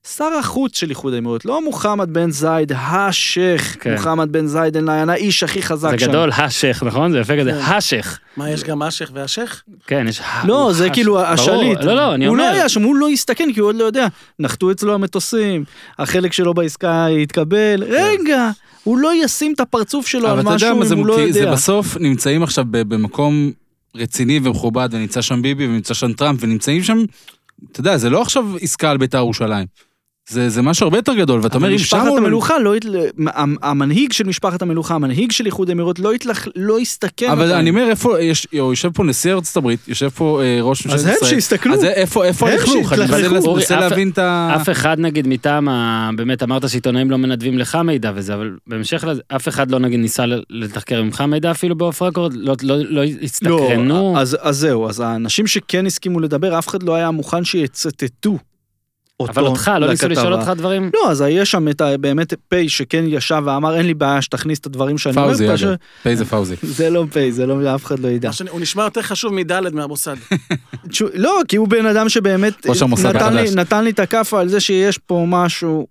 שר 0.06 0.32
החוץ 0.38 0.78
של 0.78 0.90
איחוד 0.90 1.14
האמירויות, 1.14 1.44
לא 1.44 1.64
מוחמד 1.64 2.12
בן 2.12 2.30
זייד, 2.30 2.72
השייח, 2.72 3.76
כן. 3.80 3.92
מוחמד 3.92 4.32
בן 4.32 4.46
זייד 4.46 4.76
אל-נהיין, 4.76 5.08
האיש 5.08 5.42
הכי 5.42 5.62
חזק 5.62 5.90
זה 5.90 5.98
שם. 5.98 6.08
גדול, 6.08 6.30
השייח, 6.32 6.82
נכון? 6.82 7.12
זה 7.12 7.18
יפה 7.18 7.40
כזה, 7.40 7.52
כן. 7.52 7.58
השייח. 7.58 8.18
מה, 8.36 8.50
יש 8.50 8.64
גם 8.64 8.82
אשך 8.82 9.10
והשך? 9.14 9.62
כן, 9.86 10.06
יש... 10.08 10.20
לא, 10.44 10.62
הוא 10.62 10.72
זה 10.72 10.84
השייח. 10.84 10.94
כאילו 10.94 11.12
ברור, 11.14 11.26
השליט. 11.26 11.78
לא, 11.82 11.96
לא, 11.96 12.14
אני 12.14 12.26
הוא 12.26 12.34
אומר. 12.34 12.44
לא 12.44 12.54
היה 12.54 12.68
שם, 12.68 12.82
הוא 12.82 12.96
לא 12.96 13.08
הסתכן, 13.08 13.48
כי 13.54 13.60
הוא 13.60 13.68
עוד 13.68 13.76
לא 13.76 13.84
יודע. 13.84 14.06
נחתו 14.38 14.70
אצלו 14.70 14.94
המטוסים, 14.94 15.64
החלק 15.98 16.32
שלו 16.32 16.54
בעסקה 16.54 17.06
יתקבל. 17.10 17.84
רגע, 17.88 18.50
הוא 18.84 18.98
לא 18.98 19.24
ישים 19.24 19.52
את 19.52 19.60
הפרצוף 19.60 20.06
שלו 20.06 20.28
על 20.28 20.32
אבל 20.32 20.40
אתה 20.40 20.50
יודע 20.50 20.74
משהו 20.74 20.84
זה, 20.84 20.94
אם 20.94 20.98
הוא 20.98 21.06
לא 21.06 21.16
כי 21.16 21.32
זה 21.32 21.38
יודע. 21.38 21.52
בסוף 21.52 21.96
נמצאים 22.00 22.42
עכשיו 22.42 22.64
במקום 22.70 23.52
רציני 23.96 24.40
ומכובד, 24.42 24.88
ונמצא 24.92 25.22
שם 25.22 25.42
ביבי 25.42 25.66
ונמצא 25.66 25.94
שם 25.94 26.12
טראמפ, 26.12 26.38
ונמצאים 26.42 26.82
שם, 26.82 26.98
אתה 27.72 27.80
יודע, 27.80 27.96
זה 27.96 28.10
לא 28.10 28.22
עכשיו 28.22 28.44
עסקה 28.60 28.90
על 28.90 28.96
בית"ר 28.96 29.18
ירושלים. 29.18 29.66
זה 30.30 30.48
זה 30.48 30.62
משהו 30.62 30.84
הרבה 30.84 30.98
יותר 30.98 31.14
גדול, 31.14 31.40
ואתה 31.42 31.54
אומר, 31.56 31.66
אבל 31.66 31.72
אם 31.72 31.78
שם 31.78 31.84
משפחת 31.96 32.06
הוא... 32.08 32.18
המלוכה 32.18 32.58
לא... 32.58 32.74
המנהיג 33.62 34.12
של 34.12 34.24
משפחת 34.24 34.62
המלוכה, 34.62 34.94
המנהיג 34.94 35.32
של 35.32 35.46
איחוד 35.46 35.68
האמירויות, 35.68 35.98
לא 35.98 36.12
התלח- 36.12 36.48
לא 36.56 36.78
הסתכן. 36.78 37.30
אבל 37.30 37.44
אותם. 37.46 37.58
אני 37.58 37.70
אומר, 37.70 37.86
איפה, 37.90 38.20
יש, 38.20 38.46
יושב 38.52 38.90
פה 38.94 39.04
נשיא 39.04 39.32
ארצות 39.32 39.56
הברית, 39.56 39.88
יושב 39.88 40.08
פה 40.08 40.40
אה, 40.42 40.58
ראש 40.62 40.86
ממשלת 40.86 41.00
אז 41.00 41.06
הם 41.06 41.12
ישראל. 41.14 41.30
שיסתכלו. 41.30 41.74
אז 41.74 41.84
איפה, 41.84 42.24
איפה 42.24 42.50
הלכלוך? 42.50 42.92
אני. 42.92 43.02
מנסה- 43.56 43.80
להבין 43.80 44.10
את 44.10 44.18
ה... 44.18 44.56
אף 44.56 44.68
אחד 44.70 44.96
נגיד 45.00 45.28
מטעם 45.28 45.68
ה... 45.68 46.10
באמת 46.16 46.42
אמרת 46.42 46.68
שעיתונאים 46.70 47.10
לא 47.10 47.16
מנדבים 47.18 47.58
לך 47.58 47.74
מידע 47.74 48.12
וזה, 48.14 48.34
אבל 48.34 48.56
בהמשך 48.66 49.04
לזה, 49.08 49.20
אף 49.36 49.48
אחד 49.48 49.70
לא 49.70 49.78
נגיד 49.78 50.00
ניסה 50.00 50.24
לתחקר 50.50 51.02
ממך 51.02 51.20
מידע 51.20 51.50
אפילו 51.50 51.74
באוף 51.76 52.02
רקורד, 52.02 52.34
לא, 52.34 52.56
לא, 52.62 52.76
לא 52.88 53.02
הסתקרנו. 53.22 54.12
לא, 54.14 54.20
אז, 54.20 54.36
אז 54.40 54.56
זהו, 54.56 54.88
אז 54.88 55.00
האנשים 55.00 55.46
שכן 55.46 55.86
הסכימו 55.86 56.20
לדבר, 56.20 56.58
אף 56.58 56.68
אחד 56.68 56.82
לא 56.82 56.94
היה 56.94 57.10
מוכן 57.10 57.44
שיצטטו 57.44 58.38
אותו 59.20 59.32
אבל 59.32 59.46
אותך, 59.46 59.70
לא 59.80 59.90
ניסו 59.90 60.08
לשאול. 60.08 60.32
אותך 60.32 60.48
דברים? 60.56 60.90
לא, 60.94 61.10
אז 61.10 61.24
יש 61.28 61.50
שם 61.50 61.68
את 61.68 61.82
באמת 62.00 62.34
פ' 62.48 62.54
שכן 62.68 63.04
ישב 63.06 63.42
ואמר, 63.46 63.76
אין 63.76 63.86
לי 63.86 63.94
בעיה 63.94 64.22
שתכניס 64.22 64.58
את 64.58 64.66
הדברים 64.66 64.98
שאני 64.98 65.16
אומר. 65.16 65.26
פאוזי, 65.28 65.48
פשוט- 65.52 65.68
אגב. 65.68 65.76
פ' 66.02 66.14
זה 66.14 66.24
פאוזי. 66.24 66.54
זה 66.78 66.90
לא 66.90 67.04
פ', 67.12 67.30
זה 67.30 67.46
לא, 67.46 67.74
אף 67.74 67.84
אחד 67.84 67.98
לא 67.98 68.08
ידע. 68.08 68.30
הוא 68.50 68.60
נשמע 68.60 68.82
יותר 68.82 69.02
חשוב 69.02 69.32
מדלת 69.34 69.72
מהמוסד. 69.72 70.16
לא, 71.14 71.40
כי 71.48 71.56
הוא 71.56 71.68
בן 71.68 71.86
אדם 71.86 72.08
שבאמת 72.08 72.66
נתן 73.56 73.84
לי, 73.84 73.90
את 73.90 73.98
הכאפה 73.98 74.40
על 74.40 74.48
זה 74.48 74.60
שיש 74.60 74.98
פה 74.98 75.24
משהו 75.28 75.86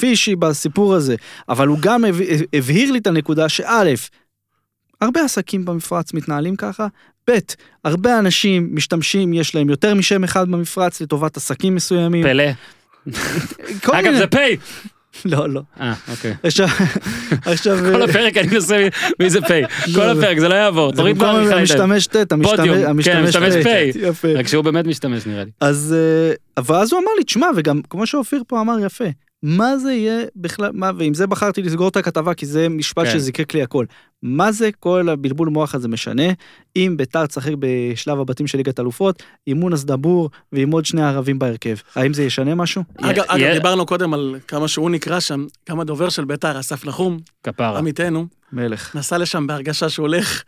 פישי 0.00 0.36
בסיפור 0.36 0.94
הזה, 0.94 1.14
אבל 1.48 1.66
הוא 1.68 1.78
גם 1.80 2.04
הב- 2.04 2.20
הבהיר 2.52 2.90
לי 2.92 2.98
את 2.98 3.06
הנקודה 3.06 3.48
שא', 3.48 3.84
הרבה 5.00 5.24
עסקים 5.24 5.64
במפרץ 5.64 6.14
מתנהלים 6.14 6.56
ככה, 6.56 6.86
ב', 7.28 7.38
הרבה 7.84 8.18
אנשים 8.18 8.68
משתמשים, 8.72 9.32
יש 9.32 9.54
להם 9.54 9.70
יותר 9.70 9.94
משם 9.94 10.24
אחד 10.24 10.50
במפרץ 10.50 11.00
לטובת 11.00 11.36
עסקים 11.36 11.74
מסוימים. 11.74 12.22
פלא. 12.22 12.44
אגב, 13.92 14.14
זה 14.14 14.26
פ'. 14.26 14.36
לא, 15.24 15.48
לא. 15.48 15.60
אה, 15.80 15.94
אוקיי. 16.10 16.34
עכשיו, 17.44 17.78
כל 17.92 18.02
הפרק 18.02 18.36
אני 18.36 18.48
מנסה 18.48 18.88
מי 19.20 19.30
זה 19.30 19.40
פ'. 19.40 19.46
כל 19.94 20.06
לא. 20.06 20.10
הפרק, 20.12 20.38
זה 20.38 20.48
לא 20.48 20.54
יעבור. 20.54 20.90
זה 20.90 20.96
תוריד 20.96 21.18
במקום 21.18 21.34
פעם 21.34 21.42
מיכאל. 21.42 21.58
המשתמש 21.58 22.06
ט', 22.06 22.32
המשתמש 22.32 22.56
פודיום, 22.56 23.02
כן, 23.02 23.22
משתמש 23.22 23.54
ט'. 23.54 23.66
פ'. 23.66 23.96
יפה. 23.96 24.28
רק 24.34 24.48
שהוא 24.48 24.64
באמת 24.64 24.86
משתמש 24.86 25.26
נראה 25.26 25.44
לי. 25.44 25.50
אז, 25.60 25.94
אה, 26.58 26.62
ואז 26.64 26.92
הוא 26.92 27.00
אמר 27.00 27.10
לי, 27.18 27.24
תשמע, 27.24 27.46
וגם 27.56 27.80
כמו 27.90 28.06
שאופיר 28.06 28.42
פה 28.46 28.60
אמר 28.60 28.76
יפה, 28.86 29.04
מה 29.42 29.78
זה 29.78 29.92
יהיה 29.92 30.24
בכלל, 30.36 30.70
מה, 30.74 30.90
ועם 30.98 31.14
זה 31.14 31.26
בחרתי 31.26 31.62
לסגור 31.62 31.88
את 31.88 31.96
הכתבה, 31.96 32.34
כי 32.34 32.46
זה 32.46 32.68
משפט 32.68 33.04
כן. 33.06 33.12
שזיקק 33.12 33.54
לי 33.54 33.62
הכל. 33.62 33.84
מה 34.22 34.52
זה 34.52 34.70
כל 34.80 35.08
הבלבול 35.08 35.48
מוח 35.48 35.74
הזה 35.74 35.88
משנה, 35.88 36.22
אם 36.76 36.94
ביתר 36.96 37.26
תשחק 37.26 37.52
בשלב 37.58 38.20
הבתים 38.20 38.46
של 38.46 38.58
ליגת 38.58 38.80
אלופות, 38.80 39.22
עם 39.46 39.56
מונס 39.60 39.84
דבור 39.84 40.30
ועם 40.52 40.70
עוד 40.70 40.84
שני 40.84 41.02
ערבים 41.02 41.38
בהרכב. 41.38 41.76
האם 41.94 42.14
זה 42.14 42.22
ישנה 42.24 42.54
משהו? 42.54 42.82
אגב, 43.00 43.16
יה- 43.24 43.24
אגב, 43.28 43.52
דיברנו 43.54 43.86
קודם 43.86 44.14
על 44.14 44.36
כמה 44.48 44.68
שהוא 44.68 44.90
נקרא 44.90 45.20
שם, 45.20 45.46
כמה 45.66 45.84
דובר 45.84 46.08
של 46.08 46.24
ביתר, 46.24 46.60
אסף 46.60 46.84
נחום, 46.84 47.18
כפרה. 47.44 47.78
עמיתנו, 47.78 48.26
מלך. 48.52 48.96
נסע 48.96 49.18
לשם 49.18 49.46
בהרגשה 49.46 49.88
שהוא 49.88 50.04
הולך 50.06 50.42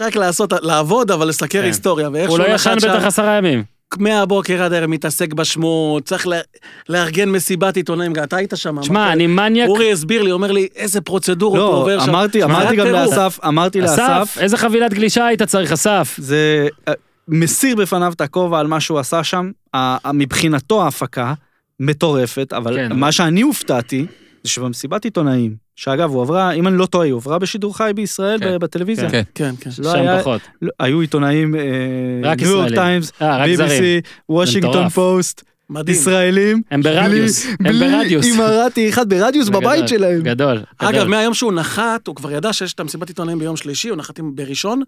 רק 0.00 0.16
לעשות, 0.16 0.52
לעבוד, 0.62 1.10
אבל 1.10 1.28
לסקר 1.28 1.58
כן. 1.60 1.64
היסטוריה, 1.64 2.10
ואיך 2.12 2.30
הוא 2.30 2.38
לא 2.38 2.44
ישן 2.54 2.74
בטח 2.76 3.04
עשרה 3.04 3.36
ימים. 3.36 3.64
מהבוקר 3.98 4.62
עד 4.62 4.72
הערב 4.72 4.86
מתעסק 4.90 5.32
בשמות, 5.32 6.04
צריך 6.04 6.26
לה- 6.26 6.40
לארגן 6.88 7.28
מסיבת 7.28 7.76
עיתונאים, 7.76 8.12
אתה 8.24 8.36
היית 8.36 8.52
שם. 8.56 8.82
שמע, 8.82 9.12
אני 9.12 9.26
מניאק. 9.26 9.68
אורי 9.68 9.92
הסביר 9.92 10.22
לי, 10.22 10.32
אומר 10.32 10.52
לי, 10.52 10.68
איזה 10.76 11.00
פרוצדורות 11.00 11.58
הוא 11.60 11.68
לא, 11.72 11.76
עובר 11.76 12.00
שם. 12.00 12.10
אמרתי, 12.10 12.44
אמרתי 12.44 12.76
גם. 12.76 12.86
לאסף, 12.86 13.38
אמרתי 13.46 13.84
אסף, 13.84 13.98
לאסף, 13.98 14.38
איזה 14.40 14.56
חבילת 14.56 14.94
גלישה 14.94 15.26
היית 15.26 15.42
צריך, 15.42 15.72
אסף? 15.72 16.14
זה 16.18 16.68
אה, 16.88 16.92
מסיר 17.28 17.76
בפניו 17.76 18.12
את 18.12 18.20
הכובע 18.20 18.58
על 18.60 18.66
מה 18.66 18.80
שהוא 18.80 18.98
עשה 18.98 19.24
שם, 19.24 19.50
מבחינתו 20.14 20.82
ההפקה 20.84 21.34
מטורפת, 21.80 22.52
אבל 22.52 22.76
כן. 22.76 22.92
מה 22.92 23.12
שאני 23.12 23.40
הופתעתי, 23.42 24.06
זה 24.44 24.50
שבמסיבת 24.50 25.04
עיתונאים, 25.04 25.63
שאגב, 25.76 26.10
הוא 26.10 26.22
עברה, 26.22 26.52
אם 26.52 26.68
אני 26.68 26.78
לא 26.78 26.86
טועה, 26.86 27.04
היא 27.04 27.12
הועברה 27.12 27.38
בשידור 27.38 27.76
חי 27.76 27.90
בישראל 27.94 28.38
כן. 28.38 28.58
בטלוויזיה. 28.58 29.10
כן. 29.10 29.22
כן, 29.34 29.54
כן. 29.60 29.70
לא 29.78 29.92
שם 29.92 29.98
היה- 29.98 30.20
פחות. 30.20 30.40
לא, 30.62 30.70
היו 30.80 31.00
עיתונאים, 31.00 31.54
אה, 31.54 31.60
רק 32.22 32.40
ניו 32.40 32.50
יורק. 32.50 32.74
טיימס. 32.74 33.12
BBC, 33.20 33.82
וושינגטון. 34.28 34.88
פוסט, 34.88 35.42
מדהים. 35.70 35.96
ישראלים, 35.98 36.62
הם 36.70 36.82
ברדיוס. 36.82 37.46
הם 37.46 37.56
בלי 37.78 37.90
ברדיוס. 37.90 38.26
אימרתי 38.26 38.88
אחד 38.88 39.08
ברדיוס 39.08 39.48
בבית 39.48 39.76
גדול, 39.76 39.86
שלהם. 39.88 40.22
גדול. 40.22 40.60
אגב, 40.78 40.92
גדול. 40.94 41.08
מהיום 41.08 41.34
שהוא 41.34 41.52
נחת, 41.52 42.06
הוא 42.06 42.16
כבר 42.16 42.32
ידע 42.32 42.52
שיש 42.52 42.72
את 42.72 42.80
המסיבת 42.80 43.08
עיתונאים 43.08 43.38
ביום 43.38 43.56
שלישי, 43.56 43.88
הוא 43.88 43.96
נחת 43.98 44.20
בראשון, 44.20 44.82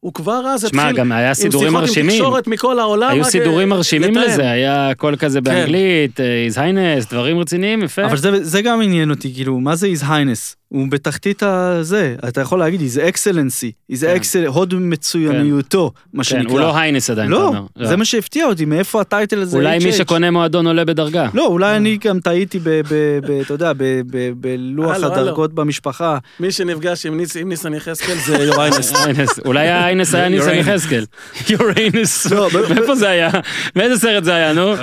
הוא 0.00 0.12
כבר 0.14 0.46
אז 0.46 0.64
התחיל 0.64 0.80
שמע, 0.80 0.92
גם 0.92 1.12
היה 1.12 1.28
עם 1.28 1.34
סידורים 1.34 1.68
שיחות 1.68 1.82
עם 1.82 1.88
מרשימים. 1.88 2.10
תקשורת 2.10 2.46
מכל 2.46 2.78
העולם. 2.78 3.10
היו 3.10 3.24
סידורים 3.24 3.72
אה, 3.72 3.76
מרשימים 3.76 4.10
לתאם. 4.10 4.30
לזה, 4.30 4.50
היה 4.50 4.92
קול 4.96 5.16
כזה 5.16 5.40
באנגלית, 5.40 6.20
His 6.20 6.58
Highness, 6.58 7.06
דברים 7.06 7.38
רציניים, 7.38 7.82
יפה. 7.82 8.04
אבל 8.04 8.16
זה, 8.16 8.44
זה 8.44 8.62
גם 8.62 8.82
עניין 8.82 9.10
אותי, 9.10 9.34
כאילו, 9.34 9.60
מה 9.60 9.76
זה 9.76 9.86
His 9.86 10.02
Highness? 10.02 10.54
הוא 10.68 10.86
בתחתית 10.90 11.42
הזה, 11.42 12.14
אתה 12.28 12.40
יכול 12.40 12.58
להגיד, 12.58 12.80
His 12.80 13.14
Excellency, 13.14 13.92
His 13.92 14.00
כן. 14.00 14.16
Excel, 14.16 14.48
הוד 14.48 14.74
מצויניותו, 14.74 15.92
מה 16.12 16.24
כן, 16.24 16.30
שנקרא. 16.30 16.52
הוא 16.52 16.60
לא 16.60 16.76
Highness 16.78 17.10
עדיין, 17.10 17.28
אתה 17.32 17.40
לא, 17.40 17.46
אומר. 17.48 17.62
זה 17.82 17.96
מה 17.96 18.04
שהפתיע 18.04 18.46
אותי, 18.46 18.64
מאיפה 18.64 19.00
ה 19.00 19.06
title 19.06 19.38
הזה? 19.42 19.56
אולי 19.56 19.78
מי? 19.84 19.92
שקונה 19.92 20.30
מועדון 20.30 20.66
עולה 20.66 20.84
בדרגה. 20.84 21.28
לא, 21.34 21.46
אולי 21.46 21.76
אני 21.76 21.98
גם 22.04 22.20
טעיתי, 22.20 22.58
ב- 22.58 22.68
ב- 22.68 22.82
ב- 23.26 23.40
אתה 23.40 23.54
יודע, 23.54 23.72
ב- 23.72 23.78
ב- 24.10 24.32
בלוח. 24.36 24.96
הדרגות 25.02 25.52
במשפחה. 25.54 26.18
מי 26.40 26.52
שנפגש 26.52 27.06
עם 27.06 27.16
ניס- 27.16 27.36
עם 27.36 27.48
ניסן 27.48 27.74
יחזקאל 27.74 28.14
זה 28.26 28.36
Your 28.44 28.59
Highness. 28.59 28.92
Highness, 29.06 29.38
אולי 29.46 29.68
Highness 29.68 30.14
היה 30.14 30.28
ניסן 30.34 30.54
יחזקאל. 30.54 31.04
יוריינס. 31.50 32.26
לא, 32.32 32.48
ב- 32.48 32.72
מאיפה 32.74 32.94
זה 32.94 33.08
היה? 33.08 33.30
מאיזה 33.76 33.98
סרט 33.98 34.24
זה 34.24 34.34
היה, 34.34 34.52
נו? 34.52 34.60
לא 34.70 34.76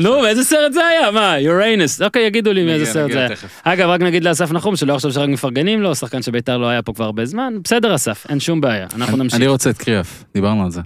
נו, 0.00 0.20
מאיזה 0.20 0.44
סרט 0.44 0.72
זה 0.72 0.86
היה? 0.86 1.10
מה, 1.10 1.38
יוריינס. 1.40 2.02
אוקיי, 2.02 2.26
יגידו 2.26 2.52
לי 2.52 2.64
מאיזה 2.64 2.86
סרט 2.86 3.12
זה 3.12 3.18
היה. 3.18 3.28
אגב, 3.64 3.88
רק 3.88 4.00
נגיד 4.00 4.24
לאסף 4.24 4.52
נחום, 4.52 4.76
שלא 4.76 4.92
יחשוב 4.92 5.10
שרק 5.12 5.28
מפרגנים 5.36 5.82
לו, 5.82 5.94
שחקן 5.94 6.22
שביתר 6.22 6.56
לא 6.58 6.66
היה 6.66 6.82
פה 6.82 6.92
כבר 6.92 7.04
הרבה 7.04 7.24
זמן. 7.24 7.54
בסדר, 7.64 7.94
אסף, 7.94 8.26
אין 8.28 8.40
שום 8.40 8.60
בעיה. 8.60 8.86
אנחנו 8.94 9.14
אני- 9.14 9.22
נמשיך. 9.22 9.36
אני 9.40 9.46
רוצה 9.46 9.70
את 9.70 9.78
קריאף, 9.78 10.24
דיברנו 10.34 10.64
על 10.64 10.70
זה. 10.70 10.80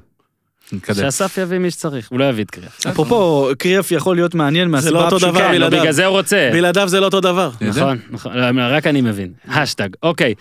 נתקדם. 0.73 0.95
שאסף 0.97 1.39
יביא 1.39 1.59
מי 1.59 1.71
שצריך, 1.71 2.09
הוא 2.11 2.19
לא 2.19 2.25
יביא 2.25 2.45
את 2.45 2.51
קריאף. 2.51 2.87
אפרופו, 2.87 3.49
קריאף 3.59 3.91
יכול 3.93 4.17
להיות 4.17 4.35
מעניין 4.35 4.69
זה 4.69 4.73
מהסיבה 4.73 4.93
לא 4.93 5.05
אותו 5.05 5.17
הפשוטה. 5.17 5.33
דבר 5.33 5.41
כן, 5.41 5.53
בלעדיו. 5.53 5.81
בגלל 5.81 5.93
זה 5.93 6.07
הוא 6.07 6.17
רוצה. 6.17 6.51
בלעדיו 6.53 6.89
זה 6.89 7.01
לא 7.01 7.05
אותו 7.05 7.21
דבר. 7.21 7.51
נכון, 7.61 7.99
נכון, 8.11 8.33
לא, 8.37 8.47
רק 8.77 8.87
אני 8.87 9.01
מבין. 9.01 9.33
השטג, 9.49 9.89
אוקיי. 10.03 10.35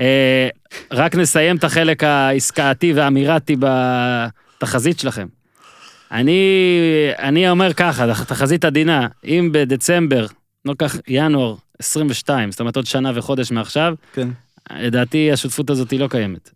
אה, 0.00 0.48
רק 0.92 1.14
נסיים 1.14 1.56
את 1.56 1.64
החלק 1.64 2.04
העסקאתי 2.04 2.92
והאמירתי 2.92 3.56
בתחזית 3.60 4.98
שלכם. 5.00 5.26
אני, 6.12 6.40
אני 7.18 7.50
אומר 7.50 7.72
ככה, 7.72 8.06
תחזית 8.26 8.64
עדינה, 8.64 9.06
אם 9.24 9.48
בדצמבר, 9.52 10.26
כך, 10.78 10.96
ינואר 11.08 11.54
22, 11.78 12.50
זאת 12.50 12.60
אומרת 12.60 12.76
עוד 12.76 12.86
שנה 12.86 13.12
וחודש 13.14 13.50
מעכשיו, 13.50 13.94
כן. 14.12 14.28
לדעתי 14.76 15.32
השותפות 15.32 15.70
הזאת 15.70 15.90
היא 15.90 16.00
לא 16.00 16.08
קיימת. 16.08 16.50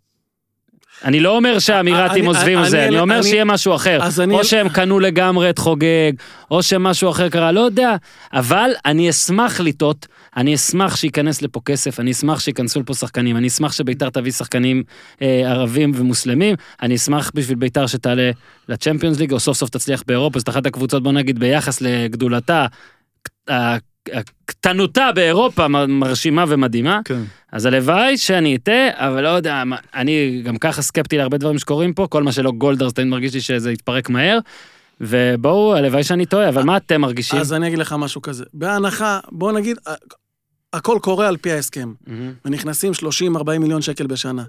אני 1.05 1.21
לא 1.21 1.37
אומר 1.37 1.59
שהאמירתים 1.59 2.19
אני- 2.19 2.27
עוזבים 2.27 2.59
אני- 2.59 2.67
וזה, 2.67 2.87
אני 2.89 2.99
אומר 2.99 3.15
אני- 3.19 3.23
שיהיה 3.23 3.45
משהו 3.45 3.75
אחר. 3.75 3.99
אז 4.03 4.21
אני- 4.21 4.35
או 4.35 4.45
שהם 4.45 4.69
קנו 4.69 5.01
לגמרי 5.01 5.51
את 5.51 5.59
חוגג, 5.59 6.13
או 6.51 6.63
שמשהו 6.63 7.11
אחר 7.11 7.29
קרה, 7.29 7.53
לא 7.53 7.61
יודע. 7.61 7.97
אבל 8.33 8.71
אני 8.87 9.11
אשמח 9.11 9.61
לטעות, 9.61 10.07
אני 10.37 10.55
אשמח 10.55 10.97
שייכנס 10.97 11.43
לפה 11.43 11.61
כסף, 11.65 12.01
אני 12.01 12.11
אשמח 12.11 12.41
שייכנסו 12.41 12.81
לפה 12.81 12.95
שחקנים, 12.95 13.37
אני 13.37 13.49
אשמח 13.49 13.73
שביתר 13.73 14.11
תביא 14.11 14.33
שחקנים 14.33 14.83
אה, 15.23 15.43
ערבים 15.51 15.93
ומוסלמים, 15.95 16.57
אני 16.83 16.95
אשמח 16.95 17.31
בשביל 17.35 17.57
ביתר 17.59 17.87
שתעלה 17.87 18.31
לצ'מפיונס 18.69 19.19
ליג, 19.19 19.33
או 19.33 19.41
סוף 19.41 19.57
סוף 19.57 19.71
תצליח 19.71 20.03
באירופה, 20.07 20.39
זאת 20.39 20.49
אחת 20.49 20.67
הקבוצות, 20.67 21.03
בוא 21.03 21.13
נגיד, 21.13 21.39
ביחס 21.39 21.81
לגדולתה, 21.81 22.67
הקטנותה 24.13 25.11
באירופה 25.15 25.69
מרשימה 25.69 26.45
ומדהימה. 26.49 27.01
כן. 27.05 27.23
אז 27.53 27.67
הלוואי 27.67 28.19
שאני 28.19 28.57
אטעה, 28.57 28.89
אבל 29.09 29.23
לא 29.23 29.29
יודע, 29.29 29.63
אני 29.95 30.43
גם 30.45 30.57
ככה 30.57 30.83
סקפטי 30.83 31.17
להרבה 31.19 31.39
דברים 31.39 31.59
שקורים 31.59 31.93
פה, 31.95 32.07
כל 32.11 32.23
מה 32.23 32.33
שלא 32.33 32.53
גולדהר, 32.53 32.91
תמיד 32.91 33.09
מרגיש 33.09 33.35
לי 33.35 33.41
שזה 33.41 33.73
יתפרק 33.73 34.11
מהר. 34.11 34.39
ובואו, 35.01 35.75
הלוואי 35.77 36.05
שאני 36.05 36.27
טועה, 36.27 36.49
אבל 36.49 36.63
מה 36.63 36.77
אתם 36.77 37.01
מרגישים? 37.01 37.39
אז 37.41 37.53
אני 37.53 37.67
אגיד 37.69 37.79
לך 37.79 37.95
משהו 37.99 38.23
כזה. 38.23 38.45
בהנחה, 38.55 39.21
בוא 39.33 39.53
נגיד, 39.53 39.77
הכל 40.73 40.99
קורה 41.03 41.29
על 41.29 41.37
פי 41.37 41.53
ההסכם. 41.53 41.93
ונכנסים 42.45 42.93
30-40 42.93 43.59
מיליון 43.59 43.83
שקל 43.83 44.07
בשנה. 44.07 44.45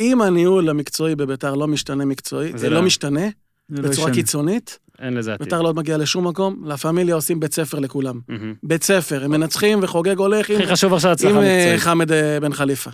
אם 0.00 0.22
הניהול 0.22 0.68
המקצועי 0.68 1.14
בביתר 1.16 1.54
לא 1.54 1.66
משתנה 1.68 2.04
מקצועי, 2.04 2.52
זה 2.54 2.70
לא- 2.70 2.76
לא 2.76 2.82
משתנה, 2.82 3.26
לא 3.70 3.82
בצורה. 3.88 4.12
קיצונית, 4.12 4.78
אין 5.02 5.14
לזה 5.14 5.34
עתיד. 5.34 5.44
ביתר 5.44 5.62
לא 5.62 5.74
מגיע 5.74 5.96
לשום 5.96 6.26
מקום, 6.26 6.62
לה 6.64 6.76
פמיליה 6.76 7.14
עושים 7.14 7.40
בית 7.40 7.54
ספר 7.54 7.78
לכולם. 7.78 8.20
מהמם. 8.28 8.54
בית 8.62 8.82
ספר, 8.82 9.24
הם 9.24 9.30
מנצחים 9.30 9.78
וחוגג 9.82 10.18
הולך 10.18 10.50
עם, 10.50 10.56
הכי 10.56 10.66
חשוב 10.66 10.94
עכשיו 10.94 11.10
עם 11.10 11.14
הצלחה 11.14 11.40
אה, 11.40 11.58
מקצועית. 11.58 11.80
חמד 11.80 12.12
אה, 12.12 12.40
בן 12.40 12.52
חליפה. 12.52 12.90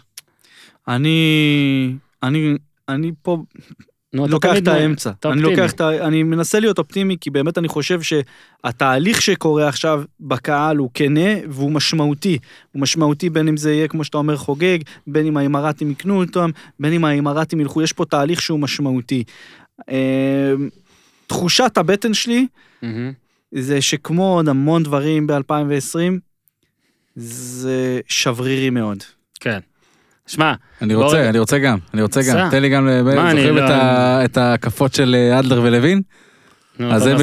אני... 0.89 1.95
אני... 2.23 2.57
אני 2.89 3.13
פה 3.23 3.39
נו, 4.15 4.25
אתה 4.25 4.33
לוקח 4.33 4.57
את 4.59 4.69
האמצע. 4.69 5.11
אתה 5.11 5.29
אני 5.29 5.43
אופטימי. 5.43 5.57
לוקח 5.57 5.73
את 5.73 5.81
ה... 5.81 6.07
אני 6.07 6.23
מנסה 6.23 6.61
להיות 6.61 6.79
אופטימי, 6.79 7.17
כי 7.21 7.31
באמת 7.31 7.59
אני 7.59 7.69
חושב 7.69 8.01
שהתהליך 8.03 9.23
שקורה 9.23 9.69
עכשיו 9.69 10.03
בקהל 10.21 10.77
הוא 10.77 10.91
כנה 10.95 11.31
והוא 11.49 11.73
משמעותי. 11.73 12.39
הוא 12.73 12.83
משמעותי 12.83 13.31
בין 13.31 13.49
אם 13.49 13.57
זה 13.57 13.73
יהיה, 13.73 13.89
כמו 13.89 14.05
שאתה 14.05 14.19
אומר, 14.19 14.37
חוגג, 14.37 14.79
בין 15.07 15.27
אם 15.27 15.37
האמרתים 15.37 15.91
יקנו 15.91 16.21
אותם, 16.21 16.51
בין 16.81 16.93
אם 16.93 17.05
האמרתים 17.05 17.61
ילכו, 17.61 17.83
יש 17.83 17.93
פה 17.93 18.05
תהליך 18.05 18.43
שהוא 18.43 18.61
משמעותי. 18.61 19.25
אה, 21.25 21.37
תחושת 21.37 21.79
הבטן 21.79 22.15
שלי, 22.15 22.47
מהמם. 22.83 23.13
זה 23.53 23.81
שכמו 23.81 24.35
עוד 24.35 24.49
המון 24.49 24.83
דברים 24.83 25.27
ב-2020, 25.27 25.99
זה 27.17 28.01
שברירי 28.09 28.71
מאוד. 28.71 28.99
כן. 29.41 29.59
שמע, 30.27 30.53
אני 30.83 30.95
בוא 30.95 31.05
רוצה, 31.05 31.17
רגע. 31.17 31.29
אני 31.31 31.39
רוצה 31.39 31.59
גם, 31.59 31.79
אני 31.95 32.03
רוצה. 32.03 32.21
גם. 32.23 32.51
תן 32.51 32.63
לי 32.63 32.69
גם, 32.69 32.89
אני 32.89 33.03
זוכרים 33.31 33.57
לא- 33.57 33.65
את 33.65 33.71
ה- 33.71 34.21
את 34.25 34.37
ההקפות 34.37 34.95
של 34.95 35.15
אה, 35.19 35.39
אדלר 35.39 35.61
ולוין? 35.63 36.03
אז 36.91 37.07
הם 37.07 37.17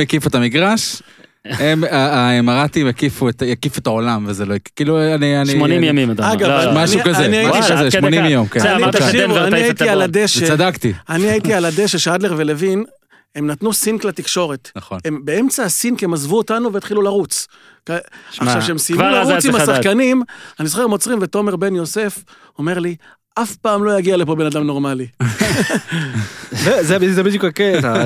הקיפו 0.00 0.28
את 0.28 0.34
המגרש, 0.34 1.02
הם, 1.44 1.84
האמרתים 1.90 2.86
הקיפו 2.86 3.28
את 3.28 3.42
הקיפו 3.52 3.80
את 3.80 3.86
העולם, 3.86 4.24
וזה 4.28 4.46
לא, 4.46 4.54
כאילו, 4.76 5.14
אני... 5.14 5.40
אני- 5.40 5.46
80 5.52 5.78
אני- 5.78 5.86
ימים, 5.86 6.10
אתה 6.10 6.22
אומר. 6.22 6.34
אגב, 6.34 6.48
לא, 6.48 6.64
לא. 6.64 6.70
אני- 6.72 6.84
משהו 6.84 7.00
כזה, 7.04 7.24
אני- 7.26 7.38
משהו 7.38 7.50
וואלה, 7.50 7.64
כזה, 7.64 7.74
עד 7.74 7.80
כדי 7.80 7.90
80 7.90 8.22
כך. 8.24 8.30
יום, 8.30 8.46
כן. 8.46 8.60
אני- 8.66 8.92
תקשיבו, 8.92 9.38
אני 9.38 9.62
הייתי 9.62 9.88
על. 9.88 10.02
הדשא, 10.02 10.44
וצדקתי, 10.44 10.92
אני 11.08 11.30
הייתי 11.30 11.54
על 11.54 11.64
הדשא 11.64 11.98
שאדלר 11.98 12.34
ולוין, 12.36 12.84
הם 13.34 13.46
נתנו 13.46 13.72
סינק 13.72 14.04
לתקשורת. 14.04 14.70
נכון. 14.76 14.98
הם 15.04 15.20
באמצע 15.24 15.62
הסינק 15.64 16.02
הם 16.04 16.14
עזבו 16.14 16.38
אותנו 16.38 16.72
והתחילו 16.72 17.02
לרוץ. 17.02 17.46
כ- 17.86 17.90
עכשיו, 18.28 18.60
כשהם 18.60 18.78
סיימו 18.78 19.02
לרוץ 19.02 19.44
עם. 19.46 19.54
השחקנים, 19.54 20.22
אני 20.60 20.68
זוכר, 20.68 20.82
הם 20.82 20.90
עוצרים, 20.90 21.18
ותומר 21.22 21.56
בן 21.56 21.74
יוסף 21.74 22.24
אומר 22.58 22.78
לי, 22.78 22.96
אף 23.34 23.56
פעם 23.56 23.84
לא 23.84 23.98
יגיע 23.98 24.16
לפה 24.16 24.34
בן 24.34 24.46
אדם 24.46 24.66
נורמלי. 24.66 25.06
זה, 26.80 27.22
בדיוק 27.24 27.44
הקטע, 27.44 28.04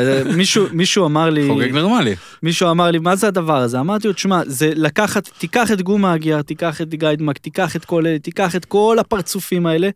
מישהו, 0.73 1.07
אמר 1.07 1.31
לי, 1.31 1.49
חוגג 1.49 1.71
נורמלי. 1.73 2.15
מישהו 2.43 2.71
אמר 2.71 2.91
לי, 2.91 2.99
מה 2.99 3.17
זה 3.17 3.29
הדבר 3.29 3.57
הזה? 3.57 3.81
אמרתי 3.81 4.07
לו, 4.09 4.13
תשמע, 4.15 4.41
זה 4.47 4.71
לקחת, 4.75 5.29
תיקח 5.39 5.73
את 5.73 5.83
גומה 5.83 6.13
הגיאר, 6.13 6.43
תיקח 6.43 6.81
את 6.81 6.95
גיידמק, 6.95 7.39
תיקח 7.39 7.77
את 7.77 7.85
כל 7.85 8.07
אלה, 8.07 8.19
תיקח 8.19 8.57
את 8.57 8.65
כל 8.65 8.97
הפרצופים 9.01 9.67
האלה, 9.67 9.89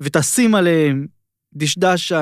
ותשים 0.00 0.54
עליהם 0.54 1.06
דשדש, 1.54 2.12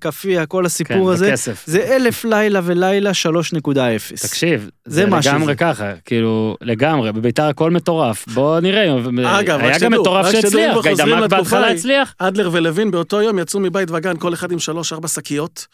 כאפיה, 0.00 0.46
כל 0.46 0.66
הסיפור 0.66 1.06
כן, 1.06 1.12
הזה. 1.12 1.28
בכסף. 1.28 1.64
זה 1.66 1.96
אלף 1.96 2.24
לילה 2.24 2.60
ולילה 2.64 3.10
3.0. 3.10 3.74
תקשיב, 4.22 4.70
זה 4.84 4.94
זה 4.94 5.06
לגמרי. 5.06 5.56
ככה, 5.56 5.92
כאילו, 6.04 6.56
לגמרי, 6.60 7.12
בביתר 7.12 7.44
הכל 7.44 7.70
מטורף. 7.70 8.28
בוא 8.28 8.60
נראה, 8.60 8.94
אגב, 9.40 9.60
רק 9.60 9.62
היה 9.62 9.72
גם 9.72 9.74
שתדעו, 9.74 10.00
מטורף 10.00 10.30
שהצליח, 10.30 10.76
גיידמק 10.82 11.30
בהתחלה. 11.30 11.70
הצליח. 11.70 12.14
אדלר 12.18 12.50
ולוין 12.52 12.90
באותו 12.90 13.22
יום 13.22 13.38
יצאו 13.38 13.60
מבית 13.60 13.90
וגן, 13.90 14.16
כל 14.16 14.34
אחד 14.34 14.52
עם 14.52 14.58
שלוש-ארבע 14.58 15.08
שקיות. 15.08 15.66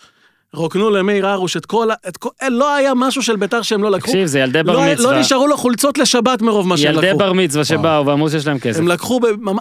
רוקנו 0.54 0.90
למאיר 0.90 1.26
הרוש 1.26 1.56
את 1.56 1.66
כל 1.66 1.90
ה... 1.90 1.94
את 2.08 2.16
כל... 2.16 2.28
אה, 2.42 2.48
לא 2.48 2.74
היה 2.74 2.92
משהו 2.96 3.22
של 3.22 3.36
ביתר 3.36 3.62
שהם 3.62 3.82
לא 3.82 3.90
לקחו. 3.90 4.06
תקשיב, 4.06 4.26
זה 4.26 4.38
ילדי 4.40 4.62
בר 4.62 4.72
לא, 4.72 4.82
היה- 4.82 4.94
מצווה. 4.94 5.12
לא 5.12 5.20
נשארו 5.20 5.46
לו 5.46 5.56
חולצות 5.56 5.98
לשבת 5.98 6.42
מרוב 6.42 6.68
מה 6.68 6.76
שהם 6.76 6.92
ילדי 6.94 7.06
לקחו. 7.06 7.18
בר 7.18 7.32
מצווה 7.32 7.64
שבאו 7.64 8.06
ואמרו 8.06 8.30
שיש 8.30 8.46
להם 8.46 8.58
כסף. 8.58 8.78
הם 8.80 8.88
לקחו 8.88 9.20
בממ... 9.20 9.56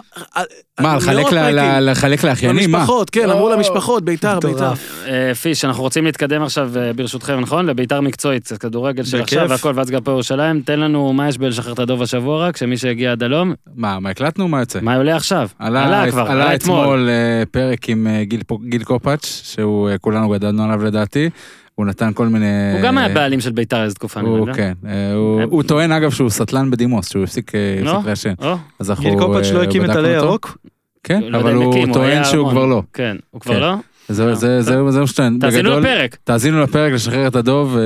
מה, 0.80 0.96
לחלק 0.96 1.32
ל- 1.32 1.38
ל- 1.50 1.90
לחלק 1.90 2.24
לאחיינים? 2.24 2.70
מה? 2.70 2.78
למשפחות, 2.78 3.10
כן, 3.10 3.30
אמרו 3.30 3.48
לא. 3.48 3.56
למשפחות, 3.56 4.04
ביתר, 4.04 4.38
ביתר. 4.40 4.72
אה, 5.06 5.34
פיש, 5.34 5.64
אנחנו 5.64 5.82
רוצים 5.82 6.04
להתקדם 6.04 6.42
עכשיו, 6.42 6.70
אה, 6.76 6.92
ברשותכם, 6.92 7.40
נכון? 7.40 7.66
לביתר 7.66 8.00
מקצועית, 8.00 8.48
כדורגל 8.60 9.04
של. 9.04 9.20
עכשיו 9.20 9.46
והכל, 9.50 9.72
ואז 9.74 9.90
גם 9.90 10.02
פה 10.02 10.10
ירושלים. 10.10 10.60
תן 10.60 10.80
לנו 10.80 11.12
מה 11.12 11.28
יש 11.28 11.38
בלשחרר 11.38 11.72
את 11.72 11.78
הדוב 11.78 12.02
השבוע 12.02 12.46
רק, 12.46 12.56
שמי 12.56 12.76
שהגיע 12.76 13.12
עד 13.12 13.22
הלום, 13.22 13.54
מה, 13.76 14.00
מה 14.00 14.10
הקלטנו? 14.10 14.48
מה 14.48 14.60
יוצא? 14.60 14.78
מה 14.82 14.96
עולה 14.96 15.16
עכשיו? 15.16 15.48
עלה 15.58 16.10
כבר, 16.10 16.26
עלה 16.30 16.54
אתמול 16.54 17.08
אה, 17.08 17.42
פרק 17.50 17.88
עם 17.88 18.06
אה, 18.06 18.22
גיל 18.68 18.82
קופאץ', 18.84 19.40
שהוא, 19.44 19.88
אה, 19.90 19.98
כולנו 19.98 20.28
גדלנו 20.28 20.64
עליו 20.64 20.79
לדעתי. 20.84 21.30
הוא 21.74 21.86
נתן 21.86 22.10
כל 22.14 22.26
מיני... 22.28 22.46
הוא 22.72 22.80
גם 22.82 22.98
היה 22.98 23.08
בעלים 23.08 23.40
של 23.40 23.52
ביתר 23.52 23.82
איזה 23.84 23.94
תקופה, 23.94 24.20
אני 24.20 24.28
הוא, 24.28 24.38
מבין. 24.38 24.54
כן, 24.54 24.72
אה, 24.86 25.12
הוא- 25.14 25.42
הוא 25.50 25.62
טוען 25.62 25.92
אגב 25.92 26.10
שהוא 26.10 26.30
סטלן 26.30 26.70
בדימוס, 26.70 27.08
שהוא 27.10 27.24
הפסיק 27.24 27.54
אה, 27.54 27.60
לא? 27.82 27.98
לעשן. 28.06 28.32
או, 28.42 28.54
אז 28.78 28.90
אנחנו 28.90 29.04
גיל 29.04 29.18
קופץ' 29.18 29.50
לא 29.52 29.62
הקים 29.62 29.84
את 29.84 29.90
עלי. 29.90 30.08
ירוק? 30.08 30.58
כן, 31.04 31.20
לא 31.22 31.38
יודע 31.38 31.38
אבל 31.50 31.54
הוא 31.54 31.86
טוען 31.92 32.24
שהוא. 32.24 32.50
כבר 32.50 32.66
לא. 32.66 32.82
כן, 32.92 33.16
הוא 33.30 33.40
כבר 33.40 33.54
כן. 33.54 33.60
לא? 33.60 33.74
זהו, 34.08 34.34
זה- 34.34 34.62
זהו, 34.62 34.90
זהו 34.92 35.06
שטוען. 35.06 35.38
תאזינו 35.40 35.80
לפרק. 35.80 36.16
תאזינו 36.24 36.60
לפרק, 36.62 36.92
לשחרר 36.92 37.26
את 37.28 37.36
הדוב, 37.36 37.76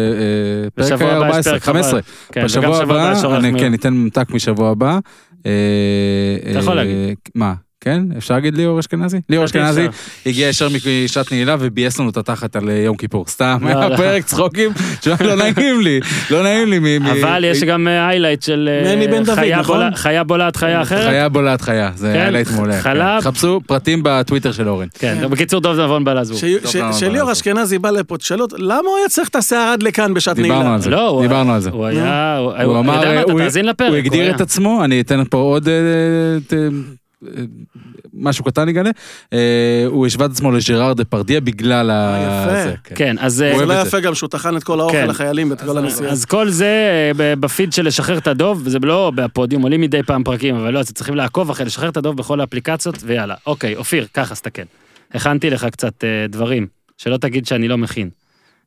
פרק 0.74 0.86
בשבוע 0.92 1.10
הבא 1.12 1.38
יש 1.38 1.46
14, 1.46 1.52
פרק 1.52 1.62
15. 1.62 2.00
כן, 2.32 2.40
וגם 2.40 2.44
בשבוע 2.46 2.80
שבוע 2.82 3.02
הבא 3.02 3.24
אורח 3.24 3.38
אני 3.44 3.58
כן, 3.60 3.68
ניתן 3.70 3.94
ממתק 3.94 4.30
משבוע 4.30 4.70
הבא. 4.70 4.98
אתה 5.40 5.48
יכול 6.58 6.74
להגיד. 6.74 6.94
מה? 7.34 7.54
כן? 7.84 8.02
אפשר 8.18 8.34
להגיד 8.34 8.56
ליאור 8.56 8.80
אשכנזי? 8.80 9.16
ליאור 9.30 9.44
לדעתי 9.44 9.58
אשכנזי. 9.64 9.86
הגיע 10.26 10.48
ישר 10.48 10.68
משעת 11.04 11.32
נעילה 11.32 11.56
וביאס 11.60 12.00
לנו 12.00 12.10
את 12.10 12.16
התחת 12.16 12.56
על 12.56 12.70
אה, 12.70 12.74
יום 12.74 12.96
כיפור. 12.96 13.24
סתם, 13.28 13.58
לא, 13.62 13.68
היה 13.68 13.88
לא. 13.88 13.96
פרק 13.96 14.24
צחוקים, 14.24 14.70
תשמע, 15.00 15.14
לא 15.20 15.34
נעים 15.34 15.80
לי, 15.80 16.00
לא 16.30 16.42
נעים 16.42 16.68
לי. 16.84 16.98
אבל 17.22 17.44
יש 17.44 17.64
גם 17.64 17.86
היילייט 17.86 18.42
של 18.42 18.68
אה, 18.86 19.06
דוד, 19.06 19.34
חיה 19.34 19.60
נכון? 19.60 19.76
בולעת- 19.76 19.94
חיה 19.96 20.24
בולעת 20.24 20.56
חיה 20.56 20.82
אחרת. 20.82 21.08
חיה 21.08 21.28
בולעת 21.28 21.60
חיה, 21.60 21.90
זה 21.94 22.10
כן, 22.14 22.20
היה 22.20 22.30
לייט 22.30 22.50
מעולה. 22.50 22.80
חלב. 22.80 23.20
כן. 23.20 23.30
חפשו 23.30 23.60
פרטים 23.66 24.00
בטוויטר 24.04 24.52
של 24.52 24.68
אורן. 24.68 24.86
כן, 24.98 25.18
בקיצור 25.30 25.60
דוב 25.60 25.80
נבון 25.80 26.04
לא, 26.04 26.14
לא, 26.86 26.92
שליאור 26.92 27.26
לא. 27.28 27.32
אשכנזי 27.32 27.78
בא 27.78 27.90
לפה, 27.90 28.16
תשאלו 28.16 28.42
אותו, 28.44 28.56
למה 28.58 28.88
הוא 28.88 28.96
היה 28.98 29.08
צריך 29.08 29.28
את 29.28 29.36
השיער 29.36 29.68
עד 29.72 29.82
לכאן 29.82 30.14
בשעת 30.14 30.38
נעילה? 30.38 30.54
דיברנו 30.54 30.74
על 30.74 30.80
זה, 30.80 30.90
לא, 30.90 31.08
הוא- 31.08 31.22
דיברנו 31.22 31.52
על 31.54 31.60
זה. 31.60 31.70
הוא 31.70 31.86
היה, 31.86 32.36
הוא 32.64 32.78
אמר, 32.78 33.22
הוא-. 33.30 33.40
הגדיר 33.96 34.34
את 34.34 34.40
עצמו, 34.40 34.84
אני 34.84 35.00
אתן 35.00 35.22
פה 35.30 35.38
עוד 35.38 35.68
אה, 35.68 35.72
אה, 35.74 36.58
אה, 36.58 36.68
משהו 38.14 38.44
קטן 38.44 38.68
יגלה, 38.68 38.90
אה, 39.32 39.84
הוא 39.86 40.06
השווה 40.06 40.26
את 40.26 40.30
עצמו 40.30 40.52
לג'רארד 40.52 40.96
דפרדיה 40.96 41.40
בגלל 41.40 41.90
ה... 41.90 42.44
יפה. 42.46 42.62
זה, 42.62 42.74
כן. 42.84 42.94
כן, 42.94 43.16
אז... 43.18 43.42
אה, 43.42 43.50
הוא 43.50 43.58
זה 43.58 43.64
אוהב 43.64 43.78
לא. 43.78 43.86
יפה 43.86 44.00
גם 44.00 44.14
שהוא 44.14 44.28
טחן 44.28 44.56
את 44.56 44.64
כל 44.64 44.80
האוכל 44.80 44.96
כן. 44.96 45.08
לחיילים 45.08 45.50
ואת 45.50 45.60
כל 45.60 45.78
הנסיעה. 45.78 46.10
אז 46.10 46.24
כל 46.24 46.48
זה 46.48 47.12
אה, 47.20 47.36
בפיד 47.36 47.72
של 47.72 47.86
לשחרר 47.86 48.18
את 48.18 48.26
הדוב, 48.26 48.68
זה 48.68 48.78
לא 48.82 49.12
בפודיום, 49.14 49.62
עולים 49.62 49.80
מדי 49.80 50.02
פעם 50.02 50.24
פרקים, 50.24 50.54
אבל 50.54 50.70
לא, 50.70 50.78
אז 50.78 50.92
צריכים 50.92 51.14
לעקוב 51.14 51.50
אחרי 51.50 51.66
לשחרר 51.66 51.88
את 51.88 51.96
הדוב 51.96 52.16
בכל 52.16 52.40
האפליקציות, 52.40 52.98
ויאללה. 53.02 53.34
אוקיי, 53.46 53.76
אופיר, 53.76 54.06
ככה, 54.14 54.34
תקן. 54.34 54.64
הכנתי 55.14 55.50
לך 55.50 55.64
קצת 55.64 56.04
אה, 56.04 56.26
דברים, 56.28 56.66
שלא 56.98 57.16
תגיד 57.16 57.46
שאני 57.46 57.68
לא 57.68 57.78
מכין. 57.78 58.10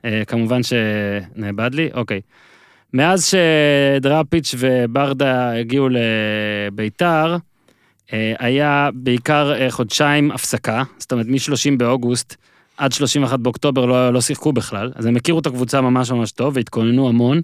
אה, 0.05 0.23
כמובן 0.27 0.61
שנאבד 0.63 1.73
לי, 1.73 1.89
אוקיי. 1.93 2.21
מאז 2.93 3.33
שדראפיץ' 3.99 4.55
וברדה 4.57 5.59
הגיעו 5.59 5.89
לביתר, 5.89 7.33
אה, 7.33 7.37
היה 8.11 8.89
בעיקר 8.93 9.53
אה, 9.53 9.71
חודשיים 9.71 10.31
הפסקה, 10.31 10.83
זאת 10.97 11.11
אומרת 11.11 11.25
מ-30 11.27 11.77
באוגוסט 11.77 12.35
עד 12.77 12.91
31 12.91 13.39
באוקטובר 13.39 13.85
לא, 13.85 14.13
לא 14.13 14.21
שיחקו 14.21 14.53
בכלל, 14.53 14.91
אז 14.95 15.05
הם 15.05 15.15
הכירו 15.15 15.39
את 15.39 15.47
הקבוצה 15.47 15.81
ממש 15.81 16.11
ממש 16.11 16.31
טוב 16.31 16.55
והתכוננו 16.55 17.09
המון, 17.09 17.41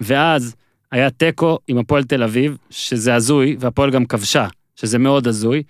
ואז 0.00 0.54
היה 0.92 1.10
תיקו 1.10 1.58
עם 1.68 1.78
הפועל 1.78 2.04
תל 2.04 2.22
אביב, 2.22 2.56
שזה 2.70 3.14
הזוי, 3.14 3.56
והפועל 3.60 3.90
גם 3.90 4.04
כבשה, 4.04 4.46
שזה 4.76 4.98
מאוד 4.98 5.28
הזוי. 5.28 5.62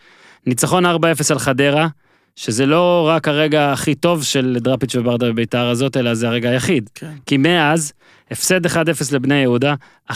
ניצחון 0.47 0.86
4-0 0.86 0.89
על 1.31 1.39
חדרה, 1.39 1.89
שזה 2.36 2.66
לא 2.66 3.09
רק 3.09 3.28
הרגע 3.28 3.73
הכי 3.73 3.94
טוב 3.94 4.24
של 4.24 4.56
דראפיץ' 4.60 4.94
וברדה 4.94 5.28
בביתר 5.28 5.66
הזאת, 5.66 5.97
אלא 5.97 6.14
זה 6.14 6.28
הרגע 6.28 6.51
היחיד. 6.51 6.90
כן. 6.94 7.12
כי 7.27 7.36
מאז, 7.36 7.93
הפסד 8.31 8.66
1-0 8.66 8.70
לבני 9.12 9.35
יהודה, 9.35 9.74
1-1 10.10 10.14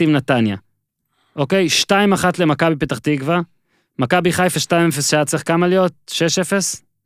עם 0.00 0.12
נתניה. 0.12 0.56
אוקיי? 1.36 1.66
2-1 1.90 1.92
למכבי 2.38 2.76
פתח 2.76 2.98
תקווה, 2.98 3.40
מכבי 3.98 4.32
חיפה 4.32 4.60
2-0 4.60 5.02
שהיה 5.02 5.24
צריך 5.24 5.42
כמה 5.46 5.66
להיות? 5.66 5.92
6-0? 6.10 6.14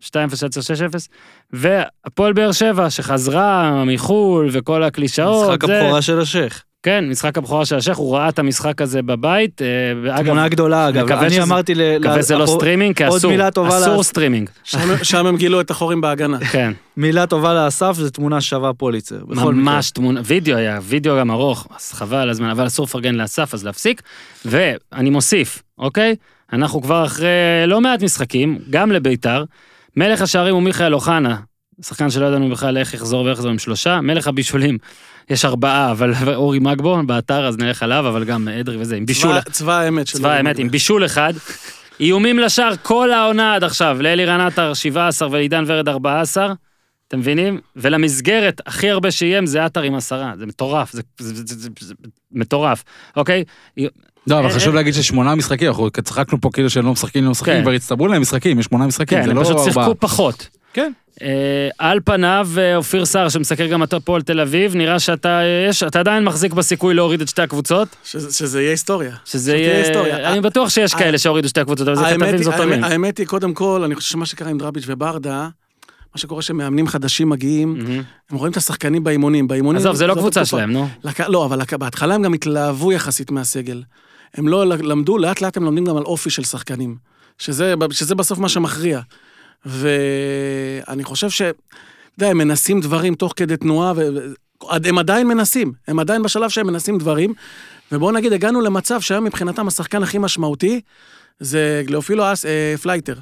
2-0 0.04 0.08
שהיה 0.36 0.50
צריך 0.50 0.66
6-0? 0.94 1.08
והפועל 1.52 2.32
באר 2.32 2.52
שבע 2.52 2.90
שחזרה 2.90 3.84
מחו"ל 3.86 4.48
וכל 4.52 4.82
הקלישאות. 4.82 5.48
משחק 5.50 5.66
זה- 5.66 5.80
הבכורה 5.80 6.02
של 6.02 6.20
השייח. 6.20 6.64
כן, 6.82 7.04
משחק 7.10 7.38
הבכורה 7.38 7.64
של 7.66 7.76
השייח, 7.76 7.96
הוא 7.96 8.16
ראה 8.16 8.28
את 8.28 8.38
המשחק 8.38 8.82
הזה 8.82 9.02
בבית. 9.02 9.62
אה, 9.62 10.22
תמונה 10.24 10.48
גדולה, 10.48 10.88
אגב. 10.88 11.04
מקווה 11.04 11.20
אני 11.20 11.30
שזה- 11.30 11.42
אמרתי 11.42 11.74
ל... 11.74 11.98
מקווה 11.98 12.22
זה 12.22 12.36
לא 12.38 12.46
סטרימינג, 12.46 12.96
כי 12.96 13.04
עוד 13.06 13.16
אסור. 13.16 13.30
מילה 13.30 13.50
טובה 13.50 13.78
אסור 13.78 13.96
לעס- 13.96 14.06
סטרימינג. 14.06 14.50
שם- 14.64 14.78
שם 15.04 15.26
הם 15.26 15.36
גילו 15.36 15.60
את 15.60 15.70
החורים 15.70 16.00
בהגנה. 16.00 16.38
כן. 16.52 16.72
מילה 16.96 17.26
טובה 17.26 17.54
לאסף, 17.54 17.92
זו 17.96 18.10
תמונה 18.10 18.40
שווה 18.40 18.72
פוליצר. 18.74 19.16
בכל 19.24 19.34
מקרה. 19.34 19.50
ממש 19.52 19.90
תמונה, 19.90 20.20
וידאו 20.24 20.56
היה, 20.56 20.78
וידאו 20.82 21.18
גם 21.18 21.30
ארוך, 21.30 21.66
אז 21.76 21.92
חבל 21.92 22.30
הזמן, 22.30 22.50
אבל 22.50 22.66
אסור 22.66 22.84
לפרגן 22.86 23.14
לאסף, 23.14 23.54
אז 23.54 23.64
להפסיק. 23.64 24.02
ואני 24.44 25.10
מוסיף, 25.10 25.62
אוקיי? 25.78 26.14
אנחנו 26.52 26.82
כבר 26.82 27.04
אחרי 27.06 27.28
לא 27.66 27.80
מעט 27.80 28.02
משחקים, 28.02 28.58
גם 28.70 28.92
לביתר. 28.92 29.44
מלך 29.96 30.22
השערים 30.22 30.54
הוא 30.54 30.62
מיכאל 30.62 30.94
אוחנה, 30.94 31.36
שחקן 31.82 32.10
שלא 32.10 32.26
ידענו 32.26 32.50
בכלל 32.50 32.78
איך 32.78 32.94
יחזור 32.94 33.24
ואיך 33.24 33.36
יחזור 33.38 33.50
עם 33.50 33.58
שלושה. 33.58 34.00
מלך 34.00 34.26
הבישולים, 34.28 34.78
יש 35.30 35.44
ארבעה, 35.44 35.90
אבל 35.90 36.12
אורי 36.34 36.58
מגבו 36.58 37.02
באתר, 37.06 37.46
אז 37.46 37.58
נלך 37.58 37.82
עליו, 37.82 38.08
אבל 38.08 38.24
גם 38.24 38.48
אדרי 38.48 38.76
וזה, 38.76 38.96
עם 38.96 39.06
בישול, 39.06 39.40
צבא- 39.40 39.50
צבא 39.50 39.78
האמת. 39.78 40.06
צבא 40.06 40.30
האמת, 40.32 40.58
עם 40.58 40.70
בישול 40.70 41.04
אחד. 41.04 41.32
איומים 42.00 42.38
לשער 42.38 42.72
כל 42.82 43.10
העונה 43.12 43.54
עד 43.54 43.64
עכשיו, 43.64 43.98
לאלירן 44.02 44.40
עטר 44.40 44.74
17 44.74 45.28
ולעידן 45.30 45.64
ורד 45.66 45.88
14, 45.88 46.52
אתם 47.08 47.18
מבינים? 47.18 47.60
ולמסגרת 47.76 48.60
הכי 48.66 48.90
הרבה 48.90 49.10
שאיים 49.10 49.46
זה 49.46 49.64
עטר 49.64 49.82
עם 49.82 49.94
עשרה, 49.94 50.32
זה 50.38 50.46
מטורף, 50.46 50.92
זה, 50.92 51.02
זה, 51.18 51.34
זה, 51.34 51.42
זה, 51.58 51.68
זה 51.80 51.94
מטורף, 52.32 52.84
אוקיי? 53.16 53.44
לא, 54.28 54.38
אבל 54.38 54.48
אה, 54.48 54.54
חשוב 54.54 54.68
אה. 54.68 54.74
להגיד 54.74 54.94
ששמונה 54.94 55.34
משחקים, 55.34 55.68
אנחנו 55.68 55.90
צחקנו 55.90 56.40
פה 56.40 56.50
כאילו 56.52 56.70
שהם 56.70 56.86
לא 56.86 56.92
משחקים, 56.92 57.24
לא 57.24 57.30
משחקים, 57.30 57.54
כן. 57.54 57.62
כבר 57.62 57.70
הצטברו 57.72 58.06
להם 58.06 58.22
משחקים, 58.22 58.58
יש 58.58 58.66
שמונה 58.66 58.86
משחקים, 58.86 59.18
כן, 59.18 59.24
זה 59.24 59.30
הם 59.30 59.36
לא 59.36 59.42
פשוט 59.42 59.56
ארבעה. 59.56 59.72
שיחקו 59.72 59.94
פחות. 60.00 60.48
כן. 60.72 60.92
אה, 61.22 61.68
על 61.78 62.00
פניו, 62.04 62.48
אופיר 62.76 63.04
סער 63.06 63.28
שמסקר 63.28 63.66
גם 63.66 63.82
את 63.82 63.92
הפועל 63.92 64.22
תל 64.22 64.40
אביב, 64.40 64.74
נראה 64.76 64.98
שאתה 64.98 65.40
יש, 65.68 65.82
אתה 65.82 66.00
עדיין 66.00 66.24
מחזיק 66.24 66.52
בסיכוי 66.52 66.94
להוריד 66.94 67.20
את 67.20 67.28
שתי 67.28 67.42
הקבוצות, 67.42 67.88
שזה 68.04 68.60
יהיה 68.60 68.70
היסטוריה. 68.70 69.14
שזה 69.24 69.56
יהיה, 69.56 69.78
היסטוריה. 69.86 70.32
אני 70.32 70.40
בטוח 70.40 70.68
שיש 70.68 70.94
כאלה 70.94 71.18
שהורידו 71.18 71.48
שתי 71.48 71.60
הקבוצות, 71.60 71.88
אבל 71.88 71.96
זה 71.96 72.04
כתבים 72.14 72.42
זוטרים. 72.42 72.84
האמת- 72.84 73.18
היא, 73.18 73.26
קודם 73.26 73.54
כל, 73.54 73.82
אני 73.84 73.94
חושב 73.94 74.08
שמה 74.08 74.26
שקרה 74.26 74.50
עם 74.50 74.58
דראביץ' 74.58 74.84
וברדה, 74.86 75.48
מה 76.14 76.20
שקורה 76.20 76.42
שמאמנים 76.42 76.88
חדשים 76.88 77.28
מגיעים. 77.28 77.76
הם 78.30 78.36
רואים 78.36 78.52
את 78.52 78.56
השחקנים 78.56 79.04
באימונים, 79.04 79.48
באימונים... 79.48 79.80
עזוב, 79.80 79.96
זה 79.96 80.06
לא 80.06 80.14
קבוצה. 80.14 80.44
שלהם, 80.44 80.72
נו. 80.72 80.88
לק... 81.04 81.20
לא, 81.20 81.44
אבל 81.44 81.58
לק... 81.58 81.74
בהתחלה 81.74 82.14
הם 82.14 82.22
גם 82.22 82.32
התלהבו 82.32 82.92
יחסית 82.92 83.30
מהסגל. 83.30 83.82
הם 84.34 84.48
לא 84.48 84.66
למדו, 84.66 85.18
לאט 85.18 85.40
לאט 85.40 85.56
הם 85.56 85.64
לומדים 85.64 85.84
גם 85.84 85.96
על 85.96 86.02
אופי 86.02 86.30
של 86.30 86.44
שחקנים. 86.44 86.96
שזה, 87.38 87.74
שזה 87.90 88.14
בסוף 88.14 88.38
מה 88.38 88.48
שמכריע. 88.48 89.00
ואני 89.66 91.04
חושב 91.04 91.30
ש... 91.30 91.42
אתה 91.42 92.24
יודע, 92.24 92.30
הם 92.30 92.38
מנסים 92.38 92.80
דברים 92.80 93.14
תוך 93.14 93.32
כדי 93.36 93.56
תנועה, 93.56 93.92
והם 94.82 94.98
עדיין 94.98 95.26
מנסים, 95.26 95.72
הם 95.88 95.98
עדיין 95.98 96.22
בשלב 96.22 96.50
שהם 96.50 96.66
מנסים 96.66 96.98
דברים. 96.98 97.34
ובואו 97.92 98.12
נגיד, 98.12 98.32
הגענו 98.32 98.60
למצב 98.60 99.00
שהיום 99.00 99.24
מבחינתם 99.24 99.68
השחקן 99.68 100.02
הכי 100.02 100.18
משמעותי 100.18 100.80
זה 101.40 101.82
גליאופילו 101.86 102.32
אס, 102.32 102.46
אה, 102.46 102.74
פלייטר, 102.82 103.14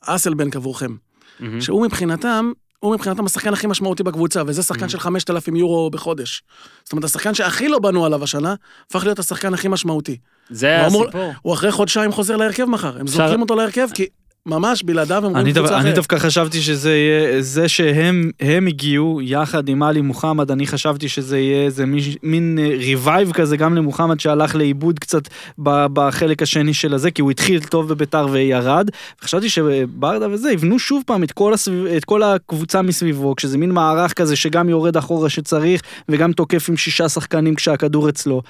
אסלבנק 0.00 0.56
עבורכם. 0.56 0.96
מהמם. 1.40 1.60
שהוא 1.60 1.82
מבחינתם, 1.86 2.52
הוא 2.80 2.94
מבחינתם 2.94 3.26
השחקן 3.26 3.52
הכי 3.52 3.66
משמעותי 3.66 4.02
בקבוצה, 4.02 4.42
וזה 4.46 4.62
שחקן 4.62 4.88
של 4.88 4.98
5,000 4.98 5.56
יורו 5.56 5.90
בחודש. 5.90 6.42
זאת 6.84 6.92
אומרת, 6.92 7.04
השחקן 7.04 7.34
שהכי 7.34 7.68
לא 7.68 7.78
בנו 7.78 8.06
עליו 8.06 8.24
השנה, 8.24 8.54
הפך 8.86 9.04
להיות 9.04 9.18
השחקן 9.18 9.54
הכי 9.54 9.68
משמעותי. 9.68 10.16
זה 10.50 10.86
הסיפור. 10.86 11.32
הוא 11.42 11.54
אחרי 11.54 11.72
חודשיים 11.72 12.12
חוזר 12.12 12.36
להרכב 12.36 12.64
מחר, 12.64 12.98
הם 12.98 13.06
זורקים 13.06 13.40
אותו 13.40 13.54
להרכב, 13.54 13.88
כי 13.94 14.06
ממש 14.46 14.82
בלעדיו 14.82 15.16
הם 15.16 15.22
רואים 15.24 15.36
אני, 15.36 15.52
קבוצה 15.52 15.74
אני 15.74 15.82
אחרת. 15.82 15.94
דווקא 15.94 16.18
חשבתי 16.18 16.60
שזה 16.60 16.96
יהיה, 16.96 17.42
זה 17.42 17.68
שהם 17.68 18.30
הם 18.40 18.66
הגיעו 18.66 19.20
יחד 19.22 19.68
עם 19.68 19.82
עלי 19.82 20.00
מוחמד, 20.00 20.50
אני 20.50 20.66
חשבתי 20.66 21.08
שזה 21.08 21.38
יהיה 21.38 21.64
איזה 21.64 21.86
מין, 21.86 22.02
מין 22.22 22.58
revive 22.78 23.32
כזה 23.32 23.56
גם 23.56 23.74
למוחמד 23.74 24.20
שהלך 24.20 24.54
לאיבוד 24.54 24.98
קצת 24.98 25.22
בחלק 25.58 26.42
השני 26.42 26.74
של 26.74 26.94
הזה, 26.94 27.10
כי 27.10 27.22
הוא 27.22 27.30
התחיל 27.30 27.62
טוב 27.62 27.88
בביתר 27.88 28.26
וירד. 28.30 28.90
חשבתי 29.22 29.48
שברדה 29.48 30.28
וזה 30.30 30.52
יבנו 30.52 30.78
שוב 30.78 31.02
פעם 31.06 31.22
את 31.22 31.32
כל, 31.32 31.54
הסביב, 31.54 31.86
את 31.86 32.04
כל 32.04 32.22
הקבוצה 32.22 32.82
מסביבו, 32.82 33.36
כשזה 33.36 33.58
מין 33.58 33.70
מערך 33.70 34.12
כזה 34.12 34.36
שגם 34.36 34.68
יורד 34.68 34.96
אחורה 34.96 35.28
שצריך, 35.28 35.82
וגם 36.08 36.32
תוקף 36.32 36.68
עם 36.68 36.76
שישה 36.76 37.08
שחקנים 37.08 37.54
כשהכדור 37.54 38.08
אצלו. 38.08 38.42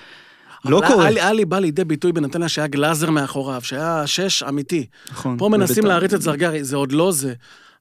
לא 0.65 0.79
אבל 0.79 0.87
קורה. 0.89 1.07
עלי- 1.09 1.21
עלי 1.21 1.45
בא 1.45 1.59
לידי 1.59 1.85
ביטוי 1.85 2.13
בנתניה 2.13 2.49
שהיה 2.49 2.67
גלאזר 2.67 3.11
מאחוריו, 3.11 3.61
שהיה 3.65 4.07
שש 4.07 4.43
אמיתי. 4.43 4.87
נכון, 5.11 5.39
פה 5.39 5.49
מנסים. 5.49 5.85
להריץ 5.87 6.13
את 6.15 6.23
זרגרי, 6.23 6.65
זה 6.65 6.77
עוד 6.77 6.93
לא 6.93 7.13
זה. 7.13 7.35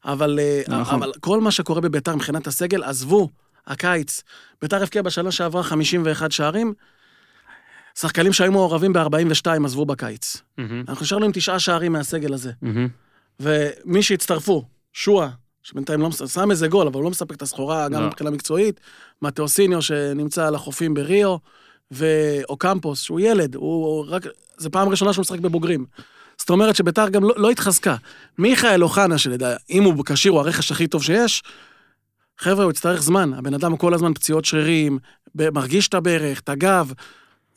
אבל, 0.05 0.39
אה, 0.39 0.61
נכון. 0.67 1.03
אבל 1.03 1.11
כל 1.19 1.41
מה 1.41 1.51
שקורה 1.51 1.81
בביתר 1.81 2.15
מבחינת 2.15 2.47
הסגל, 2.47 2.83
עזבו, 2.83 3.29
הקיץ. 3.67 4.23
ביתר 4.61 4.83
הבקיע 4.83 5.01
בשנה 5.01 5.31
שעברה 5.31 5.63
51 5.63 6.31
שערים, 6.31 6.73
שחקנים 7.99 8.33
שהיו 8.33 8.51
מעורבים 8.51 8.93
ב-42 8.93 9.65
עזבו 9.65 9.85
בקיץ. 9.85 10.37
מהמם. 10.57 10.83
אנחנו 10.89 11.03
נשארנו 11.03 11.25
עם 11.25 11.31
תשעה 11.31 11.59
שערים 11.59 11.93
מהסגל 11.93 12.33
הזה. 12.33 12.51
מהמם. 12.61 12.87
ומי 13.39 14.03
שהצטרפו, 14.03 14.65
שועה, 14.93 15.29
שבינתיים 15.63 16.01
לא 16.01 16.09
שם 16.11 16.51
איזה 16.51 16.67
גול, 16.67 16.87
אבל 16.87 16.95
הוא 16.95 17.03
לא 17.03 17.09
מספק 17.09 17.35
את 17.35 17.41
הסחורה 17.41 17.89
גם 17.89 18.01
לא. 18.01 18.07
מבחינה 18.07 18.29
מקצועית, 18.29 18.79
מתאוסיניו 19.21 19.81
שנמצא 19.81 20.47
על 20.47 20.55
החופים 20.55 20.93
בריו, 20.93 21.35
ואוקמפוס, 21.91 23.01
שהוא 23.01 23.19
ילד, 23.19 23.55
הוא 23.55 24.05
רק, 24.07 24.23
זה 24.57 24.69
פעם 24.69 24.89
ראשונה 24.89 25.13
שהוא 25.13 25.21
משחק 25.21 25.39
בבוגרים. 25.39 25.85
זאת 26.37 26.49
אומרת 26.49 26.75
שביתר 26.75 27.09
גם 27.09 27.23
לא, 27.23 27.33
לא 27.37 27.49
התחזקה. 27.49 27.95
מיכאל 28.37 28.83
אוחנה, 28.83 29.17
שלדע, 29.17 29.55
אם 29.69 29.83
הוא 29.83 30.05
כשיר, 30.05 30.31
הוא 30.31 30.39
הרכש 30.39 30.71
הכי 30.71 30.87
טוב 30.87 31.03
שיש, 31.03 31.43
חבר'ה, 32.37 32.63
הוא 32.63 32.71
יצטרך 32.71 33.01
זמן. 33.01 33.33
הבן 33.33 33.53
אדם 33.53 33.77
כל 33.77 33.93
הזמן 33.93 34.13
פציעות 34.13 34.45
שרירים, 34.45 34.99
מרגיש 35.35 35.87
את 35.87 35.93
הברך, 35.93 36.39
את 36.39 36.49
הגב. 36.49 36.93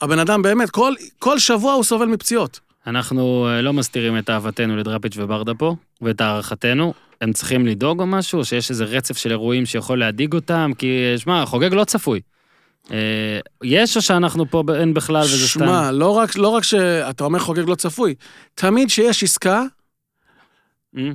הבן 0.00 0.18
אדם 0.18 0.42
באמת, 0.42 0.70
כל, 0.70 0.92
כל 1.18 1.38
שבוע 1.38 1.72
הוא 1.72 1.84
סובל 1.84 2.06
מפציעות. 2.06 2.60
אנחנו 2.86 3.48
אה, 3.48 3.62
לא 3.62 3.72
מסתירים 3.72 4.18
את 4.18 4.30
אהבתנו 4.30 4.76
לדראפיץ' 4.76 5.14
וברדה 5.16 5.54
פה, 5.54 5.76
ואת 6.02 6.20
הערכתנו. 6.20 6.94
הם 7.20 7.32
צריכים 7.32 7.66
לדאוג 7.66 8.00
או 8.00 8.06
משהו, 8.06 8.38
או 8.38 8.44
שיש 8.44 8.70
איזה 8.70 8.84
רצף 8.84 9.16
של 9.16 9.30
אירועים 9.30 9.66
שיכול 9.66 9.98
להדאיג 9.98 10.32
אותם? 10.34 10.70
כי, 10.78 11.14
שמע, 11.16 11.46
חוגג 11.46 11.74
לא 11.74 11.84
צפוי. 11.84 12.20
אה, 12.90 13.38
יש 13.64 13.96
או 13.96 14.02
שאנחנו 14.02 14.50
פה 14.50 14.62
אין 14.74 14.94
בכלל 14.94 15.22
וזה 15.22 15.48
סתם? 15.48 15.60
שמע, 15.60 15.90
לא 15.90 16.10
רק, 16.10 16.36
לא 16.36 16.48
רק 16.48 16.64
שאתה 16.64 17.24
אומר 17.24 17.38
חוגג 17.38 17.68
לא 17.68 17.74
צפוי, 17.74 18.14
תמיד 18.54 18.90
שיש 18.90 19.22
עסקה, 19.22 19.62
אה? 20.98 21.10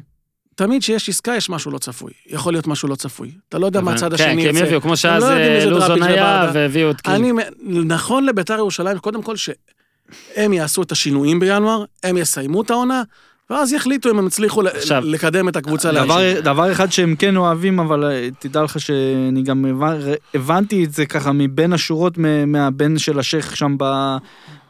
תמיד 0.55 0.81
שיש 0.81 1.09
עסקה 1.09 1.35
יש 1.35 1.49
משהו 1.49 1.71
לא 1.71 1.77
צפוי. 1.77 2.11
יכול 2.27 2.53
להיות 2.53 2.67
משהו 2.67 2.87
לא 2.87 2.95
צפוי. 2.95 3.31
אתה 3.49 3.57
לא 3.59 3.65
יודע 3.65 3.81
מה 3.81 3.93
הצד 3.93 4.13
השני 4.13 4.43
כן, 4.43 4.51
כי 4.51 4.59
הם. 4.59 4.65
יביאו, 4.65 4.81
כמו 4.81 4.97
שאז 4.97 5.23
לא 5.23 5.27
יודעים 5.27 5.51
אה, 5.51 5.65
לוזון 5.65 6.03
היה. 6.03 6.51
והביאו 6.53 6.91
את 6.91 7.01
קינג. 7.01 7.41
נכון 7.85 8.25
לביתר 8.25 8.57
ירושלים, 8.57 8.99
קודם 8.99 9.21
כל 9.21 9.35
שהם 9.35 10.53
יעשו 10.53 10.81
את 10.81 10.91
השינויים 10.91 11.39
בינואר, 11.39 11.85
הם 12.03 12.17
יסיימו 12.17 12.61
את 12.61 12.69
העונה, 12.69 13.03
ואז 13.49 13.73
יחליטו 13.73 14.09
אם 14.11 14.19
הם 14.19 14.27
הצליחו 14.27 14.61
עכשיו, 14.67 15.03
לקדם 15.05 15.49
את 15.49 15.55
הקבוצה 15.55 15.91
דבר, 15.91 16.05
להמשיך. 16.17 16.43
דבר 16.45 16.71
אחד 16.71 16.91
שהם 16.91 17.15
כן 17.15 17.37
אוהבים, 17.37 17.79
אבל 17.79 18.03
אה, 18.03 18.27
תדע 18.39 18.63
לך 18.63 18.79
שאני 18.79 19.41
גם 19.43 19.65
הבנ- 19.65 20.15
הבנתי 20.33 20.83
את 20.83 20.93
זה 20.93 21.05
ככה 21.05 21.31
מבין 21.31 21.73
השורות 21.73 22.17
מהבן 22.47 22.97
של 22.97 23.19
השייח 23.19 23.55
שם 23.55 23.77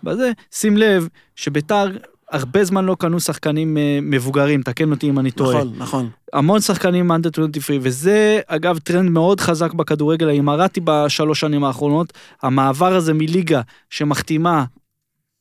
בזה, 0.04 0.32
שים 0.52 0.78
לב 0.78 1.08
שביתר 1.36 1.86
הרבה 2.32 2.64
זמן 2.64 2.86
לא 2.86 2.96
קנו 3.00 3.20
שחקנים 3.20 3.78
אה, 3.78 4.00
מבוגרים, 4.02 4.62
תקן 4.62 4.92
אותי 4.92 5.10
אם 5.10 5.20
אני 5.20 5.32
טועה. 5.32 5.58
נכון, 5.58 5.74
נכון. 5.78 6.10
המון 6.34 6.62
שחקנים 6.62 7.12
אנדר 7.12 7.30
23, 7.30 7.78
וזה 7.82 8.40
אגב 8.48 8.78
טרנד 8.78 9.10
מאוד 9.10 9.40
חזק 9.42 9.74
בכדורגל 9.74 10.30
האימרתי 10.30 10.82
בשלוש 10.84 11.40
שנים 11.40 11.64
האחרונות. 11.64 12.14
המעבר 12.42 12.96
הזה 12.96 13.14
מליגה 13.14 13.62
שמחתימה 13.90 14.64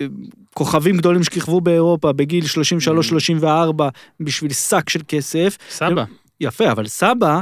אה, 0.01 0.07
כוכבים 0.57 0.97
גדולים 0.97 1.23
שכיכבו 1.25 1.61
באירופה 1.61 2.13
בגיל 2.13 2.45
33-34 3.43 3.45
בשביל 4.21 4.53
שק 4.53 4.91
של 4.91 5.01
כסף, 5.09 5.57
סבא. 5.71 6.05
יפה, 6.41 6.73
אבל 6.73 6.87
סבא 6.87 7.41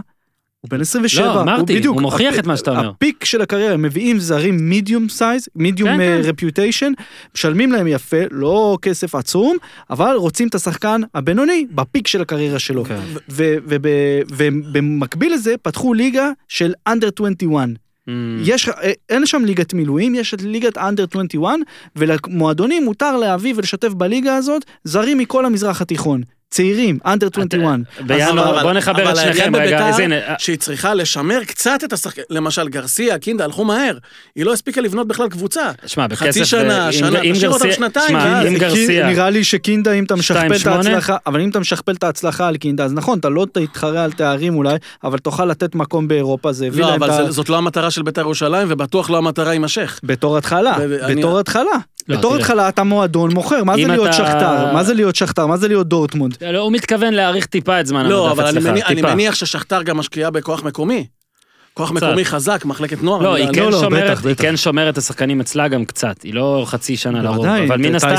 הוא 0.61 0.71
בן 0.71 0.81
27. 0.81 1.27
לא, 1.27 1.43
אמרתי, 1.43 1.77
בדיוק, 1.77 1.95
הוא 1.95 2.03
מוכיח 2.03 2.33
הפ- 2.35 2.39
את 2.39 2.47
מה 2.47 2.57
שאתה 2.57 2.71
אומר. 2.71 2.89
הפיק 2.89 3.25
של 3.25 3.41
הקריירה, 3.43 3.75
הם 3.75 3.83
מביאים 3.83 4.19
זרים 4.19 4.69
medium 4.69 5.09
size, 5.09 5.49
medium 5.57 5.89
כן, 5.89 5.97
כן. 5.99 6.21
reputation, 6.25 6.93
משלמים 7.35 7.73
להם 7.73 7.87
יפה, 7.87 8.17
לא 8.31 8.79
כסף 8.83 9.15
עצום, 9.15 9.57
אבל 9.91 10.15
רוצים 10.17 10.49
את 10.49 10.55
השחקן 10.55 11.01
הבינוני 11.15 11.67
בפיק 11.71 12.07
של 12.07 12.23
הקריירה 12.23 12.59
שלו. 12.59 12.85
כן. 12.85 13.01
ו- 13.29 13.55
וב- 13.67 13.87
ובמקביל 14.31 15.33
לזה 15.35 15.55
פתחו 15.63 15.95
ליגה 15.95 16.31
של 16.49 16.73
under 16.87 17.09
21. 17.17 17.69
Mm. 18.09 18.13
יש, 18.45 18.69
אה, 18.69 18.93
אין 19.09 19.27
שם 19.27 19.45
ליגת 19.45 19.75
מילואים, 19.75 20.15
יש 20.15 20.35
את 20.35 20.43
ליגת 20.43 20.79
under 20.79 21.05
21, 21.11 21.51
ולמועדונים 21.97 22.85
מותר 22.85 23.17
להביא 23.17 23.55
ולשתף 23.57 23.89
בליגה 23.89 24.37
הזאת 24.37 24.65
זרים 24.85 25.19
מכל 25.19 25.47
המזרח 25.47 25.83
התיכון. 25.83 26.23
צעירים, 26.51 26.99
אנדר 27.07 27.29
21. 27.33 27.79
בינואר, 28.07 28.51
אבל- 28.51 28.63
בוא 28.63 28.73
נחבר 28.73 29.03
אבל 29.03 29.11
את 29.13 29.17
שניכם 29.17 29.57
רגע, 29.57 29.89
אז 29.89 29.99
הנה, 29.99 30.17
שהיא 30.39 30.57
צריכה 30.59 30.95
לשמר 30.95 31.45
קצת 31.45 31.81
את 31.85 31.93
השחקן, 31.93 32.23
למשל 32.31 32.69
גרסיה, 32.69 33.19
קינדה, 33.19 33.45
הלכו 33.45 33.65
מהר. 33.65 33.99
היא 34.37 34.45
לא 34.45 34.53
הספיקה 34.53 34.81
לבנות 34.81 35.09
בכלל 35.09 35.29
קבוצה. 35.29 35.71
שמע, 35.87 36.07
בכסף... 36.07 36.27
חצי 36.29 36.45
שנה, 36.45 36.93
שנה, 36.93 37.21
תשאיר 37.33 37.51
אותם 37.51 37.73
שנתיים, 37.73 38.09
שמע, 38.09 38.49
אם 38.49 38.59
גרסיה... 38.59 39.07
נראה 39.07 39.31
לי 39.31 39.45
שקינדה, 39.45 39.93
אם 39.93 40.05
אתה 40.05 40.17
משכפל 40.17 40.53
את 40.57 40.61
2.8? 40.61 40.69
ההצלחה, 40.69 41.17
אבל 41.27 41.41
אם 41.41 41.51
אתה 41.51 41.61
משכפל 41.61 41.93
את 41.93 42.05
ההצלחה 42.05 42.49
על 42.49 42.57
קינדה, 42.57 42.85
אז 42.85 42.93
נכון, 42.93 43.19
אתה 43.19 43.29
לא 43.29 43.47
תתחרה 43.53 44.05
על 44.05 44.13
תארים 44.13 44.57
אולי, 44.57 44.75
אבל 45.05 45.19
תוכל 45.19 45.45
לתת 45.45 45.75
מקום 45.75 46.09
באירופה, 46.09 46.53
זה 46.53 46.67
הביא 46.67 46.81
לא, 46.83 46.87
להם 46.91 47.03
את 47.05 47.09
אבל 47.09 47.21
ה... 47.21 47.25
זה- 47.27 47.31
זאת 47.31 47.49
לא 47.49 47.57
המטרה 47.59 47.91
של 47.91 48.03
בית"ר 48.03 48.21
ירושלים, 48.21 48.67
ובטוח 48.71 49.11
לא 49.11 49.19
המטרה 49.19 49.53
יימשך. 49.53 50.01
בתור 50.05 50.39
התחלה, 50.39 50.77
בתור 51.17 51.39
התחלה. 51.39 51.71
לא, 52.09 52.17
בתור. 52.19 52.37
התחלה 52.37 52.69
אתה 52.69 52.83
מועדון 52.83 53.35
מוכר, 53.35 53.65
מה 53.65 53.77
זה 53.77 53.87
להיות 53.87 54.07
אתה- 54.07 54.13
שכתר? 54.13 54.73
מה 54.73 54.85
זה 54.85 54.95
להיות 54.95 55.17
שכתר? 55.17 55.47
מה 55.47 55.57
זה 55.57 55.69
להיות 55.69 55.89
דורטמונד? 55.89 56.37
לא, 56.53 56.59
הוא 56.59 56.73
מתכוון 56.73 57.15
להאריך 57.15 57.47
טיפה 57.47 57.81
את 57.81 57.87
זמן 57.87 58.07
לא, 58.07 58.27
המדף 58.27 58.39
אבל 58.39 58.49
אני 58.49 58.59
אצלך, 58.59 58.71
מניח- 58.73 58.87
אני 58.87 58.97
טיפה. 58.97 59.15
מניח 59.15 59.35
ששכתר 59.35 59.83
גם 59.83 59.97
משקיעה 59.97 60.31
בכוח 60.31 60.63
מקומי. 60.63 61.07
כוח 61.75 61.93
מקומי 61.93 62.25
חזק, 62.25 62.65
מחלקת 62.65 63.03
נוער. 63.03 63.23
לא, 63.23 63.35
היא 63.35 63.49
כן 63.53 63.63
לא, 63.63 63.81
שומרת, 63.81 64.11
בטח, 64.11 64.25
היא 64.25 64.33
בטח. 64.35 64.43
כן 64.43 64.57
שומרת 64.57 64.93
את 64.93 64.99
השחקנים 64.99 65.41
אצלה 65.41 65.69
גם 65.69 65.85
קצת, 65.85 66.23
היא 66.23 66.35
לא 66.35 66.63
חצי 66.67 66.97
שנה 66.97 67.23
לרוב, 67.23 67.47
אבל 67.47 67.77
מן 67.77 67.95
הסתם. 67.95 68.15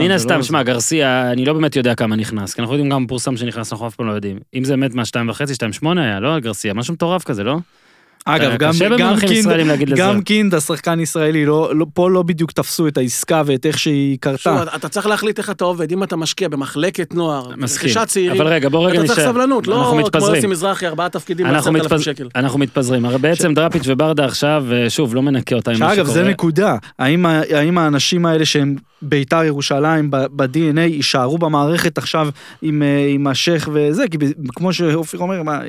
מן 0.00 0.10
הסתם, 0.10 0.36
לא- 0.36 0.42
שמע, 0.42 0.62
גרסיה, 0.62 1.30
אני 1.32 1.44
לא 1.44 1.52
באמת 1.52 1.76
יודע 1.76 1.94
כמה 1.94 2.16
נכנס, 2.16 2.54
כי 2.54 2.60
אנחנו 2.60 2.74
יודעים 2.74 2.90
גם 2.90 3.06
פורסם 3.06 3.36
שנכנס, 3.36 3.72
אנחנו 3.72 3.86
אף 3.86 3.94
פעם 3.94 4.06
לא 4.06 4.12
יודעים. 4.12 4.38
אם 4.54 4.64
זה 4.64 4.72
באמת 4.72 4.90
וחצי, 5.28 5.54
שתיים 5.54 5.72
שמונה 5.72 6.02
היה, 6.04 6.20
לא 6.20 6.38
גרסיה, 6.38 6.74
משהו 6.74 6.94
מטורף 6.94 7.24
כזה, 7.24 7.44
לא? 7.44 7.56
אגב, 8.24 8.50
אה, 8.50 8.56
גם, 8.56 8.72
גם 8.98 9.16
קינד. 9.20 9.48
גם 9.96 10.22
קינד, 10.22 10.54
השחקן 10.54 11.00
ישראלי, 11.00 11.46
לא, 11.46 11.76
לא, 11.76 11.86
פה 11.94 12.10
לא 12.10 12.22
בדיוק 12.22 12.52
תפסו 12.52 12.88
את 12.88 12.98
העסקה 12.98 13.42
ואת 13.46 13.66
איך 13.66 13.78
שהיא 13.78 14.18
שוב, 14.24 14.36
קרתה. 14.54 14.76
אתה 14.76 14.88
צריך 14.88 15.06
להחליט 15.06 15.38
איך 15.38 15.50
אתה 15.50 15.64
עובד, 15.64 15.92
אם 15.92 16.02
אתה 16.02 16.16
משקיע 16.16 16.48
במחלקת 16.48 17.14
נוער. 17.14 17.50
רכישת 17.62 18.04
צעירים, 18.06 18.40
אבל 18.40 18.50
רגע, 18.50 18.68
בוא 18.68 18.88
רגע 18.88 18.98
אתה 18.98 19.06
צריך 19.06 19.18
נשאר. 19.18 19.32
סבלנות, 19.32 19.66
לא 19.66 19.78
אנחנו 19.78 19.92
כמו 19.92 20.06
מתפזרים. 20.06 20.34
יוסי 20.34 20.46
מזרחי, 20.46 20.86
ארבעה 20.86 21.08
תפקידים 21.08 21.46
על 21.46 21.54
אנחנו, 21.54 21.70
10,000 21.70 21.92
מתפז... 21.92 22.04
שקל. 22.04 22.28
אנחנו 22.36 22.58
מתפזרים, 22.58 23.04
הרי 23.04 23.18
בעצם 23.18 23.54
דראפיץ' 23.54 23.82
וברדה 23.86 24.24
עכשיו, 24.24 24.64
אה, 24.72 24.90
שוב, 24.90 25.14
לא 25.14 25.22
מנקה 25.22 25.56
אותה 25.56 25.70
עם 25.70 25.80
מה 25.80 25.90
שאגב, 25.90 26.04
שקורה. 26.04 26.14
זה 26.14 26.28
נקודה. 26.28 26.76
האם, 26.98 27.26
האם 27.26 27.78
האנשים 27.78 28.26
האלה 28.26 28.44
שהם 28.44 28.76
ביתר 29.02 29.44
ירושלים 29.44 30.10
ב-DNA 30.10 30.80
יישארו 30.80 31.38
במערכת 31.38 31.98
עכשיו 31.98 32.28
עם, 32.62 32.82
אה, 32.82 33.06
עם 33.14 33.26
השייח 33.26 33.68
וזה? 33.72 34.04
כי 34.10 34.16
כמו 34.48 34.72
שאופיר 34.72 35.20
אומר, 35.20 35.42
מה, 35.42 35.60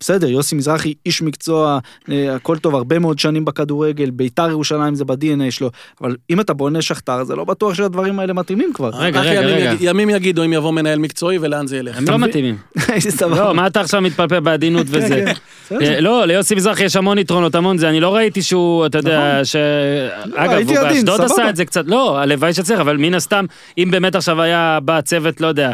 בסדר, 0.00 0.28
יוסי 0.28 0.54
מזרחי 0.54 0.94
איש 1.06 1.22
מקצוע, 1.22 1.78
אה, 2.10 2.34
הכל 2.34 2.58
טוב, 2.58 2.74
הרבה 2.74 2.98
מאוד 2.98 3.18
שנים 3.18 3.44
בכדורגל, 3.44 4.10
ביתר 4.10 4.50
ירושלים 4.50 4.94
זה 4.94 5.04
ב-DNA 5.04 5.50
שלו, 5.50 5.70
אבל 6.00 6.16
אם 6.30 6.40
אתה 6.40 6.52
בונה 6.54 6.82
שכתר, 6.82 7.24
זה 7.24 7.36
לא 7.36 7.44
בטוח 7.44 7.74
שהדברים 7.74 8.18
האלה 8.18 8.32
מתאימים 8.32 8.72
כבר. 8.74 8.90
רגע, 8.94 9.20
רגע, 9.20 9.32
ימים 9.40 9.48
רגע. 9.54 9.64
יגיד- 9.72 9.78
ימים 9.88 10.10
יגידו 10.10 10.44
אם 10.44 10.52
יבוא 10.52 10.72
מנהל 10.72 10.98
מקצועי 10.98 11.38
ולאן 11.40 11.66
זה 11.66 11.76
ילך. 11.76 11.98
הם 11.98 12.04
לא? 12.08 12.18
מתאימים. 12.18 12.56
לא, 13.36 13.54
מה 13.54 13.66
אתה 13.66 13.80
עכשיו 13.80 14.00
מתפלפל 14.00 14.40
בעדינות 14.40 14.86
כן, 14.86 14.92
וזה? 14.98 15.24
כן. 15.68 15.76
אה, 15.82 16.00
לא, 16.00 16.26
ליוסי 16.26 16.54
מזרחי 16.54 16.84
יש 16.84 16.96
המון 16.96 17.18
יתרונות, 17.18 17.54
המון 17.54 17.78
זה, 17.78 17.88
אני 17.88 18.00
לא 18.00 18.14
ראיתי 18.14 18.42
שהוא, 18.42 18.86
אתה 18.86 18.98
יודע, 18.98 19.40
ש... 19.44 19.56
אגב, 19.56 20.44
נכון. 20.44 20.54
הייתי 20.56 20.76
הוא 20.76 20.88
באשדוד. 20.88 21.20
עשה 21.20 21.48
את 21.50 21.56
זה 21.56 21.64
קצת, 21.64 21.84
לא, 21.86 22.18
הלוואי 22.18 22.52
שצריך, 22.72 22.80
אבל 22.80 22.96
מן 22.96 23.14
הסתם, 23.14 23.44
אם 23.78 23.88
באמת 23.90 24.14
עכשיו 24.14 24.42
היה 24.42 24.78
בא 24.82 25.00
צוות, 25.00 25.40
לא 25.40 25.46
יודע, 25.46 25.72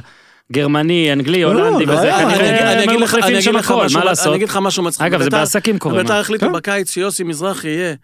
גרמני, 0.53 1.13
אנגלי, 1.13 1.43
לא, 1.43 1.49
הולנדי 1.49 1.87
לא 1.87 1.93
וזה, 1.93 2.17
אני 2.17 2.25
אגיד- 2.27 2.37
כנראה 2.39 2.83
הם 2.83 2.89
היו 2.89 3.01
מחליפים 3.01 3.41
שם 3.41 3.57
הכל, 3.57 3.87
מה 3.95 4.05
לעשות? 4.05 4.27
אני 4.27 4.37
אגיד 4.37 4.49
לך 4.49 4.59
משהו 4.63 4.83
מצחיק. 4.83 5.07
אגב, 5.07 5.19
זה 5.19 5.25
בית"ר- 5.25 5.37
בעסקים 5.39 5.79
קורה, 5.79 6.03
בית"ר? 6.03 6.15
החליטו 6.15 6.47
כן. 6.47 6.53
בקיץ 6.53 6.91
שיוסי 6.93 7.25
מזרחי 7.25 7.69
יהיה 7.69 7.95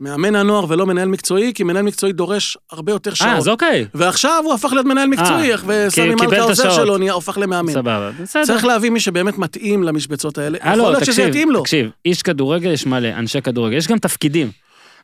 מאמן 0.00 0.34
הנוער 0.36 0.64
ולא 0.68 0.86
מנהל 0.86 1.08
מקצועי, 1.08 1.52
כי 1.54 1.62
מנהל 1.62 1.82
מקצועי 1.82 2.12
דורש 2.12 2.56
הרבה 2.72 2.92
יותר 2.92 3.10
אה, 3.10 3.16
שעות. 3.16 3.30
אז 3.36 3.48
אוקיי, 3.48 3.86
ועכשיו 3.94 4.42
הוא 4.44 4.54
הפך 4.54 4.72
להיות 4.72 4.86
מנהל 4.86 5.08
מקצועי, 5.08 5.52
אה, 5.52 5.56
וסמי 5.66 6.04
קיבל 6.04 6.14
את 6.14 6.20
מלכה 6.20 6.36
העוזר 6.36 6.68
השעות. 6.68 6.84
שלו 6.86 6.98
נהיה- 6.98 7.14
הפך 7.16 7.38
למאמן. 7.38 7.72
סבבה, 7.72 8.10
בסדר. 8.22 8.44
צריך 8.44 8.64
להביא 8.64 8.90
מי 8.90 9.00
שבאמת 9.00 9.38
מתאים 9.38 9.82
למשבצות 9.82 10.38
האלה. 10.38 10.58
אה, 10.64 10.68
יכול 10.72 10.78
לא, 10.82 10.90
להיות 10.92 11.04
שזה 11.04 11.22
יתאים 11.22 11.50
לו. 11.50 11.60
תקשיב, 11.60 11.90
איש 12.04 12.22
כדורגל 12.22 12.70
יש 12.70 12.86
מלא, 12.86 13.08
אנשי 13.18 13.40
כדורגל, 13.42 13.76
יש 13.76 13.88
גם 13.88 13.98
תפקידים. 13.98 14.50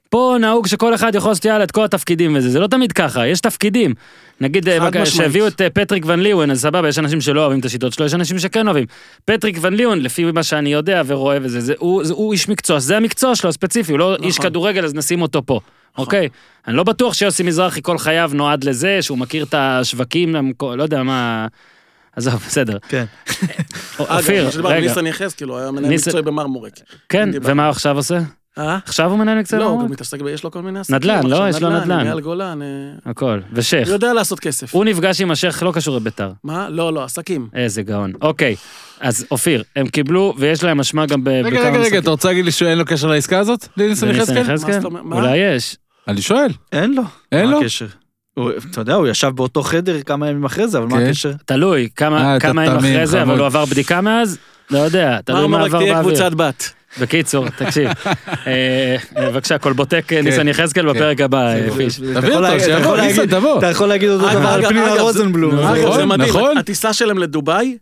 פה 0.09 0.37
נהוג 0.41 0.67
שכל 0.67 0.95
אחד 0.95 1.15
יכול 1.15 1.31
לעשות 1.31 1.45
יאללה 1.45 1.65
את 1.65 1.71
כל 1.71 1.85
התפקידים 1.85 2.37
וזה, 2.37 2.51
זה 2.51 2.61
לא 2.61 2.67
תמיד 2.67 2.93
ככה, 2.93 3.27
יש 3.27 3.41
תפקידים. 3.41 3.95
נגיד 4.41 4.69
אה, 4.69 4.81
חד 4.81 4.87
בק- 4.87 4.97
משמעית. 4.97 5.07
שהביאו 5.17 5.47
את 5.47 5.61
אה, 5.61 5.71
פטריק 5.71 6.05
ון 6.07 6.21
ליוון, 6.21 6.51
אז 6.51 6.61
סבבה, 6.61 6.89
יש 6.89 6.99
אנשים 6.99 7.21
שלא 7.21 7.41
אוהבים 7.41 7.61
את 7.61 7.65
השיטות 7.65 7.93
שלו, 7.93 8.07
יש 8.07 8.15
אנשים 8.15 8.39
שכן 8.39 8.67
אוהבים. 8.67 8.85
פטריק 9.25 9.59
ון 9.61 9.75
ליוון, 9.75 9.99
לפי 10.01 10.25
מה 10.25 10.43
שאני 10.43 10.73
יודע 10.73 11.03
ורואה 11.07 11.39
וזה, 11.43 11.61
זה, 11.61 11.75
הוא, 11.79 12.05
זה, 12.05 12.13
הוא 12.13 12.33
איש 12.33 12.49
מקצוע, 12.49 12.79
זה 12.79 12.97
המקצוע 12.97 13.35
שלו 13.35 13.51
הספציפי, 13.51 13.93
הוא 13.93 13.99
לא 13.99 14.17
איש 14.23 14.39
נכון. 14.39 14.51
כדורגל, 14.51 14.85
אז 14.85 14.95
נשים 14.95 15.23
אותו 15.23 15.47
פה, 15.47 15.61
אוקיי? 15.99 16.29
אני 16.69 16.77
לא 16.77 16.83
בטוח 16.83 17.15
שיוסי 17.15 17.43
מזרחי 17.43 17.81
כל 17.83 17.99
חייו 17.99 18.31
נועד 18.35 18.65
לזה, 18.65 18.99
שהוא 19.03 19.19
מכיר 19.19 19.45
את 19.45 19.55
השווקים, 19.55 20.37
לא 20.77 20.83
יודע 20.83 21.03
מה... 21.03 21.47
עזוב, 22.17 22.35
בסדר. 22.35 22.79
כן. 22.89 23.05
אופיר, 23.99 24.49
רגע, 24.65 24.81
ניסן 24.81 25.07
יחזקאל, 25.07 25.49
הוא 25.49 25.59
היה 25.59 25.71
מנהל 25.71 25.95
מקצועי 25.95 26.23
במרמורק. 26.23 26.73
כן. 27.09 27.31
ומה 27.43 27.69
עכשיו 27.69 27.97
עושה? 27.97 28.19
אה? 28.59 28.79
עכשיו 28.87 29.11
הוא 29.11 29.19
מנהל 29.19 29.39
מקצוע? 29.39 29.59
לא, 29.59 29.65
הוא? 29.65 29.83
גם 29.83 29.91
מתעסק, 29.91 30.21
ב- 30.23 30.27
יש 30.27 30.45
לו 30.45 30.51
כל 30.51 30.63
מיני 30.63 30.79
עסקים. 30.81 30.97
נדל"ן, 30.97 31.27
לא? 31.27 31.49
יש 31.49 31.63
לו 31.63 31.71
נדל"ן. 31.71 32.07
אייל 32.07 32.21
גולן, 32.21 32.63
אה, 32.63 32.67
הכל, 33.11 33.41
ושייח. 33.53 33.89
הוא 33.89 33.95
יודע 33.95 34.13
לעשות 34.13 34.41
כסף. 34.41 34.75
הוא 34.75 34.85
נפגש 34.85 35.21
עם 35.21 35.31
השייח, 35.31 35.63
לא 35.63 35.73
קשור 35.75 35.97
לביתר. 35.97 36.33
מה? 36.45 36.69
לא, 36.71 36.93
לא, 36.93 37.05
עסקים. 37.05 37.49
איזה 37.55 37.83
גאון. 37.83 38.13
אוקיי, 38.23 38.57
אז 39.01 39.27
אופיר, 39.31 39.63
הם 39.77 39.89
קיבלו, 39.89 40.35
ויש 40.39 40.65
להם 40.65 40.81
אשמה 40.81 41.07
גם 41.07 41.25
ב- 41.25 41.29
בכמה 41.31 41.49
רגע, 41.49 41.61
רגע, 41.61 41.69
רגע, 41.71 41.81
משחקים. 41.81 41.99
אתה 42.03 42.11
רוצה 42.11 42.29
להגיד 42.29 42.45
לי 42.45 42.51
שאין 42.53 42.79
לו 42.79 42.85
קשר 42.85 43.07
לעסקה 43.09 43.39
הזאת? 43.39 43.69
לניסן 43.77 44.09
יחזקאל? 44.11 44.79
מה? 44.91 45.03
מה? 45.03 45.17
אולי 45.17 45.37
יש. 45.39 45.77
אני 46.09 46.23
שואל. 46.23 46.51
אין 46.73 46.95
לו. 46.95 47.03
אין 47.33 47.45
מה 47.47 47.51
לו? 47.51 47.61
הקשר? 47.61 47.87
הוא- 48.35 48.51
אתה 48.71 48.81
יודע, 48.81 48.95
הוא 48.95 49.07
ישב 49.09 49.29
באותו 49.29 49.63
חדר 49.63 50.03
כמה 50.03 50.29
ימים 50.29 50.45
אחרי 50.45 50.69
זה, 50.69 50.79
אבל 50.79 50.87
מה 50.87 50.97
כן. 50.99 51.07
הקשר? 51.07 51.33
תלוי, 51.45 51.89
כמה 51.97 52.37
אה, 52.37 52.39
ימים 52.51 52.77
אחרי 52.77 53.07
זה, 53.07 53.23
אבל. 53.23 53.39
הוא 53.39 53.47
עבר 53.47 53.65
בדיקה 53.65 54.01
מאז? 54.01 54.39
לא 54.71 54.79
יודע, 54.79 55.21
תלוי 55.25 55.47
מה 55.49 55.65
עבר 55.65 55.79
תהיה 55.79 55.95
באוויר. 55.95 56.17
קבוצת 56.17 56.35
בת. 56.37 56.73
בקיצור, 57.01 57.49
תקשיב. 57.49 57.89
אה, 58.47 58.97
אה, 59.17 59.31
בבקשה, 59.31 59.59
קולבוטק 59.59 60.13
אה, 60.13 60.23
ניסן 60.23 60.49
יחזקאל 60.49 60.83
כן. 60.83 60.89
בפרק 60.99 61.21
הבא, 61.21 61.55
אה, 61.55 61.71
פיש. 61.77 61.97
תביא 61.97 62.35
אותו, 62.35 62.61
שיבוא, 62.61 62.97
ניסן, 62.97 63.27
תבוא. 63.27 63.59
אתה 63.59 63.67
יכול 63.67 63.89
להגיד 63.89 64.09
אותו 64.09 64.31
דבר 64.31 64.49
על 64.49 64.67
פנינה 64.69 65.01
רוזנבלום. 65.01 65.55
נכון, 65.55 66.13
נכון. 66.13 66.59
הטיסה 66.59 66.93
שלהם 66.93 67.19
לדובאי, 67.19 67.77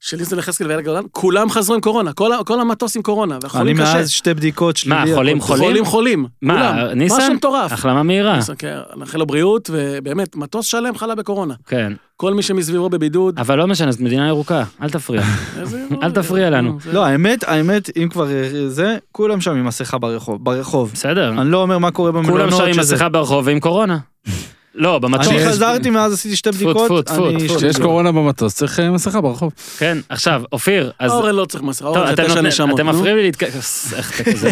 של 0.00 0.16
ניסן 0.16 0.38
יחזקאל 0.38 0.66
ואייל 0.66 0.80
גולן, 0.80 1.02
כולם 1.12 1.50
חזרו 1.50 1.74
עם 1.74 1.80
קורונה, 1.80 2.12
כל 2.12 2.30
כל 2.46 2.60
המטוס 2.60 2.96
עם 2.96 3.02
קורונה, 3.02 3.34
אני 3.34 3.40
והחולים 3.42 3.76
קשה. 3.76 3.94
מאז 3.94 4.10
שתי 4.10 4.34
בדיקות 4.34 4.74
מה, 4.86 5.02
שלילי. 5.02 5.14
חולים. 5.14 5.40
חולים? 5.40 5.64
חולים 5.64 5.84
חולים, 5.84 6.26
מה, 6.42 6.54
כולם. 6.54 6.98
ניסן? 6.98 7.16
משהו 7.16 7.34
מטורף. 7.34 7.72
החלמה 7.72 8.02
מהירה. 8.02 8.36
ניסן, 8.36 8.52
כן, 8.58 8.78
נאחל 8.96 9.18
לו 9.18 9.26
בריאות, 9.26 9.70
ובאמת, 9.72 10.36
מטוס 10.36 10.66
שלם 10.66 10.96
חלה 10.96 11.14
בקורונה. 11.14 11.54
כן, 11.66 11.92
כל 12.16 12.34
מי 12.34 12.42
שמסביבו 12.42 12.88
בבידוד. 12.90 13.38
אבל 13.38 13.58
לא 13.58 13.66
משנה, 13.66 13.92
זאת 13.92 14.00
מדינה 14.00 14.28
ירוקה, 14.28 14.64
אל 14.82 14.90
תפריע. 14.90 15.22
אל 16.02 16.10
תפריע 16.12 16.50
לנו. 16.50 16.78
לא, 16.92 17.04
האמת, 17.04 17.44
האמת, 17.44 17.90
אם 17.96 18.08
כבר 18.08 18.30
אה, 18.30 18.68
זה, 18.68 18.96
כולם 19.12 19.40
שם 19.40 19.50
עם 19.50 19.64
מסכה 19.64 19.98
ברחוב. 19.98 20.44
ברחוב. 20.44 20.90
בסדר. 20.94 21.28
אני 21.28 21.50
לא 21.50 21.62
אומר 21.62 21.78
מה 21.78 21.90
קורה 21.90 22.12
במלונות. 22.12 22.50
כולם 22.50 22.50
שם 22.50 22.64
עם 22.64 22.80
מסכה 22.80 23.08
ברחוב 23.08 23.46
ועם 23.46 23.60
קורונה. 23.60 23.98
לא, 24.74 24.98
במטוס. 24.98 25.28
אני 25.28 25.46
חזרתי 25.46 25.90
מאז 25.90 26.12
עשיתי 26.12 26.36
שתי 26.36 26.50
בדיקות. 26.50 26.86
טפו, 26.86 27.02
טפו, 27.02 27.30
טפו. 27.38 27.56
כשיש 27.56 27.76
קורונה 27.76 28.12
במטוס 28.12 28.54
צריך 28.54 28.80
אה, 28.80 28.90
מסכה 28.90 29.20
ברחוב. 29.20 29.52
כן, 29.78 29.98
עכשיו, 30.08 30.42
אופיר, 30.52 30.90
אז... 30.98 31.10
אורן 31.10 31.34
לא 31.34 31.44
צריך 31.44 31.62
מסכה, 31.62 31.86
אורן 31.86 32.16
זה 32.16 32.22
תשע 32.24 32.40
נשמות. 32.40 32.80
אתם. 32.80 32.88
מפריעים 32.88 33.16
לי 33.16 33.22
להתק... 33.22 33.42
איך 33.42 34.20
אתה 34.20 34.30
כזה 34.32 34.50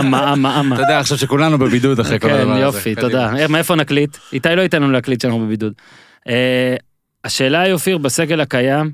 אמה, 0.00 0.32
אמה, 0.32 0.60
אמה. 0.60 0.74
אתה 0.74 0.82
יודע 0.82 0.98
עכשיו 0.98 1.18
שכולנו 1.18 1.58
בבידוד 1.58 2.00
אחרי 2.00 2.20
כל 2.20 2.28
כן, 2.28 2.34
הדבר 2.34 2.52
הזה. 2.52 2.60
יופי, 2.60 2.94
קדימה. 2.94 3.08
תודה. 3.08 3.32
אה, 3.36 3.48
מאיפה 3.48 3.74
נקליט? 3.74 4.16
איתי 4.32 4.48
לא 4.56 4.62
ייתן 4.62 4.82
לנו 4.82 4.92
להקליט 4.92 5.20
שאנחנו 5.20 5.40
בבידוד. 5.40 5.72
אה, 6.28 6.76
השאלה 7.24 7.60
היא, 7.60 7.72
אופיר, 7.72 7.98
בסגל 7.98 8.40
הקיים, 8.40 8.90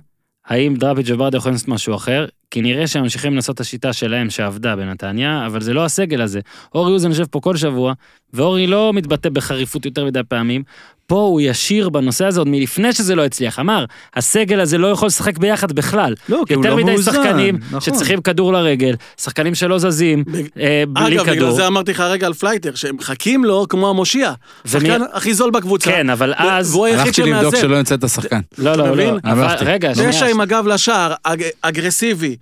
האם 0.47 0.75
דראפיץ' 0.75 1.11
וברדה 1.11 1.37
יכולים 1.39 1.55
לעשות 1.55 1.69
משהו 1.69 1.95
אחר? 1.95 2.27
כי 2.51 2.63
נראה 2.63 2.87
שהם 2.87 3.03
ממשיכים 3.03 3.35
לנסות 3.35 3.55
את 3.55 3.61
השיטה 3.61 3.93
שלהם 3.93 4.31
שעבדה 4.31 4.77
בנתניה, 4.77 5.47
אבל 5.47 5.61
זה 5.61 5.75
לא 5.75 5.85
הסגל 5.85 6.21
הזה. 6.21 6.41
אורי 6.75 6.93
אוזן 6.93 7.09
יושב 7.09 7.27
פה 7.27 7.41
כל 7.41 7.57
שבוע, 7.57 7.93
ואורי 8.33 8.67
לא 8.67 8.93
מתבטא 8.93 9.29
בחריפות 9.29 9.85
יותר 9.85 10.05
מדי 10.05 10.21
פעמים. 10.29 10.63
פה 11.07 11.15
הוא 11.21 11.41
ישיר 11.41 11.89
בנושא 11.89 12.25
הזה 12.27 12.41
עוד 12.41 12.49
מלפני 12.49 12.93
שזה 12.93 13.15
לא 13.15 13.25
הצליח. 13.25 13.59
אמר, 13.59 13.85
הסגל 14.17 14.61
הזה 14.61 14.79
לא 14.79 14.87
יכול 14.87 15.07
לשחק 15.07 15.39
ביחד 15.39 15.73
בכלל. 15.73 16.15
לא, 16.29 16.43
כי 16.47 16.55
הוא 16.55 16.65
יותר 16.65 16.77
לא 16.77 16.83
מדי 16.83 16.93
מאוזן. 16.93 17.13
שחקנים 17.13 17.59
נכון. 17.67 17.81
שצריכים 17.81 18.21
כדור 18.21 18.53
לרגל, 18.53 18.95
שחקנים 19.21 19.55
שלא 19.55 19.79
זזים, 19.79 20.25
ב- 20.25 20.37
אה, 20.61 20.85
בלי 20.89 21.15
אגב, 21.17 21.23
בגלל 21.23 21.37
כדור. 21.37 21.51
זה 21.51 21.67
אמרתי 21.67 21.91
לך 21.91 22.01
רגע 22.01 22.27
על 22.27 22.35
פלייטר, 22.35 22.75
שהם 22.75 22.97
מחכים 22.97 23.45
לו 23.45 23.67
כמו 23.69 23.91
המושיע. 23.91 24.33
שחקן 24.67 25.01
הכי 25.13 25.35
זול 25.35 25.51
בקבוצה. 25.51 25.91
כן, 25.91 26.11
אבל 26.11 26.35
אז... 26.37 26.75
והוא 26.75 26.87
היחיד 26.87 27.01
הלכתי 27.07 27.23
לבדוק 27.23 27.41
שמאזן. 27.51 27.61
שלא 27.61 27.77
ימצא 27.77 27.95
את 27.95 28.05
השחקן. 28.05 28.41
לא, 28.59 28.75
לא, 28.75 28.87
לא. 28.87 28.93
מבין? 28.93 29.15
אבל. 29.25 29.57
רגע, 29.61 29.95
שנייה. 29.95 30.11
דשא 30.11 30.25
עם 30.27 30.41
הגב 30.41 30.67
לשער, 30.67 31.15
אג- 31.25 31.43
אגרסיבי. 31.63 32.37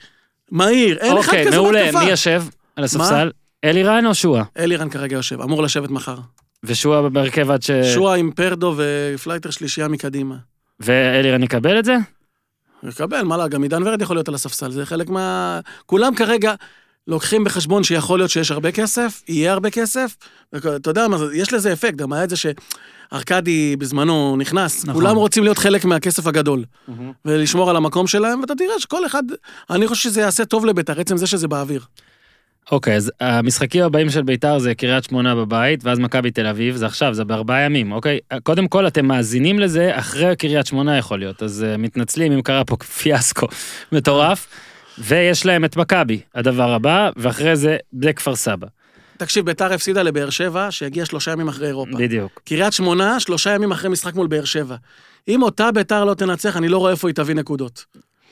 מהיר, 0.51 0.97
אין 1.01 1.19
אחד 1.19 1.27
אוקיי, 1.29 1.47
כזה 1.47 1.57
מעולה. 1.57 1.81
בהתקפה. 1.83 2.05
מי 2.05 2.11
יושב 2.11 2.45
על 2.77 2.85
הספסל? 2.85 3.31
אלירן 3.65 4.07
או 4.07 4.15
שועה? 4.15 4.43
אלירן 4.59 4.89
כרגע 4.89 5.17
יושב, 5.17 5.41
אמור 5.41 5.63
לשבת 5.63 5.91
מחר. 5.91 6.17
ושועה 6.65 7.09
בהרכב 7.09 7.51
עד 7.51 7.63
ש... 7.63 7.71
שועה 7.95 8.17
עם 8.17 8.31
פרדו 8.31 8.75
ופלייטר 8.77 9.51
שלישייה 9.51 9.89
מקדימה. 9.89 10.37
ואלירן 10.81 11.43
יקבל 11.43 11.79
את 11.79 11.85
זה? 11.85 11.97
יקבל, 12.89 13.23
מה 13.23 13.37
לא, 13.37 13.49
גם 13.49 13.63
עידן 13.63 13.83
ורד 13.83 14.03
יכול 14.03 14.17
להיות 14.17 14.29
על 14.29 14.35
הספסל, 14.35 14.71
זה 14.71 14.87
חלק 14.87 15.09
מה... 15.09 15.61
כולם 15.87 16.15
כרגע 16.15 16.55
לוקחים 17.07 17.45
בחשבון 17.45 17.85
שיכול 17.85 18.19
להיות 18.19 18.31
שיש 18.31 18.51
הרבה 18.51 18.73
כסף, 18.73 19.23
יהיה 19.29 19.53
הרבה 19.53 19.71
כסף, 19.71 20.17
ואתה 20.53 20.91
יודע 20.91 21.09
מה, 21.09 21.17
יש 21.35 21.53
לזה 21.53 21.73
אפקט, 21.73 21.95
גם 21.95 22.13
היה 22.13 22.25
את 22.25 22.31
זה 22.31 22.37
שארכדי 22.37 23.77
בזמנו 23.77 24.37
נכנס, 24.37 24.85
נכון. 24.85 24.95
כולם 24.95 25.17
רוצים 25.17 25.45
להיות 25.45 25.59
חלק 25.59 25.85
מהכסף 25.85 26.27
הגדול, 26.27 26.65
ולשמור 27.25 27.71
על 27.71 27.77
המקום 27.77 28.07
שלהם, 28.07 28.41
ואתה 28.41 28.55
תראה 28.55 28.81
שכל 28.81 29.07
אחד, 29.07 29.23
אני 29.71 29.89
חושב 29.89 30.03
שזה 30.03 30.21
יעשה 30.21 30.45
טוב 30.45 30.67
לבית"ר, 30.67 31.01
עצם 31.01 31.17
זה 31.17 31.27
שזה 31.27 31.49
באוויר. 31.49 31.85
אוקיי, 32.73 32.97
אז 32.97 33.13
המשחקים 33.21 33.83
הבאים 33.83 34.11
של 34.11 34.23
ביתר 34.23 34.59
זה 34.59 34.75
קריית 34.75 35.05
שמונה 35.05 35.35
בבית, 35.35 35.85
ואז 35.85 35.99
מכבי 35.99 36.31
תל 36.31 36.47
אביב, 36.47 36.77
זה 36.77 36.87
עכשיו, 36.87 37.15
זה 37.15 37.25
בארבעה 37.25 37.61
ימים, 37.61 37.93
אוקיי? 37.93 38.19
קודם 38.43 38.69
כל, 38.69 38.87
אתם 38.87 39.07
מאזינים 39.07 39.59
לזה 39.59 39.91
אחרי 39.99 40.37
קריית 40.37 40.67
שמונה 40.67 40.99
יכול 40.99 41.19
להיות, 41.19 41.43
אז 41.43 41.65
uh, 41.65 41.79
מתנצלים 41.79 42.33
אם 42.33 42.43
קרה 42.43 42.65
פה 42.65 42.77
פיאסקו 42.99 43.47
מטורף. 43.93 44.47
ויש 44.99 45.47
להם 45.47 45.65
את 45.65 45.77
מכבי, 45.77 46.21
הדבר 46.35 46.73
הבא, 46.73 47.11
ואחרי 47.17 47.57
זה 47.57 47.77
בני 47.93 48.15
כפר 48.15 48.37
סבא. 48.37 48.67
תקשיב, 49.17 49.47
בית"ר 49.47 49.73
הפסידה 49.73 50.03
לבאר 50.03 50.31
שבע, 50.31 50.71
שהגיע 50.71 51.05
שלושה 51.05 51.33
ימים 51.33 51.49
אחרי 51.49 51.67
אירופה. 51.67 51.99
בדיוק. 51.99 52.41
קריית 52.45 52.73
שמונה, 52.73 53.21
שלושה 53.21 53.55
ימים 53.55 53.73
אחרי 53.73 53.91
משחק 53.91 54.15
מול 54.15 54.27
באר 54.27 54.45
שבע. 54.45 54.77
אם 55.29 55.43
אותה 55.43 55.73
בית"ר 55.73 56.05
לא 56.05 56.15
תנצח, 56.15 56.57
אני 56.57 56.69
לא 56.69 56.79
רואה 56.79 56.93
איפה 56.93 57.09
היא 57.09 57.15
תביא 57.15 57.35
נקודות. 57.35 57.85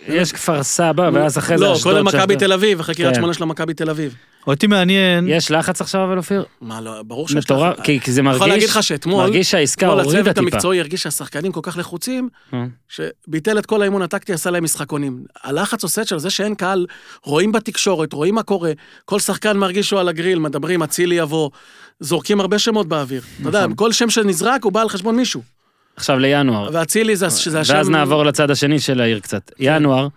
יש 0.08 0.32
כפר 0.32 0.62
סבא, 0.62 1.10
ואז 1.12 1.38
אחרי 1.38 1.58
זה 1.58 1.64
לא, 1.64 1.72
אשדוד. 1.72 1.92
קודם 1.92 2.06
מכבי. 2.06 2.36
תל 2.36 2.52
אביב, 2.52 2.80
אחרי 2.80 2.94
קריית 2.94 3.08
כן. 3.10 3.14
שמונה 3.14 3.34
של 3.34 3.44
מכבי 3.44 3.74
תל 3.74 3.90
אביב. 3.90 4.14
אותי 4.46 4.66
מעניין, 4.66 5.26
יש 5.28 5.50
לחץ 5.50 5.80
עכשיו 5.80 6.04
אבל 6.04 6.16
אופיר? 6.18 6.44
מה, 6.60 6.80
לא, 6.80 7.02
ברור 7.02 7.28
שיש 7.28 7.36
מטורף, 7.36 7.78
לך- 7.78 7.84
כי 7.84 8.00
כי 8.00 8.12
זה 8.12 8.20
אני 8.20 8.30
יכול 8.30 8.46
להגיד 8.48 8.62
מרגיש, 8.62 8.76
לך 8.76 8.82
שאתמול, 8.82 9.24
מרגיש 9.24 9.50
שהעסקה 9.50 9.86
אתמול 9.86 10.00
הורידה 10.00 10.20
הצוות 10.20 10.34
טיפה. 10.44 10.56
המקצועי 10.56 10.80
הרגיש 10.80 11.02
שהשחקנים 11.02 11.52
כל 11.52 11.60
כך 11.62 11.78
לחוצים, 11.78 12.28
אה. 12.54 12.64
שביטל 12.88 13.58
את 13.58 13.66
כל 13.66 13.82
האימון 13.82 14.02
הטקטי, 14.02 14.32
עשה 14.32 14.50
להם 14.50 14.64
משחקונים. 14.64 15.24
הלחץ 15.44 15.82
עושה 15.82 16.04
שלו, 16.04 16.18
זה 16.18 16.30
שאין 16.30 16.54
קהל, 16.54 16.86
רואים 17.24 17.52
בתקשורת, 17.52 18.12
רואים 18.12 18.34
מה 18.34 18.42
קורה, 18.42 18.72
כל 19.04 19.20
שחקן 19.20 19.56
מרגיש 19.56 19.88
שהוא 19.88 20.00
על 20.00 20.08
הגריל, 20.08 20.38
מדברים, 20.38 20.82
אצילי 20.82 21.14
יבוא, 21.14 21.50
זורקים 22.00 22.40
הרבה 22.40 22.58
שמות 22.58 22.88
באוויר. 22.88 23.22
אתה 23.40 23.48
יודע, 23.48 23.60
נכון. 23.64 23.76
כל 23.76 23.92
שם 23.92 24.10
שנזרק 24.10 24.64
הוא 24.64 24.72
בא 24.72 24.80
על 24.80 24.88
חשבון 24.88 25.16
מישהו. 25.16 25.42
עכשיו 25.96 26.18
לינואר. 26.18 26.68
ואצילי 26.72 27.16
זה 27.16 27.28
זה 27.28 27.60
השם... 27.60 27.74
ואז 27.74 27.88
נעבור 27.90 28.24
לצד 28.24 28.50
השני 28.50 28.80
של 28.80 29.00
העיר 29.00 29.20
קצת. 29.20 29.50
ינואר, 29.58 30.08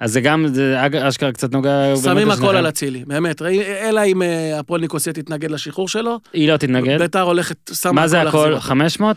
אז 0.00 0.12
זה 0.12 0.20
גם, 0.20 0.46
זה 0.52 0.76
אשכרה 1.08 1.32
קצת 1.32 1.52
נוגע... 1.52 1.94
שמים 2.04 2.30
הכל. 2.30 2.56
על 2.56 2.68
אצילי, 2.68 3.04
באמת. 3.06 3.42
אלא 3.82 4.00
אם 4.06 4.22
אה, 4.22 4.58
הפועל 4.58 4.80
ניקוסיה 4.80 5.12
תתנגד 5.12 5.50
לשחרור 5.50 5.88
שלו, 5.88 6.18
היא 6.32 6.48
לא 6.48 6.56
תתנגד. 6.56 6.98
ביתר 6.98 7.20
הולכת, 7.20 7.70
שמה 7.72 7.92
מה 7.92 8.08
זה 8.08 8.22
הכל? 8.22 8.52
אותו. 8.52 8.60
500? 8.60 9.16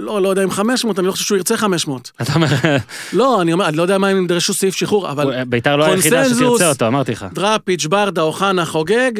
לא, 0.00 0.22
לא 0.22 0.28
יודע 0.28 0.44
אם 0.44 0.50
500, 0.50 0.98
אני 0.98 1.06
לא 1.06 1.12
חושב 1.12 1.24
שהוא 1.24 1.36
ירצה 1.36 1.56
500. 1.56 2.10
אתה 2.22 2.32
אומר, 2.34 2.46
לא, 3.12 3.42
אני 3.42 3.52
אומר, 3.52 3.68
אני 3.68 3.76
לא 3.76 3.82
יודע 3.82 3.98
מה 3.98 4.08
הם 4.08 4.24
ידרשו 4.24 4.54
סעיף 4.54 4.74
שחרור, 4.74 5.10
אבל 5.10 5.44
ביתר 5.44 5.76
לא 5.76 5.84
היחידה. 5.84 6.24
שתרצה 6.28 6.68
אותו, 6.68 6.86
אמרתי 6.86 7.12
לך. 7.12 7.26
דראפיץ', 7.32 7.86
ברדה, 7.86 8.22
אוחנה, 8.22 8.64
חוגג, 8.64 9.12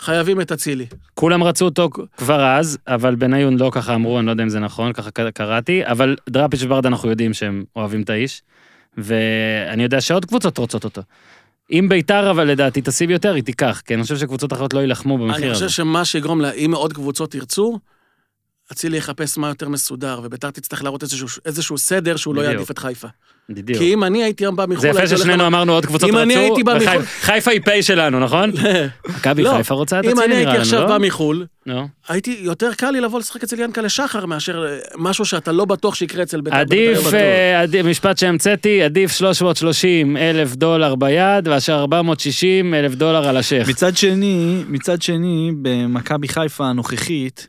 חייבים 0.00 0.40
את 0.40 0.52
אצילי. 0.52 0.86
כולם 1.14 1.44
רצו 1.44 1.64
אותו 1.64 1.90
כבר 2.16 2.44
אז, 2.44 2.78
אבל 2.88 3.14
בניון 3.14 3.58
לא 3.58 3.70
ככה 3.72 3.94
אמרו, 3.94 4.18
אני 4.18 4.26
לא 4.26 4.30
יודע 4.30 4.44
אם 4.44 4.48
זה 4.48 4.60
נכון, 4.60 4.92
ככה 4.92 5.10
קראתי, 5.10 5.86
אבל 5.86 6.16
דראפיץ' 6.30 6.62
וברדה 6.62 6.88
אנחנו 6.88 7.10
יודעים 7.10 7.34
שהם 7.34 7.64
אוהבים 7.76 8.02
את 8.02 8.10
האיש, 8.10 8.42
ואני 8.98 9.82
יודע 9.82 10.00
שעוד 10.00 10.24
קבוצות 10.24 10.58
רוצות 10.58 10.84
אותו. 10.84 11.02
אם 11.72 11.86
ביתר 11.88 12.30
אבל 12.30 12.44
לדעתי 12.44 12.80
תשים 12.84 13.10
יותר, 13.10 13.34
היא 13.34 13.42
תיקח, 13.42 13.82
כי 13.86 13.94
אני 13.94 14.02
חושב 14.02 14.16
שקבוצות 14.16 14.52
אחרות 14.52 14.74
לא 14.74 14.80
יילחמו 14.80 15.16
אני 15.16 15.24
במחיר 15.24 15.52
חושב 15.52 15.64
הזה. 15.64 15.74
שמה 15.74 16.04
שיגרום 16.04 16.40
לה, 16.40 16.50
אם 16.52 16.70
עוד 16.74 16.92
קבוצות 16.92 17.34
ירצו, 17.34 17.78
אצילי 18.72 18.96
יחפש 18.96 19.38
מה 19.38 19.48
יותר 19.48 19.68
מסודר, 19.68 20.20
וביתר 20.24 20.50
תצטרך 20.50 20.82
להראות 20.82 21.02
איזשהו, 21.02 21.26
איזשהו 21.46 21.78
סדר 21.78 22.16
שהוא 22.16 22.34
לא 22.34 22.40
בדיוק. 22.40 22.54
יעדיף 22.54 22.70
את 22.70 22.78
חיפה. 22.78 23.08
בדיוק. 23.48 23.78
כי 23.78 23.94
אם 23.94 24.04
אני 24.04 24.22
הייתי 24.22 24.44
היום 24.44 24.56
בא 24.56 24.66
מחו"ל, 24.68 24.80
זה 24.80 24.88
יפה 24.88 25.06
ששנינו 25.06 25.32
למ- 25.32 25.54
אמרנו 25.54 25.72
עוד 25.72 25.86
קבוצות 25.86 26.10
אם 26.10 26.16
אני 26.18 26.34
רצו, 26.34 26.40
הייתי 26.44 26.62
בא 26.62 26.70
וחי- 26.76 26.84
מחו"ל- 26.86 27.04
חיפה 27.20 27.50
היא 27.50 27.60
פ' 27.64 27.80
שלנו, 27.82 28.20
נכון? 28.20 28.50
מכבי 29.16 29.42
לא, 29.42 29.52
חיפה 29.56 29.74
רוצה 29.74 30.00
את 30.00 30.04
אם 30.04 30.10
אצילי 30.10 30.24
אני 30.24 30.34
נראה 30.34 30.38
הייתי 30.38 30.52
לנו, 30.52 30.60
עכשיו 30.62 30.80
לא? 30.80 30.86
בא 30.86 30.98
מחו"ל, 31.06 31.46
נו. 31.66 31.88
הייתי, 32.08 32.38
יותר 32.42 32.74
קל 32.74 32.90
לי 32.90 33.00
לבוא 33.00 33.18
לשחק 33.18 33.42
אצל 33.42 33.60
ינקלה 33.60 33.88
שחר 33.88 34.26
מאשר 34.26 34.66
אה, 34.68 34.78
משהו 34.98 35.24
שאתה 35.24 35.52
לא 35.52 35.64
בטוח 35.64 35.94
שיקרה 35.94 36.22
אצל 36.22 36.40
ביתר. 36.40 36.56
עדיף. 36.56 37.14
אה, 37.14 37.60
עדיף, 37.62 37.86
משפט 37.86 38.18
שהמצאתי, 38.18 38.82
עדיף 38.82 39.12
330 39.12 40.16
אלף 40.16 40.56
דולר 40.56 40.94
ביד, 40.94 41.48
מאשר 41.48 41.80
460 41.80 42.74
אלף 42.74 42.94
דולר 42.94 43.28
על 43.28 43.36
השייח. 43.36 43.68
מצד 43.68 43.96
שני, 43.96 44.64
מצד 44.68 45.02
שני, 45.02 45.50
במכבי 45.62 46.28
חיפה 46.28 46.64
הנוכחית, 46.66 47.48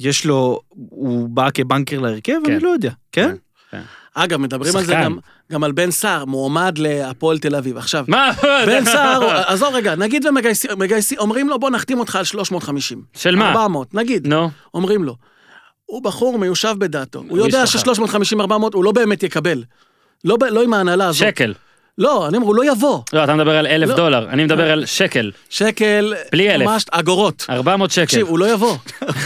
יש 0.00 0.26
לו, 0.26 0.60
הוא 0.68 1.28
בא 1.28 1.48
כבנקר 1.54 1.98
להרכב? 1.98 2.32
כן. 2.44 2.52
אני 2.52 2.60
לא 2.62 2.68
יודע. 2.68 2.90
כן? 3.12 3.34
אגב, 4.14 4.38
מדברים 4.38 4.76
על 4.76 4.84
זה 4.84 4.92
שחקן. 4.92 5.04
גם, 5.04 5.18
גם 5.52 5.64
על 5.64 5.72
בן 5.72 5.90
סער, 5.90 6.24
מועמד 6.24 6.78
להפועל 6.78 7.38
תל 7.38 7.56
אביב. 7.56 7.76
עכשיו, 7.76 8.04
מה? 8.08 8.30
בן 8.66 8.84
סער, 8.84 9.42
עזוב 9.46 9.74
רגע, 9.74 9.94
נגיד 9.94 10.26
ומגייסים, 10.26 10.70
מגייסים, 10.78 11.18
אומרים 11.18 11.48
לו, 11.48 11.58
בוא 11.58 11.70
נחתים 11.70 12.00
אותך 12.00 12.16
על 12.16 12.24
350. 12.24 13.02
של 13.16 13.36
מה? 13.36 13.48
400, 13.48 13.94
נגיד, 13.94 14.26
נו, 14.26 14.50
אומרים 14.74 15.04
לו. 15.04 15.16
הוא 15.86 16.02
בחור 16.02 16.38
מיושב 16.38 16.74
בדעתו, 16.78 17.22
הוא 17.28 17.38
יודע 17.38 17.62
איש 17.62 17.76
חכם. 17.76 17.94
ש-350-400 17.94 18.52
הוא 18.72 18.84
לא 18.84 18.92
באמת 18.92 19.22
יקבל. 19.22 19.64
לא, 20.24 20.36
לא 20.50 20.62
עם 20.62 20.74
ההנהלה 20.74 21.06
הזאת. 21.06 21.28
שקל. 21.28 21.54
לא, 22.00 22.28
אני 22.28 22.36
אומר, 22.36 22.46
הוא 22.46 22.54
לא 22.54 22.72
יבוא. 22.72 23.00
לא, 23.12 23.24
אתה 23.24 23.34
מדבר 23.34 23.56
על 23.56 23.66
אלף 23.66 23.88
לא. 23.88 23.96
דולר, 23.96 24.28
אני 24.28 24.44
מדבר 24.44 24.70
על 24.70 24.86
שקל. 24.86 25.30
שקל, 25.50 26.14
בלי 26.32 26.54
אלף. 26.54 26.66
ממש 26.66 26.84
אגורות. 26.90 27.46
400 27.50 27.90
שקל. 27.90 28.04
תקשיב, 28.04 28.26
הוא 28.26 28.38
לא 28.38 28.52
יבוא. 28.52 28.76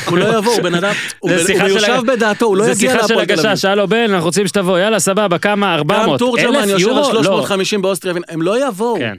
הוא 0.06 0.18
לא 0.18 0.38
יבוא, 0.38 0.52
הוא 0.52 0.62
בן 0.62 0.74
אדם, 0.74 0.92
הוא 1.20 1.30
זה 1.30 1.46
שיחה 1.46 1.68
של 1.68 1.72
מיושב 1.74 2.00
בדעתו, 2.06 2.46
הוא 2.46 2.56
לא 2.56 2.64
זה 2.64 2.70
יגיע 2.70 2.90
שיחה 2.90 3.08
של 3.08 3.14
להפועל 3.14 3.26
תל 3.26 3.32
אביב. 3.32 3.46
הגשש, 3.46 3.64
הלו 3.64 3.88
בן, 3.88 4.10
אנחנו 4.10 4.26
רוצים 4.26 4.46
שתבוא, 4.46 4.78
יאללה, 4.78 4.98
סבבה, 4.98 5.38
כמה? 5.38 5.66
גם 5.66 5.90
400. 5.90 6.18
תורג'מן 6.18 6.56
אלף 6.56 6.68
יושב 6.68 6.88
על 6.88 6.96
יורו? 6.96 7.12
לא. 7.12 7.22
350 7.22 7.82
באוסטריה, 7.82 8.14
הם 8.28 8.42
לא 8.42 8.68
יבואו. 8.68 8.96
כן. 8.98 9.04
הם 9.10 9.16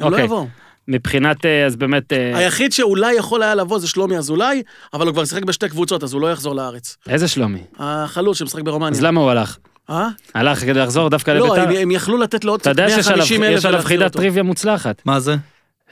לא 0.00 0.06
אוקיי. 0.06 0.24
יבואו. 0.24 0.46
מבחינת, 0.88 1.46
אה, 1.46 1.66
אז 1.66 1.76
באמת, 1.76 2.12
אה, 2.12 2.38
היחיד 2.38 2.72
שאולי 2.72 3.14
יכול 3.14 3.42
היה 3.42 3.54
לבוא 3.54 3.78
זה 3.78 3.88
שלומי 3.88 4.18
אזולאי, 4.18 4.62
אבל 4.94 5.06
הוא 5.06 5.12
כבר 5.12 5.24
שיחק 5.24 5.44
בשתי 5.44 5.68
קבוצות, 5.68 6.02
אז 6.02 6.12
הוא 6.12 6.20
לא 6.20 6.32
יחזור 6.32 6.54
לארץ. 6.54 6.96
איזה 7.08 7.28
שלומי? 7.28 7.60
החלוץ 7.78 8.38
שמשחק 8.38 8.58
אז 8.58 8.64
ברומניה. 8.64 9.00
למה 9.02 9.20
הוא 9.20 9.30
הלך? 9.30 9.56
אה? 9.90 10.08
הלך 10.34 10.60
כדי 10.60 10.72
לחזור 10.80 11.10
דווקא 11.10 11.30
לא, 11.30 11.46
לביתר? 11.46 11.68
הם- 11.70 11.76
הם 11.82 11.90
יכלו 11.90 12.16
לתת 12.18 12.44
לו 12.44 12.52
עוד 12.52 12.60
אתה 12.60 12.70
קצת 12.72 12.78
יודע 12.82 12.94
שיש 12.96 13.06
עליו- 13.06 13.16
150 13.18 13.42
אלף 13.42 13.58
יש 13.58 13.64
עליו 13.64 13.78
ולהחזיר 13.78 13.88
חידת 13.98 14.06
אותו. 14.10 14.18
טריוויה 14.18 14.42
מוצלחת. 14.42 15.02
מה 15.04 15.20
זה? 15.20 15.36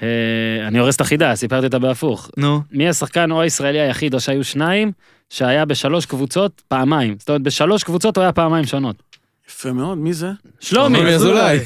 אה, 0.03 0.09
אני 0.67 0.79
הורס 0.79 0.97
את 0.97 1.01
החידה, 1.01 1.35
סיפרתי 1.35 1.67
אותה 1.67 1.79
בהפוך. 1.79 2.31
נו. 2.37 2.61
מי 2.73 2.89
השחקן 2.89 3.31
או 3.31 3.41
הישראלי 3.41 3.81
היחיד, 3.81 4.15
או 4.15 4.21
שהיו 4.21 4.45
שניים, 4.45 4.93
שהיה 5.31 5.65
בשלוש 5.65 6.07
קבוצות 6.07 6.63
פעמיים. 6.69 7.17
זאת 7.19 7.29
אומרת, 7.29 7.43
בשלוש 7.43 7.85
קבוצות 7.85 8.17
הוא 8.17 8.23
היה 8.23 8.33
פעמיים 8.33 8.65
שונות. 8.65 9.03
יפה 9.53 9.73
מאוד, 9.73 9.99
מי 9.99 10.13
זה? 10.13 10.31
שלומי. 10.61 10.99
שלומי 10.99 11.15
אזולאי. 11.15 11.59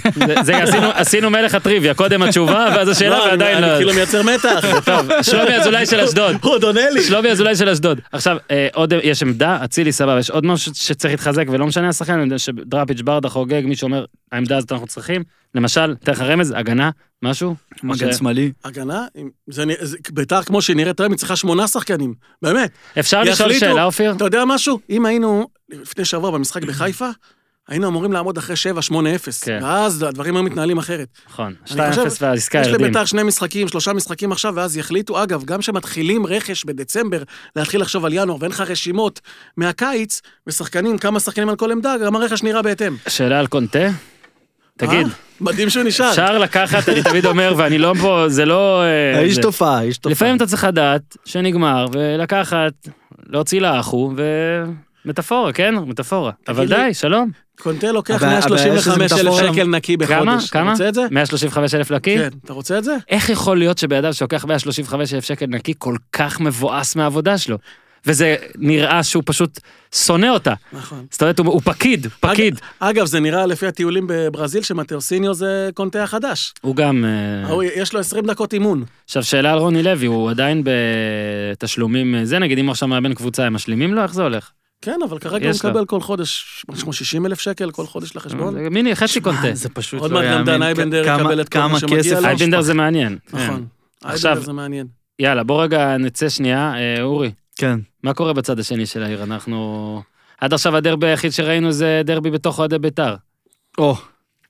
עשינו- 0.95 1.31
מלך 1.31 1.55
הטריוויה, 1.55 1.95
קודם 1.95 2.23
התשובה, 2.23 2.67
ואז 2.77 2.89
השאלה, 2.89 3.19
לא, 3.19 3.23
אני- 3.25 3.31
ועדיין 3.31 3.63
לא. 3.65 3.77
כאילו 3.77 3.95
מייצר 3.95 4.23
מתח. 4.23 4.65
טוב, 4.85 5.07
שלומי 5.23 5.55
אזולאי 5.57 5.87
של 5.87 6.01
אשדוד. 6.01 6.37
הוא 6.43 6.53
עוד 6.53 6.65
עונה 6.65 6.91
לי. 6.91 7.03
שלומי 7.03 7.29
אזולאי 7.31 7.57
של 7.57 7.69
אשדוד. 7.69 8.01
עכשיו, 8.13 8.37
אה, 8.51 8.69
עוד, 8.75 8.93
יש 9.03 9.23
עמדה, 9.23 9.59
אצילי 9.65 9.93
סבבה, 9.93 10.19
יש 10.19 10.31
עוד 10.31 10.47
משהו 10.47 10.73
שצריך 10.75 11.13
להתחזק, 11.13 11.45
ולא 11.51 11.67
משנה 11.67 11.89
השחקן, 11.89 12.13
אני 12.13 12.23
יודע 12.23 12.39
שדראפיץ' 12.39 13.01
ברדה 13.01 13.29
חוגג, 13.29 13.63
מי 13.65 13.77
שאומר, 13.77 14.05
העמדה 14.33 14.57
הזאת 14.57 14.73
אנחנו 14.73 14.87
צריכים. 14.87 15.23
למשל, 15.55 15.95
אתן 16.03 16.13
לך 16.13 16.21
רמז, 16.21 16.55
הגנה, 16.57 16.91
משהו? 17.23 17.55
מגן 17.83 18.13
שמאלי. 18.13 18.53
הגנה, 18.65 19.07
ביתר 20.13 20.43
כמו 20.43 20.63
שהיא 20.63 20.77
נראית 20.77 21.01
היום, 21.01 21.13
היא 21.13 21.19
צריכה 21.19 21.37
שמונה 21.37 21.69
שחקנים. 21.69 22.15
באמת. 22.43 22.71
אפשר 22.99 23.23
לשאול 23.23 23.53
שאלה, 23.53 23.85
אופיר? 23.85 24.13
אתה 24.17 24.25
יודע 24.25 24.45
משהו? 24.47 24.81
אם 24.91 25.07
היינו 25.07 25.49
לפני 25.71 26.05
שבוע 26.05 26.31
במשחק 26.31 26.63
בחיפה, 26.65 27.09
היינו 27.69 27.89
אמורים 27.89 28.13
לעמוד 28.13 28.39
אחרי 28.39 28.57
7-8-0. 28.91 28.95
כן. 29.45 29.59
ואז 29.63 30.03
הדברים 30.03 30.37
היו 30.37 30.43
מתנהלים 30.45 30.79
אחרת. 30.79 31.09
נכון, 31.31 31.55
אני 31.71 31.91
חושב- 31.91 32.03
2-0 32.07 32.23
והעסקה 32.23 32.61
יש 32.61 32.67
ירדים. 32.67 32.85
לביתר 32.85 33.05
שני 33.05 33.23
משחקים, 33.23 33.69
שלושה 33.69 33.93
משחקים 33.93 34.33
עכשיו, 34.33 34.53
ואז 34.57 34.77
יחליטו, 34.77 35.23
אגב, 35.23 35.45
גם 35.45 35.59
כשמתחילים 35.61 36.27
רכש 36.27 36.65
בדצמבר, 36.65 37.23
להתחיל 37.57 37.81
לחשוב 37.81 38.05
על 38.05 38.13
ינואר, 38.13 38.37
ואין 38.41 38.51
לך 38.53 38.61
רשימות 38.61 39.21
מהקיץ, 39.57 40.21
ושחקנים, 40.47 40.99
כמה 40.99 41.21
שחקנים 41.21 41.49
על 41.49 41.57
כל 41.57 41.73
עמדה, 41.73 41.95
גם 42.07 42.17
הרכש 42.17 42.43
נראה 42.43 42.63
בהתאם. 42.63 42.97
שאלה 43.09 43.39
על 43.39 43.47
קונטה? 43.47 43.89
תגיד, 44.79 45.07
אה? 45.07 45.13
מדהים 45.41 45.71
שהוא 45.71 45.83
נשאר. 45.85 46.11
אפשר 46.11 46.39
לקחת, 46.39 46.89
אני 46.89 47.03
תמיד 47.03 47.27
אומר, 47.27 47.55
ואני 47.57 47.79
לא 47.79 47.95
פה, 48.01 48.25
זה 48.29 48.45
לא... 48.45 48.83
אה, 48.83 49.19
האיש 49.19 49.35
זה- 49.35 49.43
תופעה, 49.43 49.83
איש 49.83 49.99
תופעה. 49.99 50.13
לפעמים 50.13 50.37
אתה 50.37 50.47
צריך 50.47 50.65
לדעת 50.65 51.17
שנגמר, 51.25 51.87
ולקחת, 51.93 52.73
להוציא 53.27 53.61
לאחו, 53.61 54.13
ומטאפורה, 55.05 55.53
כן? 55.53 55.75
מטאפורה. 55.75 56.33
אבל 56.49 56.65
לי- 56.65 56.77
די, 56.77 56.95
שלום. 56.95 57.31
קונטה 57.63 57.93
לוקח 57.93 58.15
הבעיה 58.15 58.41
135 58.41 59.11
שזה 59.11 59.21
אלף 59.21 59.33
מטאפורה. 59.33 59.53
שקל 59.53 59.69
נקי 59.69 59.97
בחודש. 59.97 60.17
כמה? 60.21 60.39
אתה 60.39 60.49
כמה? 60.51 60.71
רוצה 60.71 60.89
את 60.89 60.95
זה? 60.95 61.03
135 61.11 61.75
אלף 61.75 61.91
לקי? 61.91 62.17
כן. 62.19 62.29
אתה 62.45 62.53
רוצה 62.53 62.79
את 62.79 62.85
זה? 62.85 62.97
איך 63.09 63.31
יכול 63.31 63.59
להיות 63.59 63.79
שבן 63.79 63.97
אדם 63.97 64.13
שלוקח 64.13 64.45
135 64.45 65.15
אלף 65.15 65.25
שקל 65.25 65.47
נקי 65.47 65.75
כל 65.79 65.97
כך 66.13 66.41
מבואס 66.41 66.97
מהעבודה 66.97 67.39
שלו? 67.39 67.59
וזה 68.07 68.37
נראה 68.59 69.03
שהוא 69.03 69.23
פשוט 69.27 69.61
שונא 69.95 70.27
אותה. 70.27 70.55
נכון. 70.73 71.07
זאת 71.11 71.23
אומרת, 71.23 71.39
הוא, 71.39 71.47
הוא 71.47 71.61
פקיד, 71.65 72.07
פקיד. 72.21 72.55
אגב, 72.81 72.91
אגב, 72.91 73.07
זה 73.07 73.21
נראה 73.21 73.47
לפי 73.47 73.67
הטיולים 73.67 74.07
בברזיל 74.09 74.63
שמטרסיניו 74.63 75.35
זה 75.35 75.71
קונטה 75.75 76.03
החדש. 76.03 76.55
הוא 76.61 76.77
גם... 76.77 77.05
אה, 77.05 77.49
ההוא, 77.49 77.63
יש 77.63 77.93
לו 77.93 78.01
20 78.01 78.27
דקות 78.27 78.53
אימון. 78.53 78.85
עכשיו, 79.05 79.25
שאלה 79.25 79.53
על 79.53 79.59
רוני 79.59 79.83
לוי, 79.83 80.07
הוא 80.07 80.31
עדיין 80.31 80.63
בתשלומים, 81.53 82.15
אה, 82.15 82.25
זה 82.25 82.39
נגיד, 82.39 82.59
אם 82.59 82.67
הוא 82.67 82.73
עכשיו 82.73 82.89
מאמן 82.89 83.15
קבוצה, 83.15 83.45
הם 83.45 83.53
משלימים 83.53 83.95
לו? 83.95 84.03
איך 84.03 84.15
זה 84.15 84.23
הולך? 84.23 84.51
כן, 84.83 85.01
אבל 85.09 85.19
כרגע 85.19 85.47
הוא. 85.51 85.57
מקבל 85.57 85.85
כל 85.85 86.01
חודש, 86.01 86.65
משהו 86.69 86.83
כמו 86.85 86.93
60 86.93 87.27
אלף 87.27 87.41
שקל 87.41 87.71
כל 87.71 87.87
חודש 87.87 88.17
לחשבון. 88.17 88.55
זה 88.55 88.71
מיני, 88.71 88.97
חצי 88.97 89.21
קונטה. 89.21 89.55
זה 89.55 89.69
פשוט 89.69 90.01
עוד 90.01 90.11
לא 90.11 90.21
מעט 90.21 90.39
גם 90.39 90.45
דן 90.45 90.63
אייבנדר 90.63 91.05
כמה- 91.05 91.21
יקבל 91.21 91.41
את 91.41 91.49
כל 91.49 91.59
מה 91.59 91.69
כמה 91.69 91.79
שמגיע 91.81 91.99
כסף 91.99 92.13
לו. 92.21 92.27
אייבנדר 92.29 92.61
זה 92.61 92.75
מעניין. 92.75 93.19
נכון. 93.33 93.67
עכשיו- 94.05 94.31
אייבנדר 94.31 94.47
זה 94.47 94.53
מעניין. 94.53 94.87
יאללה, 95.19 95.43
בוא 95.45 95.63
רגע 95.63 95.97
נצא 95.97 96.29
שנייה. 96.29 96.75
אה, 96.77 97.03
אורי, 97.03 97.31
כן. 97.57 97.79
מה 98.03 98.15
קורה 98.15 98.33
בצד 98.33 98.59
השני 98.59 98.87
של 98.87 99.03
העיר? 99.03 99.23
אנחנו... 99.23 100.03
עד 100.41 100.53
עכשיו 100.55 100.77
הדרבי 100.77 101.07
היחיד 101.07 101.33
שראינו 101.33 101.73
זה 101.73 102.03
דרבי 102.05 102.31
בתוך 102.31 102.59
אוהדי 102.59 102.79
בית"ר. 102.79 103.15
או, 103.79 103.97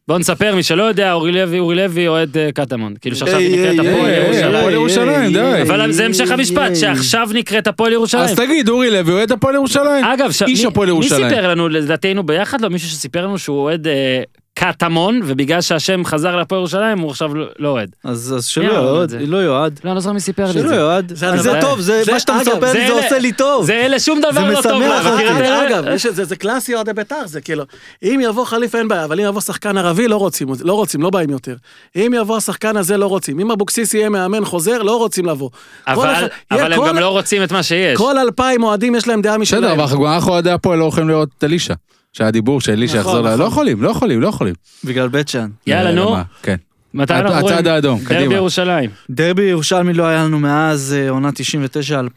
בוא 0.08 0.18
נספר, 0.18 0.54
מי 0.54 0.62
שלא 0.62 0.82
יודע, 0.82 1.12
אורי 1.12 1.32
לוי, 1.32 1.58
אורי 1.58 1.76
לוי 1.76 2.08
אוהד 2.08 2.36
אה, 2.38 2.52
קטמון. 2.54 2.94
כאילו 3.00 3.16
שעכשיו 3.16 3.38
היא 3.38 3.50
נקראת 3.60 3.78
הפועל 3.86 4.10
ירושלים. 4.10 4.54
הפועל 4.54 4.72
ירושלים, 4.72 5.32
די. 5.32 5.62
אבל 5.62 5.92
זה 5.92 6.04
המשך 6.06 6.30
המשפט, 6.30 6.74
שעכשיו 6.74 7.28
נקראת 7.34 7.66
הפועל 7.66 7.92
ירושלים. 7.92 8.24
אז 8.24 8.34
תגיד, 8.36 8.68
אורי 8.68 8.90
לוי 8.90 9.12
אוהד 9.12 9.32
הפועל 9.32 9.54
ירושלים? 9.54 10.04
אגב, 10.04 10.30
ש... 10.30 10.42
איש 10.42 10.60
מי- 10.60 10.66
הפועל 10.66 10.88
מי 10.88 10.94
ירושלים. 10.94 11.28
סיפר 11.28 11.48
לנו, 11.50 11.68
לדעתי 11.68 12.08
היינו 12.08 12.22
ביחד, 12.22 12.60
לא 12.60 12.68
מישהו 12.70 12.88
שסיפר 12.88 13.26
לנו 13.26 13.38
שהוא 13.38 13.58
אוהד 13.58 13.86
אה, 13.86 14.22
קטמון, 14.58 15.20
ובגלל 15.24 15.60
שהשם 15.60 16.04
חזר 16.04 16.36
להפועל 16.36 16.58
ירושלים, 16.58 16.98
הוא 16.98 17.10
עכשיו 17.10 17.30
לא- 17.34 17.68
אוהד. 17.68 17.90
אז 18.04 18.36
שלא 18.48 18.72
יועד, 18.72 19.08
זה? 19.10 19.18
לא 19.26 19.36
יועד. 19.36 19.80
לא, 19.84 19.88
אני 19.90 19.94
לא 19.94 20.00
זוכר 20.00 20.12
מי 20.12 20.20
סיפר 20.20 20.42
לי 20.44 20.48
את 20.50 20.54
שלא 20.54 20.68
זה. 20.68 20.74
יועד. 20.74 21.12
זה 21.14 21.36
זה 21.42 21.52
טוב, 21.60 21.80
זה 21.80 22.02
זה- 22.04 22.12
מה 22.12 22.20
שאתה 22.20 22.32
מספר 22.40 22.72
זה 22.72 22.78
לי, 22.78 22.86
זה 22.86 22.92
עושה 22.92 23.18
לי 23.18 23.32
טוב. 23.32 23.64
זה 23.66 23.72
אלה 23.74 23.98
שום 24.00 24.20
דבר 24.20 24.50
לא 24.50 24.62
טוב. 24.62 24.72
אותי. 24.72 25.14
מכיר 25.14 25.64
את? 25.66 25.70
אגב, 25.70 25.84
יש 25.94 26.06
את 26.06 26.14
זה, 26.16 26.24
זה 26.24 26.36
קלאסי 26.36 26.74
אוהדי 26.74 26.92
בית"ר, 26.92 27.16
זה 27.26 27.40
כאילו, 27.40 27.64
אם 28.02 28.20
יבוא 28.24 28.44
חליפה 28.44 28.78
אין 28.78 28.88
בעיה, 28.88 29.04
אבל 29.04 29.20
אם 29.20 29.26
יבוא 29.26 29.40
שחקן 29.40 29.78
ערבי, 29.78 30.08
לא 30.08 30.16
רוצים, 30.16 30.48
לא 30.60 30.74
רוצים, 30.74 31.02
לא 31.02 31.10
באים 31.10 31.30
יותר. 31.30 31.54
אם 31.96 32.14
יבוא 32.16 32.36
השחקן 32.36 32.76
הזה, 32.76 32.96
לא 32.96 33.06
רוצים. 33.06 33.40
אם 33.40 33.50
אבוקסיס 33.50 33.94
יהיה 33.94 34.08
מאמן 34.08 34.44
חוזר, 34.44 34.82
לא 34.82 34.96
רוצים 34.96 35.26
לבוא. 35.26 35.50
אבל 35.86 36.14
הם 36.50 36.86
גם 36.88 36.98
לא 36.98 37.08
רוצים 37.08 37.42
את 37.42 37.52
מה 37.52 37.62
שיש. 37.62 37.98
כל 37.98 38.18
אלפיים 38.18 38.62
אוהדים 38.62 38.94
יש 38.94 39.08
להם 39.08 39.22
דעה 39.22 39.38
משלהם. 39.38 39.62
בסדר, 39.62 39.72
אבל 39.72 39.82
אנחנו- 40.06 40.32
אוהדי 40.32 40.50
הפועל 40.50 40.78
לא 40.78 40.84
יכולים 40.84 41.22
את 41.38 41.44
אלישע. 41.44 41.74
שהיה 42.16 42.30
דיבור 42.30 42.60
שאלישע 42.60 43.00
נכון, 43.00 43.10
יחזור 43.12 43.24
ל... 43.24 43.28
נכון. 43.28 43.40
לא 43.40 43.44
יכולים, 43.44 43.82
לא 43.82 43.90
יכולים, 43.90 44.20
לא 44.20 44.28
יכולים. 44.28 44.54
בגלל 44.84 45.08
בית 45.08 45.28
שאן. 45.28 45.48
יאללה, 45.66 45.90
אה, 45.90 45.94
נו. 45.94 46.16
כן. 46.42 46.56
מתי 46.94 47.14
אנחנו 47.14 47.40
רואים? 47.40 47.56
הצד 47.58 47.66
האדום, 47.66 47.98
דרבי 47.98 48.14
קדימה. 48.14 48.34
ירושלים. 48.34 48.90
דרבי 49.10 49.42
ירושלמי 49.42 49.92
לא 49.92 50.04
היה 50.04 50.24
לנו 50.24 50.38
מאז 50.38 50.94
אה, 50.98 51.10
עונה 51.10 51.30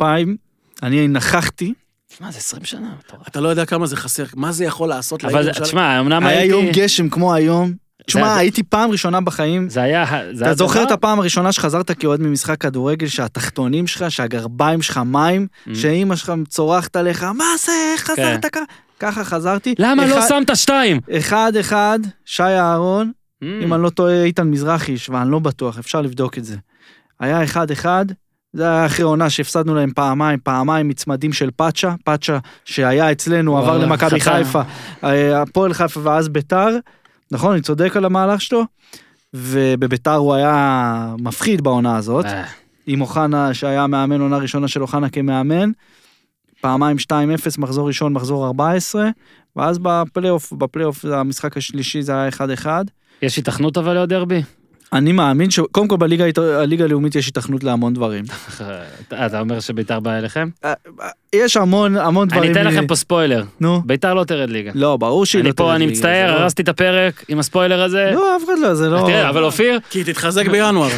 99-2000. 0.02 0.04
אני 0.84 1.08
נכחתי, 1.08 1.74
מה, 2.22 2.32
זה 2.32 2.38
20 2.38 2.66
שנה. 2.66 2.90
אתה 3.28 3.42
לא 3.42 3.50
יודע 3.50 3.66
כמה 3.66 3.88
זה 3.88 3.96
חסר, 3.96 4.24
מה 4.36 4.52
זה 4.52 4.66
יכול 4.66 4.90
לעשות 4.90 5.24
לעיר 5.24 5.36
אבל 5.38 5.46
ירושלים? 5.46 5.66
תשמע, 5.68 6.00
אמנם 6.00 6.26
היה 6.26 6.40
הייתי... 6.40 6.52
יום 6.56 6.66
גשם 6.74 7.10
כמו 7.10 7.34
היום. 7.34 7.72
תשמע, 8.08 8.22
זה- 8.34 8.36
הייתי 8.36 8.64
פעם 8.64 8.92
ראשונה 8.92 9.22
בחיים. 9.22 9.70
זה 9.70 9.82
היה... 9.82 10.06
זה 10.32 10.38
אתה 10.38 10.46
היה 10.46 10.54
זוכר 10.56 10.84
את? 10.84 10.92
הפעם 10.92 11.20
הראשונה 11.20 11.52
שחזרת 11.52 11.92
כאוהד 11.92 12.22
ממשחק 12.22 12.62
כדורגל, 12.62 13.08
שהתחתונים 13.08 13.88
שלך, 13.88 14.12
שהגרביים 14.12 14.82
שלך 14.82 14.98
מים, 15.06 15.48
Mm. 15.68 15.70
שאימא 15.76 16.16
שלך 16.16 16.34
צורחת 16.50 16.96
עליך, 16.96 17.24
מה 17.24 17.46
זה, 17.66 17.72
איך 17.94 18.02
חזרת 18.12 18.46
ככה? 18.46 18.60
ככה 19.00 19.24
חזרתי. 19.24 19.76
למה 19.80 20.06
לא 20.08 20.20
אחד- 20.20 20.28
שמת 20.30 20.56
שתיים? 20.58 21.00
אחד 21.18 21.52
אחד, 21.60 22.00
שי 22.26 22.44
אהרון, 22.44 23.12
Mm. 23.42 23.46
אם 23.64 23.74
אני 23.74 23.84
לא 23.84 23.90
טועה, 23.90 24.24
איתן 24.24 24.48
מזרחי, 24.48 24.96
ואני 25.10 25.32
לא 25.32 25.40
בטוח, 25.40 25.78
אפשר 25.80 26.02
לבדוק 26.02 26.38
את 26.38 26.46
זה. 26.46 26.58
היה 27.20 27.44
אחד 27.44 27.72
אחד, 27.72 28.06
זה 28.54 28.64
היה 28.64 28.86
אחרי 28.86 29.06
עונה 29.06 29.30
שהפסדנו 29.30 29.76
להם 29.76 29.92
פעמיים, 29.96 30.40
פעמיים 30.44 30.88
מצמדים 30.88 31.34
של 31.34 31.50
פאצ'ה, 31.56 31.94
פאצ'ה 32.06 32.38
שהיה 32.66 33.12
אצלנו, 33.12 33.58
עבר 33.58 33.78
למכבי. 33.78 34.20
חיפה, 34.20 34.62
אה, 35.04 35.42
הפועל 35.42 35.74
חיפה 35.74 36.00
ואז 36.04 36.30
ביתר, 36.30 36.68
נכון, 37.32 37.52
אני 37.52 37.62
צודק 37.62 37.98
על 37.98 38.06
המהלך 38.06 38.42
שלו? 38.42 38.64
ובביתר 39.34 40.16
הוא 40.16 40.34
היה 40.34 41.14
מפחיד 41.20 41.62
בעונה 41.62 41.98
הזאת, 41.98 42.26
אה, 42.26 42.44
עם 42.88 43.02
אוחנה 43.02 43.54
שהיה 43.54 43.88
מאמן 43.88 44.22
עונה 44.22 44.38
ראשונה 44.38 44.68
של 44.68 44.82
אוחנה 44.82 45.10
כמאמן, 45.10 45.72
פעמיים 46.62 46.98
2-0, 46.98 47.12
מחזור 47.58 47.88
ראשון, 47.88 48.14
מחזור 48.14 48.46
14, 48.46 49.10
ואז 49.56 49.80
בפלייאוף, 49.82 50.54
בפלייאוף 50.54 51.06
המשחק 51.06 51.58
השלישי 51.58 52.02
זה 52.02 52.12
היה 52.14 52.30
1-1. 52.64 52.68
יש 53.22 53.38
היתכנות 53.38 53.78
אבל 53.78 53.94
לעוד 53.94 54.10
דרבי? 54.10 54.42
אני 54.94 55.12
מאמין 55.12 55.50
שקודם 55.50 55.88
כל 55.88 55.98
בליגה 55.98 56.26
הליגה 56.38 56.84
הלאומית 56.86 57.16
יש 57.16 57.26
היתכנות 57.26 57.64
להמון 57.64 57.94
דברים. 57.94 58.24
אה, 58.62 59.26
אתה 59.26 59.40
אומר 59.40 59.60
שביתר 59.60 60.00
בא 60.00 60.18
אליכם? 60.18 60.50
יש 61.36 61.58
המון 61.58 61.98
המון 61.98 62.28
דברים. 62.28 62.44
אני 62.44 62.62
אתן 62.62 62.68
לכם 62.68 62.88
פה 62.88 62.96
ספוילר. 62.96 63.44
נו. 63.60 63.82
ביתר 63.86 64.14
לא 64.14 64.24
תרד 64.24 64.50
ליגה. 64.50 64.72
לא, 64.76 64.98
ברור 64.98 65.26
שהיא 65.26 65.44
לא 65.44 65.48
אני 65.48 65.56
פה, 65.56 65.64
תרד 65.64 65.76
אני 65.76 65.86
ליגה, 65.88 65.98
מצטער, 65.98 66.32
לא- 66.36 66.40
הרסתי 66.40 66.62
את 66.62 66.70
הפרק 66.70 67.26
עם 67.28 67.40
הספוילר 67.40 67.84
הזה. 67.84 68.12
לא, 68.14 68.38
אף 68.38 68.44
אחד 68.44 68.54
לא, 68.62 68.74
זה 68.74 68.90
לא... 68.90 69.00
תראה, 69.08 69.30
אבל 69.30 69.44
אופיר, 69.44 69.80
כי 69.90 70.04
תתחזק 70.04 70.48
בינואר. 70.48 70.90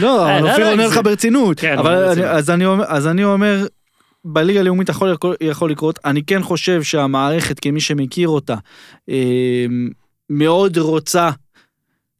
לא, 0.00 0.26
אה, 0.26 0.38
אבל 0.38 0.44
לא, 0.44 0.50
אופיר 0.50 0.64
לא, 0.66 0.70
עונה 0.72 0.86
לך 0.86 1.00
ברצינות. 1.04 1.60
כן, 1.60 1.76
ברצינות. 1.76 2.28
אז 2.30 2.50
אני 2.50 2.66
אומר- 2.66 2.84
אז 2.88 3.06
אני 3.06 3.24
אומר, 3.24 3.66
בליגה 4.24 4.60
הלאומית 4.60 4.88
יכול 4.88 5.16
יכול 5.40 5.70
לקרות. 5.70 5.98
אני 6.04 6.22
כן 6.22 6.42
חושב 6.42 6.82
שהמערכת, 6.82 7.60
כמי 7.60 7.80
שמכיר 7.80 8.28
אותה, 8.28 8.56
אה, 9.08 9.66
מאוד 10.30 10.78
רוצה 10.78 11.30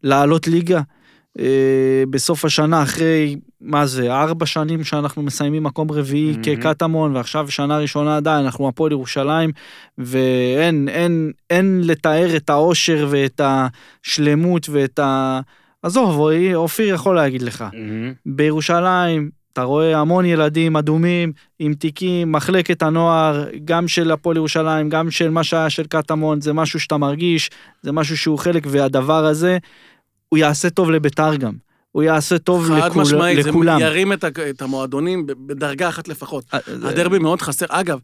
לעלות 0.02 0.48
ליגה. 0.48 0.80
אה, 1.38 2.04
בסוף 2.10 2.44
השנה, 2.44 2.82
אחרי, 2.82 3.36
מה 3.60 3.86
זה, 3.86 4.14
ארבע 4.14 4.46
שנים 4.46 4.84
שאנחנו 4.84 5.22
מסיימים 5.22 5.62
מקום 5.62 5.90
רביעי 5.90 6.32
מהמם. 6.32 6.42
כקטמון, 6.42 7.16
ועכשיו 7.16 7.50
שנה 7.50 7.78
ראשונה 7.78 8.16
עדיין, 8.16 8.44
אנחנו 8.44 8.68
הפועל 8.68 8.92
ירושלים, 8.92 9.50
ואין 9.98 10.88
אין, 10.88 11.32
אין 11.50 11.80
לתאר 11.84 12.36
את 12.36 12.50
האושר 12.50 13.06
ואת 13.10 13.40
השלמות 13.44 14.68
ואת 14.68 14.98
ה... 14.98 15.40
עזוב, 15.82 16.20
אופיר 16.54 16.94
יכול 16.94 17.16
להגיד 17.16 17.42
לך. 17.42 17.64
מהמם. 17.72 18.12
בירושלים, 18.26 19.30
אתה 19.58 19.66
רואה 19.66 19.98
המון 19.98 20.24
ילדים 20.24 20.76
אדומים 20.76 21.32
עם 21.58 21.74
תיקים, 21.74 22.32
מחלקת 22.32 22.82
הנוער, 22.82 23.44
גם 23.64 23.88
של 23.88 24.10
הפועל 24.10 24.36
ירושלים, 24.36 24.88
גם 24.88 25.10
של 25.10 25.30
מה 25.30 25.44
שהיה 25.44 25.70
של 25.70 25.86
קטמון, 25.86 26.40
זה 26.40 26.52
משהו 26.52 26.80
שאתה 26.80 26.96
מרגיש, 26.96 27.50
זה 27.82 27.92
משהו 27.92 28.16
שהוא 28.16 28.38
חלק, 28.38 28.66
והדבר 28.70 29.24
הזה, 29.24 29.58
הוא 30.28 30.38
יעשה 30.38 30.70
טוב 30.70 30.90
לביתר 30.90 31.34
גם. 31.34 31.52
הוא 31.92 32.02
יעשה 32.02 32.38
טוב 32.38 32.66
חד 32.68 32.90
לכול, 32.90 33.02
משמעית, 33.02 33.42
זה 33.42 33.50
לכולם. 33.50 33.80
ירים 33.80 34.12
את 34.12 34.24
את 34.24 34.62
המועדונים 34.62 35.26
בדרגה 35.26 35.88
אחת 35.88 36.08
לפחות. 36.08 36.44
אה, 36.54 36.58
הדרבי 36.82 37.18
מאוד 37.18 37.42
חסר. 37.42 37.66
אגב, 37.68 37.98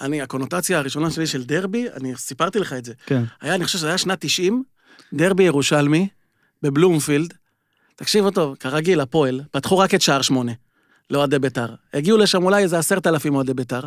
אני, 0.00 0.22
הקונוטציה 0.22 0.78
הראשונה 0.78 1.10
שלי 1.10 1.26
של 1.26 1.44
דרבי, 1.44 1.86
אני 1.96 2.16
סיפרתי 2.16 2.58
לך 2.58 2.72
את 2.72 2.84
זה. 2.84 2.92
כן. 3.06 3.22
היה, 3.40 3.54
אני 3.54 3.64
חושב 3.64 3.78
שזה 3.78 3.88
היה 3.88 3.98
שנת 3.98 4.20
90, 4.20 4.62
דרבי 5.12 5.42
ירושלמי, 5.42 6.08
בבלומפילד. 6.62 7.34
תקשיבו 7.96 8.30
טוב, 8.30 8.56
כרגיל, 8.60 9.00
הפועל, 9.00 9.40
פתחו 9.50 9.78
רק 9.78 9.94
את 9.94 10.02
שער 10.02 10.22
שמונה, 10.22 10.52
לאוהדי 11.10 11.38
בית"ר. 11.38 11.66
הגיעו 11.94 12.18
לשם 12.18 12.44
אולי 12.44 12.62
איזה 12.62 12.78
עשרת 12.78 13.06
אלפים 13.06 13.34
אוהדי 13.34 13.54
בית"ר. 13.54 13.80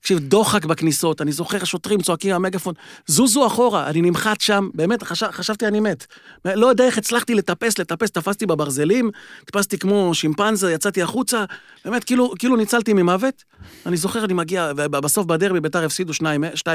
תקשיב, 0.00 0.18
דוחק 0.18 0.64
בכניסות, 0.64 1.20
אני 1.20 1.32
זוכר 1.32 1.64
שוטרים 1.64 2.02
צועקים 2.02 2.30
מהמגפון, 2.30 2.74
זוזו 3.06 3.46
אחורה, 3.46 3.86
אני 3.86 4.02
נמחט 4.02 4.40
שם, 4.40 4.68
באמת, 4.74 5.02
חשב, 5.02 5.26
חשבתי 5.30 5.66
אני 5.66 5.80
מת. 5.80 6.06
לא 6.44 6.66
יודע 6.66 6.84
איך 6.84 6.98
הצלחתי 6.98 7.34
לטפס, 7.34 7.78
לטפס, 7.78 8.10
תפסתי 8.10 8.46
בברזלים, 8.46 9.10
טיפסתי 9.44 9.78
כמו 9.78 10.14
שימפנזה, 10.14 10.72
יצאתי 10.72 11.02
החוצה, 11.02 11.44
באמת, 11.84 12.04
כאילו, 12.04 12.32
כאילו 12.38 12.56
ניצלתי 12.56 12.92
ממוות. 12.92 13.44
אני 13.86 13.96
זוכר, 13.96 14.24
אני 14.24 14.34
מגיע, 14.34 14.72
ובסוף 14.76 15.26
בדרבי 15.26 15.60
בית"ר 15.60 15.84
הפסידו 15.84 16.12
2-0. 16.12 16.66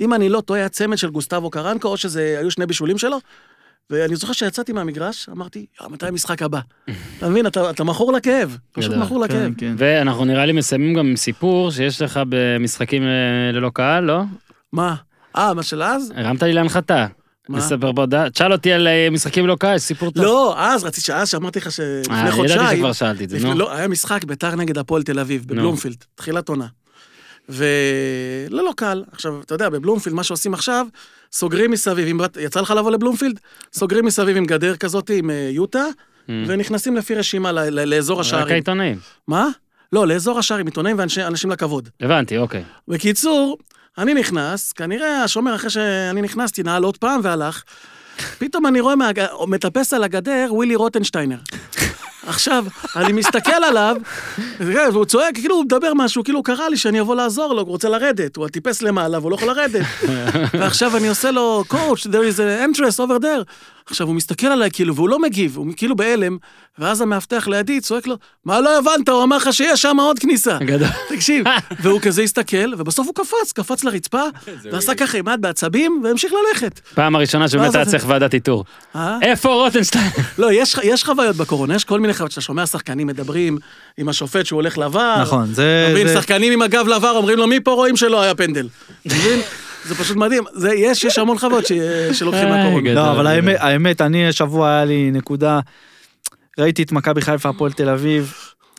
אם 0.00 0.14
אני 0.14 0.28
לא 0.28 0.40
טועה, 0.40 0.60
היה 0.60 0.68
צמד 0.68 0.98
של 0.98 1.10
גוסטבו 1.10 1.50
קרנקו, 1.50 1.88
או 1.88 1.96
שזה 1.96 2.36
היו 2.38 2.50
שני 2.50 2.66
בישולים 2.66 2.98
שלו. 2.98 3.18
ואני 3.92 4.16
זוכר 4.16 4.32
שיצאתי 4.32 4.72
מהמגרש, 4.72 5.28
אמרתי, 5.28 5.66
"יואו, 5.80 5.90
מתי 5.90 6.06
המשחק 6.06 6.42
הבא? 6.42 6.60
אתה 7.18 7.28
מבין, 7.28 7.46
אתה, 7.46 7.70
אתה 7.70 7.84
מכור 7.84 8.12
לכאב, 8.12 8.58
פשוט. 8.72 8.92
מכור 8.96 9.20
לכאב. 9.20 9.36
כן, 9.38 9.52
כן. 9.58 9.74
ואנחנו 9.78 10.24
נראה 10.24 10.46
לי 10.46 10.52
מסיימים 10.52 10.94
גם 10.94 11.06
עם 11.06 11.16
סיפור 11.16 11.70
שיש 11.70 12.02
לך 12.02 12.20
במשחקים 12.28 13.02
אה, 13.02 13.08
ללא 13.52 13.70
קהל, 13.74 14.04
לא? 14.04 14.22
מה? 14.72 14.94
אה, 15.36 15.54
מה 15.54 15.62
של 15.62 15.82
אז? 15.82 16.12
הרמת 16.16 16.42
לי 16.42 16.52
להנחתה. 16.52 17.06
מה? 17.48 17.58
לספר 17.58 17.92
בהודעה. 17.92 18.30
תשאל 18.30 18.52
אותי 18.52 18.72
על 18.72 18.88
אה, 18.88 19.08
משחקים 19.10 19.44
ללא 19.44 19.56
קהל, 19.60 19.78
סיפור 19.78 20.10
טוב. 20.10 20.24
לא, 20.24 20.54
אז 20.58 20.84
רציתי, 20.84 21.06
שאז 21.06 21.28
שאמרתי 21.28 21.58
לך 21.58 21.66
אה, 21.66 21.70
שלפני 21.72 22.18
ידעתי 22.18 22.32
חודשיים, 22.32 22.76
שכבר 22.76 22.92
שאלתי 22.92 23.24
את 23.24 23.28
זה, 23.30 23.38
נו. 23.38 23.54
לא, 23.54 23.72
היה 23.72 23.88
משחק 23.88 24.24
ביתר 24.24 24.54
נגד 24.56 24.78
הפועל 24.78 25.02
תל 25.02 25.18
אביב, 25.18 25.44
בבלומפילד, 25.46 26.04
תחילת 26.14 26.48
עונה. 26.48 26.66
ולא, 27.48 28.64
לא 28.64 28.72
קל. 28.76 29.04
עכשיו, 29.12 29.40
אתה 29.40 29.54
יודע, 29.54 29.68
בבלומפילד, 29.68 30.16
מה 30.16 30.24
שעושים 30.24 30.54
עכשיו, 30.54 30.86
סוגרים 31.32 31.70
מסביב, 31.70 32.08
אם 32.08 32.20
יצא 32.40 32.60
לך 32.60 32.70
לבוא 32.70 32.90
לבלומפילד? 32.90 33.40
סוגרים 33.72 34.04
מסביב 34.04 34.36
עם 34.36 34.44
גדר 34.44 34.76
כזאת, 34.76 35.10
עם 35.10 35.30
אה, 35.30 35.48
יוטה, 35.52 35.84
ונכנסים 36.28 36.96
לפי 36.96 37.14
רשימה 37.14 37.52
לאזור 37.70 38.18
רק 38.18 38.20
השערים. 38.20 38.52
העיתונאים. 38.52 38.98
מה? 39.28 39.48
לא, 39.92 40.06
לאזור 40.06 40.38
השערים, 40.38 40.66
עיתונאים 40.66 40.98
ואנשים 40.98 41.50
לכבוד. 41.50 41.88
הבנתי, 42.00 42.38
אוקיי. 42.38 42.64
בקיצור, 42.88 43.58
אני 43.98 44.14
נכנס, 44.14 44.72
כנראה 44.72 45.22
השומר 45.22 45.54
אחרי 45.54 45.70
שאני 45.70 46.22
נכנסתי 46.22 46.62
נעל 46.62 46.82
עוד 46.84 46.96
פעם 46.96 47.20
והלך. 47.22 47.62
פתאום 48.38 48.66
אני 48.66 48.80
רואה. 48.80 48.94
מטפס 49.48 49.92
על 49.92 50.04
הגדר 50.04 50.48
ווילי 50.50 50.74
רוטנשטיינר. 50.74 51.36
עכשיו, 52.26 52.64
אני 52.96 53.12
מסתכל 53.12 53.50
עליו, 53.52 53.96
והוא 54.60 55.04
צועק, 55.04 55.34
כאילו 55.34 55.54
הוא 55.54 55.64
מדבר 55.64 55.92
משהו, 55.94 56.24
כאילו 56.24 56.38
הוא 56.38 56.44
קרא 56.44 56.68
לי 56.68 56.76
שאני 56.76 57.00
אבוא 57.00 57.14
לעזור 57.14 57.54
לו, 57.54 57.60
הוא 57.62 57.68
רוצה 57.68 57.88
לרדת, 57.88 58.36
הוא 58.36 58.48
טיפס 58.48 58.82
למעלה 58.82 59.18
והוא 59.18 59.30
לא 59.30 59.36
יכול 59.36 59.48
לרדת. 59.48 59.86
ועכשיו 60.52 60.96
אני 60.96 61.08
עושה 61.08 61.30
לו, 61.30 61.64
coach, 61.70 62.06
there 62.06 62.24
is 62.34 62.38
an 62.38 62.76
interest 62.76 63.00
over 63.00 63.22
there. 63.22 63.44
עכשיו, 63.86 64.06
הוא 64.06 64.14
מסתכל 64.14 64.46
עליי 64.46 64.70
כאילו, 64.70 64.94
והוא 64.94 65.08
לא 65.08 65.18
מגיב, 65.18 65.56
הוא 65.56 65.66
כאילו 65.76 65.96
בהלם, 65.96 66.36
ואז 66.78 67.00
המאבטח 67.00 67.48
לידי 67.48 67.80
צועק 67.80 68.06
לו, 68.06 68.16
מה 68.44 68.60
לא 68.60 68.78
הבנת? 68.78 69.08
הוא 69.08 69.22
אמר 69.22 69.36
לך 69.36 69.52
שיש 69.52 69.82
שם 69.82 69.96
עוד 70.00 70.18
כניסה. 70.18 70.58
גדול. 70.60 70.88
תקשיב, 71.08 71.44
והוא 71.82 72.00
כזה 72.00 72.22
הסתכל, 72.22 72.74
ובסוף 72.78 73.06
הוא 73.06 73.14
קפץ, 73.14 73.52
קפץ 73.54 73.84
לרצפה, 73.84 74.22
ועשה 74.72 74.94
ככה 74.94 75.18
עם 75.18 75.28
יד 75.28 75.40
בעצבים, 75.40 76.00
והמשיך 76.04 76.32
ללכת. 76.32 76.80
פעם 76.94 77.16
הראשונה 77.16 77.48
שבאמת 77.48 77.74
היה 77.74 77.86
צריך 77.86 78.04
ועדת 78.08 78.34
איתור. 78.34 78.64
אה? 78.96 79.18
איפה 79.22 79.48
רוטנשטיין? 79.48 80.10
לא, 80.38 80.52
יש, 80.52 80.76
יש 80.82 81.04
חוויות 81.04 81.36
בקורונה, 81.36 81.74
יש 81.74 81.84
כל 81.84 82.00
מיני 82.00 82.14
חוויות 82.14 82.30
שאתה 82.30 82.40
שומע 82.40 82.66
שחקנים 82.66 83.06
מדברים 83.06 83.58
עם 83.98 84.08
השופט 84.08 84.46
שהוא 84.46 84.56
הולך 84.56 84.78
לבר. 84.78 85.22
נכון, 85.22 85.54
זה... 85.54 85.84
אומרים 85.88 86.08
שחקנים 86.08 86.52
עם 86.52 86.62
הגב 86.62 86.86
לעבר, 86.86 87.16
אומרים 87.16 87.38
לו, 87.38 87.46
מפה 87.46 87.70
רואים 87.70 87.96
שלא 87.96 88.20
היה 88.20 88.34
פנדל. 88.34 88.68
זה 89.84 89.94
פשוט 89.94 90.16
מדהים. 90.16 90.44
זה, 90.52 90.74
יש, 90.74 91.04
יש 91.04 91.18
המון 91.18 91.38
חוויות 91.38 91.66
ש, 91.66 91.72
שלוקחים 92.12 92.48
איי, 92.48 92.62
מהקורונה. 92.64 92.94
לא, 92.94 93.10
אבל 93.10 93.26
האמת, 93.26 93.56
האמת, 93.60 94.00
אני 94.00 94.28
השבוע 94.28 94.68
היה 94.70 94.84
לי 94.84 95.10
נקודה, 95.10 95.60
ראיתי 96.58 96.82
את 96.82 96.92
מכבי 96.92 97.20
חיפה, 97.20 97.48
הפועל 97.48 97.72
תל 97.72 97.88
אביב, 97.88 98.34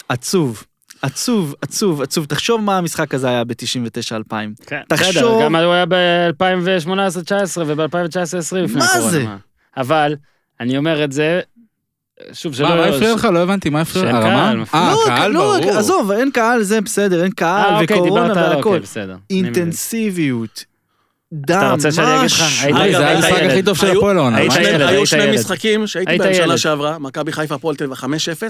עצוב. 0.10 0.64
עצוב, 1.02 1.56
עצוב, 1.62 2.02
עצוב. 2.02 2.26
תחשוב 2.26 2.62
מה 2.62 2.78
המשחק 2.78 3.14
הזה 3.14 3.28
היה 3.28 3.44
ב-99-2000. 3.44 4.34
כן, 4.66 4.82
תחשוב- 4.90 5.10
בסדר, 5.10 5.42
גם 5.46 5.56
הוא 5.56 5.74
היה 5.74 5.86
ב-2018-19 5.86 6.92
וב-2019-2020 7.66 8.56
לפני 8.64 8.76
מה. 8.80 9.02
זה? 9.10 9.26
אבל, 9.78 10.16
אני 10.60 10.78
אומר 10.78 11.04
את 11.04 11.12
זה, 11.12 11.40
שוב, 12.34 12.56
שלא... 12.56 12.70
מה, 12.70 12.76
מה 12.76 12.86
הפריע 12.86 13.14
לך? 13.14 13.26
לא 13.26 13.40
הבנתי, 13.40 13.70
מה 13.70 13.82
הפריע? 13.82 14.04
שאין 14.06 14.16
הרמה? 14.16 14.46
קהל, 14.48 14.58
מפריע. 14.58 14.84
אה, 14.84 14.92
לא, 14.92 15.04
קהל, 15.06 15.32
לא, 15.32 15.58
ברור. 15.62 15.78
עזוב, 15.78 16.12
אין 16.12 16.32
קהל, 16.32 16.64
זה 16.64 16.82
בסדר, 16.82 17.24
אין 17.24 17.32
קהל 17.32 17.74
אה, 17.74 17.80
אוקיי, 17.80 17.98
וקורונה 17.98 18.28
דיברת 18.28 18.38
על... 18.38 18.56
והכל. 18.56 18.76
אוקיי. 18.76 19.16
אינטנסיביות. 19.30 20.66
דם, 21.34 21.58
אתה 21.58 21.72
רוצה 21.72 21.92
שאני 21.92 22.08
אגיד 22.20 22.32
לך? 22.32 22.44
זה 22.64 22.70
אגב, 22.70 23.02
המשחק 23.02 23.44
הכי. 23.44 23.64
טוב 23.64 23.78
של 23.78 23.98
הפועל 23.98 24.18
העונה. 24.18 24.38
היו 24.88 25.06
שני-. 25.06 25.32
משחקים 25.36 25.88
שהייתי 25.88 26.12
היית 26.12 26.22
בהם 26.22 26.34
שנה. 26.34 26.58
שעברה, 26.58 27.00
מכבי 27.00 27.32
חיפה 27.32 27.56
הפועל 27.56 27.76
תל 27.76 27.84
אביב 27.84 27.98
5-0 27.98 28.06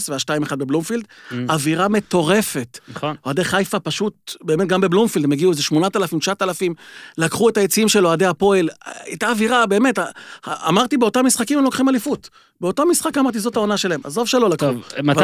וה-2-1 0.09 0.55
בבלומפילד, 0.55 1.03
Mm. 1.03 1.35
אווירה 1.49 1.87
מטורפת. 1.87 2.79
נכון. 2.95 3.15
אוהדי 3.25 3.43
חיפה 3.43 3.79
פשוט, 3.79 4.35
באמת 4.43 4.67
גם 4.67 4.81
בבלומפילד, 4.81 5.25
הם 5.25 5.31
הגיעו 5.31 5.51
איזה 5.51 5.63
8,000, 5.63 6.19
9,000, 6.19 6.73
לקחו 7.17 7.49
את 7.49 7.57
היציעים 7.57 7.89
של 7.89 8.05
אוהדי 8.07 8.25
הפועל, 8.25 8.69
הייתה 9.05 9.29
אווירה, 9.29 9.65
באמת, 9.65 9.99
אמרתי 10.47 10.97
באותם 10.97 11.25
משחקים 11.25 11.57
הם 11.57 11.63
לוקחים 11.63 11.89
אליפות. 11.89 12.29
באותו 12.61 12.85
משחק 12.85 13.17
אמרתי 13.17 13.39
זאת 13.39 13.55
העונה 13.55 13.77
שלהם, 13.77 13.99
עזוב 14.03 14.27
שלא 14.27 14.49
לקחו. 14.49 14.65
טוב, 14.67 14.81
מתי 15.03 15.21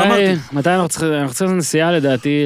מתי 0.52 0.70
אנחנו 0.70 0.90
צריכים 0.90 1.14
אנחנו 1.14 1.34
צריכים 1.34 1.58
נסיעה 1.58 1.92
לדעתי 1.92 2.46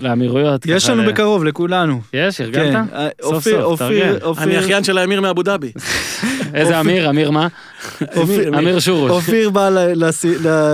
לאמירויות? 0.00 0.66
יש 0.66 0.88
לנו 0.88 1.02
בקרוב, 1.06 1.44
לכולנו. 1.44 2.00
יש? 2.12 2.36
כן, 2.36 2.44
ארגנת? 2.44 2.92
אה, 2.92 3.08
סוף 3.22 3.34
אופיר, 3.34 3.62
סוף, 3.62 3.80
אופיר, 4.02 4.18
תארגן. 4.18 4.26
אופיר, 4.26 4.44
אני 4.44 4.58
אחיין 4.58 4.84
של 4.84 4.98
האמיר 4.98 5.20
מאבו 5.20 5.42
דאבי. 5.42 5.72
איזה 6.54 6.80
אמיר? 6.80 7.10
אמיר 7.10 7.30
מה? 7.30 7.48
אופיר- 8.16 8.58
אמיר 8.58 8.78
שורוש. 8.80 9.10
אופיר 9.10 9.50
בא 9.50 9.68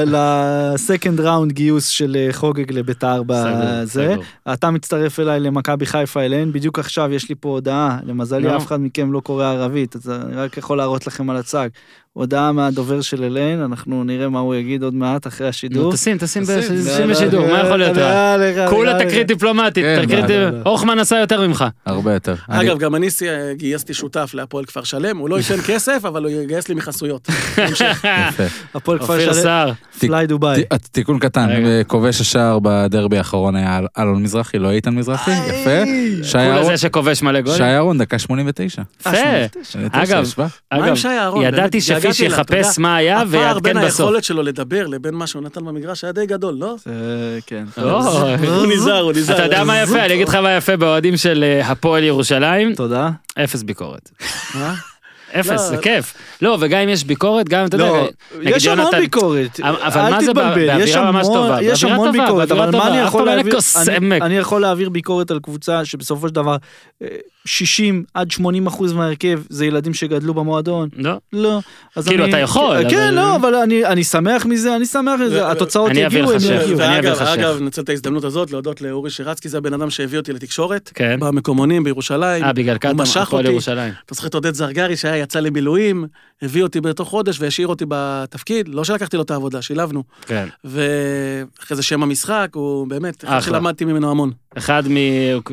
לסקנד 0.07 1.21
ראונד 1.21 1.53
גיוס 1.53 1.89
של 1.89 2.17
אה, 2.17 2.33
חוגג 2.33 2.73
לביתר 2.73 3.23
בזה. 3.27 4.15
אתה 4.53 4.71
מצטרף 4.71 5.21
אליי 5.21 5.41
למכבי 5.41 5.87
חיפה 5.87 6.21
אליהן, 6.21 6.53
בדיוק 6.53 6.79
עכשיו 6.79 7.13
יש 7.13 7.29
לי 7.29 7.35
פה 7.41 7.49
הודעה, 7.49 7.99
למזלי. 8.07 8.57
אף 8.57 8.67
אחד 8.67 8.81
מכם 8.81 9.13
לא 9.13 9.21
קורא 9.21 9.45
ערבית, 9.47 9.97
אז 9.97 10.11
אני 10.11 10.37
רק 10.37 10.57
יכול 10.57 10.77
להראות 10.79 11.07
לכם 11.07 11.31
על 11.31 11.37
הצג. 11.37 11.69
הודעה 12.13 12.53
מהדובר 12.53 13.01
של 13.01 13.25
אליהן, 13.25 13.61
אנחנו 13.61 14.05
נראה 14.05 14.29
מה 14.29 14.39
הוא 14.39 14.55
יגיד 14.55 14.83
עוד 14.83 14.95
מעט 14.95 15.27
אחרי 15.27 15.49
השידור. 15.49 15.93
תשים, 15.93 16.19
תשים 16.19 16.43
תשים. 16.43 16.77
תשים 16.95 17.11
בשידור, 17.11 17.47
מה 17.47 17.59
יכול 17.61 17.77
להיות 17.77 17.97
רע? 17.97 18.37
כולה 18.71 18.99
תקרית 19.05 19.27
דיפלומטית, 19.27 19.85
כן, 19.85 20.05
תקרית... 20.07 20.25
לא, 20.31 20.37
לא, 20.37 20.51
לא. 20.51 20.71
הוכמן 20.71 20.99
עשה 20.99 21.17
יותר 21.19 21.47
ממך. 21.47 21.65
הרבה 21.87 22.13
יותר. 22.15 22.35
אגב, 22.49 22.79
גם 22.79 22.95
אני 22.95 23.09
גייסתי 23.57 23.95
שותף 23.95 24.31
להפועל 24.35 24.65
כפר 24.65 24.83
שלם, 24.85 25.17
הוא 25.17 25.29
לא 25.29 25.39
ייתן 25.39 25.57
כסף, 25.67 26.01
אבל 26.05 26.23
הוא 26.25 26.31
יגייס 26.33 26.69
לי 26.69 26.75
מחסויות. 26.75 26.98
יפה. 28.29 28.43
הפועל 28.75 28.99
כפר 28.99 29.21
שלם, 29.21 29.33
סער. 29.33 29.73
פליי 29.99 30.27
דובאי. 30.27 30.63
תיקון 30.93 31.19
קטן, 31.19 31.49
רגע. 31.51 31.85
כובש 31.87 32.21
השער 32.21 32.59
בדרבי 32.63 33.19
האחרון 33.19 33.57
היה 33.57 33.81
אלון 33.99 34.23
מזרחי, 34.23 34.59
לא 34.59 34.71
איתן 34.71 34.95
מזרחי, 34.95 35.31
יפה. 35.31 35.85
שי 36.23 36.39
אהרון, 36.39 36.65
זה 36.65 36.77
שכובש 36.77 37.23
מלא 37.23 37.41
גולים. 37.41 37.57
שי 37.59 37.65
אהרון, 37.65 37.99
דקה 37.99 38.19
89. 38.19 38.83
יפה. 39.01 39.11
אגב. 39.93 40.25
מה 40.39 40.47
עם 40.73 40.83
אגב, 40.83 40.97
שי 40.97 41.09
אהרון? 41.09 41.45
ידעתי 41.45 41.81
שפיש 41.81 42.21
יחפש. 42.21 42.79
מה 42.79 42.97
היה 42.97 43.17
הפער 43.21 43.31
ויעדכן 43.31 43.63
בין 43.63 43.87
בסוף. 43.87 44.01
היכולת 44.01 44.25
שלו 44.25 44.43
לדבר 44.43 44.87
לבין 44.87 45.15
מה 45.15 45.27
שהוא 45.27 45.43
נתן 45.43 45.65
במגרש 45.65 46.05
היה 46.05 46.13
די 46.13 46.27
גדול, 46.27 46.55
לא? 46.55 46.77
כן. 47.47 47.65
או, 47.83 48.01
הוא 48.47 48.67
נזהר, 48.67 49.01
הוא 49.03 49.13
נזהר. 49.13 49.37
אתה 49.37 49.45
יודע 49.45 49.65
מה 49.65 49.83
יפה? 49.83 50.05
אני 50.05 50.15
אגיד 50.15 50.29
לך 50.29 50.35
מה 50.35 50.57
יפה 50.57 50.77
באוהדים 50.77 51.17
של 51.17 51.45
אה, 51.45 51.69
הפועל 51.71 52.05
ירושלים, 52.05 52.75
תודה. 52.75 53.11
אפס 53.45 53.63
ביקורת. 53.63 54.11
אפס, 55.33 55.51
לא. 55.51 55.57
זה 55.57 55.77
כיף. 55.77 56.15
לא, 56.43 56.57
וגם 56.61 56.81
אם 56.81 56.89
יש 56.89 57.05
ביקורת, 57.05 57.49
גם, 57.49 57.67
אתה 57.67 57.77
יודע, 57.77 57.87
לא, 57.87 58.09
נגיד 58.41 58.57
יש 58.57 58.67
המון 58.67 58.91
ביקורת. 59.01 59.61
אבל 59.61 60.01
אל 60.01 60.11
מה 60.11 60.21
זה 60.21 60.27
תתבלבל, 60.27 60.49
באווירה 60.67 60.85
יש 60.85 60.97
ממש 60.97 61.27
המון- 61.27 61.35
טובה? 61.49 61.63
יש 61.63 61.85
המון 61.85 62.13
ביקורת, 62.13 62.51
אבל 62.51 62.71
מה 62.77 62.89
אני 62.89 62.99
יכול 62.99 63.27
להעביר? 63.27 63.59
אני- 64.23 64.37
יכול 64.37 64.61
להעביר 64.61 64.89
ביקורת 64.89 65.31
על 65.31 65.39
קבוצה 65.41 65.85
שבסופו 65.85 66.29
של 66.29 66.35
דבר 66.35 66.57
אה, 67.03 67.07
60 67.45 68.05
עד 68.15 68.31
80 68.31 68.67
אחוז 68.67 68.93
מההרכב 68.93 69.41
זה 69.49 69.67
ילדים 69.67 69.95
שגדלו 69.95 70.35
במועדון. 70.35 70.89
לא? 70.97 71.13
לא. 71.33 71.59
אז 71.97 72.09
כאילו, 72.09 72.25
אני- 72.25 72.33
אתה 72.33 72.39
יכול, 72.41 72.77
כן, 72.91 73.15
לא, 73.15 73.37
אבל 73.37 73.55
אני- 73.55 73.85
אני 73.85 74.05
שמח 74.05 74.47
מזה, 74.47 74.77
אני 74.77 74.87
שמח 74.87 75.21
מזה, 75.27 75.45
ו- 75.47 75.51
התוצאות 75.51 75.91
יגיעו, 75.95 76.33
הם. 76.33 76.39
יגיעו. 76.99 77.15
אגב, 77.35 77.61
ננצל 77.61 77.83
את 77.83 77.89
ההזדמנות 77.89 78.25
הזאת 78.25 78.51
להודות 78.51 78.81
לאורי 78.81 79.11
שירצקי, 79.11 79.49
זה 79.49 79.59
הבן 79.59 79.75
אדם 79.75 79.91
שהביא 79.91 80.19
אותי 80.19 80.33
לתקשורת, 80.33 80.91
כן. 80.95 81.17
במקומונים 81.21 81.85
בירושלים. 81.85 82.45
אה, 82.45 82.53
בגלל 82.53 82.79
קטמון, 82.79 83.07
הפועל. 83.17 83.47
ירושלים. 83.47 83.93
אתה 84.07 84.15
זוכר 84.15 84.27
את 84.29 84.35
עודד 84.35 84.55
זרגרי 84.55 84.97
שהיה 84.97 85.18
יצא 85.23 85.41
למילואים, 85.41 86.07
הביא 86.43 86.63
אותי 86.63 86.81
בתוך 86.81 87.09
חודש 87.09 87.41
והשאיר 87.41 87.69
אותי 87.69 87.85
בתפקיד, 87.89 88.69
לא 88.69 88.85
שלקחתי 88.85 89.17
לו 89.17 89.23
את 89.23 89.31
העבודה, 89.31 89.63
שילבנו. 89.63 90.03
כן. 90.27 90.47
ואחרי 90.65 91.77
זה 91.77 91.83
שם 91.83 92.03
המשחק, 92.03 92.49
הוא 92.55 92.87
באמת, 92.87 93.25
אחד. 93.25 93.41
שלמדתי 93.41 93.85
ממנו 93.85 94.11
המון. 94.11 94.31
אחד 94.59 94.83
מ... 94.89 94.97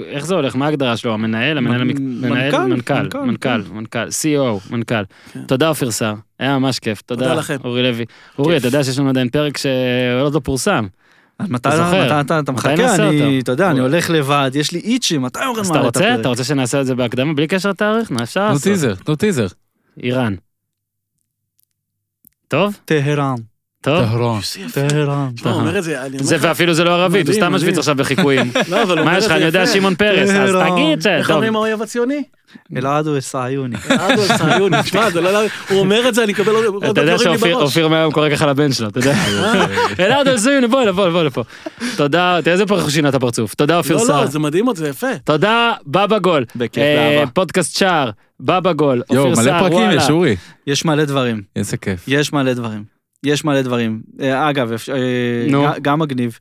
איך 0.06 0.26
זה 0.26 0.36
הולך? 0.36 0.56
מה 0.56 0.66
ההגדרה 0.66 0.98
שלו? 0.98 1.14
המנהל? 1.14 1.58
המנהל. 1.58 1.84
מנכ"ל? 1.84 2.66
מנכ"ל, 2.66 2.66
מנכ"ל, 2.66 3.20
מנכ"ל, 3.20 3.62
מנכ"ל, 3.74 4.08
CEO, 4.08 4.72
מנכ"ל. 4.72 5.04
כן. 5.34 5.44
תודה 5.48 5.70
אופיר 5.70 5.92
סער, 5.92 6.16
היה 6.40 6.60
ממש 6.60 6.80
כיף. 6.80 7.02
תודה 7.02 7.24
תודה 7.24 7.36
לכם. 7.36 7.58
אורי 7.64 7.84
לוי. 7.84 8.06
אורי, 8.40 8.58
אתה 8.58 8.68
יודע 8.68 8.84
שיש 8.84 9.00
לנו 9.00 9.10
עדיין 9.10 9.30
פרק 9.30 9.58
שעוד 9.58 10.34
לא 10.34 10.40
פורסם. 10.40 10.88
אז 11.40 11.50
מתי 11.50 11.70
אתה 11.70 11.78
זוכר? 11.78 12.06
מתי 12.06 12.22
אתה- 12.22 12.40
אתה 12.40 12.52
מתי 12.52 12.52
מחכה, 12.52 12.96
אני? 12.96 13.40
אתה 13.40 13.52
יודע, 13.52 13.72
אני 13.72 13.80
הולך 13.80 14.10
לבד, 14.10 14.52
יש 14.54 14.72
לי 14.72 14.80
איצ'ים, 14.80 15.22
מתי 15.22 15.40
אומרים 15.46 15.60
אז 15.62 15.70
מה 15.72 15.76
אתה 15.76 15.82
את 15.82 15.86
רוצה? 15.96 16.00
הפרק? 16.10 16.20
אתה 16.20 16.30
רוצה 16.30 16.44
שנעשה 16.44 16.82
את 16.82 16.86
זה 16.86 16.96
בהקדמה 16.96 17.34
בלי 17.34 17.48
קשר 17.48 17.70
לתאריך? 17.70 18.12
מה 18.12 18.24
אפשר 18.24 18.50
לעשות? 18.50 18.64
טיזר, 18.64 18.96
תנו 18.96 19.16
טיזר. 19.16 19.48
איראן. 20.04 20.36
טוב? 22.48 22.78
טהרן, 22.86 23.36
טוב? 23.86 24.06
טהרן. 24.74 25.32
תשמע, 25.36 25.52
הוא 25.52 25.60
אומר 25.60 25.78
את 25.78 25.84
זה, 25.84 26.02
אני 26.02 26.18
אומר 26.18 26.24
זה 26.24 26.36
לך, 26.36 26.44
ואפילו 26.44 26.74
זה 26.74 26.84
לא 26.84 26.90
ערבית, 26.90 27.28
הוא 27.28 27.36
סתם 27.36 27.54
משוויץ. 27.54 27.78
עכשיו 27.78 27.96
בחיקויים. 27.96 28.52
לא, 28.72 28.84
אבל 28.84 28.92
הוא 28.92 29.00
אומר 29.00 29.12
מה 29.12 29.18
יש 29.18 29.24
לך? 29.24 29.30
זה 29.30 29.36
אני 29.36 29.46
יודע. 29.46 29.68
שמעון 29.68 29.96
פרס, 29.96 30.30
אז 30.30 30.52
טהרן. 30.52 30.72
תגיד 30.72 31.02
ש... 31.02 31.08
איך. 31.08 31.32
אומרים 31.32 31.56
האויב 31.56 31.82
הציוני? 31.82 32.24
אלעדו 32.78 33.18
אסעיוני. 33.18 33.76
אדו 33.90 34.22
אל-סעיוני. 34.22 34.84
תשמע, 34.84 35.10
זה 35.14 35.22
לא... 35.22 35.40
הוא 35.70 35.80
אומר 35.80 36.10
את 36.10 36.16
זה, 36.16 36.24
אני 36.24 36.34
אקבל 36.34 36.56
עוד 36.56 36.84
אתה 36.84 37.02
יודע 37.02 37.16
דברים 37.16 37.32
לי 37.32 37.38
שאופיר 37.38 37.58
בראש. 37.58 37.64
אופיר 37.70 37.88
מהיום 37.88 38.12
קורא 38.14 38.30
ככה 38.30 38.46
לבן 38.46 38.72
שלו, 38.72 38.88
אתה 38.88 39.00
יודע. 39.00 39.14
אלעד 40.00 40.28
אלזויני, 40.28 40.68
בוא 40.68 40.84
לפה, 40.84 41.10
בוא 41.10 41.24
לפה. 41.24 41.44
תודה, 41.98 42.40
תראה 42.44 42.54
איזה 42.54 42.64
הוא 42.70 42.90
שינה 42.90 43.10
את 43.10 43.16
הפרצוף. 43.16 43.54
תודה 43.54 43.78
אופיר 43.78 43.96
לא, 43.96 44.02
סער. 44.02 44.22
לא, 44.22 44.28
זה 44.28 44.40
מדהים 44.40 44.66
עוד, 44.66 44.76
זה 44.76 44.88
יפה. 44.88 45.18
תודה, 45.24 45.74
בבא 45.88 46.20
גול. 46.20 46.46
בכיף, 46.56 46.84
אה, 46.84 47.16
באהבה. 47.18 47.32
פודקאסט 47.32 47.78
שער, 47.78 48.10
בבא 48.40 48.74
גול. 48.74 49.02
יואו, 49.12 49.26
אופיר 49.26 49.44
מלא 49.44 49.52
סער, 49.52 49.60
פרקים 49.60 49.78
וואלה. 49.78 49.96
יש, 49.96 50.10
אורי. 50.10 50.36
יש 50.68 50.86
מלא 50.86 51.06
דברים, 51.06 51.42
איזה 51.56 51.78
כיף. 51.78 52.04
יש 52.08 52.34
מלא 52.34 52.54
דברים. 52.54 52.95
יש 53.26 53.46
מלא 53.46 53.62
דברים. 53.62 54.02
אה, 54.22 54.50
אגב, 54.50 54.72
אפ- 54.72 54.90
אה, 54.90 55.46
גם 55.82 56.00
מגניב, 56.00 56.40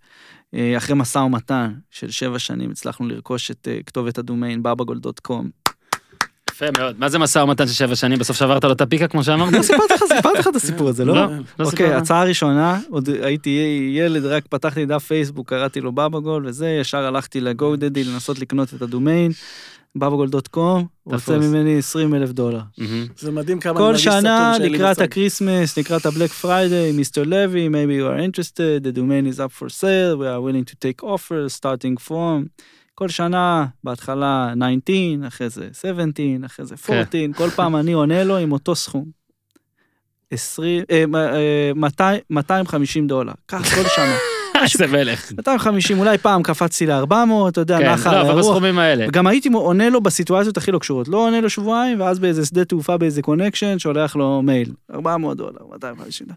אה, 0.55 0.75
אחרי 0.77 0.97
משא 0.97 1.19
ומתן 1.19 1.73
של 1.91 2.11
שבע 2.11 2.39
שנים 2.39 2.71
הצלחנו 2.71 3.09
לרכוש 3.09 3.51
את 3.51 3.69
כתובת 3.87 4.19
הדומיין 4.19 4.63
babagol.com. 4.67 5.45
יפה 6.51 6.67
מאוד. 6.79 6.97
מה 6.99 7.09
זה 7.09 7.19
משא 7.19 7.39
ומתן 7.39 7.67
של 7.67 7.73
שבע 7.73 7.97
שנים? 7.97 8.19
בסוף 8.19 8.37
שברת 8.37 8.65
לו 8.65 8.73
את 8.73 8.81
הפיקה 8.81 9.09
כמו 9.09 9.25
שאמרת? 9.25 9.61
סיפרתי 9.63 9.95
לך, 9.95 10.01
סיפרתי 10.17 10.39
לך 10.39 10.49
את 10.49 10.57
הסיפור 10.57 10.89
הזה, 10.89 11.05
לא? 11.05 11.15
לא, 11.15 11.27
לא 11.59 11.65
אוקיי. 11.65 11.95
הצעה 11.95 12.25
ראשונה, 12.25 12.79
עוד 12.91 13.09
הייתי 13.23 13.51
ילד, 13.95 14.25
רק 14.25 14.45
פתחתי 14.49 14.87
דף 14.87 15.05
פייסבוק, 15.05 15.49
קראתי 15.49 15.81
לו 15.81 15.93
בבגול 15.93 16.47
וזה, 16.47 16.69
ישר 16.81 16.99
הלכתי 17.05 17.41
ל 17.41 17.49
GoDaddy 17.49 18.05
לנסות 18.05 18.39
לקנות 18.39 18.75
את 18.75 18.83
הדומיין, 18.83 19.33
babagol.com, 19.97 20.87
רוצה. 21.07 21.39
ממני 21.39 21.79
20 21.79 22.15
אלף 22.15 22.31
דולר. 22.31 22.61
זה 23.19 23.31
מדהים 23.33 23.61
כמה 23.61 23.79
כל 23.79 23.97
שנה 23.97 24.53
לי 24.61 24.69
לקראת. 24.69 24.99
ה 25.01 25.08
Christmas, 25.08 25.79
לקראת 25.79 26.07
ה 26.07 26.11
Black 26.11 26.31
Friday, 26.31 26.93
Mister 26.93 27.23
Levy, 27.23 27.69
maybe 27.69 28.01
you 28.03 28.17
are 28.17 28.31
interested, 28.31 28.85
the 28.85 28.97
domain 28.97 29.35
is 29.35 29.39
up 29.39 29.63
for 29.63 29.69
sale, 29.69 30.17
we 30.19 30.27
are 30.27 30.41
willing 30.41 30.71
to 30.71 30.75
take 30.75 31.05
offers, 31.09 31.59
starting 31.61 32.09
from. 32.09 32.45
כל 32.95 33.09
שנה, 33.09 33.67
בהתחלה 33.85 34.53
19, 34.81 35.29
אחרי 35.29 35.49
זה 35.49 35.69
17, 35.73 36.27
אחרי 36.47 36.67
זה 36.67 36.75
14, 36.89 37.21
כל 37.37 37.51
פעם 37.51 37.77
אני 37.77 37.93
עונה 37.93 38.25
לו 38.25 38.37
עם 38.37 38.53
אותו 38.53 38.75
סכום. 38.75 39.05
20, 40.31 40.83
אה, 40.91 41.07
מ- 41.07 41.17
אה, 41.17 41.71
200 41.75 42.21
250 42.31 43.07
דולר. 43.07 43.33
קח 43.47 43.75
כל 43.75 43.89
שנה. 43.97 44.15
איזה 44.73 44.87
מלך. 44.87 45.33
250, 45.33 45.99
אולי 45.99 46.19
פעם 46.19 46.43
קפצתי 46.43 46.87
ל-400, 46.87 47.49
אתה 47.49 47.61
יודע, 47.61 47.79
כן, 47.79 47.93
נחה 47.93 48.13
לא, 48.13 48.17
על 48.19 48.27
אבל. 48.27 48.39
בסכומים 48.39 48.79
האלה. 48.79 49.05
וגם 49.09 49.27
הייתי 49.27 49.49
עונה 49.55 49.89
לו 49.91 50.01
בסיטואציות 50.01 50.57
הכי 50.57 50.73
לא 50.73 50.79
קשורות. 50.79 51.09
לא 51.09 51.17
עונה 51.27 51.41
לו 51.41 51.51
שבועיים, 51.51 52.01
ואז 52.01 52.19
באיזה 52.19 52.47
שדה 52.47 52.65
תעופה, 52.65 52.97
באיזה 52.97 53.23
connection, 53.23 53.79
שולח 53.79 54.17
לו 54.17 54.43
מייל. 54.43 54.71
400 54.95 55.37
דולר, 55.37 55.59
250 55.73 56.27
דולר. 56.27 56.37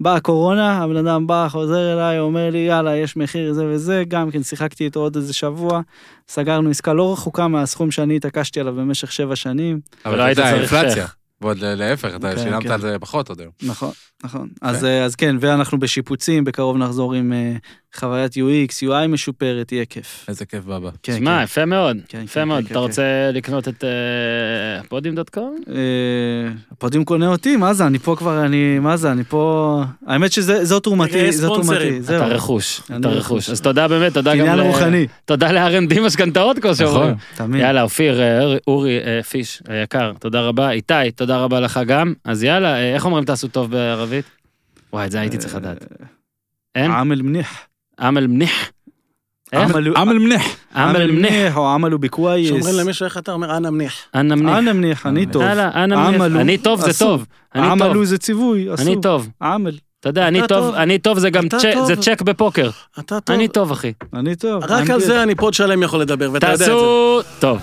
באה 0.00 0.14
הקורונה, 0.14 0.78
הבן 0.78 0.96
אדם 0.96 1.26
בא, 1.26 1.46
חוזר 1.50 1.92
אליי, 1.92 2.18
אומר 2.18 2.50
לי, 2.50 2.58
יאללה, 2.58 2.96
יש 2.96 3.16
מחיר 3.16 3.52
זה 3.52 3.66
וזה, 3.66 4.02
גם 4.08 4.30
כן 4.30 4.42
שיחקתי 4.42 4.84
איתו 4.84 5.00
עוד 5.00 5.16
איזה 5.16 5.32
שבוע, 5.32 5.80
סגרנו 6.28 6.70
עסקה 6.70 6.92
לא 6.92 7.12
רחוקה 7.12 7.48
מהסכום 7.48 7.90
שאני 7.90 8.16
התעקשתי 8.16 8.60
עליו 8.60 8.74
במשך 8.74 9.12
שבע 9.12 9.36
שנים. 9.36 9.80
אבל 10.04 10.20
היית 10.20 10.38
אתה 10.38 10.48
יודע, 10.48 10.68
צריך. 10.68 10.92
שייח. 10.92 11.15
ועוד 11.40 11.58
להפך, 11.58 12.10
אתה 12.16 12.34
כן, 12.34 12.42
שילמת 12.42 12.62
כן. 12.62 12.70
על 12.70 12.80
זה 12.80 12.96
פחות 13.00 13.28
עוד 13.28 13.40
היום. 13.40 13.52
נכון, 13.62 13.90
נכון. 14.24 14.48
אז, 14.62 14.84
אה, 14.84 15.04
אז 15.04 15.16
כן, 15.16 15.36
ואנחנו 15.40 15.78
בשיפוצים, 15.78 16.44
בקרוב 16.44 16.76
נחזור 16.76 17.14
עם 17.14 17.32
אה, 17.32 17.52
חוויית 17.96 18.32
UX, 18.32 18.88
UI 18.88 19.06
משופרת, 19.08 19.72
יהיה 19.72 19.84
כיף. 19.84 20.24
איזה 20.28 20.46
כיף 20.46 20.64
בבא. 20.64 20.90
כן, 21.02 21.16
שמע, 21.18 21.38
כן. 21.38 21.44
יפה 21.44 21.64
מאוד, 21.64 21.96
כן, 22.08 22.20
יפה 22.24 22.40
כן, 22.40 22.48
מאוד. 22.48 22.60
כן, 22.60 22.66
אתה 22.66 22.74
כן. 22.74 22.80
רוצה 22.80 23.30
לקנות 23.32 23.68
את 23.68 23.84
פודיום.קום? 24.88 25.56
אה, 25.68 25.74
הפודיום 26.72 27.04
קונה 27.04 27.28
אותי, 27.28 27.56
מה 27.56 27.74
זה, 27.74 27.86
אני 27.86 27.98
פה 27.98 28.14
כבר, 28.18 28.44
אני, 28.44 28.78
מה 28.78 28.96
זה, 28.96 29.12
אני 29.12 29.24
פה... 29.24 29.82
האמת 30.06 30.32
שזו 30.32 30.80
תרומתי, 30.80 31.32
זו. 31.32 31.54
תרומתי, 31.54 32.02
זהו. 32.02 32.16
אתה 32.16 32.26
רכוש, 32.26 32.80
אתה 33.00 33.08
רכוש. 33.08 33.50
אז 33.50 33.60
תודה 33.60 33.88
באמת, 33.88 34.14
תודה 34.14 34.36
גם 34.36 34.40
קניין 34.40 34.58
ל... 34.58 34.62
רוחני, 34.62 35.06
תודה 35.24 35.52
ל-R&D 35.52 36.00
משכנתאות, 36.00 36.58
כמו 36.58 36.74
שאומרים. 36.74 37.10
נכון. 37.10 37.46
תמיד. 37.46 37.60
יאללה, 37.60 37.82
אופיר, 37.82 38.20
אה, 38.20 38.56
אורי, 38.66 38.98
פיש, 39.28 39.62
היקר, 39.68 40.12
תודה 40.20 40.40
רבה. 40.40 40.70
איתי, 40.70 40.94
תודה 41.14 41.25
רבה 41.34 41.60
לך 41.60 41.80
גם. 41.86 42.12
אז 42.24 42.42
יאללה, 42.44 42.74
אה, 42.76 42.94
איך 42.94 43.04
אומרים 43.04 43.24
תעשו 43.24 43.48
טוב 43.48 43.70
בערבית? 43.70 44.24
וואי, 44.92 45.06
את 45.06 45.10
זה 45.10 45.20
הייתי 45.20 45.38
צריך 45.38 45.54
לדעת. 45.54 45.84
אין? 46.74 46.90
اعمل 46.90 47.22
منيح. 47.22 47.58
اعمل 48.00 48.26
منيح? 48.26 48.70
איך? 49.52 49.70
اعمل- 49.70 49.96
اعمل 49.96 50.18
منيح. 50.18 50.42
اعمل 50.76 51.10
منيح. 51.10 51.56
או 51.56 51.68
اعملوا 51.68 51.98
بكويس. 51.98 52.48
שאומרים 52.48 52.74
למישהו 52.74 53.04
איך 53.04 53.18
אתה 53.18 53.32
אומר, 53.32 53.56
أنا 53.56 53.70
منيح. 53.70 53.92
أنا 54.14 54.34
منيح. 54.34 54.58
أنا 54.58 54.72
منيح, 54.72 55.06
אני 55.06 55.26
טוב. 55.26 55.42
יאללה, 55.42 55.70
أنا 55.84 55.96
منيح. 55.96 56.20
اعملوا, 56.22 56.40
אני 56.40 56.58
טוב 56.58 56.80
זה. 56.90 56.98
טוב. 56.98 57.26
אני 57.54 57.62
טוב. 57.78 57.82
اعملوا 57.82 58.04
זה 58.04 58.18
ציווי, 58.18 58.74
אסור. 58.74 58.86
אני 58.86 59.02
טוב. 59.02 59.28
اعمل, 59.42 59.76
אתה 60.00 60.08
יודע, 60.08 60.28
אני 60.28 60.40
טוב. 60.48 60.74
אני 60.74 60.98
טוב 60.98 61.18
זה 61.18 61.30
גם 61.30 61.48
צ'ק, 62.00 62.22
בפוקר. 62.22 62.70
אתה 62.98 63.20
טוב. 63.20 63.36
אני 63.36 63.48
טוב, 63.48 63.72
אחי. 63.72 63.92
אני 64.14 64.36
טוב. 64.36 64.64
רק 64.64 64.90
על. 64.90 65.00
זה 65.00 65.22
אני 65.22 65.34
pod 65.34 65.54
שלם 65.54 65.82
יכול 65.82 66.00
לדבר, 66.00 66.30
ואתה 66.32 66.46
יודע 66.46 66.54
את 66.54 66.58
זה. 66.58 66.64
תעשו 66.64 67.20
טוב. 67.38 67.58